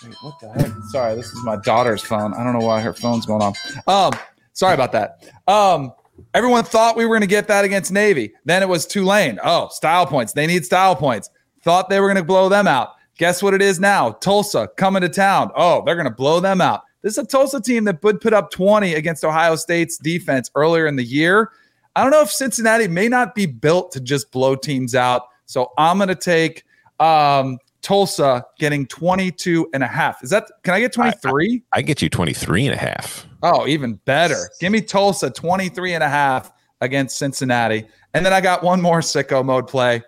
Wait, 0.03 0.15
what 0.23 0.41
the 0.41 0.49
heck? 0.49 0.73
Sorry, 0.93 1.15
this 1.15 1.27
is 1.27 1.45
my 1.45 1.57
daughter's 1.57 2.01
phone. 2.01 2.33
I 2.33 2.43
don't 2.43 2.59
know 2.59 2.67
why 2.67 2.81
her 2.81 2.95
phone's 2.95 3.27
going 3.27 3.43
on. 3.43 3.53
Um, 3.87 4.19
sorry 4.55 4.73
about 4.73 4.93
that. 4.93 5.31
Um, 5.47 5.93
everyone 6.33 6.65
thought 6.65 6.97
we 6.97 7.05
were 7.05 7.11
going 7.11 7.21
to 7.21 7.27
get 7.27 7.47
that 7.49 7.67
against 7.67 7.93
Navy. 7.93 8.33
Then 8.47 8.63
it 8.63 8.69
was 8.71 8.87
Tulane. 8.87 9.39
Oh, 9.45 9.69
style 9.69 10.07
points. 10.07 10.33
They 10.33 10.47
need 10.47 10.65
style 10.65 10.97
points. 10.97 11.29
Thought 11.65 11.91
they 11.91 12.01
were 12.01 12.07
going 12.07 12.17
to 12.17 12.25
blow 12.25 12.49
them 12.49 12.67
out. 12.67 12.95
Guess 13.19 13.43
what 13.43 13.53
it 13.53 13.61
is 13.61 13.79
now? 13.79 14.13
Tulsa 14.13 14.71
coming 14.79 15.03
to 15.03 15.11
town. 15.11 15.51
Oh, 15.55 15.83
they're 15.85 15.97
going 15.97 16.09
to 16.09 16.15
blow 16.15 16.41
them 16.41 16.63
out. 16.63 16.81
This 17.03 17.19
is 17.19 17.25
a 17.25 17.27
Tulsa 17.27 17.61
team 17.61 17.85
that 17.85 18.03
would 18.03 18.23
put 18.23 18.33
up 18.33 18.51
20 18.51 18.95
against 18.95 19.23
Ohio 19.23 19.55
State's 19.57 19.99
defense 19.99 20.51
earlier 20.55 20.87
in 20.87 20.97
the 20.97 21.05
year. 21.05 21.51
I 21.97 22.03
don't 22.03 22.13
know 22.13 22.23
if 22.23 22.31
Cincinnati 22.31 22.89
may 22.89 23.09
not 23.09 23.35
be 23.35 23.47
built 23.47 23.93
to 23.93 24.01
just 24.01 24.31
blow 24.31 24.55
teams 24.55 24.95
out. 24.95 25.23
So 25.47 25.73
I'm 25.77 25.97
going 25.99 26.09
to 26.09 26.15
take 26.15 26.65
um, 27.01 27.59
Tulsa 27.83 28.45
getting 28.59 28.87
22 28.87 29.69
and 29.75 29.83
a 29.83 29.87
half. 29.87 30.23
Is 30.23 30.31
that, 30.31 30.51
can 30.63 30.75
I 30.75 30.81
get 30.81 30.93
23? 30.93 31.63
I 31.73 31.83
get 31.83 32.01
you 32.01 32.09
23 32.09 32.67
and 32.67 32.75
a 32.75 32.79
half. 32.79 33.27
Oh, 33.43 33.67
even 33.67 33.95
better. 34.05 34.51
Give 34.61 34.71
me 34.71 34.81
Tulsa 34.81 35.31
23 35.31 35.95
and 35.95 36.05
a 36.05 36.09
half 36.09 36.53
against 36.81 37.19
Cincinnati. 37.19 37.87
And 38.15 38.25
then 38.25 38.33
I 38.33 38.41
got 38.41 38.63
one 38.63 38.81
more 38.81 39.01
sicko 39.01 39.45
mode 39.45 39.67
play. 39.67 40.03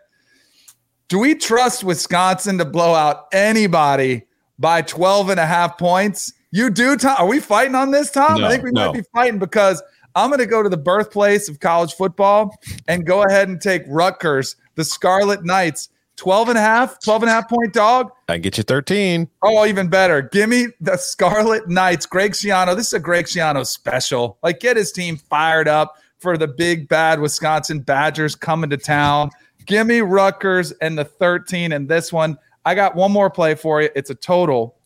Do 1.09 1.19
we 1.19 1.35
trust 1.35 1.85
Wisconsin 1.85 2.59
to 2.59 2.65
blow 2.65 2.95
out 2.95 3.27
anybody 3.33 4.25
by 4.59 4.83
12 4.83 5.31
and 5.31 5.41
a 5.41 5.47
half 5.47 5.77
points? 5.79 6.33
You 6.51 6.71
do, 6.71 6.97
Tom? 6.97 7.17
Are 7.19 7.27
we 7.27 7.41
fighting 7.41 7.75
on 7.75 7.91
this, 7.91 8.11
Tom? 8.11 8.41
No, 8.41 8.47
I 8.47 8.51
think 8.51 8.65
we 8.65 8.71
no. 8.71 8.87
might 8.87 8.95
be 8.95 9.05
fighting 9.13 9.39
because 9.39 9.83
I'm 10.15 10.31
going 10.31 10.41
to 10.41 10.47
go 10.47 10.63
to 10.63 10.69
the 10.69 10.77
birthplace 10.77 11.49
of 11.49 11.61
college 11.61 11.95
football 11.95 12.57
and 12.89 13.07
go 13.07 13.23
ahead 13.25 13.49
and 13.49 13.61
take 13.61 13.83
Rutgers, 13.89 14.57
the 14.75 14.85
Scarlet 14.85 15.45
Knights, 15.45 15.89
12 16.17 16.51
and 16.51 16.59
a 16.59 16.61
half, 16.61 17.01
12 17.01 17.23
and 17.23 17.31
a 17.31 17.33
half 17.33 17.49
point 17.49 17.73
dog. 17.73 18.13
I 18.29 18.39
get 18.39 18.59
you 18.59 18.63
13. 18.63 19.29
Oh, 19.43 19.67
even 19.67 19.89
better. 19.89 20.23
Give 20.23 20.49
me 20.49 20.69
the 20.81 20.97
Scarlet 20.97 21.69
Knights. 21.69 22.07
Greg 22.07 22.33
Schiano. 22.33 22.77
This 22.77 22.89
is 22.89 22.93
a 22.93 23.01
Greg 23.01 23.27
Schiano 23.27 23.67
special. 23.67 24.39
Like, 24.43 24.61
get 24.61 24.77
his 24.77 24.93
team 24.93 25.17
fired 25.17 25.69
up 25.69 25.97
for 26.19 26.37
the 26.37 26.47
big 26.47 26.89
bad 26.89 27.19
Wisconsin 27.19 27.81
Badgers 27.81 28.35
coming 28.35 28.71
to 28.71 28.77
town. 28.77 29.31
Give 29.67 29.87
me 29.87 30.01
Rutgers 30.01 30.73
and 30.73 30.97
the 30.99 31.05
13 31.05 31.73
in 31.73 31.87
this 31.87 32.13
one. 32.13 32.37
I 32.65 32.75
got 32.75 32.95
one 32.95 33.11
more 33.11 33.31
play 33.31 33.55
for 33.55 33.83
you. 33.83 33.89
It's 33.97 34.11
a 34.11 34.15
total, 34.15 34.77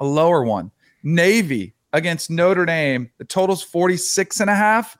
a 0.00 0.04
lower 0.04 0.44
one. 0.44 0.70
Navy 1.02 1.73
against 1.94 2.28
Notre 2.28 2.66
Dame. 2.66 3.10
The 3.16 3.24
total's 3.24 3.62
46 3.62 4.40
and 4.40 4.50
a 4.50 4.54
half. 4.54 4.98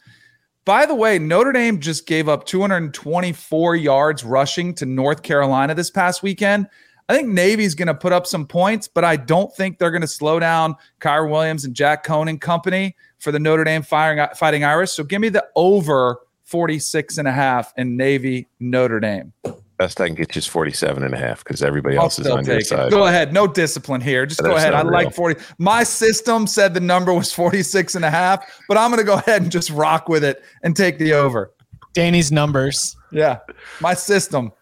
By 0.64 0.86
the 0.86 0.94
way, 0.94 1.18
Notre 1.18 1.52
Dame 1.52 1.78
just 1.78 2.06
gave 2.06 2.26
up 2.26 2.46
224 2.46 3.76
yards 3.76 4.24
rushing 4.24 4.72
to 4.76 4.86
North 4.86 5.22
Carolina 5.22 5.74
this 5.74 5.90
past 5.90 6.22
weekend. 6.22 6.68
I 7.06 7.14
think 7.14 7.28
Navy's 7.28 7.74
going 7.74 7.88
to 7.88 7.94
put 7.94 8.14
up 8.14 8.26
some 8.26 8.46
points, 8.46 8.88
but 8.88 9.04
I 9.04 9.16
don't 9.16 9.54
think 9.54 9.78
they're 9.78 9.90
going 9.90 10.00
to 10.00 10.08
slow 10.08 10.40
down 10.40 10.76
Kyren 11.00 11.30
Williams 11.30 11.66
and 11.66 11.74
Jack 11.74 12.06
Coan 12.06 12.30
and 12.30 12.40
company 12.40 12.96
for 13.18 13.30
the 13.30 13.38
Notre 13.38 13.64
Dame 13.64 13.82
firing, 13.82 14.26
fighting 14.36 14.64
Irish. 14.64 14.92
So 14.92 15.04
give 15.04 15.20
me 15.20 15.28
the 15.28 15.46
over 15.54 16.20
46 16.44 17.18
and 17.18 17.28
a 17.28 17.32
half 17.32 17.74
in 17.76 17.98
Navy 17.98 18.46
Notre 18.58 19.00
Dame. 19.00 19.34
Best 19.76 20.00
I 20.00 20.06
can 20.06 20.14
get 20.14 20.36
you 20.36 20.38
is 20.38 20.46
47 20.46 21.02
and 21.02 21.14
a 21.14 21.16
half 21.16 21.42
because 21.42 21.60
everybody 21.60 21.96
I'll 21.96 22.04
else 22.04 22.18
is 22.18 22.26
still 22.26 22.38
on 22.38 22.44
your 22.44 22.58
it. 22.58 22.66
side. 22.66 22.92
Go 22.92 23.06
ahead. 23.06 23.32
No 23.32 23.48
discipline 23.48 24.00
here. 24.00 24.24
Just 24.24 24.40
go 24.40 24.54
ahead. 24.54 24.72
I 24.72 24.82
real. 24.82 24.92
like 24.92 25.12
40. 25.12 25.40
My 25.58 25.82
system 25.82 26.46
said 26.46 26.74
the 26.74 26.80
number 26.80 27.12
was 27.12 27.32
46 27.32 27.96
and 27.96 28.04
a 28.04 28.10
half, 28.10 28.44
but 28.68 28.78
I'm 28.78 28.90
going 28.90 29.00
to 29.00 29.04
go 29.04 29.14
ahead 29.14 29.42
and 29.42 29.50
just 29.50 29.70
rock 29.70 30.08
with 30.08 30.22
it 30.22 30.44
and 30.62 30.76
take 30.76 30.98
the 30.98 31.14
over. 31.14 31.52
Danny's 31.92 32.30
numbers. 32.30 32.96
Yeah. 33.10 33.38
My 33.80 33.94
system. 33.94 34.52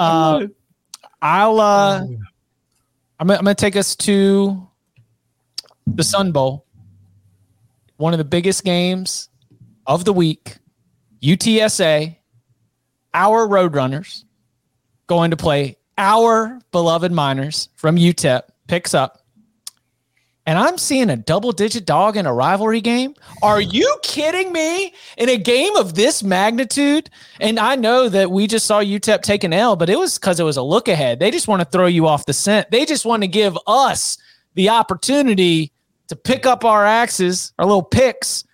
Uh, 0.00 0.46
I'll. 1.22 1.60
Uh, 1.60 2.00
I'm. 3.20 3.30
I'm 3.30 3.44
going 3.44 3.44
to 3.44 3.54
take 3.54 3.76
us 3.76 3.94
to 3.96 4.68
the 5.86 6.04
Sun 6.04 6.32
Bowl. 6.32 6.66
One 7.98 8.12
of 8.12 8.18
the 8.18 8.24
biggest 8.24 8.64
games 8.64 9.28
of 9.86 10.04
the 10.04 10.12
week. 10.12 10.56
UTSA, 11.22 12.16
our 13.14 13.48
Roadrunners, 13.48 14.24
going 15.06 15.30
to 15.30 15.36
play 15.36 15.76
our 15.98 16.60
beloved 16.72 17.12
Miners 17.12 17.68
from 17.74 17.96
UTEP. 17.96 18.42
Picks 18.66 18.94
up 18.94 19.26
and 20.46 20.60
I'm 20.60 20.78
seeing 20.78 21.10
a 21.10 21.16
double 21.16 21.50
digit 21.50 21.84
dog 21.84 22.16
in 22.16 22.24
a 22.24 22.32
rivalry 22.32 22.80
game. 22.80 23.16
Are 23.42 23.60
you 23.60 23.96
kidding 24.02 24.52
me? 24.52 24.94
In 25.18 25.28
a 25.28 25.36
game 25.36 25.74
of 25.74 25.94
this 25.94 26.22
magnitude? 26.22 27.10
And 27.40 27.58
I 27.58 27.74
know 27.74 28.08
that 28.08 28.30
we 28.30 28.46
just 28.46 28.64
saw 28.64 28.80
UTEP 28.80 29.22
take 29.22 29.42
an 29.42 29.52
L, 29.52 29.74
but 29.74 29.90
it 29.90 29.98
was 29.98 30.18
because 30.18 30.38
it 30.38 30.44
was 30.44 30.56
a 30.56 30.62
look 30.62 30.86
ahead. 30.86 31.18
They 31.18 31.32
just 31.32 31.48
want 31.48 31.62
to 31.62 31.68
throw 31.68 31.86
you 31.86 32.06
off 32.06 32.26
the 32.26 32.32
scent. 32.32 32.70
They 32.70 32.86
just 32.86 33.04
want 33.04 33.24
to 33.24 33.28
give 33.28 33.58
us 33.66 34.18
the 34.54 34.68
opportunity 34.68 35.72
to 36.08 36.14
pick 36.14 36.46
up 36.46 36.64
our 36.64 36.86
axes, 36.86 37.52
our 37.58 37.66
little 37.66 37.82
picks, 37.82 38.44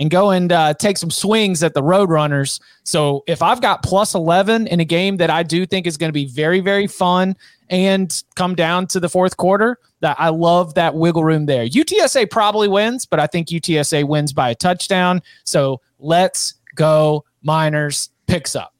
and 0.00 0.10
go 0.10 0.30
and 0.30 0.50
uh, 0.50 0.72
take 0.74 0.96
some 0.96 1.10
swings 1.10 1.62
at 1.62 1.74
the 1.74 1.82
Roadrunners. 1.82 2.58
So 2.84 3.22
if 3.26 3.42
I've 3.42 3.60
got 3.60 3.82
plus 3.82 4.14
11 4.14 4.66
in 4.66 4.80
a 4.80 4.84
game 4.84 5.18
that 5.18 5.28
I 5.28 5.42
do 5.42 5.66
think 5.66 5.86
is 5.86 5.98
going 5.98 6.08
to 6.08 6.14
be 6.14 6.24
very, 6.24 6.60
very 6.60 6.86
fun 6.86 7.36
and 7.68 8.22
come 8.34 8.54
down 8.56 8.86
to 8.88 8.98
the 8.98 9.10
fourth 9.10 9.36
quarter, 9.36 9.78
that 10.00 10.16
I 10.18 10.30
love 10.30 10.74
that 10.74 10.94
wiggle 10.94 11.22
room 11.22 11.44
there. 11.44 11.66
UTSA 11.66 12.30
probably 12.30 12.66
wins, 12.66 13.04
but 13.04 13.20
I 13.20 13.26
think 13.26 13.48
UTSA 13.48 14.08
wins 14.08 14.32
by 14.32 14.48
a 14.48 14.54
touchdown. 14.54 15.20
So 15.44 15.82
let's 15.98 16.54
go 16.74 17.24
Miners 17.42 18.08
picks 18.26 18.56
up. 18.56 18.74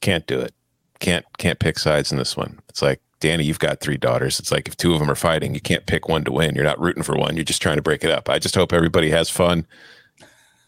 Can't 0.00 0.26
do 0.28 0.38
it. 0.38 0.54
Can't 1.00 1.24
can't 1.38 1.58
pick 1.58 1.78
sides 1.78 2.12
in 2.12 2.18
this 2.18 2.36
one. 2.36 2.60
It's 2.68 2.82
like 2.82 3.00
Danny, 3.20 3.44
you've 3.44 3.58
got 3.58 3.80
three 3.80 3.96
daughters. 3.96 4.38
It's 4.38 4.52
like 4.52 4.68
if 4.68 4.76
two 4.76 4.92
of 4.92 5.00
them 5.00 5.10
are 5.10 5.16
fighting, 5.16 5.54
you 5.54 5.60
can't 5.60 5.86
pick 5.86 6.08
one 6.08 6.24
to 6.24 6.32
win. 6.32 6.54
You're 6.54 6.64
not 6.64 6.80
rooting 6.80 7.02
for 7.02 7.16
one. 7.16 7.36
You're 7.36 7.44
just 7.44 7.62
trying 7.62 7.76
to 7.76 7.82
break 7.82 8.04
it 8.04 8.10
up. 8.10 8.28
I 8.28 8.38
just 8.38 8.54
hope 8.54 8.72
everybody 8.72 9.10
has 9.10 9.28
fun. 9.28 9.66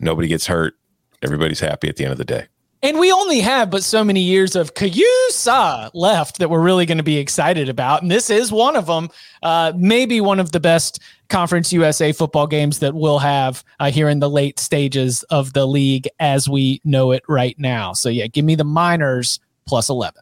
Nobody 0.03 0.28
gets 0.28 0.46
hurt. 0.46 0.74
Everybody's 1.22 1.61
happy 1.61 1.88
at 1.88 1.96
the 1.96 2.05
end 2.05 2.12
of 2.12 2.18
the 2.18 2.24
day. 2.24 2.48
And 2.84 2.98
we 2.98 3.12
only 3.12 3.38
have 3.40 3.70
but 3.70 3.84
so 3.84 4.03
many 4.03 4.20
years 4.20 4.57
of 4.57 4.72
C-USA 4.76 5.90
left 5.94 6.40
that 6.40 6.50
we're 6.50 6.61
really 6.61 6.84
going 6.84 6.98
to 6.98 7.05
be 7.05 7.16
excited 7.16 7.68
about. 7.68 8.03
And 8.03 8.11
this 8.11 8.28
is 8.28 8.50
one 8.50 8.74
of 8.74 8.86
them, 8.86 9.09
uh, 9.44 9.72
maybe 9.76 10.20
one 10.20 10.40
of 10.40 10.50
the 10.50 10.59
best 10.59 11.00
Conference 11.28 11.72
USA 11.72 12.11
football 12.11 12.48
games 12.48 12.80
that 12.80 12.92
we'll 12.94 13.20
have 13.20 13.62
uh, 13.78 13.92
here 13.92 14.09
in 14.09 14.18
the 14.18 14.28
late 14.28 14.59
stages 14.59 15.22
of 15.24 15.53
the 15.53 15.64
league 15.64 16.09
as 16.18 16.48
we 16.48 16.80
know 16.84 17.12
it 17.12 17.22
right 17.28 17.57
now. 17.57 17.92
So, 17.92 18.09
yeah, 18.09 18.26
give 18.26 18.44
me 18.44 18.57
the 18.57 18.64
Miners 18.64 19.38
plus 19.64 19.88
11. 19.88 20.20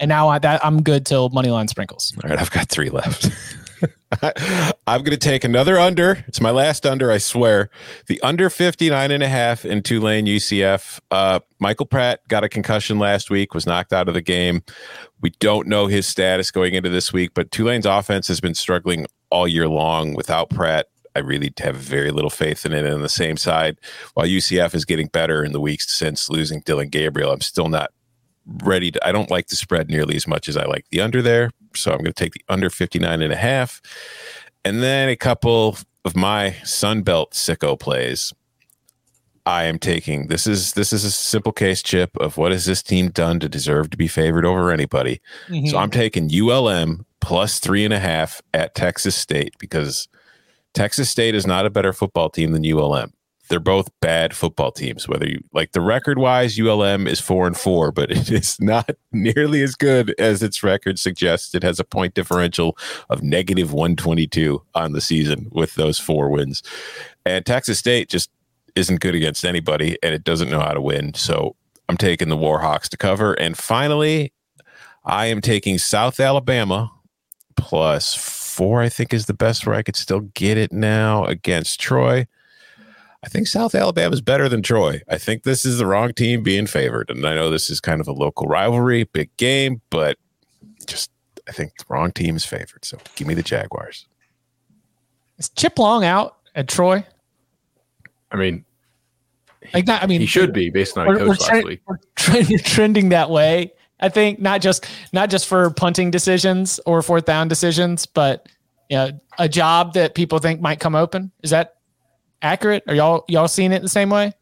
And 0.00 0.08
now 0.08 0.30
I, 0.30 0.38
that, 0.38 0.64
I'm 0.64 0.82
good 0.82 1.04
till 1.04 1.28
Moneyline 1.28 1.68
Sprinkles. 1.68 2.14
All 2.24 2.30
right, 2.30 2.40
I've 2.40 2.50
got 2.50 2.70
three 2.70 2.88
left. 2.88 3.30
I'm 4.86 5.02
going 5.02 5.10
to 5.10 5.16
take 5.16 5.44
another 5.44 5.78
under. 5.78 6.24
It's 6.28 6.40
my 6.40 6.50
last 6.50 6.86
under, 6.86 7.10
I 7.10 7.18
swear. 7.18 7.70
The 8.06 8.20
under 8.22 8.50
59 8.50 9.10
and 9.10 9.22
a 9.22 9.28
half 9.28 9.64
in 9.64 9.82
Tulane 9.82 10.26
UCF. 10.26 11.00
Uh, 11.10 11.40
Michael 11.58 11.86
Pratt 11.86 12.20
got 12.28 12.44
a 12.44 12.48
concussion 12.48 12.98
last 12.98 13.30
week, 13.30 13.54
was 13.54 13.66
knocked 13.66 13.92
out 13.92 14.08
of 14.08 14.14
the 14.14 14.20
game. 14.20 14.62
We 15.20 15.30
don't 15.40 15.66
know 15.66 15.86
his 15.86 16.06
status 16.06 16.50
going 16.50 16.74
into 16.74 16.90
this 16.90 17.12
week, 17.12 17.32
but 17.34 17.50
Tulane's 17.50 17.86
offense 17.86 18.28
has 18.28 18.40
been 18.40 18.54
struggling 18.54 19.06
all 19.30 19.48
year 19.48 19.68
long 19.68 20.14
without 20.14 20.50
Pratt. 20.50 20.86
I 21.14 21.20
really 21.20 21.52
have 21.58 21.76
very 21.76 22.10
little 22.10 22.30
faith 22.30 22.64
in 22.64 22.72
it. 22.72 22.84
And 22.84 22.94
on 22.94 23.02
the 23.02 23.08
same 23.08 23.36
side, 23.36 23.78
while 24.14 24.26
UCF 24.26 24.74
is 24.74 24.84
getting 24.84 25.08
better 25.08 25.44
in 25.44 25.52
the 25.52 25.60
weeks 25.60 25.90
since 25.92 26.30
losing 26.30 26.60
Dillon 26.60 26.88
Gabriel, 26.88 27.32
I'm 27.32 27.40
still 27.40 27.68
not 27.68 27.90
ready 28.64 28.90
to 28.90 29.06
I 29.06 29.12
don't 29.12 29.30
like 29.30 29.48
the 29.48 29.56
spread 29.56 29.88
nearly 29.88 30.16
as 30.16 30.26
much 30.26 30.48
as 30.48 30.56
I 30.56 30.64
like 30.64 30.86
the 30.90 31.00
under 31.00 31.22
there. 31.22 31.50
So 31.76 31.92
I'm 31.92 31.98
going 31.98 32.06
to 32.06 32.12
take 32.12 32.32
the 32.32 32.44
under 32.48 32.70
59 32.70 33.22
and 33.22 33.32
a 33.32 33.36
half. 33.36 33.80
And 34.64 34.82
then 34.82 35.08
a 35.08 35.16
couple 35.16 35.76
of 36.04 36.16
my 36.16 36.56
Sunbelt 36.62 37.30
sicko 37.32 37.78
plays. 37.78 38.32
I 39.44 39.64
am 39.64 39.80
taking 39.80 40.28
this 40.28 40.46
is 40.46 40.74
this 40.74 40.92
is 40.92 41.04
a 41.04 41.10
simple 41.10 41.50
case 41.50 41.82
chip 41.82 42.16
of 42.18 42.36
what 42.36 42.52
has 42.52 42.64
this 42.64 42.80
team 42.80 43.08
done 43.10 43.40
to 43.40 43.48
deserve 43.48 43.90
to 43.90 43.96
be 43.96 44.06
favored 44.06 44.46
over 44.46 44.70
anybody. 44.70 45.20
Mm-hmm. 45.48 45.66
So 45.66 45.78
I'm 45.78 45.90
taking 45.90 46.30
ULM 46.32 47.04
plus 47.20 47.58
three 47.58 47.84
and 47.84 47.92
a 47.92 47.98
half 47.98 48.40
at 48.54 48.76
Texas 48.76 49.16
State 49.16 49.54
because 49.58 50.06
Texas 50.74 51.10
State 51.10 51.34
is 51.34 51.44
not 51.44 51.66
a 51.66 51.70
better 51.70 51.92
football 51.92 52.30
team 52.30 52.52
than 52.52 52.64
ULM 52.64 53.12
they're 53.48 53.60
both 53.60 53.90
bad 54.00 54.34
football 54.34 54.70
teams. 54.70 55.08
Whether 55.08 55.26
you 55.28 55.42
like 55.52 55.72
the 55.72 55.80
record 55.80 56.18
wise, 56.18 56.58
ULM 56.58 57.06
is 57.06 57.20
four 57.20 57.46
and 57.46 57.56
four, 57.56 57.92
but 57.92 58.10
it 58.10 58.30
is 58.30 58.58
not 58.60 58.90
nearly 59.12 59.62
as 59.62 59.74
good 59.74 60.14
as 60.18 60.42
its 60.42 60.62
record 60.62 60.98
suggests. 60.98 61.54
It 61.54 61.62
has 61.62 61.80
a 61.80 61.84
point 61.84 62.14
differential 62.14 62.76
of 63.10 63.22
negative 63.22 63.72
122 63.72 64.62
on 64.74 64.92
the 64.92 65.00
season 65.00 65.48
with 65.50 65.74
those 65.74 65.98
four 65.98 66.30
wins. 66.30 66.62
And 67.26 67.44
Texas 67.44 67.78
State 67.78 68.08
just 68.08 68.30
isn't 68.74 69.00
good 69.00 69.14
against 69.14 69.44
anybody 69.44 69.98
and 70.02 70.14
it 70.14 70.24
doesn't 70.24 70.50
know 70.50 70.60
how 70.60 70.72
to 70.72 70.80
win. 70.80 71.14
So 71.14 71.56
I'm 71.88 71.96
taking 71.96 72.28
the 72.28 72.36
Warhawks 72.36 72.88
to 72.88 72.96
cover. 72.96 73.34
And 73.34 73.56
finally, 73.56 74.32
I 75.04 75.26
am 75.26 75.40
taking 75.40 75.78
South 75.78 76.20
Alabama 76.20 76.90
plus 77.56 78.14
four, 78.14 78.82
I 78.82 78.88
think 78.88 79.12
is 79.12 79.26
the 79.26 79.34
best 79.34 79.66
where 79.66 79.74
I 79.74 79.82
could 79.82 79.96
still 79.96 80.20
get 80.20 80.56
it 80.56 80.72
now 80.72 81.24
against 81.24 81.80
Troy. 81.80 82.26
I 83.24 83.28
think 83.28 83.46
South 83.46 83.74
Alabama 83.74 84.12
is 84.12 84.20
better 84.20 84.48
than 84.48 84.62
Troy. 84.62 85.00
I 85.08 85.16
think 85.16 85.44
this 85.44 85.64
is 85.64 85.78
the 85.78 85.86
wrong 85.86 86.12
team 86.12 86.42
being 86.42 86.66
favored. 86.66 87.08
And 87.08 87.24
I 87.24 87.34
know 87.34 87.50
this 87.50 87.70
is 87.70 87.80
kind 87.80 88.00
of 88.00 88.08
a 88.08 88.12
local 88.12 88.46
rivalry, 88.46 89.04
big 89.04 89.34
game, 89.36 89.80
but 89.90 90.18
just 90.86 91.10
I 91.48 91.52
think 91.52 91.76
the 91.78 91.84
wrong 91.88 92.10
team 92.10 92.34
is 92.34 92.44
favored. 92.44 92.84
So 92.84 92.98
give 93.14 93.28
me 93.28 93.34
the 93.34 93.42
Jaguars. 93.42 94.06
Is 95.38 95.48
Chip 95.50 95.78
Long 95.78 96.04
out 96.04 96.36
at 96.54 96.68
Troy? 96.68 97.04
I 98.32 98.36
mean, 98.36 98.64
like 99.72 99.86
not. 99.86 100.02
I 100.02 100.06
mean, 100.06 100.20
he 100.20 100.26
should 100.26 100.52
be 100.52 100.70
based 100.70 100.98
on 100.98 101.08
a 101.08 101.16
coach 101.16 101.28
last 101.28 101.46
trend, 101.46 101.64
week. 101.66 101.80
We're 101.86 102.58
trending 102.64 103.10
that 103.10 103.30
way. 103.30 103.72
I 104.00 104.08
think 104.08 104.40
not 104.40 104.60
just 104.60 104.86
not 105.12 105.30
just 105.30 105.46
for 105.46 105.70
punting 105.70 106.10
decisions 106.10 106.80
or 106.86 107.02
fourth 107.02 107.24
down 107.24 107.48
decisions, 107.48 108.06
but 108.06 108.48
you 108.90 108.96
know, 108.96 109.10
a 109.38 109.48
job 109.48 109.94
that 109.94 110.14
people 110.14 110.38
think 110.38 110.60
might 110.60 110.80
come 110.80 110.94
open. 110.94 111.30
Is 111.42 111.50
that 111.50 111.76
accurate? 112.42 112.84
Are 112.88 112.94
y'all 112.94 113.24
y'all 113.28 113.48
seeing 113.48 113.72
it 113.72 113.82
the 113.82 113.88
same 113.88 114.10
way? 114.10 114.32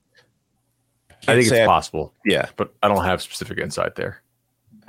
I 1.28 1.34
think 1.34 1.52
it's 1.52 1.66
possible. 1.66 2.14
Yeah, 2.24 2.48
but 2.56 2.72
I 2.82 2.88
don't 2.88 3.04
have 3.04 3.20
specific 3.22 3.58
insight 3.58 3.94
there. 3.94 4.22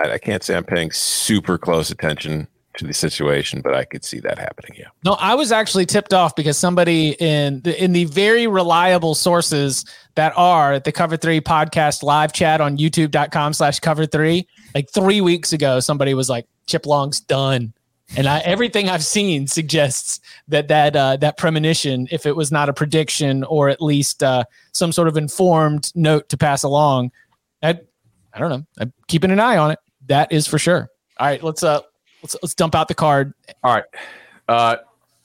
I, 0.00 0.12
I, 0.12 0.18
can't 0.18 0.42
say 0.42 0.56
I'm 0.56 0.64
paying 0.64 0.90
super 0.90 1.58
close 1.58 1.90
attention 1.90 2.48
to 2.78 2.86
the 2.86 2.94
situation, 2.94 3.60
but 3.60 3.74
I 3.74 3.84
could 3.84 4.04
see 4.04 4.18
that 4.20 4.38
happening. 4.38 4.72
Yeah. 4.78 4.88
No, 5.04 5.12
I 5.14 5.34
was 5.34 5.52
actually 5.52 5.84
tipped 5.84 6.14
off 6.14 6.34
because 6.34 6.56
somebody 6.56 7.10
in 7.20 7.60
the, 7.60 7.82
in 7.82 7.92
the 7.92 8.06
very 8.06 8.46
reliable 8.46 9.14
sources 9.14 9.84
that 10.14 10.32
are 10.36 10.80
the 10.80 10.92
Cover 10.92 11.16
Three 11.16 11.40
podcast 11.40 12.02
live 12.02 12.32
chat 12.32 12.60
on 12.60 12.78
YouTube.com 12.78 13.52
slash 13.52 13.80
Cover 13.80 14.06
Three. 14.06 14.46
Like 14.74 14.90
three 14.90 15.20
weeks 15.20 15.52
ago, 15.52 15.80
somebody 15.80 16.14
was 16.14 16.30
like, 16.30 16.46
"Chip 16.66 16.86
Long's 16.86 17.20
done." 17.20 17.74
And 18.16 18.26
I, 18.26 18.40
everything 18.40 18.88
I've 18.88 19.04
seen 19.04 19.46
suggests 19.46 20.20
that 20.48 20.68
that 20.68 20.94
uh, 20.94 21.16
that 21.16 21.36
premonition, 21.38 22.08
if 22.10 22.26
it 22.26 22.36
was 22.36 22.52
not 22.52 22.68
a 22.68 22.72
prediction 22.72 23.44
or 23.44 23.68
at 23.68 23.80
least 23.80 24.22
uh, 24.22 24.44
some 24.72 24.92
sort 24.92 25.08
of 25.08 25.16
informed 25.16 25.92
note 25.94 26.28
to 26.28 26.36
pass 26.36 26.62
along, 26.62 27.10
I, 27.62 27.80
I 28.32 28.38
don't 28.38 28.50
know. 28.50 28.66
I'm 28.78 28.92
keeping 29.08 29.30
an 29.30 29.40
eye 29.40 29.56
on 29.56 29.70
it. 29.70 29.78
That 30.08 30.30
is 30.32 30.46
for 30.46 30.58
sure. 30.58 30.90
All 31.18 31.26
right, 31.26 31.42
let's 31.42 31.62
uh 31.62 31.80
let's 32.22 32.36
let's 32.42 32.54
dump 32.54 32.74
out 32.74 32.88
the 32.88 32.94
card. 32.94 33.32
All 33.62 33.74
right, 33.74 33.84
uh, 34.48 34.76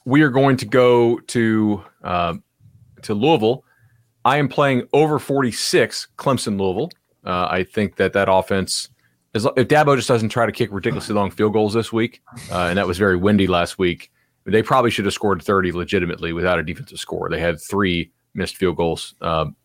we 0.04 0.22
are 0.22 0.30
going 0.30 0.56
to 0.58 0.66
go 0.66 1.18
to 1.18 1.84
uh, 2.02 2.34
to 3.02 3.14
Louisville. 3.14 3.64
I 4.24 4.36
am 4.36 4.48
playing 4.48 4.88
over 4.92 5.18
46 5.18 6.08
Clemson 6.16 6.58
Louisville. 6.58 6.90
Uh, 7.24 7.48
I 7.50 7.64
think 7.64 7.96
that 7.96 8.12
that 8.12 8.28
offense 8.30 8.88
as, 9.34 9.46
if 9.56 9.68
Dabo 9.68 9.96
just 9.96 10.08
doesn't 10.08 10.30
try 10.30 10.46
to 10.46 10.52
kick 10.52 10.70
ridiculously 10.72 11.14
long 11.14 11.30
field 11.30 11.52
goals 11.52 11.74
this 11.74 11.92
week, 11.92 12.22
uh, 12.50 12.66
and 12.66 12.78
that 12.78 12.86
was 12.86 12.98
very 12.98 13.16
windy 13.16 13.46
last 13.46 13.78
week, 13.78 14.10
they 14.44 14.62
probably 14.62 14.90
should 14.90 15.04
have 15.04 15.14
scored 15.14 15.42
30 15.42 15.72
legitimately 15.72 16.32
without 16.32 16.58
a 16.58 16.62
defensive 16.62 16.98
score. 16.98 17.28
They 17.28 17.40
had 17.40 17.60
three 17.60 18.10
missed 18.34 18.56
field 18.56 18.76
goals. 18.76 19.14
Um, 19.20 19.56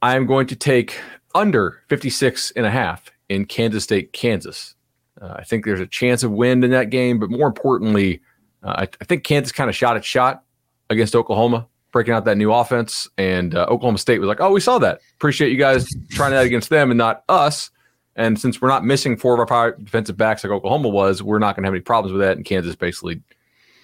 I 0.00 0.16
am 0.16 0.26
going 0.26 0.46
to 0.48 0.56
take 0.56 0.98
under 1.34 1.82
56 1.88 2.52
and 2.52 2.64
a 2.64 2.70
half 2.70 3.10
in 3.28 3.44
Kansas 3.44 3.84
State, 3.84 4.12
Kansas. 4.12 4.74
Uh, 5.20 5.34
I 5.36 5.44
think 5.44 5.64
there's 5.64 5.80
a 5.80 5.86
chance 5.86 6.22
of 6.22 6.32
wind 6.32 6.64
in 6.64 6.70
that 6.70 6.90
game, 6.90 7.18
but 7.18 7.30
more 7.30 7.46
importantly, 7.46 8.20
uh, 8.62 8.74
I, 8.78 8.82
I, 8.82 9.04
think 9.04 9.24
Kansas 9.24 9.52
kind 9.52 9.70
of 9.70 9.76
shot 9.76 9.96
its 9.96 10.06
shot 10.06 10.42
against 10.90 11.14
Oklahoma, 11.14 11.66
breaking 11.92 12.14
out 12.14 12.24
that 12.24 12.36
new 12.36 12.52
offense. 12.52 13.08
And 13.18 13.54
uh, 13.54 13.66
Oklahoma 13.68 13.98
State 13.98 14.18
was 14.18 14.28
like, 14.28 14.40
oh, 14.40 14.50
we 14.50 14.60
saw 14.60 14.78
that. 14.78 15.00
Appreciate 15.14 15.50
you 15.50 15.58
guys 15.58 15.88
trying 16.10 16.32
that 16.32 16.46
against 16.46 16.70
them 16.70 16.90
and 16.90 16.98
not 16.98 17.24
us. 17.28 17.70
And 18.16 18.38
since 18.40 18.60
we're 18.60 18.68
not 18.68 18.84
missing 18.84 19.16
four 19.16 19.42
of 19.42 19.50
our 19.50 19.72
defensive 19.72 20.16
backs 20.16 20.44
like 20.44 20.52
Oklahoma 20.52 20.88
was, 20.88 21.22
we're 21.22 21.38
not 21.38 21.56
going 21.56 21.64
to 21.64 21.66
have 21.66 21.74
any 21.74 21.82
problems 21.82 22.12
with 22.12 22.20
that. 22.22 22.36
And 22.36 22.44
Kansas 22.44 22.76
basically 22.76 23.20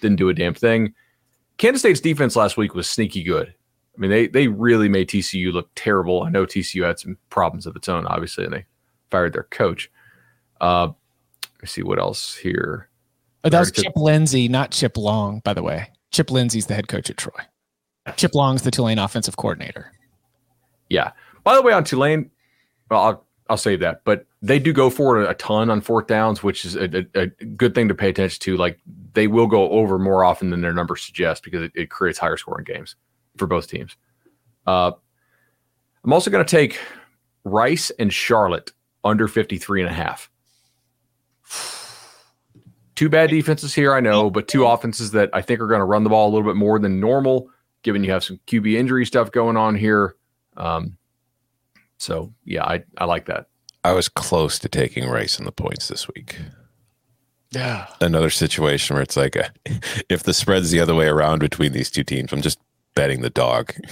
didn't 0.01 0.19
do 0.19 0.29
a 0.29 0.35
damn 0.35 0.55
thing. 0.55 0.95
Kansas 1.59 1.83
State's 1.83 2.01
defense 2.01 2.37
last 2.37 2.57
week 2.57 2.75
was 2.75 2.89
sneaky 2.89 3.23
good. 3.23 3.49
I 3.49 4.01
mean, 4.01 4.11
they 4.11 4.29
they 4.29 4.49
really 4.49 4.89
made 4.89 5.09
TCU 5.09 5.53
look 5.53 5.69
terrible. 5.75 6.23
I 6.23 6.31
know 6.31 6.47
TCU 6.47 6.87
had 6.87 6.99
some 6.99 7.19
problems 7.29 7.67
of 7.67 7.77
its 7.77 7.89
own, 7.89 8.07
obviously, 8.07 8.45
and 8.45 8.53
they 8.53 8.65
fired 9.11 9.35
their 9.35 9.43
coach. 9.45 9.91
Uh, 10.61 10.89
let's 11.61 11.73
see 11.73 11.83
what 11.83 11.99
else 11.99 12.37
here. 12.37 12.89
Oh, 13.45 13.49
that 13.49 13.59
was 13.59 13.73
Chip 13.73 13.93
Lindsey, 13.97 14.49
not 14.49 14.71
Chip 14.71 14.97
Long, 14.97 15.41
by 15.45 15.55
the 15.55 15.63
way. 15.63 15.91
Chip 16.13 16.31
Lindsey's 16.31 16.67
the 16.67 16.75
head 16.75 16.89
coach 16.89 17.11
at 17.11 17.17
Troy. 17.17 17.43
Chip 18.17 18.35
Long's 18.35 18.63
the 18.63 18.71
Tulane 18.71 18.99
offensive 18.99 19.37
coordinator. 19.37 19.93
Yeah. 20.89 21.13
By 21.45 21.55
the 21.55 21.63
way, 21.63 21.73
on 21.73 21.85
Tulane, 21.85 22.31
well, 22.91 23.01
I'll 23.03 23.27
I'll 23.51 23.57
save 23.57 23.81
that. 23.81 24.03
But 24.05 24.27
they 24.41 24.61
do 24.61 24.73
go 24.73 24.89
for 24.89 25.21
a 25.21 25.35
ton 25.35 25.71
on 25.71 25.81
fourth 25.81 26.07
downs, 26.07 26.41
which 26.41 26.65
is 26.65 26.77
a, 26.77 27.05
a, 27.15 27.23
a 27.23 27.27
good 27.27 27.75
thing 27.75 27.89
to 27.89 27.95
pay 27.95 28.09
attention 28.09 28.39
to. 28.43 28.57
Like 28.57 28.79
they 29.13 29.27
will 29.27 29.49
go 29.49 29.69
over 29.71 29.99
more 29.99 30.25
often 30.25 30.51
than 30.51 30.61
their 30.61 30.73
numbers 30.73 31.03
suggest 31.03 31.43
because 31.43 31.63
it, 31.63 31.73
it 31.75 31.91
creates 31.91 32.17
higher 32.17 32.37
scoring 32.37 32.65
games 32.65 32.95
for 33.37 33.49
both 33.49 33.67
teams. 33.67 33.97
Uh, 34.69 34.93
I'm 36.05 36.13
also 36.13 36.31
going 36.31 36.45
to 36.45 36.51
take 36.51 36.79
Rice 37.43 37.91
and 37.99 38.13
Charlotte 38.13 38.71
under 39.03 39.27
53 39.27 39.83
and 39.83 39.91
a 39.91 39.95
half. 39.95 40.31
Two 42.95 43.09
bad 43.09 43.31
defenses 43.31 43.75
here, 43.75 43.95
I 43.95 44.01
know, 44.01 44.31
but 44.31 44.47
two 44.47 44.65
offenses 44.65 45.11
that 45.11 45.31
I 45.33 45.43
think 45.43 45.59
are 45.61 45.67
going 45.67 45.81
to 45.81 45.87
run 45.87 46.05
the 46.05 46.11
ball 46.11 46.29
a 46.29 46.33
little 46.33 46.47
bit 46.47 46.57
more 46.57 46.79
than 46.79 47.01
normal, 47.01 47.49
given 47.83 48.05
you 48.05 48.13
have 48.13 48.23
some 48.23 48.39
QB 48.47 48.75
injury 48.75 49.07
stuff 49.07 49.33
going 49.33 49.57
on 49.57 49.75
here. 49.75 50.15
Um, 50.57 50.99
so 52.01 52.33
yeah, 52.45 52.65
I, 52.65 52.83
I 52.99 53.05
like 53.05 53.27
that. 53.27 53.47
I 53.85 53.93
was 53.93 54.09
close 54.09 54.59
to 54.59 54.69
taking 54.69 55.09
Rice 55.09 55.39
in 55.39 55.45
the 55.45 55.53
points 55.53 55.89
this 55.89 56.09
week. 56.09 56.39
Yeah. 57.51 57.87
Another 58.01 58.31
situation 58.31 58.95
where 58.95 59.03
it's 59.03 59.17
like, 59.17 59.37
a, 59.37 59.53
if 60.09 60.23
the 60.23 60.35
spread's 60.35 60.71
the 60.71 60.81
other 60.81 60.95
way 60.95 61.07
around 61.07 61.41
between 61.41 61.73
these 61.73 61.91
two 61.91 62.05
teams, 62.05 62.33
I'm 62.33 62.43
just 62.43 62.59
betting 62.95 63.21
the 63.21 63.31
dog. 63.31 63.75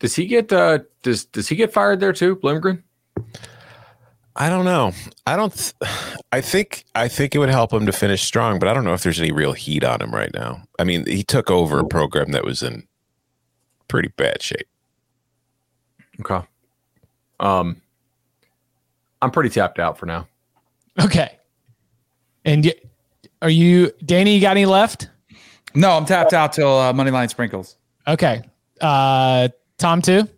Does 0.00 0.16
he 0.16 0.26
get 0.26 0.52
uh 0.52 0.80
does 1.02 1.24
does 1.26 1.48
he 1.48 1.56
get 1.56 1.72
fired 1.72 2.00
there 2.00 2.12
too, 2.12 2.36
Bloomgren? 2.36 2.82
I 4.36 4.50
don't 4.50 4.64
know. 4.64 4.92
I 5.26 5.36
don't. 5.36 5.54
Th- 5.54 5.72
I 6.32 6.40
think. 6.40 6.84
I 6.94 7.08
think 7.08 7.34
it 7.34 7.38
would 7.38 7.48
help 7.48 7.72
him 7.72 7.86
to 7.86 7.92
finish 7.92 8.22
strong, 8.22 8.58
but 8.58 8.68
I 8.68 8.74
don't 8.74 8.84
know 8.84 8.92
if 8.92 9.02
there's 9.02 9.20
any 9.20 9.32
real 9.32 9.52
heat 9.52 9.84
on 9.84 10.02
him 10.02 10.12
right 10.12 10.34
now. 10.34 10.64
I 10.78 10.84
mean, 10.84 11.06
he 11.06 11.22
took 11.22 11.50
over 11.50 11.78
a 11.78 11.86
program 11.86 12.32
that 12.32 12.44
was 12.44 12.62
in 12.62 12.86
pretty 13.88 14.08
bad 14.16 14.42
shape. 14.42 14.68
Okay. 16.20 16.44
Um, 17.40 17.80
I'm 19.22 19.30
pretty 19.30 19.50
tapped 19.50 19.78
out 19.78 19.98
for 19.98 20.06
now. 20.06 20.28
Okay. 21.02 21.36
And 22.44 22.64
y- 22.64 22.74
are 23.42 23.50
you, 23.50 23.92
Danny? 24.04 24.34
You 24.34 24.40
got 24.40 24.52
any 24.52 24.66
left? 24.66 25.08
No, 25.74 25.90
I'm 25.92 26.04
tapped 26.04 26.32
out 26.32 26.52
till 26.52 26.78
uh, 26.78 26.92
money 26.92 27.10
line 27.10 27.28
sprinkles. 27.28 27.76
Okay. 28.06 28.42
Uh, 28.80 29.48
Tom 29.78 30.02
too. 30.02 30.28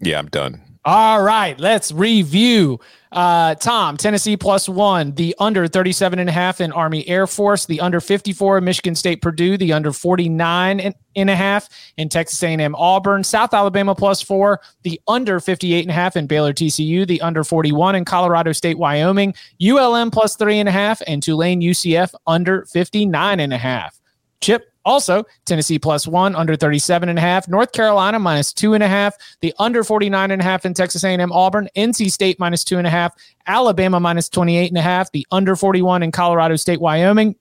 Yeah, 0.00 0.18
I'm 0.18 0.28
done. 0.28 0.62
All 0.84 1.20
right, 1.22 1.58
let's 1.58 1.90
review. 1.90 2.78
Uh, 3.16 3.54
Tom, 3.54 3.96
Tennessee 3.96 4.36
plus 4.36 4.68
one, 4.68 5.12
the 5.12 5.34
under 5.38 5.66
37 5.66 6.18
and 6.18 6.28
a 6.28 6.32
half 6.32 6.60
in 6.60 6.70
Army 6.70 7.08
Air 7.08 7.26
Force, 7.26 7.64
the 7.64 7.80
under 7.80 7.98
54 7.98 8.58
in 8.58 8.64
Michigan 8.64 8.94
State 8.94 9.22
Purdue, 9.22 9.56
the 9.56 9.72
under 9.72 9.90
49 9.90 10.80
and, 10.80 10.94
and 11.16 11.30
a 11.30 11.34
half 11.34 11.66
in 11.96 12.10
Texas 12.10 12.42
A&M 12.42 12.74
Auburn, 12.74 13.24
South 13.24 13.54
Alabama 13.54 13.94
plus 13.94 14.20
four, 14.20 14.60
the 14.82 15.00
under 15.08 15.40
58 15.40 15.80
and 15.80 15.90
a 15.90 15.94
half 15.94 16.14
in 16.14 16.26
Baylor 16.26 16.52
TCU, 16.52 17.06
the 17.06 17.22
under 17.22 17.42
41 17.42 17.94
in 17.94 18.04
Colorado 18.04 18.52
State 18.52 18.76
Wyoming, 18.76 19.32
ULM 19.66 20.10
plus 20.10 20.36
three 20.36 20.58
and 20.58 20.68
a 20.68 20.72
half, 20.72 21.00
and 21.06 21.22
Tulane 21.22 21.62
UCF 21.62 22.12
under 22.26 22.66
59 22.66 23.40
and 23.40 23.54
a 23.54 23.58
half. 23.58 23.98
Chip, 24.42 24.70
also, 24.86 25.24
Tennessee 25.46 25.80
plus 25.80 26.06
one, 26.06 26.36
under 26.36 26.54
37 26.54 27.08
and 27.08 27.18
a 27.18 27.22
half. 27.22 27.48
North 27.48 27.72
Carolina 27.72 28.20
minus 28.20 28.52
two 28.52 28.72
and 28.72 28.84
a 28.84 28.88
half. 28.88 29.16
The 29.40 29.52
under 29.58 29.82
49 29.82 30.30
and 30.30 30.40
a 30.40 30.44
half 30.44 30.64
in 30.64 30.74
Texas 30.74 31.02
A&M 31.02 31.32
Auburn. 31.32 31.68
NC 31.76 32.08
State 32.12 32.38
minus 32.38 32.62
two 32.62 32.78
and 32.78 32.86
a 32.86 32.90
half. 32.90 33.12
Alabama 33.48 33.98
minus 33.98 34.28
28 34.28 34.68
and 34.68 34.78
a 34.78 34.82
half. 34.82 35.10
The 35.10 35.26
under 35.32 35.56
41 35.56 36.04
in 36.04 36.12
Colorado 36.12 36.54
State, 36.54 36.80
Wyoming. 36.80 37.34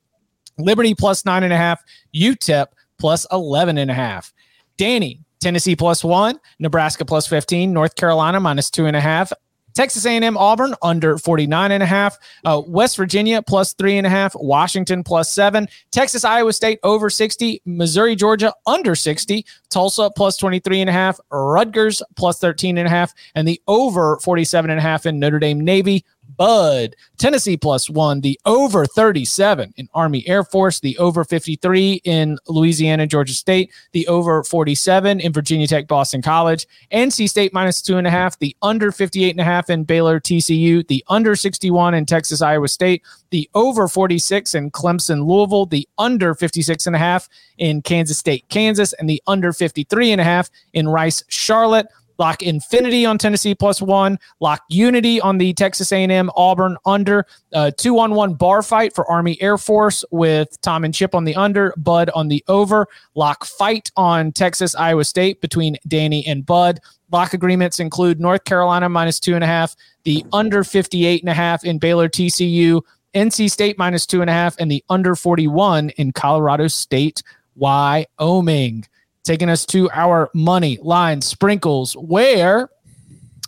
Liberty 0.57 0.95
plus 0.95 1.23
nine 1.23 1.43
and 1.43 1.53
a 1.53 1.57
half. 1.57 1.83
UTEP 2.15 2.65
plus 2.97 3.27
11 3.31 3.77
and 3.77 3.91
a 3.91 3.93
half. 3.93 4.33
Danny, 4.77 5.21
Tennessee 5.39 5.75
plus 5.75 6.03
one. 6.03 6.39
Nebraska 6.57 7.05
plus 7.05 7.27
15. 7.27 7.71
North 7.71 7.93
Carolina 7.93 8.39
minus 8.39 8.71
two 8.71 8.87
and 8.87 8.95
a 8.95 9.01
half. 9.01 9.31
Texas 9.75 10.05
A&M 10.05 10.37
Auburn 10.37 10.73
under 10.81 11.17
49 11.17 11.71
and 11.71 11.83
a 11.83 11.85
half. 11.85 12.17
Uh, 12.45 12.61
West 12.65 12.97
Virginia 12.97 13.41
plus 13.41 13.73
three 13.73 13.97
and 13.97 14.07
a 14.07 14.09
half. 14.09 14.33
Washington 14.35 15.03
plus 15.03 15.29
seven. 15.29 15.67
Texas 15.91 16.23
Iowa 16.23 16.53
State 16.53 16.79
over 16.83 17.09
60. 17.09 17.61
Missouri 17.65 18.15
Georgia 18.15 18.53
under 18.65 18.95
60. 18.95 19.45
Tulsa 19.69 20.09
plus 20.15 20.37
23 20.37 20.81
and 20.81 20.89
a 20.89 20.93
half. 20.93 21.19
Rutgers 21.29 22.01
plus 22.15 22.39
13 22.39 22.77
and 22.77 22.87
a 22.87 22.89
half. 22.89 23.13
And 23.35 23.47
the 23.47 23.61
over 23.67 24.17
47 24.23 24.71
and 24.71 24.79
a 24.79 24.81
half 24.81 25.05
in 25.05 25.19
Notre 25.19 25.39
Dame 25.39 25.59
Navy. 25.59 26.05
Bud, 26.37 26.95
Tennessee 27.17 27.57
plus 27.57 27.89
one, 27.89 28.21
the 28.21 28.39
over 28.45 28.85
37 28.85 29.73
in 29.77 29.89
Army 29.93 30.27
Air 30.27 30.43
Force, 30.43 30.79
the 30.79 30.97
over 30.97 31.23
53 31.23 32.01
in 32.03 32.37
Louisiana, 32.47 33.07
Georgia 33.07 33.33
State, 33.33 33.71
the 33.93 34.07
over 34.07 34.43
47 34.43 35.19
in 35.19 35.31
Virginia 35.31 35.67
Tech, 35.67 35.87
Boston 35.87 36.21
College, 36.21 36.67
NC 36.91 37.29
State 37.29 37.53
minus 37.53 37.81
two 37.81 37.97
and 37.97 38.07
a 38.07 38.11
half, 38.11 38.37
the 38.39 38.55
under 38.61 38.91
58 38.91 39.31
and 39.31 39.39
a 39.39 39.43
half 39.43 39.69
in 39.69 39.83
Baylor, 39.83 40.19
TCU, 40.19 40.85
the 40.87 41.03
under 41.07 41.35
61 41.35 41.93
in 41.93 42.05
Texas, 42.05 42.41
Iowa 42.41 42.67
State, 42.67 43.03
the 43.29 43.49
over 43.53 43.87
46 43.87 44.55
in 44.55 44.71
Clemson, 44.71 45.25
Louisville, 45.25 45.65
the 45.65 45.87
under 45.97 46.33
56 46.33 46.87
and 46.87 46.95
a 46.95 46.99
half 46.99 47.29
in 47.57 47.81
Kansas 47.81 48.17
State, 48.17 48.45
Kansas, 48.49 48.93
and 48.93 49.09
the 49.09 49.21
under 49.27 49.53
53 49.53 50.11
and 50.11 50.21
a 50.21 50.23
half 50.23 50.49
in 50.73 50.87
Rice, 50.87 51.23
Charlotte. 51.27 51.87
Lock 52.17 52.41
Infinity 52.41 53.05
on 53.05 53.17
Tennessee 53.17 53.55
plus 53.55 53.81
one. 53.81 54.19
Lock 54.39 54.63
Unity 54.69 55.19
on 55.21 55.37
the 55.37 55.53
Texas 55.53 55.91
A&M 55.91 56.29
Auburn 56.35 56.77
under. 56.85 57.25
Uh, 57.53 57.71
two 57.77 57.99
on 57.99 58.13
one 58.13 58.33
bar 58.33 58.61
fight 58.61 58.93
for 58.93 59.09
Army 59.09 59.41
Air 59.41 59.57
Force 59.57 60.03
with 60.11 60.59
Tom 60.61 60.83
and 60.83 60.93
Chip 60.93 61.15
on 61.15 61.23
the 61.23 61.35
under, 61.35 61.73
Bud 61.77 62.09
on 62.15 62.27
the 62.27 62.43
over. 62.47 62.87
Lock 63.15 63.45
fight 63.45 63.91
on 63.95 64.31
Texas 64.31 64.75
Iowa 64.75 65.03
State 65.03 65.41
between 65.41 65.77
Danny 65.87 66.25
and 66.25 66.45
Bud. 66.45 66.79
Lock 67.11 67.33
agreements 67.33 67.79
include 67.79 68.19
North 68.19 68.43
Carolina 68.45 68.89
minus 68.89 69.19
two 69.19 69.35
and 69.35 69.43
a 69.43 69.47
half, 69.47 69.75
the 70.03 70.25
under 70.33 70.63
58 70.63 71.21
and 71.21 71.29
a 71.29 71.33
half 71.33 71.63
in 71.63 71.77
Baylor 71.77 72.09
TCU, 72.09 72.81
NC 73.13 73.49
State 73.49 73.77
minus 73.77 74.05
two 74.05 74.21
and 74.21 74.29
a 74.29 74.33
half, 74.33 74.55
and 74.59 74.69
the 74.69 74.83
under 74.89 75.15
41 75.15 75.91
in 75.91 76.11
Colorado 76.11 76.67
State, 76.67 77.21
Wyoming 77.55 78.85
taking 79.25 79.49
us 79.49 79.65
to 79.65 79.89
our 79.91 80.29
money 80.33 80.79
line 80.81 81.21
sprinkles 81.21 81.93
where 81.93 82.69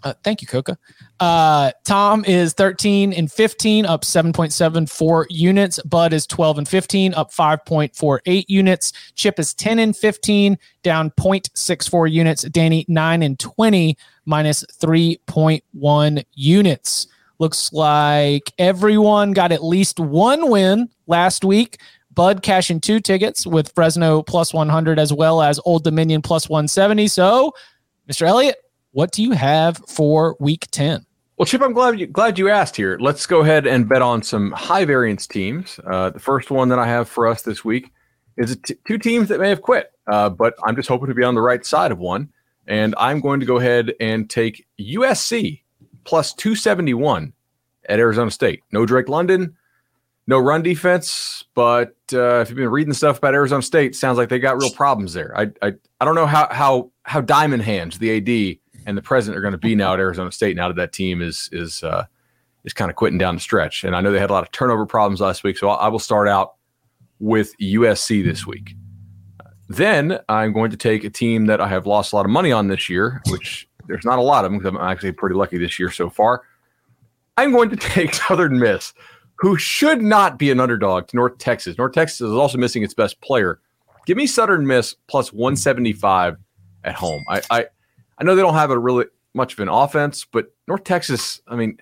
uh, 0.04 0.14
thank 0.24 0.42
you 0.42 0.48
coca. 0.48 0.78
Uh, 1.20 1.72
tom 1.84 2.24
is 2.26 2.54
13 2.54 3.14
and 3.14 3.32
15 3.32 3.86
up 3.86 4.04
7.74 4.04 5.26
units. 5.30 5.82
Bud 5.84 6.14
is 6.14 6.28
12 6.28 6.60
and 6.60 6.68
15 6.68 7.14
up 7.16 7.32
5.48 7.32 8.46
units. 8.48 8.94
Chip 9.16 9.40
is 9.40 9.54
10 9.54 9.80
and 9.80 9.98
15 9.98 10.58
down 10.84 11.10
0.64 11.12 12.12
units. 12.12 12.44
Danny 12.44 12.86
9 12.88 13.24
and 13.24 13.40
20 13.40 13.98
minus 14.26 14.64
3.1 14.80 16.24
units. 16.36 17.08
Looks 17.40 17.72
like 17.72 18.52
everyone 18.58 19.32
got 19.34 19.52
at 19.52 19.64
least 19.64 20.00
one 20.00 20.50
win 20.50 20.90
last 21.08 21.46
week 21.46 21.80
Bud 22.18 22.42
cashing 22.42 22.82
two 22.82 23.00
tickets 23.00 23.46
with 23.46 23.72
Fresno 23.76 24.24
plus 24.24 24.52
100 24.52 24.98
as 24.98 25.14
well 25.14 25.40
as 25.40 25.60
Old 25.66 25.84
Dominion 25.84 26.24
plus 26.24 26.50
170. 26.50 27.08
So, 27.10 27.54
Mr. 28.10 28.24
Elliott, 28.24 28.56
what 28.90 29.12
do 29.12 29.22
you 29.22 29.34
have 29.34 29.78
for 29.88 30.36
week 30.40 30.66
10? 30.72 31.06
Well, 31.38 31.46
Chip, 31.46 31.62
I'm 31.62 31.74
glad 31.74 32.00
you 32.00 32.08
glad 32.08 32.40
you 32.40 32.50
asked 32.50 32.76
here. 32.76 32.98
Let's 33.00 33.28
go 33.28 33.42
ahead 33.42 33.68
and 33.68 33.88
bet 33.88 34.02
on 34.02 34.24
some 34.24 34.52
high 34.54 34.84
variance 34.84 35.28
teams. 35.28 35.80
Uh, 35.86 36.10
the 36.10 36.20
first 36.20 36.50
one 36.50 36.70
that 36.70 36.80
I 36.80 36.88
have 36.88 37.08
for 37.08 37.28
us 37.28 37.44
this 37.44 37.64
week 37.64 37.92
is 38.36 38.58
t- 38.66 38.78
two 38.88 38.98
teams 38.98 39.30
that 39.30 39.40
may 39.40 39.50
have 39.50 39.62
quit, 39.62 39.92
uh, 40.08 40.30
but 40.32 40.56
I'm 40.66 40.76
just 40.76 40.90
hoping 40.90 41.10
to 41.10 41.14
be 41.14 41.24
on 41.24 41.36
the 41.36 41.42
right 41.42 41.64
side 41.64 41.92
of 41.92 42.00
one. 42.00 42.30
And 42.66 42.96
I'm 42.98 43.22
going 43.22 43.42
to 43.42 43.46
go 43.46 43.60
ahead 43.60 43.94
and 44.00 44.28
take 44.28 44.66
USC 44.82 45.62
plus 46.04 46.34
271 46.34 47.32
at 47.88 48.00
Arizona 48.00 48.32
State. 48.32 48.64
No 48.72 48.88
Drake 48.88 49.08
London, 49.08 49.56
no 50.28 50.38
run 50.40 50.62
defense, 50.62 51.46
but 51.56 51.96
uh, 52.12 52.42
if 52.42 52.50
you've 52.50 52.58
been 52.58 52.70
reading 52.70 52.94
stuff 52.94 53.18
about 53.18 53.34
Arizona 53.34 53.62
State, 53.62 53.96
sounds 53.96 54.18
like 54.18 54.28
they 54.28 54.40
got 54.40 54.58
real 54.58 54.72
problems 54.72 55.14
there. 55.14 55.36
I 55.38 55.48
I, 55.62 55.74
I 56.02 56.06
don't 56.06 56.16
know 56.16 56.28
how 56.28 56.48
how 56.52 56.92
how 57.04 57.22
diamond 57.22 57.64
hands 57.64 57.98
the 57.98 58.18
AD 58.18 58.58
and 58.86 58.98
the 58.98 59.02
president 59.02 59.38
are 59.38 59.42
going 59.42 59.54
to 59.54 59.58
be 59.58 59.76
now 59.76 59.94
at 59.94 60.00
Arizona 60.00 60.32
State 60.32 60.56
now 60.56 60.68
that 60.68 60.76
that 60.76 60.92
team 60.94 61.22
is 61.22 61.50
is 61.54 61.82
uh, 61.82 62.06
is 62.66 62.74
kind 62.74 62.92
of 62.92 62.98
quitting 62.98 63.18
down 63.18 63.36
the 63.36 63.42
stretch. 63.42 63.84
And 63.86 63.96
I 63.96 64.02
know 64.02 64.12
they 64.12 64.20
had 64.20 64.30
a 64.30 64.34
lot 64.34 64.44
of 64.44 64.52
turnover 64.52 64.86
problems 64.86 65.22
last 65.22 65.44
week, 65.44 65.58
so 65.58 65.70
I 65.70 65.88
will 65.88 66.00
start 66.00 66.28
out 66.28 66.56
with 67.20 67.58
USC 67.60 68.24
this 68.24 68.46
week. 68.46 68.76
Then 69.70 70.20
I'm 70.30 70.54
going 70.54 70.72
to 70.72 70.78
take 70.78 71.04
a 71.04 71.10
team 71.10 71.46
that 71.48 71.60
I 71.60 71.68
have 71.68 71.88
lost 71.88 72.14
a 72.14 72.16
lot 72.16 72.26
of 72.26 72.32
money 72.32 72.52
on 72.52 72.68
this 72.68 72.90
year, 72.90 73.22
which 73.28 73.68
there's 73.88 74.06
not 74.06 74.20
a 74.20 74.22
lot 74.22 74.46
of 74.46 74.52
them 74.52 74.60
because 74.60 74.74
I'm 74.74 74.82
actually 74.82 75.14
pretty 75.14 75.36
lucky 75.36 75.58
this 75.58 75.80
year 75.80 75.90
so 75.90 76.10
far. 76.10 76.44
I'm 77.38 77.52
going 77.52 77.70
to 77.70 77.76
take 77.76 78.14
Southern 78.28 78.60
Miss 78.60 78.94
who 79.40 79.58
should 79.58 80.02
not 80.02 80.40
be 80.40 80.52
an 80.52 80.60
underdog 80.60 81.08
to 81.08 81.16
North 81.16 81.38
Texas. 81.38 81.78
North 81.78 81.94
Texas 81.94 82.22
is 82.22 82.32
also 82.32 82.58
missing 82.58 82.84
its 82.84 82.94
best 82.94 83.20
player. 83.22 83.60
Give 84.06 84.18
me 84.18 84.26
Southern 84.26 84.66
Miss 84.66 84.96
plus 85.08 85.32
175 85.34 86.38
at 86.84 86.96
home. 86.96 87.24
I, 87.30 87.42
I, 87.52 87.66
I 88.18 88.24
know 88.24 88.36
they 88.36 88.42
don't 88.42 88.54
have 88.54 88.72
a 88.72 88.80
really 88.80 89.06
much 89.34 89.54
of 89.54 89.60
an 89.60 89.68
offense, 89.68 90.26
but 90.26 90.54
North 90.68 90.84
Texas, 90.84 91.42
I 91.48 91.56
mean, 91.56 91.78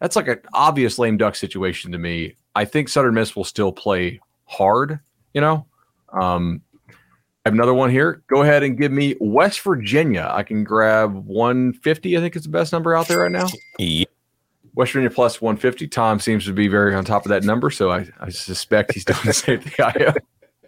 that's 0.00 0.16
like 0.16 0.28
an 0.28 0.40
obvious 0.52 0.98
lame 0.98 1.16
duck 1.16 1.36
situation 1.36 1.92
to 1.92 1.98
me. 1.98 2.34
I 2.54 2.64
think 2.64 2.88
Southern 2.88 3.14
Miss 3.14 3.36
will 3.36 3.44
still 3.44 3.72
play 3.72 4.20
hard, 4.46 5.00
you 5.32 5.40
know. 5.40 5.66
Um, 6.12 6.62
I 6.90 7.50
have 7.50 7.54
another 7.54 7.74
one 7.74 7.90
here. 7.90 8.22
Go 8.26 8.42
ahead 8.42 8.62
and 8.62 8.78
give 8.78 8.90
me 8.90 9.16
West 9.20 9.60
Virginia. 9.60 10.30
I 10.32 10.42
can 10.42 10.64
grab 10.64 11.14
150. 11.26 12.16
I 12.16 12.20
think 12.20 12.36
it's 12.36 12.46
the 12.46 12.50
best 12.50 12.72
number 12.72 12.94
out 12.96 13.06
there 13.06 13.20
right 13.20 13.30
now. 13.30 13.48
Yeah. 13.78 14.06
West 14.74 14.92
Virginia 14.92 15.10
plus 15.10 15.40
150. 15.40 15.86
Tom 15.88 16.18
seems 16.18 16.44
to 16.46 16.52
be 16.52 16.68
very 16.68 16.94
on 16.94 17.04
top 17.04 17.24
of 17.24 17.30
that 17.30 17.44
number, 17.44 17.70
so 17.70 17.90
I, 17.90 18.08
I 18.20 18.30
suspect 18.30 18.92
he's 18.92 19.04
doing 19.04 19.18
the 19.24 19.32
same 19.32 19.60
thing 19.60 19.72
I 19.78 20.12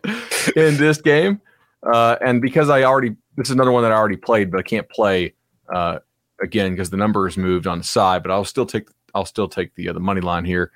am 0.05 0.13
in 0.57 0.77
this 0.77 1.01
game. 1.01 1.41
Uh, 1.83 2.17
and 2.21 2.41
because 2.41 2.71
I 2.71 2.85
already, 2.85 3.17
this 3.37 3.49
is 3.49 3.53
another 3.53 3.73
one 3.73 3.83
that 3.83 3.93
I 3.93 3.97
already 3.97 4.17
played, 4.17 4.51
but 4.51 4.59
I 4.59 4.63
can't 4.63 4.89
play 4.89 5.35
uh, 5.73 5.99
again 6.41 6.73
because 6.73 6.91
the 6.91 6.97
number 6.97 7.27
is 7.27 7.37
moved 7.37 7.67
on 7.67 7.79
the 7.79 7.85
side. 7.85 8.23
But 8.23 8.33
I'll 8.33 8.45
still 8.45 8.67
take, 8.67 8.89
I'll 9.15 9.25
still 9.25 9.49
take 9.49 9.75
the 9.75 9.89
uh, 9.89 9.93
the 9.93 10.01
money 10.01 10.21
line 10.21 10.45
here. 10.45 10.73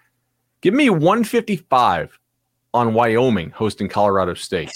Give 0.61 0.75
me 0.75 0.91
155 0.91 2.19
on 2.75 2.95
Wyoming 2.95 3.51
hosting 3.51 3.89
Colorado 3.89 4.35
State. 4.35 4.71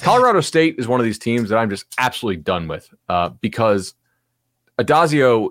Colorado 0.00 0.40
State 0.40 0.76
is 0.78 0.86
one 0.86 1.00
of 1.00 1.04
these 1.04 1.18
teams 1.18 1.48
that 1.48 1.58
I'm 1.58 1.70
just 1.70 1.86
absolutely 1.98 2.42
done 2.42 2.68
with 2.68 2.88
uh, 3.08 3.30
because 3.40 3.94
Addazio 4.78 5.50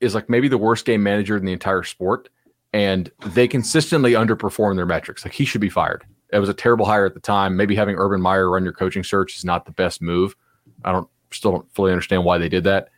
is 0.00 0.14
like 0.14 0.28
maybe 0.28 0.48
the 0.48 0.58
worst 0.58 0.84
game 0.84 1.02
manager 1.02 1.36
in 1.36 1.44
the 1.44 1.52
entire 1.52 1.82
sport, 1.82 2.28
and 2.72 3.10
they 3.26 3.48
consistently 3.48 4.12
underperform 4.12 4.76
their 4.76 4.86
metrics. 4.86 5.24
Like 5.24 5.34
he 5.34 5.44
should 5.44 5.60
be 5.60 5.70
fired. 5.70 6.04
It 6.32 6.38
was 6.38 6.48
a 6.48 6.54
terrible 6.54 6.86
hire 6.86 7.06
at 7.06 7.14
the 7.14 7.20
time. 7.20 7.56
Maybe 7.56 7.76
having 7.76 7.96
Urban 7.96 8.20
Meyer 8.20 8.50
run 8.50 8.64
your 8.64 8.72
coaching 8.72 9.04
search 9.04 9.36
is 9.36 9.44
not 9.44 9.64
the 9.64 9.72
best 9.72 10.02
move. 10.02 10.34
I 10.84 10.92
don't 10.92 11.08
still 11.30 11.52
don't 11.52 11.74
fully 11.74 11.92
understand 11.92 12.24
why 12.24 12.38
they 12.38 12.48
did 12.48 12.64
that, 12.64 12.88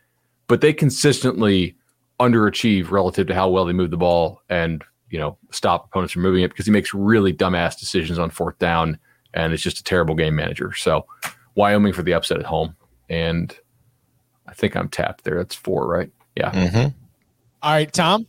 but 0.47 0.61
they 0.61 0.73
consistently 0.73 1.75
underachieve 2.19 2.91
relative 2.91 3.27
to 3.27 3.35
how 3.35 3.49
well 3.49 3.65
they 3.65 3.73
move 3.73 3.91
the 3.91 3.97
ball 3.97 4.41
and 4.49 4.83
you 5.09 5.17
know 5.17 5.37
stop 5.51 5.85
opponents 5.85 6.11
from 6.11 6.21
moving 6.21 6.43
it 6.43 6.49
because 6.49 6.65
he 6.65 6.71
makes 6.71 6.93
really 6.93 7.33
dumbass 7.33 7.79
decisions 7.79 8.19
on 8.19 8.29
fourth 8.29 8.59
down 8.59 8.99
and 9.33 9.53
it's 9.53 9.63
just 9.63 9.79
a 9.79 9.83
terrible 9.83 10.15
game 10.15 10.35
manager. 10.35 10.73
So 10.73 11.05
Wyoming 11.55 11.93
for 11.93 12.03
the 12.03 12.13
upset 12.13 12.39
at 12.39 12.45
home, 12.45 12.75
and 13.09 13.55
I 14.47 14.53
think 14.53 14.75
I'm 14.75 14.89
tapped 14.89 15.23
there. 15.23 15.37
That's 15.37 15.55
four, 15.55 15.87
right? 15.87 16.09
Yeah. 16.39 16.51
Mm-hmm. 16.51 16.87
All 17.61 17.71
right, 17.73 17.91
Tom. 17.91 18.25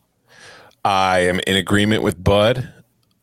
I 0.85 1.21
am 1.21 1.41
in 1.47 1.55
agreement 1.57 2.03
with 2.03 2.23
Bud 2.23 2.69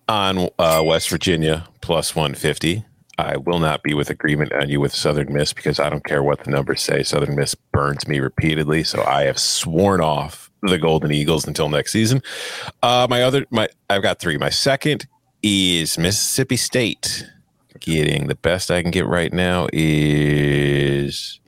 on 0.07 0.47
uh, 0.57 0.81
West 0.85 1.09
Virginia 1.09 1.67
plus 1.81 2.15
150. 2.15 2.85
I 3.17 3.35
will 3.35 3.59
not 3.59 3.83
be 3.83 3.93
with 3.93 4.09
agreement 4.09 4.53
on 4.53 4.69
you 4.69 4.79
with 4.79 4.93
Southern 4.93 5.33
Miss 5.33 5.51
because 5.51 5.77
I 5.81 5.89
don't 5.89 6.05
care 6.05 6.23
what 6.23 6.45
the 6.45 6.51
numbers 6.51 6.81
say. 6.81 7.03
Southern 7.03 7.35
Miss 7.35 7.53
burns 7.53 8.07
me 8.07 8.21
repeatedly, 8.21 8.83
so 8.83 9.03
I 9.03 9.23
have 9.23 9.37
sworn 9.37 9.99
off 9.99 10.49
the 10.61 10.77
Golden 10.77 11.11
Eagles 11.11 11.45
until 11.45 11.67
next 11.67 11.91
season. 11.91 12.21
Uh, 12.81 13.07
my 13.09 13.23
other, 13.23 13.45
my 13.49 13.67
I've 13.89 14.03
got 14.03 14.19
three. 14.19 14.37
My 14.37 14.49
second 14.49 15.05
is 15.43 15.97
Mississippi 15.97 16.55
State. 16.55 17.27
Getting 17.81 18.27
the 18.27 18.35
best 18.35 18.71
I 18.71 18.81
can 18.81 18.91
get 18.91 19.05
right 19.05 19.33
now 19.33 19.67
is 19.73 21.41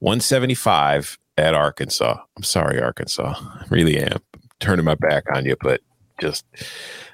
175 0.00 1.16
at 1.40 1.54
Arkansas. 1.54 2.20
I'm 2.36 2.42
sorry, 2.42 2.80
Arkansas. 2.80 3.34
I 3.38 3.64
really 3.70 3.98
am 3.98 4.18
turning 4.60 4.84
my 4.84 4.94
back 4.94 5.24
on 5.34 5.46
you, 5.46 5.56
but 5.60 5.80
just 6.20 6.44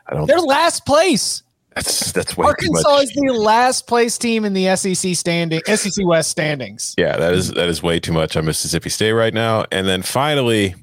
I 0.06 0.14
don't. 0.14 0.26
They're 0.26 0.40
last 0.40 0.84
place. 0.84 1.42
That's 1.74 2.12
that's 2.12 2.36
way 2.36 2.46
Arkansas 2.46 2.82
too 2.82 2.94
much. 2.96 3.04
is 3.04 3.10
the 3.12 3.32
last 3.32 3.86
place 3.86 4.18
team 4.18 4.44
in 4.44 4.54
the 4.54 4.74
SEC 4.76 5.14
standing, 5.14 5.60
SEC 5.66 6.04
West 6.06 6.30
standings. 6.30 6.94
Yeah, 6.98 7.16
that 7.16 7.34
is 7.34 7.52
that 7.52 7.68
is 7.68 7.82
way 7.82 8.00
too 8.00 8.12
much 8.12 8.36
on 8.36 8.44
Mississippi 8.44 8.90
State 8.90 9.12
right 9.12 9.34
now. 9.34 9.64
And 9.70 9.86
then 9.86 10.02
finally, 10.02 10.74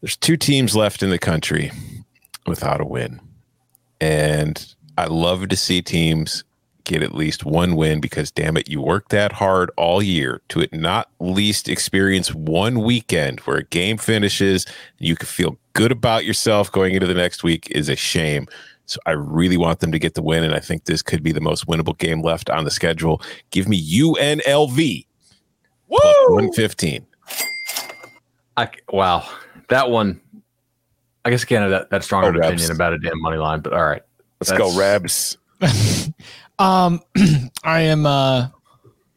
there's 0.00 0.16
two 0.16 0.36
teams 0.36 0.74
left 0.74 1.02
in 1.02 1.10
the 1.10 1.18
country 1.18 1.72
without 2.46 2.80
a 2.80 2.84
win, 2.84 3.20
and 4.00 4.74
I 4.96 5.06
love 5.06 5.48
to 5.48 5.56
see 5.56 5.82
teams 5.82 6.44
get 6.86 7.02
at 7.02 7.14
least 7.14 7.44
one 7.44 7.76
win 7.76 8.00
because 8.00 8.30
damn 8.30 8.56
it, 8.56 8.68
you 8.68 8.80
work 8.80 9.08
that 9.08 9.32
hard 9.32 9.70
all 9.76 10.00
year 10.02 10.40
to 10.48 10.62
at 10.62 10.72
not 10.72 11.10
least 11.20 11.68
experience 11.68 12.32
one 12.34 12.80
weekend 12.82 13.40
where 13.40 13.58
a 13.58 13.64
game 13.64 13.98
finishes 13.98 14.64
and 14.98 15.06
you 15.08 15.16
can 15.16 15.26
feel 15.26 15.58
good 15.74 15.92
about 15.92 16.24
yourself 16.24 16.72
going 16.72 16.94
into 16.94 17.06
the 17.06 17.12
next 17.14 17.42
week 17.42 17.68
is 17.72 17.88
a 17.90 17.96
shame. 17.96 18.46
So 18.86 19.00
I 19.04 19.10
really 19.10 19.56
want 19.56 19.80
them 19.80 19.90
to 19.90 19.98
get 19.98 20.14
the 20.14 20.22
win, 20.22 20.44
and 20.44 20.54
I 20.54 20.60
think 20.60 20.84
this 20.84 21.02
could 21.02 21.20
be 21.22 21.32
the 21.32 21.40
most 21.40 21.66
winnable 21.66 21.98
game 21.98 22.22
left 22.22 22.48
on 22.48 22.62
the 22.64 22.70
schedule. 22.70 23.20
Give 23.50 23.68
me 23.68 23.82
UNLV. 24.00 25.06
Woo! 25.88 25.98
One 26.28 26.52
fifteen. 26.52 27.04
I 28.56 28.68
wow, 28.92 29.28
that 29.68 29.90
one. 29.90 30.20
I 31.24 31.30
guess 31.30 31.42
I 31.42 31.46
can't 31.46 31.62
have 31.62 31.70
that, 31.72 31.90
that 31.90 32.04
strong 32.04 32.22
Oh, 32.24 32.28
of 32.28 32.36
an 32.36 32.40
Rebs. 32.42 32.52
opinion 32.62 32.70
about 32.76 32.92
a 32.92 32.98
damn 32.98 33.20
money 33.20 33.38
line, 33.38 33.58
but 33.60 33.72
all 33.72 33.84
right. 33.84 34.02
Let's 34.40 34.52
go, 34.52 34.72
Rebs. 34.78 35.36
Um, 36.58 37.00
I 37.64 37.80
am. 37.82 38.06
uh 38.06 38.48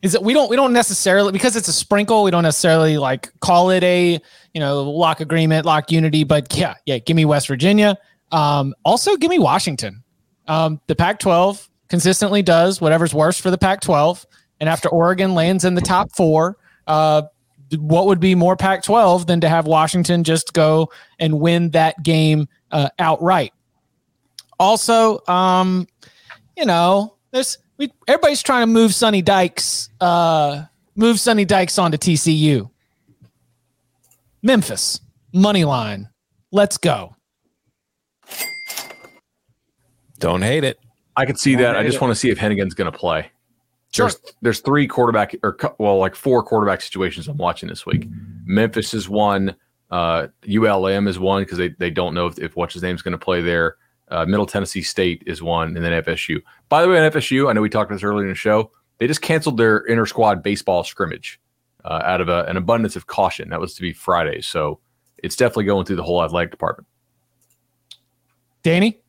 Is 0.01 0.15
it 0.15 0.21
we 0.21 0.33
don't 0.33 0.49
we 0.49 0.55
don't 0.55 0.73
necessarily 0.73 1.31
because 1.31 1.55
it's 1.55 1.67
a 1.67 1.73
sprinkle. 1.73 2.23
We 2.23 2.31
don't 2.31 2.43
necessarily 2.43 2.97
like 2.97 3.31
call 3.39 3.69
it 3.69 3.83
a 3.83 4.19
you 4.53 4.59
know 4.59 4.83
lock 4.83 5.19
agreement, 5.19 5.65
lock 5.65 5.91
unity. 5.91 6.23
But 6.23 6.55
yeah, 6.55 6.75
yeah. 6.85 6.97
Give 6.99 7.15
me 7.15 7.25
West 7.25 7.47
Virginia. 7.47 7.97
Um, 8.31 8.75
also 8.85 9.15
give 9.15 9.29
me 9.29 9.39
Washington. 9.39 10.03
Um, 10.47 10.79
the 10.87 10.95
Pac-12 10.95 11.67
consistently 11.89 12.41
does 12.41 12.81
whatever's 12.81 13.13
worst 13.13 13.41
for 13.41 13.51
the 13.51 13.57
Pac-12, 13.57 14.25
and 14.59 14.69
after 14.69 14.89
Oregon 14.89 15.33
lands 15.35 15.63
in 15.65 15.75
the 15.75 15.81
top 15.81 16.15
four, 16.15 16.57
uh, 16.87 17.23
what 17.77 18.07
would 18.07 18.19
be 18.19 18.35
more 18.35 18.55
Pac-12 18.55 19.27
than 19.27 19.41
to 19.41 19.49
have 19.49 19.67
Washington 19.67 20.23
just 20.23 20.53
go 20.53 20.91
and 21.19 21.39
win 21.39 21.69
that 21.71 22.01
game 22.03 22.47
uh, 22.71 22.89
outright? 22.97 23.53
Also, 24.59 25.19
um, 25.27 25.87
you 26.57 26.65
know, 26.65 27.15
there's 27.31 27.57
we 27.77 27.91
everybody's 28.07 28.43
trying 28.43 28.61
to 28.61 28.67
move 28.67 28.93
Sonny 28.93 29.21
Dykes, 29.21 29.89
uh, 30.01 30.65
move 30.95 31.19
Sonny 31.19 31.45
Dykes 31.45 31.77
onto 31.77 31.97
TCU. 31.97 32.69
Memphis 34.41 35.01
money 35.33 35.65
line, 35.65 36.09
let's 36.51 36.77
go. 36.77 37.15
Don't 40.19 40.41
hate 40.41 40.63
it. 40.63 40.79
I 41.15 41.25
could 41.25 41.39
see 41.39 41.53
Don't 41.53 41.63
that. 41.63 41.77
I 41.77 41.83
just 41.83 41.95
it. 41.95 42.01
want 42.01 42.11
to 42.11 42.15
see 42.15 42.29
if 42.29 42.37
Henigan's 42.37 42.73
going 42.73 42.91
to 42.91 42.97
play. 42.97 43.31
Sure. 43.91 44.07
There's, 44.07 44.21
there's 44.41 44.59
three 44.59 44.87
quarterback 44.87 45.35
or 45.43 45.57
well, 45.79 45.97
like 45.97 46.15
four 46.15 46.43
quarterback 46.43 46.81
situations 46.81 47.27
I'm 47.27 47.37
watching 47.37 47.69
this 47.69 47.85
week. 47.85 48.07
Memphis 48.45 48.93
is 48.93 49.09
one. 49.09 49.55
Uh, 49.89 50.27
ULM 50.47 51.07
is 51.07 51.17
one 51.17 51.41
because 51.41 51.57
they, 51.57 51.69
they 51.69 51.89
don't 51.89 52.13
know 52.13 52.27
if, 52.27 52.37
if 52.37 52.55
what's 52.55 52.73
his 52.73 52.83
name's 52.83 53.01
going 53.01 53.13
to 53.13 53.17
play 53.17 53.41
there. 53.41 53.77
Uh, 54.09 54.25
Middle 54.25 54.45
Tennessee 54.45 54.81
State 54.81 55.23
is 55.27 55.41
one, 55.41 55.75
and 55.75 55.85
then 55.85 56.03
FSU. 56.03 56.41
By 56.67 56.81
the 56.81 56.89
way, 56.89 56.99
on 56.99 57.11
FSU, 57.11 57.49
I 57.49 57.53
know 57.53 57.61
we 57.61 57.69
talked 57.69 57.89
about 57.91 57.97
this 57.97 58.03
earlier 58.03 58.23
in 58.25 58.29
the 58.31 58.35
show. 58.35 58.71
They 58.97 59.07
just 59.07 59.21
canceled 59.21 59.57
their 59.57 59.77
inter 59.79 60.05
squad 60.05 60.41
baseball 60.43 60.83
scrimmage 60.83 61.39
uh, 61.85 62.01
out 62.03 62.19
of 62.21 62.27
a, 62.27 62.43
an 62.45 62.57
abundance 62.57 62.95
of 62.95 63.07
caution. 63.07 63.49
That 63.49 63.59
was 63.59 63.73
to 63.75 63.81
be 63.81 63.93
Friday, 63.93 64.41
so 64.41 64.79
it's 65.19 65.35
definitely 65.35 65.65
going 65.65 65.85
through 65.85 65.97
the 65.97 66.03
whole 66.03 66.23
athletic 66.23 66.51
department. 66.51 66.87
Danny, 68.63 69.01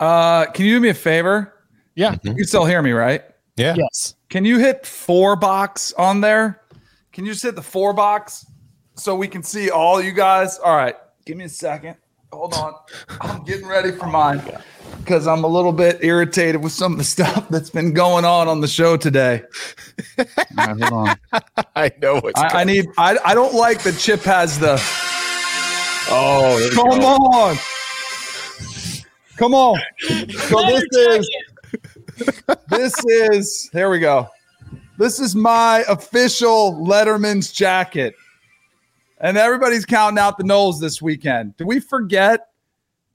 Uh, 0.00 0.46
can 0.46 0.66
you 0.66 0.76
do 0.76 0.80
me 0.80 0.88
a 0.88 0.94
favor? 0.94 1.54
Yeah. 1.94 2.16
You 2.22 2.34
can 2.34 2.44
still 2.44 2.64
hear 2.64 2.82
me, 2.82 2.92
right? 2.92 3.22
Yeah. 3.56 3.74
yes, 3.76 4.14
Can 4.30 4.44
you 4.46 4.58
hit 4.58 4.86
four 4.86 5.36
box 5.36 5.92
on 5.94 6.20
there? 6.22 6.62
Can 7.12 7.24
you 7.26 7.32
just 7.32 7.42
hit 7.44 7.54
the 7.54 7.62
four 7.62 7.92
box 7.92 8.46
so 8.96 9.14
we 9.14 9.28
can 9.28 9.42
see 9.42 9.70
all 9.70 10.02
you 10.02 10.12
guys? 10.12 10.58
All 10.58 10.74
right. 10.74 10.96
Give 11.26 11.36
me 11.36 11.44
a 11.44 11.48
second. 11.48 11.96
Hold 12.32 12.54
on. 12.54 12.74
I'm 13.20 13.44
getting 13.44 13.66
ready 13.66 13.92
for 13.92 14.06
oh, 14.06 14.10
mine 14.10 14.42
because 14.98 15.26
I'm 15.26 15.44
a 15.44 15.48
little 15.48 15.72
bit 15.72 16.02
irritated 16.02 16.62
with 16.62 16.72
some 16.72 16.92
of 16.92 16.98
the 16.98 17.04
stuff 17.04 17.48
that's 17.50 17.70
been 17.70 17.92
going 17.92 18.24
on 18.24 18.48
on 18.48 18.60
the 18.60 18.68
show 18.68 18.96
today. 18.96 19.42
All 20.18 20.24
right, 20.56 20.82
hold 20.82 21.08
on. 21.08 21.16
I 21.76 21.92
know 22.00 22.20
what's 22.20 22.40
I, 22.40 22.60
I 22.60 22.64
need. 22.64 22.86
I, 22.96 23.18
I 23.24 23.34
don't 23.34 23.54
like 23.54 23.82
that 23.82 23.98
Chip 23.98 24.22
has 24.22 24.58
the. 24.58 24.80
Oh, 26.08 26.70
Come 26.74 27.00
go. 27.00 27.06
on. 27.06 27.56
Come 29.36 29.54
on. 29.54 29.80
So 29.98 30.66
this 30.66 30.84
is 30.92 31.30
this 32.68 33.04
is 33.04 33.70
here 33.72 33.90
we 33.90 33.98
go. 33.98 34.28
This 34.98 35.20
is 35.20 35.34
my 35.34 35.84
official 35.88 36.74
Letterman's 36.74 37.52
jacket. 37.52 38.14
And 39.22 39.38
everybody's 39.38 39.86
counting 39.86 40.18
out 40.18 40.36
the 40.36 40.42
Noles 40.42 40.80
this 40.80 41.00
weekend. 41.00 41.56
Do 41.56 41.64
we 41.64 41.78
forget 41.78 42.48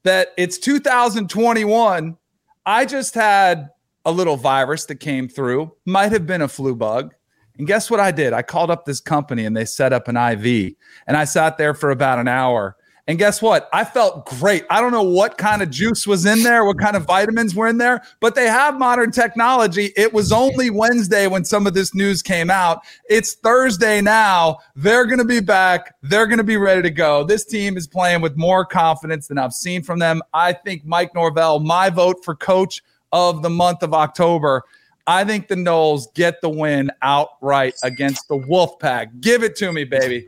that 0.04 0.30
it's 0.38 0.58
2021? 0.58 2.18
I 2.66 2.86
just 2.86 3.14
had 3.14 3.70
a 4.06 4.12
little 4.12 4.38
virus 4.38 4.86
that 4.86 4.96
came 4.96 5.28
through, 5.28 5.74
might 5.86 6.14
have 6.14 6.26
been 6.26 6.42
a 6.42 6.48
flu 6.48 6.76
bug. 6.76 7.14
And 7.58 7.68
guess 7.68 7.92
what 7.92 8.00
I 8.00 8.12
did? 8.12 8.32
I 8.32 8.42
called 8.42 8.72
up 8.72 8.86
this 8.86 9.02
company 9.02 9.46
and 9.46 9.58
they 9.58 9.66
set 9.66 9.92
up 9.92 10.08
an 10.08 10.16
IV. 10.16 10.76
And 11.08 11.18
I 11.18 11.26
sat 11.26 11.58
there 11.58 11.74
for 11.74 11.92
about 11.92 12.20
an 12.20 12.30
hour. 12.30 12.77
And 13.08 13.18
guess 13.18 13.42
what? 13.42 13.70
I 13.72 13.86
felt 13.86 14.26
great. 14.26 14.66
I 14.70 14.82
don't 14.82 14.92
know 14.92 15.02
what 15.02 15.38
kind 15.38 15.62
of 15.62 15.70
juice 15.70 16.06
was 16.06 16.26
in 16.26 16.44
there, 16.44 16.66
what 16.66 16.78
kind 16.78 16.98
of 16.98 17.06
vitamins 17.06 17.56
were 17.56 17.68
in 17.68 17.78
there, 17.78 18.04
but 18.20 18.36
they 18.36 18.48
have 18.48 18.78
modern 18.78 19.12
technology. 19.12 19.94
It 19.96 20.14
was 20.14 20.34
only 20.34 20.70
Wednesday 20.70 21.28
when 21.28 21.46
some 21.46 21.66
of 21.66 21.74
this 21.74 21.96
news 21.96 22.22
came 22.22 22.50
out. 22.50 22.82
It's 23.10 23.36
Thursday 23.36 24.02
now. 24.02 24.58
They're 24.76 25.06
going 25.06 25.20
to 25.20 25.26
be 25.26 25.40
back. 25.40 25.96
They're 26.02 26.28
going 26.28 26.40
to 26.40 26.44
be 26.44 26.58
ready 26.58 26.82
to 26.82 26.92
go. 26.92 27.24
This 27.24 27.46
team 27.46 27.78
is 27.78 27.88
playing 27.88 28.20
with 28.20 28.36
more 28.36 28.66
confidence 28.66 29.28
than 29.28 29.38
I've 29.38 29.54
seen 29.54 29.84
from 29.84 30.00
them. 30.00 30.22
I 30.34 30.52
think 30.52 30.84
Mike 30.86 31.16
Norvell, 31.16 31.62
my 31.62 31.90
vote 31.90 32.26
for 32.26 32.36
coach 32.36 32.84
of 33.14 33.42
the 33.42 33.50
month 33.50 33.84
of 33.84 33.94
October. 33.94 34.64
I 35.10 35.24
think 35.24 35.48
the 35.48 35.56
Noles 35.56 36.14
get 36.14 36.42
the 36.42 36.50
win 36.50 36.92
outright 37.02 37.76
against 37.84 38.28
the 38.28 38.36
Wolfpack. 38.36 39.22
Give 39.22 39.42
it 39.44 39.56
to 39.56 39.72
me, 39.72 39.86
baby. 39.86 40.28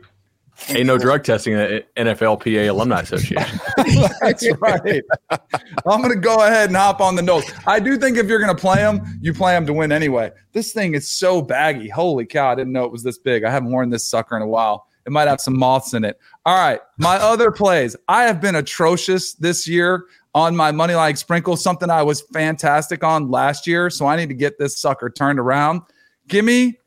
Ain't 0.68 0.86
no 0.86 0.98
drug 0.98 1.24
testing 1.24 1.54
at 1.54 1.92
NFLPA 1.94 2.68
Alumni 2.68 3.00
Association. 3.00 3.60
That's 4.20 4.46
right. 4.60 5.02
I'm 5.30 6.02
going 6.02 6.14
to 6.14 6.20
go 6.20 6.44
ahead 6.44 6.68
and 6.68 6.76
hop 6.76 7.00
on 7.00 7.16
the 7.16 7.22
nose. 7.22 7.44
I 7.66 7.80
do 7.80 7.96
think 7.96 8.16
if 8.16 8.26
you're 8.26 8.38
going 8.38 8.54
to 8.54 8.60
play 8.60 8.76
them, 8.76 9.18
you 9.20 9.32
play 9.32 9.52
them 9.52 9.66
to 9.66 9.72
win 9.72 9.90
anyway. 9.90 10.30
This 10.52 10.72
thing 10.72 10.94
is 10.94 11.08
so 11.08 11.42
baggy. 11.42 11.88
Holy 11.88 12.26
cow. 12.26 12.50
I 12.50 12.54
didn't 12.54 12.72
know 12.72 12.84
it 12.84 12.92
was 12.92 13.02
this 13.02 13.18
big. 13.18 13.44
I 13.44 13.50
haven't 13.50 13.72
worn 13.72 13.90
this 13.90 14.06
sucker 14.06 14.36
in 14.36 14.42
a 14.42 14.46
while. 14.46 14.86
It 15.06 15.12
might 15.12 15.28
have 15.28 15.40
some 15.40 15.58
moths 15.58 15.94
in 15.94 16.04
it. 16.04 16.18
All 16.44 16.56
right. 16.56 16.80
My 16.98 17.16
other 17.16 17.50
plays. 17.50 17.96
I 18.08 18.24
have 18.24 18.40
been 18.40 18.56
atrocious 18.56 19.34
this 19.34 19.66
year 19.66 20.06
on 20.34 20.54
my 20.54 20.70
money 20.70 20.94
line 20.94 21.16
sprinkle, 21.16 21.56
something 21.56 21.90
I 21.90 22.02
was 22.02 22.20
fantastic 22.32 23.02
on 23.02 23.30
last 23.30 23.66
year. 23.66 23.90
So 23.90 24.06
I 24.06 24.16
need 24.16 24.28
to 24.28 24.34
get 24.34 24.58
this 24.58 24.80
sucker 24.80 25.10
turned 25.10 25.40
around. 25.40 25.82
Give 26.28 26.44
me 26.44 26.78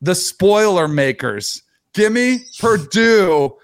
the 0.00 0.14
spoiler 0.14 0.88
makers. 0.88 1.62
Give 1.94 2.12
me 2.12 2.44
Purdue 2.58 3.56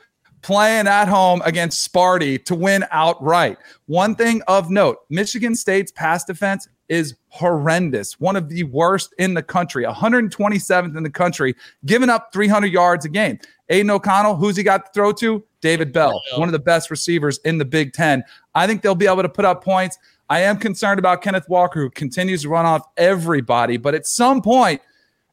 playing 0.42 0.86
at 0.86 1.06
home 1.08 1.42
against 1.44 1.92
Sparty 1.92 2.44
to 2.44 2.54
win 2.54 2.84
outright. 2.90 3.58
One 3.86 4.14
thing 4.14 4.42
of 4.48 4.70
note 4.70 4.98
Michigan 5.10 5.54
State's 5.54 5.92
pass 5.92 6.24
defense 6.24 6.68
is 6.88 7.16
horrendous, 7.28 8.20
one 8.20 8.36
of 8.36 8.48
the 8.48 8.62
worst 8.64 9.12
in 9.18 9.34
the 9.34 9.42
country, 9.42 9.84
127th 9.84 10.96
in 10.96 11.02
the 11.02 11.10
country, 11.10 11.54
giving 11.84 12.08
up 12.08 12.32
300 12.32 12.68
yards 12.68 13.04
a 13.04 13.08
game. 13.08 13.38
Aidan 13.68 13.90
O'Connell, 13.90 14.36
who's 14.36 14.56
he 14.56 14.62
got 14.62 14.86
to 14.86 14.90
throw 14.94 15.12
to? 15.14 15.44
David 15.60 15.92
Bell, 15.92 16.20
one 16.36 16.48
of 16.48 16.52
the 16.52 16.60
best 16.60 16.90
receivers 16.90 17.38
in 17.44 17.58
the 17.58 17.64
Big 17.64 17.92
Ten. 17.92 18.22
I 18.54 18.68
think 18.68 18.82
they'll 18.82 18.94
be 18.94 19.08
able 19.08 19.22
to 19.22 19.28
put 19.28 19.44
up 19.44 19.64
points. 19.64 19.98
I 20.28 20.40
am 20.40 20.58
concerned 20.58 21.00
about 21.00 21.22
Kenneth 21.22 21.48
Walker, 21.48 21.80
who 21.80 21.90
continues 21.90 22.42
to 22.42 22.48
run 22.48 22.66
off 22.66 22.82
everybody, 22.96 23.76
but 23.76 23.94
at 23.94 24.06
some 24.06 24.42
point, 24.42 24.80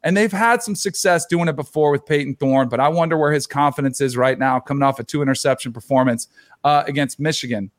and 0.04 0.16
they've 0.16 0.32
had 0.32 0.62
some 0.62 0.76
success 0.76 1.26
doing 1.26 1.48
it 1.48 1.56
before 1.56 1.92
with 1.92 2.06
Payton 2.06 2.36
Thorne, 2.36 2.70
but 2.70 2.80
I 2.80 2.90
wonder 2.90 3.18
where 3.18 3.32
his 3.32 3.48
confidence 3.48 4.02
is 4.02 4.18
right 4.18 4.38
now, 4.38 4.60
coming 4.60 4.84
off 4.84 5.00
a 5.00 5.04
two 5.04 5.22
interception 5.22 5.72
performance 5.72 6.28
uh, 6.64 6.84
against 6.88 7.20
Michigan. 7.20 7.72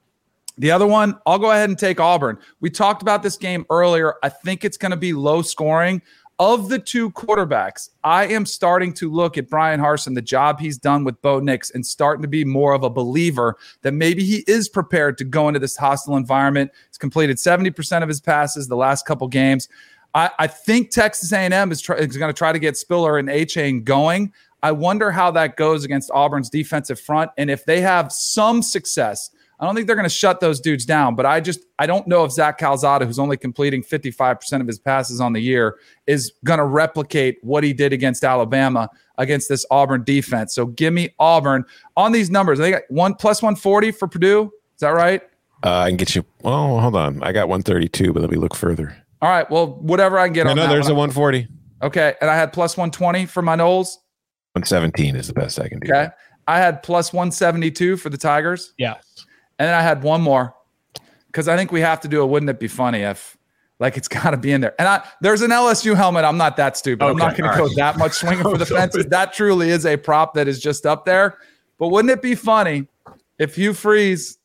The 0.56 0.70
other 0.70 0.86
one, 0.86 1.18
I'll 1.26 1.38
go 1.38 1.51
ahead 1.51 1.68
and 1.68 1.78
take 1.78 2.01
Auburn. 2.01 2.38
We 2.60 2.70
talked 2.70 3.02
about 3.02 3.22
this 3.22 3.36
game 3.36 3.66
earlier. 3.70 4.14
I 4.22 4.28
think 4.28 4.64
it's 4.64 4.76
going 4.76 4.90
to 4.90 4.96
be 4.96 5.12
low 5.12 5.42
scoring. 5.42 6.01
Of 6.40 6.68
the 6.68 6.80
two 6.80 7.12
quarterbacks, 7.12 7.90
I 8.02 8.26
am 8.26 8.44
starting 8.44 8.92
to 8.94 9.09
look 9.09 9.38
at 9.38 9.48
Bryan 9.48 9.78
Harsin, 9.78 10.16
the 10.16 10.22
job 10.22 10.59
he's 10.59 10.76
done 10.76 11.05
with 11.05 11.22
Bo 11.22 11.38
Nix, 11.38 11.70
and 11.70 11.86
starting 11.86 12.22
to 12.22 12.28
be 12.28 12.44
more 12.44 12.72
of 12.72 12.82
a 12.82 12.90
believer 12.90 13.56
that 13.82 13.92
maybe 13.92 14.24
he 14.24 14.42
is 14.48 14.68
prepared 14.68 15.16
to 15.18 15.24
go 15.24 15.46
into 15.46 15.60
this 15.60 15.76
hostile 15.76 16.16
environment. 16.16 16.72
He's 16.88 16.98
completed 16.98 17.36
70% 17.36 18.02
of 18.02 18.09
his 18.09 18.20
passes 18.20 18.66
the 18.66 18.74
last 18.74 19.06
couple 19.06 19.28
games. 19.28 19.68
I, 20.14 20.30
I 20.38 20.46
think 20.46 20.90
Texas 20.90 21.32
A&M 21.32 21.72
is, 21.72 21.80
is 21.80 22.16
going 22.16 22.28
to 22.28 22.32
try 22.32 22.52
to 22.52 22.58
get 22.58 22.76
Spiller 22.76 23.18
and 23.18 23.28
Achane 23.28 23.82
going. 23.82 24.32
I 24.62 24.72
wonder 24.72 25.10
how 25.10 25.30
that 25.32 25.56
goes 25.56 25.84
against 25.84 26.10
Auburn's 26.12 26.48
defensive 26.48 26.98
front, 26.98 27.30
and 27.36 27.50
if 27.50 27.64
they 27.64 27.80
have 27.80 28.12
some 28.12 28.62
success. 28.62 29.30
I 29.60 29.66
don't 29.66 29.76
think 29.76 29.86
they're 29.86 29.96
going 29.96 30.04
to 30.04 30.14
shut 30.14 30.40
those 30.40 30.60
dudes 30.60 30.84
down, 30.84 31.14
but 31.14 31.26
I 31.26 31.40
just 31.40 31.60
I 31.78 31.86
don't 31.86 32.08
know 32.08 32.24
if 32.24 32.32
Zach 32.32 32.58
Calzada, 32.58 33.06
who's 33.06 33.20
only 33.20 33.36
completing 33.36 33.84
55% 33.84 34.60
of 34.60 34.66
his 34.66 34.78
passes 34.80 35.20
on 35.20 35.32
the 35.32 35.40
year, 35.40 35.78
is 36.06 36.32
going 36.44 36.58
to 36.58 36.64
replicate 36.64 37.38
what 37.42 37.62
he 37.62 37.72
did 37.72 37.92
against 37.92 38.24
Alabama 38.24 38.90
against 39.16 39.48
this 39.48 39.64
Auburn 39.70 40.02
defense. 40.02 40.54
So 40.54 40.66
give 40.66 40.92
me 40.92 41.14
Auburn 41.18 41.64
on 41.96 42.12
these 42.12 42.30
numbers. 42.30 42.58
They 42.58 42.72
got 42.72 42.82
one 42.88 43.14
plus 43.14 43.42
140 43.42 43.92
for 43.92 44.08
Purdue. 44.08 44.52
Is 44.74 44.80
that 44.80 44.90
right? 44.90 45.22
Uh, 45.62 45.78
I 45.78 45.88
can 45.88 45.96
get 45.96 46.14
you. 46.14 46.24
Oh, 46.44 46.80
hold 46.80 46.96
on. 46.96 47.22
I 47.22 47.32
got 47.32 47.48
132, 47.48 48.12
but 48.12 48.20
let 48.20 48.30
me 48.30 48.36
look 48.36 48.54
further. 48.54 49.03
All 49.24 49.30
right. 49.30 49.51
Well, 49.51 49.68
whatever 49.80 50.18
I 50.18 50.26
can 50.26 50.34
get 50.34 50.44
No, 50.44 50.51
on 50.51 50.56
no, 50.56 50.62
that 50.64 50.68
there's 50.68 50.84
one. 50.84 50.92
a 50.92 50.96
140. 50.96 51.48
Okay. 51.82 52.14
And 52.20 52.28
I 52.30 52.36
had 52.36 52.52
plus 52.52 52.76
120 52.76 53.24
for 53.24 53.40
my 53.40 53.56
Noles. 53.56 53.96
117 54.52 55.16
is 55.16 55.28
the 55.28 55.32
best 55.32 55.59
I 55.59 55.66
can 55.66 55.80
do. 55.80 55.90
Okay. 55.90 56.09
I 56.46 56.59
had 56.59 56.82
plus 56.82 57.10
172 57.10 57.96
for 57.96 58.10
the 58.10 58.18
Tigers. 58.18 58.74
Yeah. 58.76 58.96
And 59.59 59.66
then 59.68 59.74
I 59.74 59.80
had 59.80 60.02
one 60.02 60.20
more 60.20 60.55
because 61.28 61.48
I 61.48 61.56
think 61.56 61.72
we 61.72 61.80
have 61.80 62.02
to 62.02 62.09
do 62.09 62.20
a 62.20 62.26
wouldn't 62.26 62.51
it 62.51 62.60
be 62.60 62.68
funny 62.68 62.98
if 63.01 63.38
like 63.80 63.96
it's 63.96 64.09
got 64.22 64.32
to 64.32 64.36
be 64.36 64.52
in 64.52 64.60
there. 64.60 64.74
And 64.78 64.86
I 64.86 65.02
there's 65.22 65.40
an 65.40 65.51
LSU 65.51 65.96
helmet. 65.96 66.26
I'm 66.26 66.36
not 66.36 66.59
that 66.59 66.76
stupid. 66.76 67.02
I'm 67.02 67.16
not 67.16 67.34
going 67.34 67.48
all 67.48 67.56
to 67.56 67.59
go 67.62 67.66
right. 67.68 67.76
that 67.76 67.96
much 67.96 68.12
swinging 68.12 68.42
for 68.42 68.59
the 68.59 68.66
fences. 68.66 69.06
That 69.06 69.32
truly 69.32 69.70
is 69.70 69.86
a 69.86 69.96
prop 69.96 70.34
that 70.34 70.48
is 70.48 70.60
just 70.60 70.84
up 70.84 71.06
there. 71.06 71.38
But 71.78 71.88
wouldn't 71.88 72.12
it 72.12 72.20
be 72.20 72.34
funny 72.34 72.88
if 73.38 73.56
Hugh 73.56 73.72
Freeze 73.72 74.36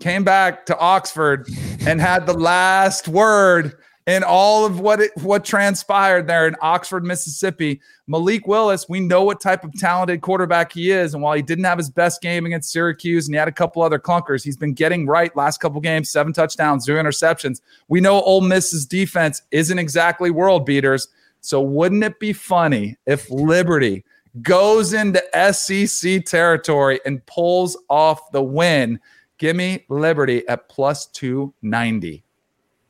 came 0.00 0.24
back 0.24 0.64
to 0.66 0.78
Oxford 0.78 1.48
and 1.86 2.00
had 2.00 2.26
the 2.26 2.32
last 2.32 3.08
word 3.08 3.74
in 4.06 4.24
all 4.24 4.66
of 4.66 4.80
what 4.80 5.00
it 5.00 5.12
what 5.22 5.44
transpired 5.44 6.26
there 6.26 6.48
in 6.48 6.56
Oxford, 6.60 7.04
Mississippi. 7.04 7.80
Malik 8.08 8.46
Willis, 8.46 8.88
we 8.88 8.98
know 9.00 9.22
what 9.22 9.40
type 9.40 9.62
of 9.62 9.72
talented 9.74 10.20
quarterback 10.20 10.72
he 10.72 10.90
is, 10.90 11.14
and 11.14 11.22
while 11.22 11.34
he 11.34 11.42
didn't 11.42 11.64
have 11.64 11.78
his 11.78 11.88
best 11.88 12.20
game 12.20 12.44
against 12.44 12.72
Syracuse 12.72 13.26
and 13.26 13.34
he 13.34 13.38
had 13.38 13.48
a 13.48 13.52
couple 13.52 13.82
other 13.82 13.98
clunkers, 13.98 14.42
he's 14.42 14.56
been 14.56 14.72
getting 14.72 15.06
right 15.06 15.34
last 15.36 15.60
couple 15.60 15.80
games, 15.80 16.10
seven 16.10 16.32
touchdowns, 16.32 16.84
zero 16.84 17.02
interceptions. 17.02 17.60
We 17.88 18.00
know 18.00 18.20
Ole 18.22 18.40
Miss's 18.40 18.86
defense 18.86 19.42
isn't 19.52 19.78
exactly 19.78 20.30
world 20.30 20.66
beaters, 20.66 21.08
so 21.40 21.60
wouldn't 21.60 22.02
it 22.02 22.18
be 22.18 22.32
funny 22.32 22.96
if 23.06 23.30
Liberty 23.30 24.04
goes 24.40 24.92
into 24.92 25.22
SEC 25.52 26.24
territory 26.24 27.00
and 27.06 27.24
pulls 27.26 27.76
off 27.88 28.32
the 28.32 28.42
win? 28.42 28.98
Give 29.38 29.54
me 29.54 29.84
Liberty 29.88 30.46
at 30.48 30.68
plus 30.68 31.06
290. 31.06 32.24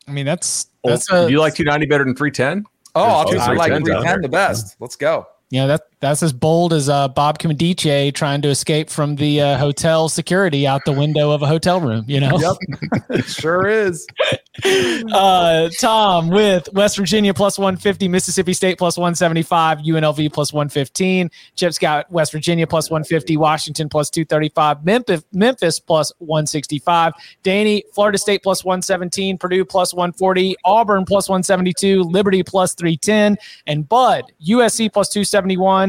I 0.09 0.11
mean, 0.11 0.27
that's 0.27 0.67
that's 0.85 1.11
a, 1.11 1.27
do 1.27 1.33
you 1.33 1.41
like 1.41 1.55
290 1.55 1.87
better 1.87 2.05
than 2.05 2.15
310? 2.15 2.65
Oh, 2.95 3.03
I'll 3.03 3.31
There's 3.31 3.41
take 3.41 3.51
I 3.51 3.53
like 3.55 3.73
310 3.73 4.23
the 4.23 4.29
best. 4.29 4.77
Let's 4.81 4.97
go. 4.97 5.27
Yeah, 5.51 5.63
know 5.63 5.69
that 5.69 5.83
that's 6.03 6.21
as 6.21 6.33
bold 6.33 6.73
as 6.73 6.89
uh, 6.89 7.07
Bob 7.07 7.39
Comedice 7.39 8.13
trying 8.13 8.43
to 8.43 8.49
escape 8.49 8.91
from 8.91 9.15
the 9.15 9.41
uh, 9.41 9.57
hotel 9.57 10.09
security 10.09 10.67
out 10.67 10.85
the 10.85 10.93
window 10.93 11.31
of 11.31 11.43
a 11.43 11.47
hotel 11.47 11.81
room. 11.81 12.05
You 12.09 12.19
know. 12.19 12.39
Yep. 12.39 12.57
it 13.11 13.25
sure 13.27 13.69
is. 13.69 14.05
uh, 15.13 15.71
Tom 15.79 16.29
with 16.29 16.69
West 16.73 16.97
Virginia 16.97 17.33
plus 17.33 17.57
150, 17.57 18.09
Mississippi 18.09 18.53
State 18.53 18.79
plus 18.79 18.99
175, 18.99 19.79
UNLV 19.79 20.33
plus 20.33 20.53
115. 20.53 21.31
Chip's 21.55 21.79
got 21.79 22.11
West 22.11 22.33
Virginia 22.33 22.67
plus 22.67 22.91
150, 22.91 23.37
Washington 23.37 23.89
plus 23.89 24.11
235, 24.11 24.85
Memphis, 24.85 25.25
Memphis 25.33 25.79
plus 25.79 26.13
165, 26.19 27.13
Danny, 27.45 27.85
Florida 27.95 28.19
State 28.19 28.43
plus 28.43 28.65
117, 28.65 29.39
Purdue 29.39 29.65
plus 29.65 29.95
140, 29.95 30.57
Auburn 30.65 31.05
plus 31.05 31.29
172, 31.29 32.03
Liberty 32.03 32.43
plus 32.43 32.75
310, 32.75 33.39
and 33.69 33.89
Bud, 33.89 34.25
USC 34.45 34.93
plus 34.93 35.09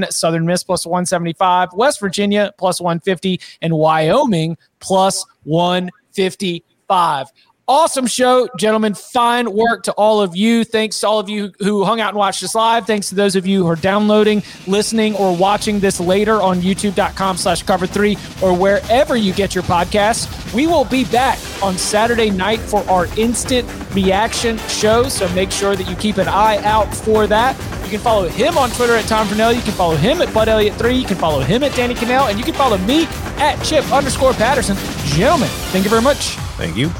271, 0.04 0.12
Southern 0.12 0.46
Miss 0.46 0.64
plus 0.64 0.86
175, 0.86 1.74
West 1.74 2.00
Virginia 2.00 2.52
plus 2.58 2.82
150, 2.82 3.40
and 3.62 3.74
Wyoming 3.74 4.58
plus 4.80 5.26
155. 5.44 7.28
Awesome 7.66 8.08
show, 8.08 8.50
gentlemen. 8.58 8.94
Fine 8.94 9.54
work 9.54 9.84
to 9.84 9.94
all 9.94 10.22
of 10.22 10.36
you. 10.36 10.66
Thanks 10.66 11.00
to 11.00 11.08
all 11.08 11.20
of 11.20 11.30
you 11.30 11.54
who 11.60 11.86
hung 11.86 12.02
out 12.02 12.10
and 12.10 12.18
watched 12.18 12.44
us 12.44 12.56
live. 12.56 12.86
Thanks 12.86 13.08
to 13.08 13.16
those 13.16 13.38
of 13.38 13.48
you 13.48 13.64
who 13.64 13.70
are 13.70 13.78
downloading, 13.78 14.44
listening, 14.68 15.16
or 15.16 15.34
watching 15.34 15.80
this 15.80 15.98
later 15.98 16.42
on 16.42 16.60
youtube.com 16.60 17.38
slash 17.38 17.64
cover 17.64 17.88
three 17.88 18.18
or 18.42 18.54
wherever 18.54 19.16
you 19.16 19.32
get 19.32 19.56
your 19.56 19.64
podcasts. 19.64 20.54
We 20.54 20.68
will 20.68 20.84
be 20.84 21.06
back 21.06 21.40
on 21.64 21.78
Saturday 21.78 22.30
night 22.30 22.60
for 22.60 22.80
our 22.90 23.06
instant 23.18 23.66
reaction 23.96 24.58
show. 24.68 25.08
So 25.08 25.34
make 25.34 25.50
sure 25.50 25.78
that 25.78 25.90
you 25.90 25.96
keep 25.96 26.18
an 26.18 26.28
eye 26.28 26.58
out 26.66 26.94
for 26.94 27.28
that. 27.28 27.58
You 27.86 27.92
can 27.92 28.02
follow 28.02 28.28
him 28.28 28.58
on 28.58 28.72
Twitter 28.72 28.96
at 28.96 29.06
Tom 29.06 29.26
Fornelli. 29.28 29.56
You 29.56 29.62
can 29.62 29.72
follow 29.72 29.96
him 29.96 30.22
at 30.22 30.34
Bud 30.34 30.50
Elliott3. 30.50 31.00
You 31.00 31.06
can 31.06 31.18
follow 31.18 31.40
him 31.40 31.64
at 31.64 31.74
Danny 31.76 31.96
Kanell. 31.96 32.30
And 32.30 32.38
you 32.38 32.44
can 32.44 32.56
follow 32.56 32.78
me 32.80 33.06
at 33.38 33.56
Chip 33.64 33.90
underscore 33.90 34.34
Patterson. 34.34 34.76
Gentlemen, 35.16 35.48
thank 35.72 35.86
you 35.86 35.90
very 35.90 36.02
much. 36.02 36.36
Thank 36.58 36.76
you. 36.76 36.92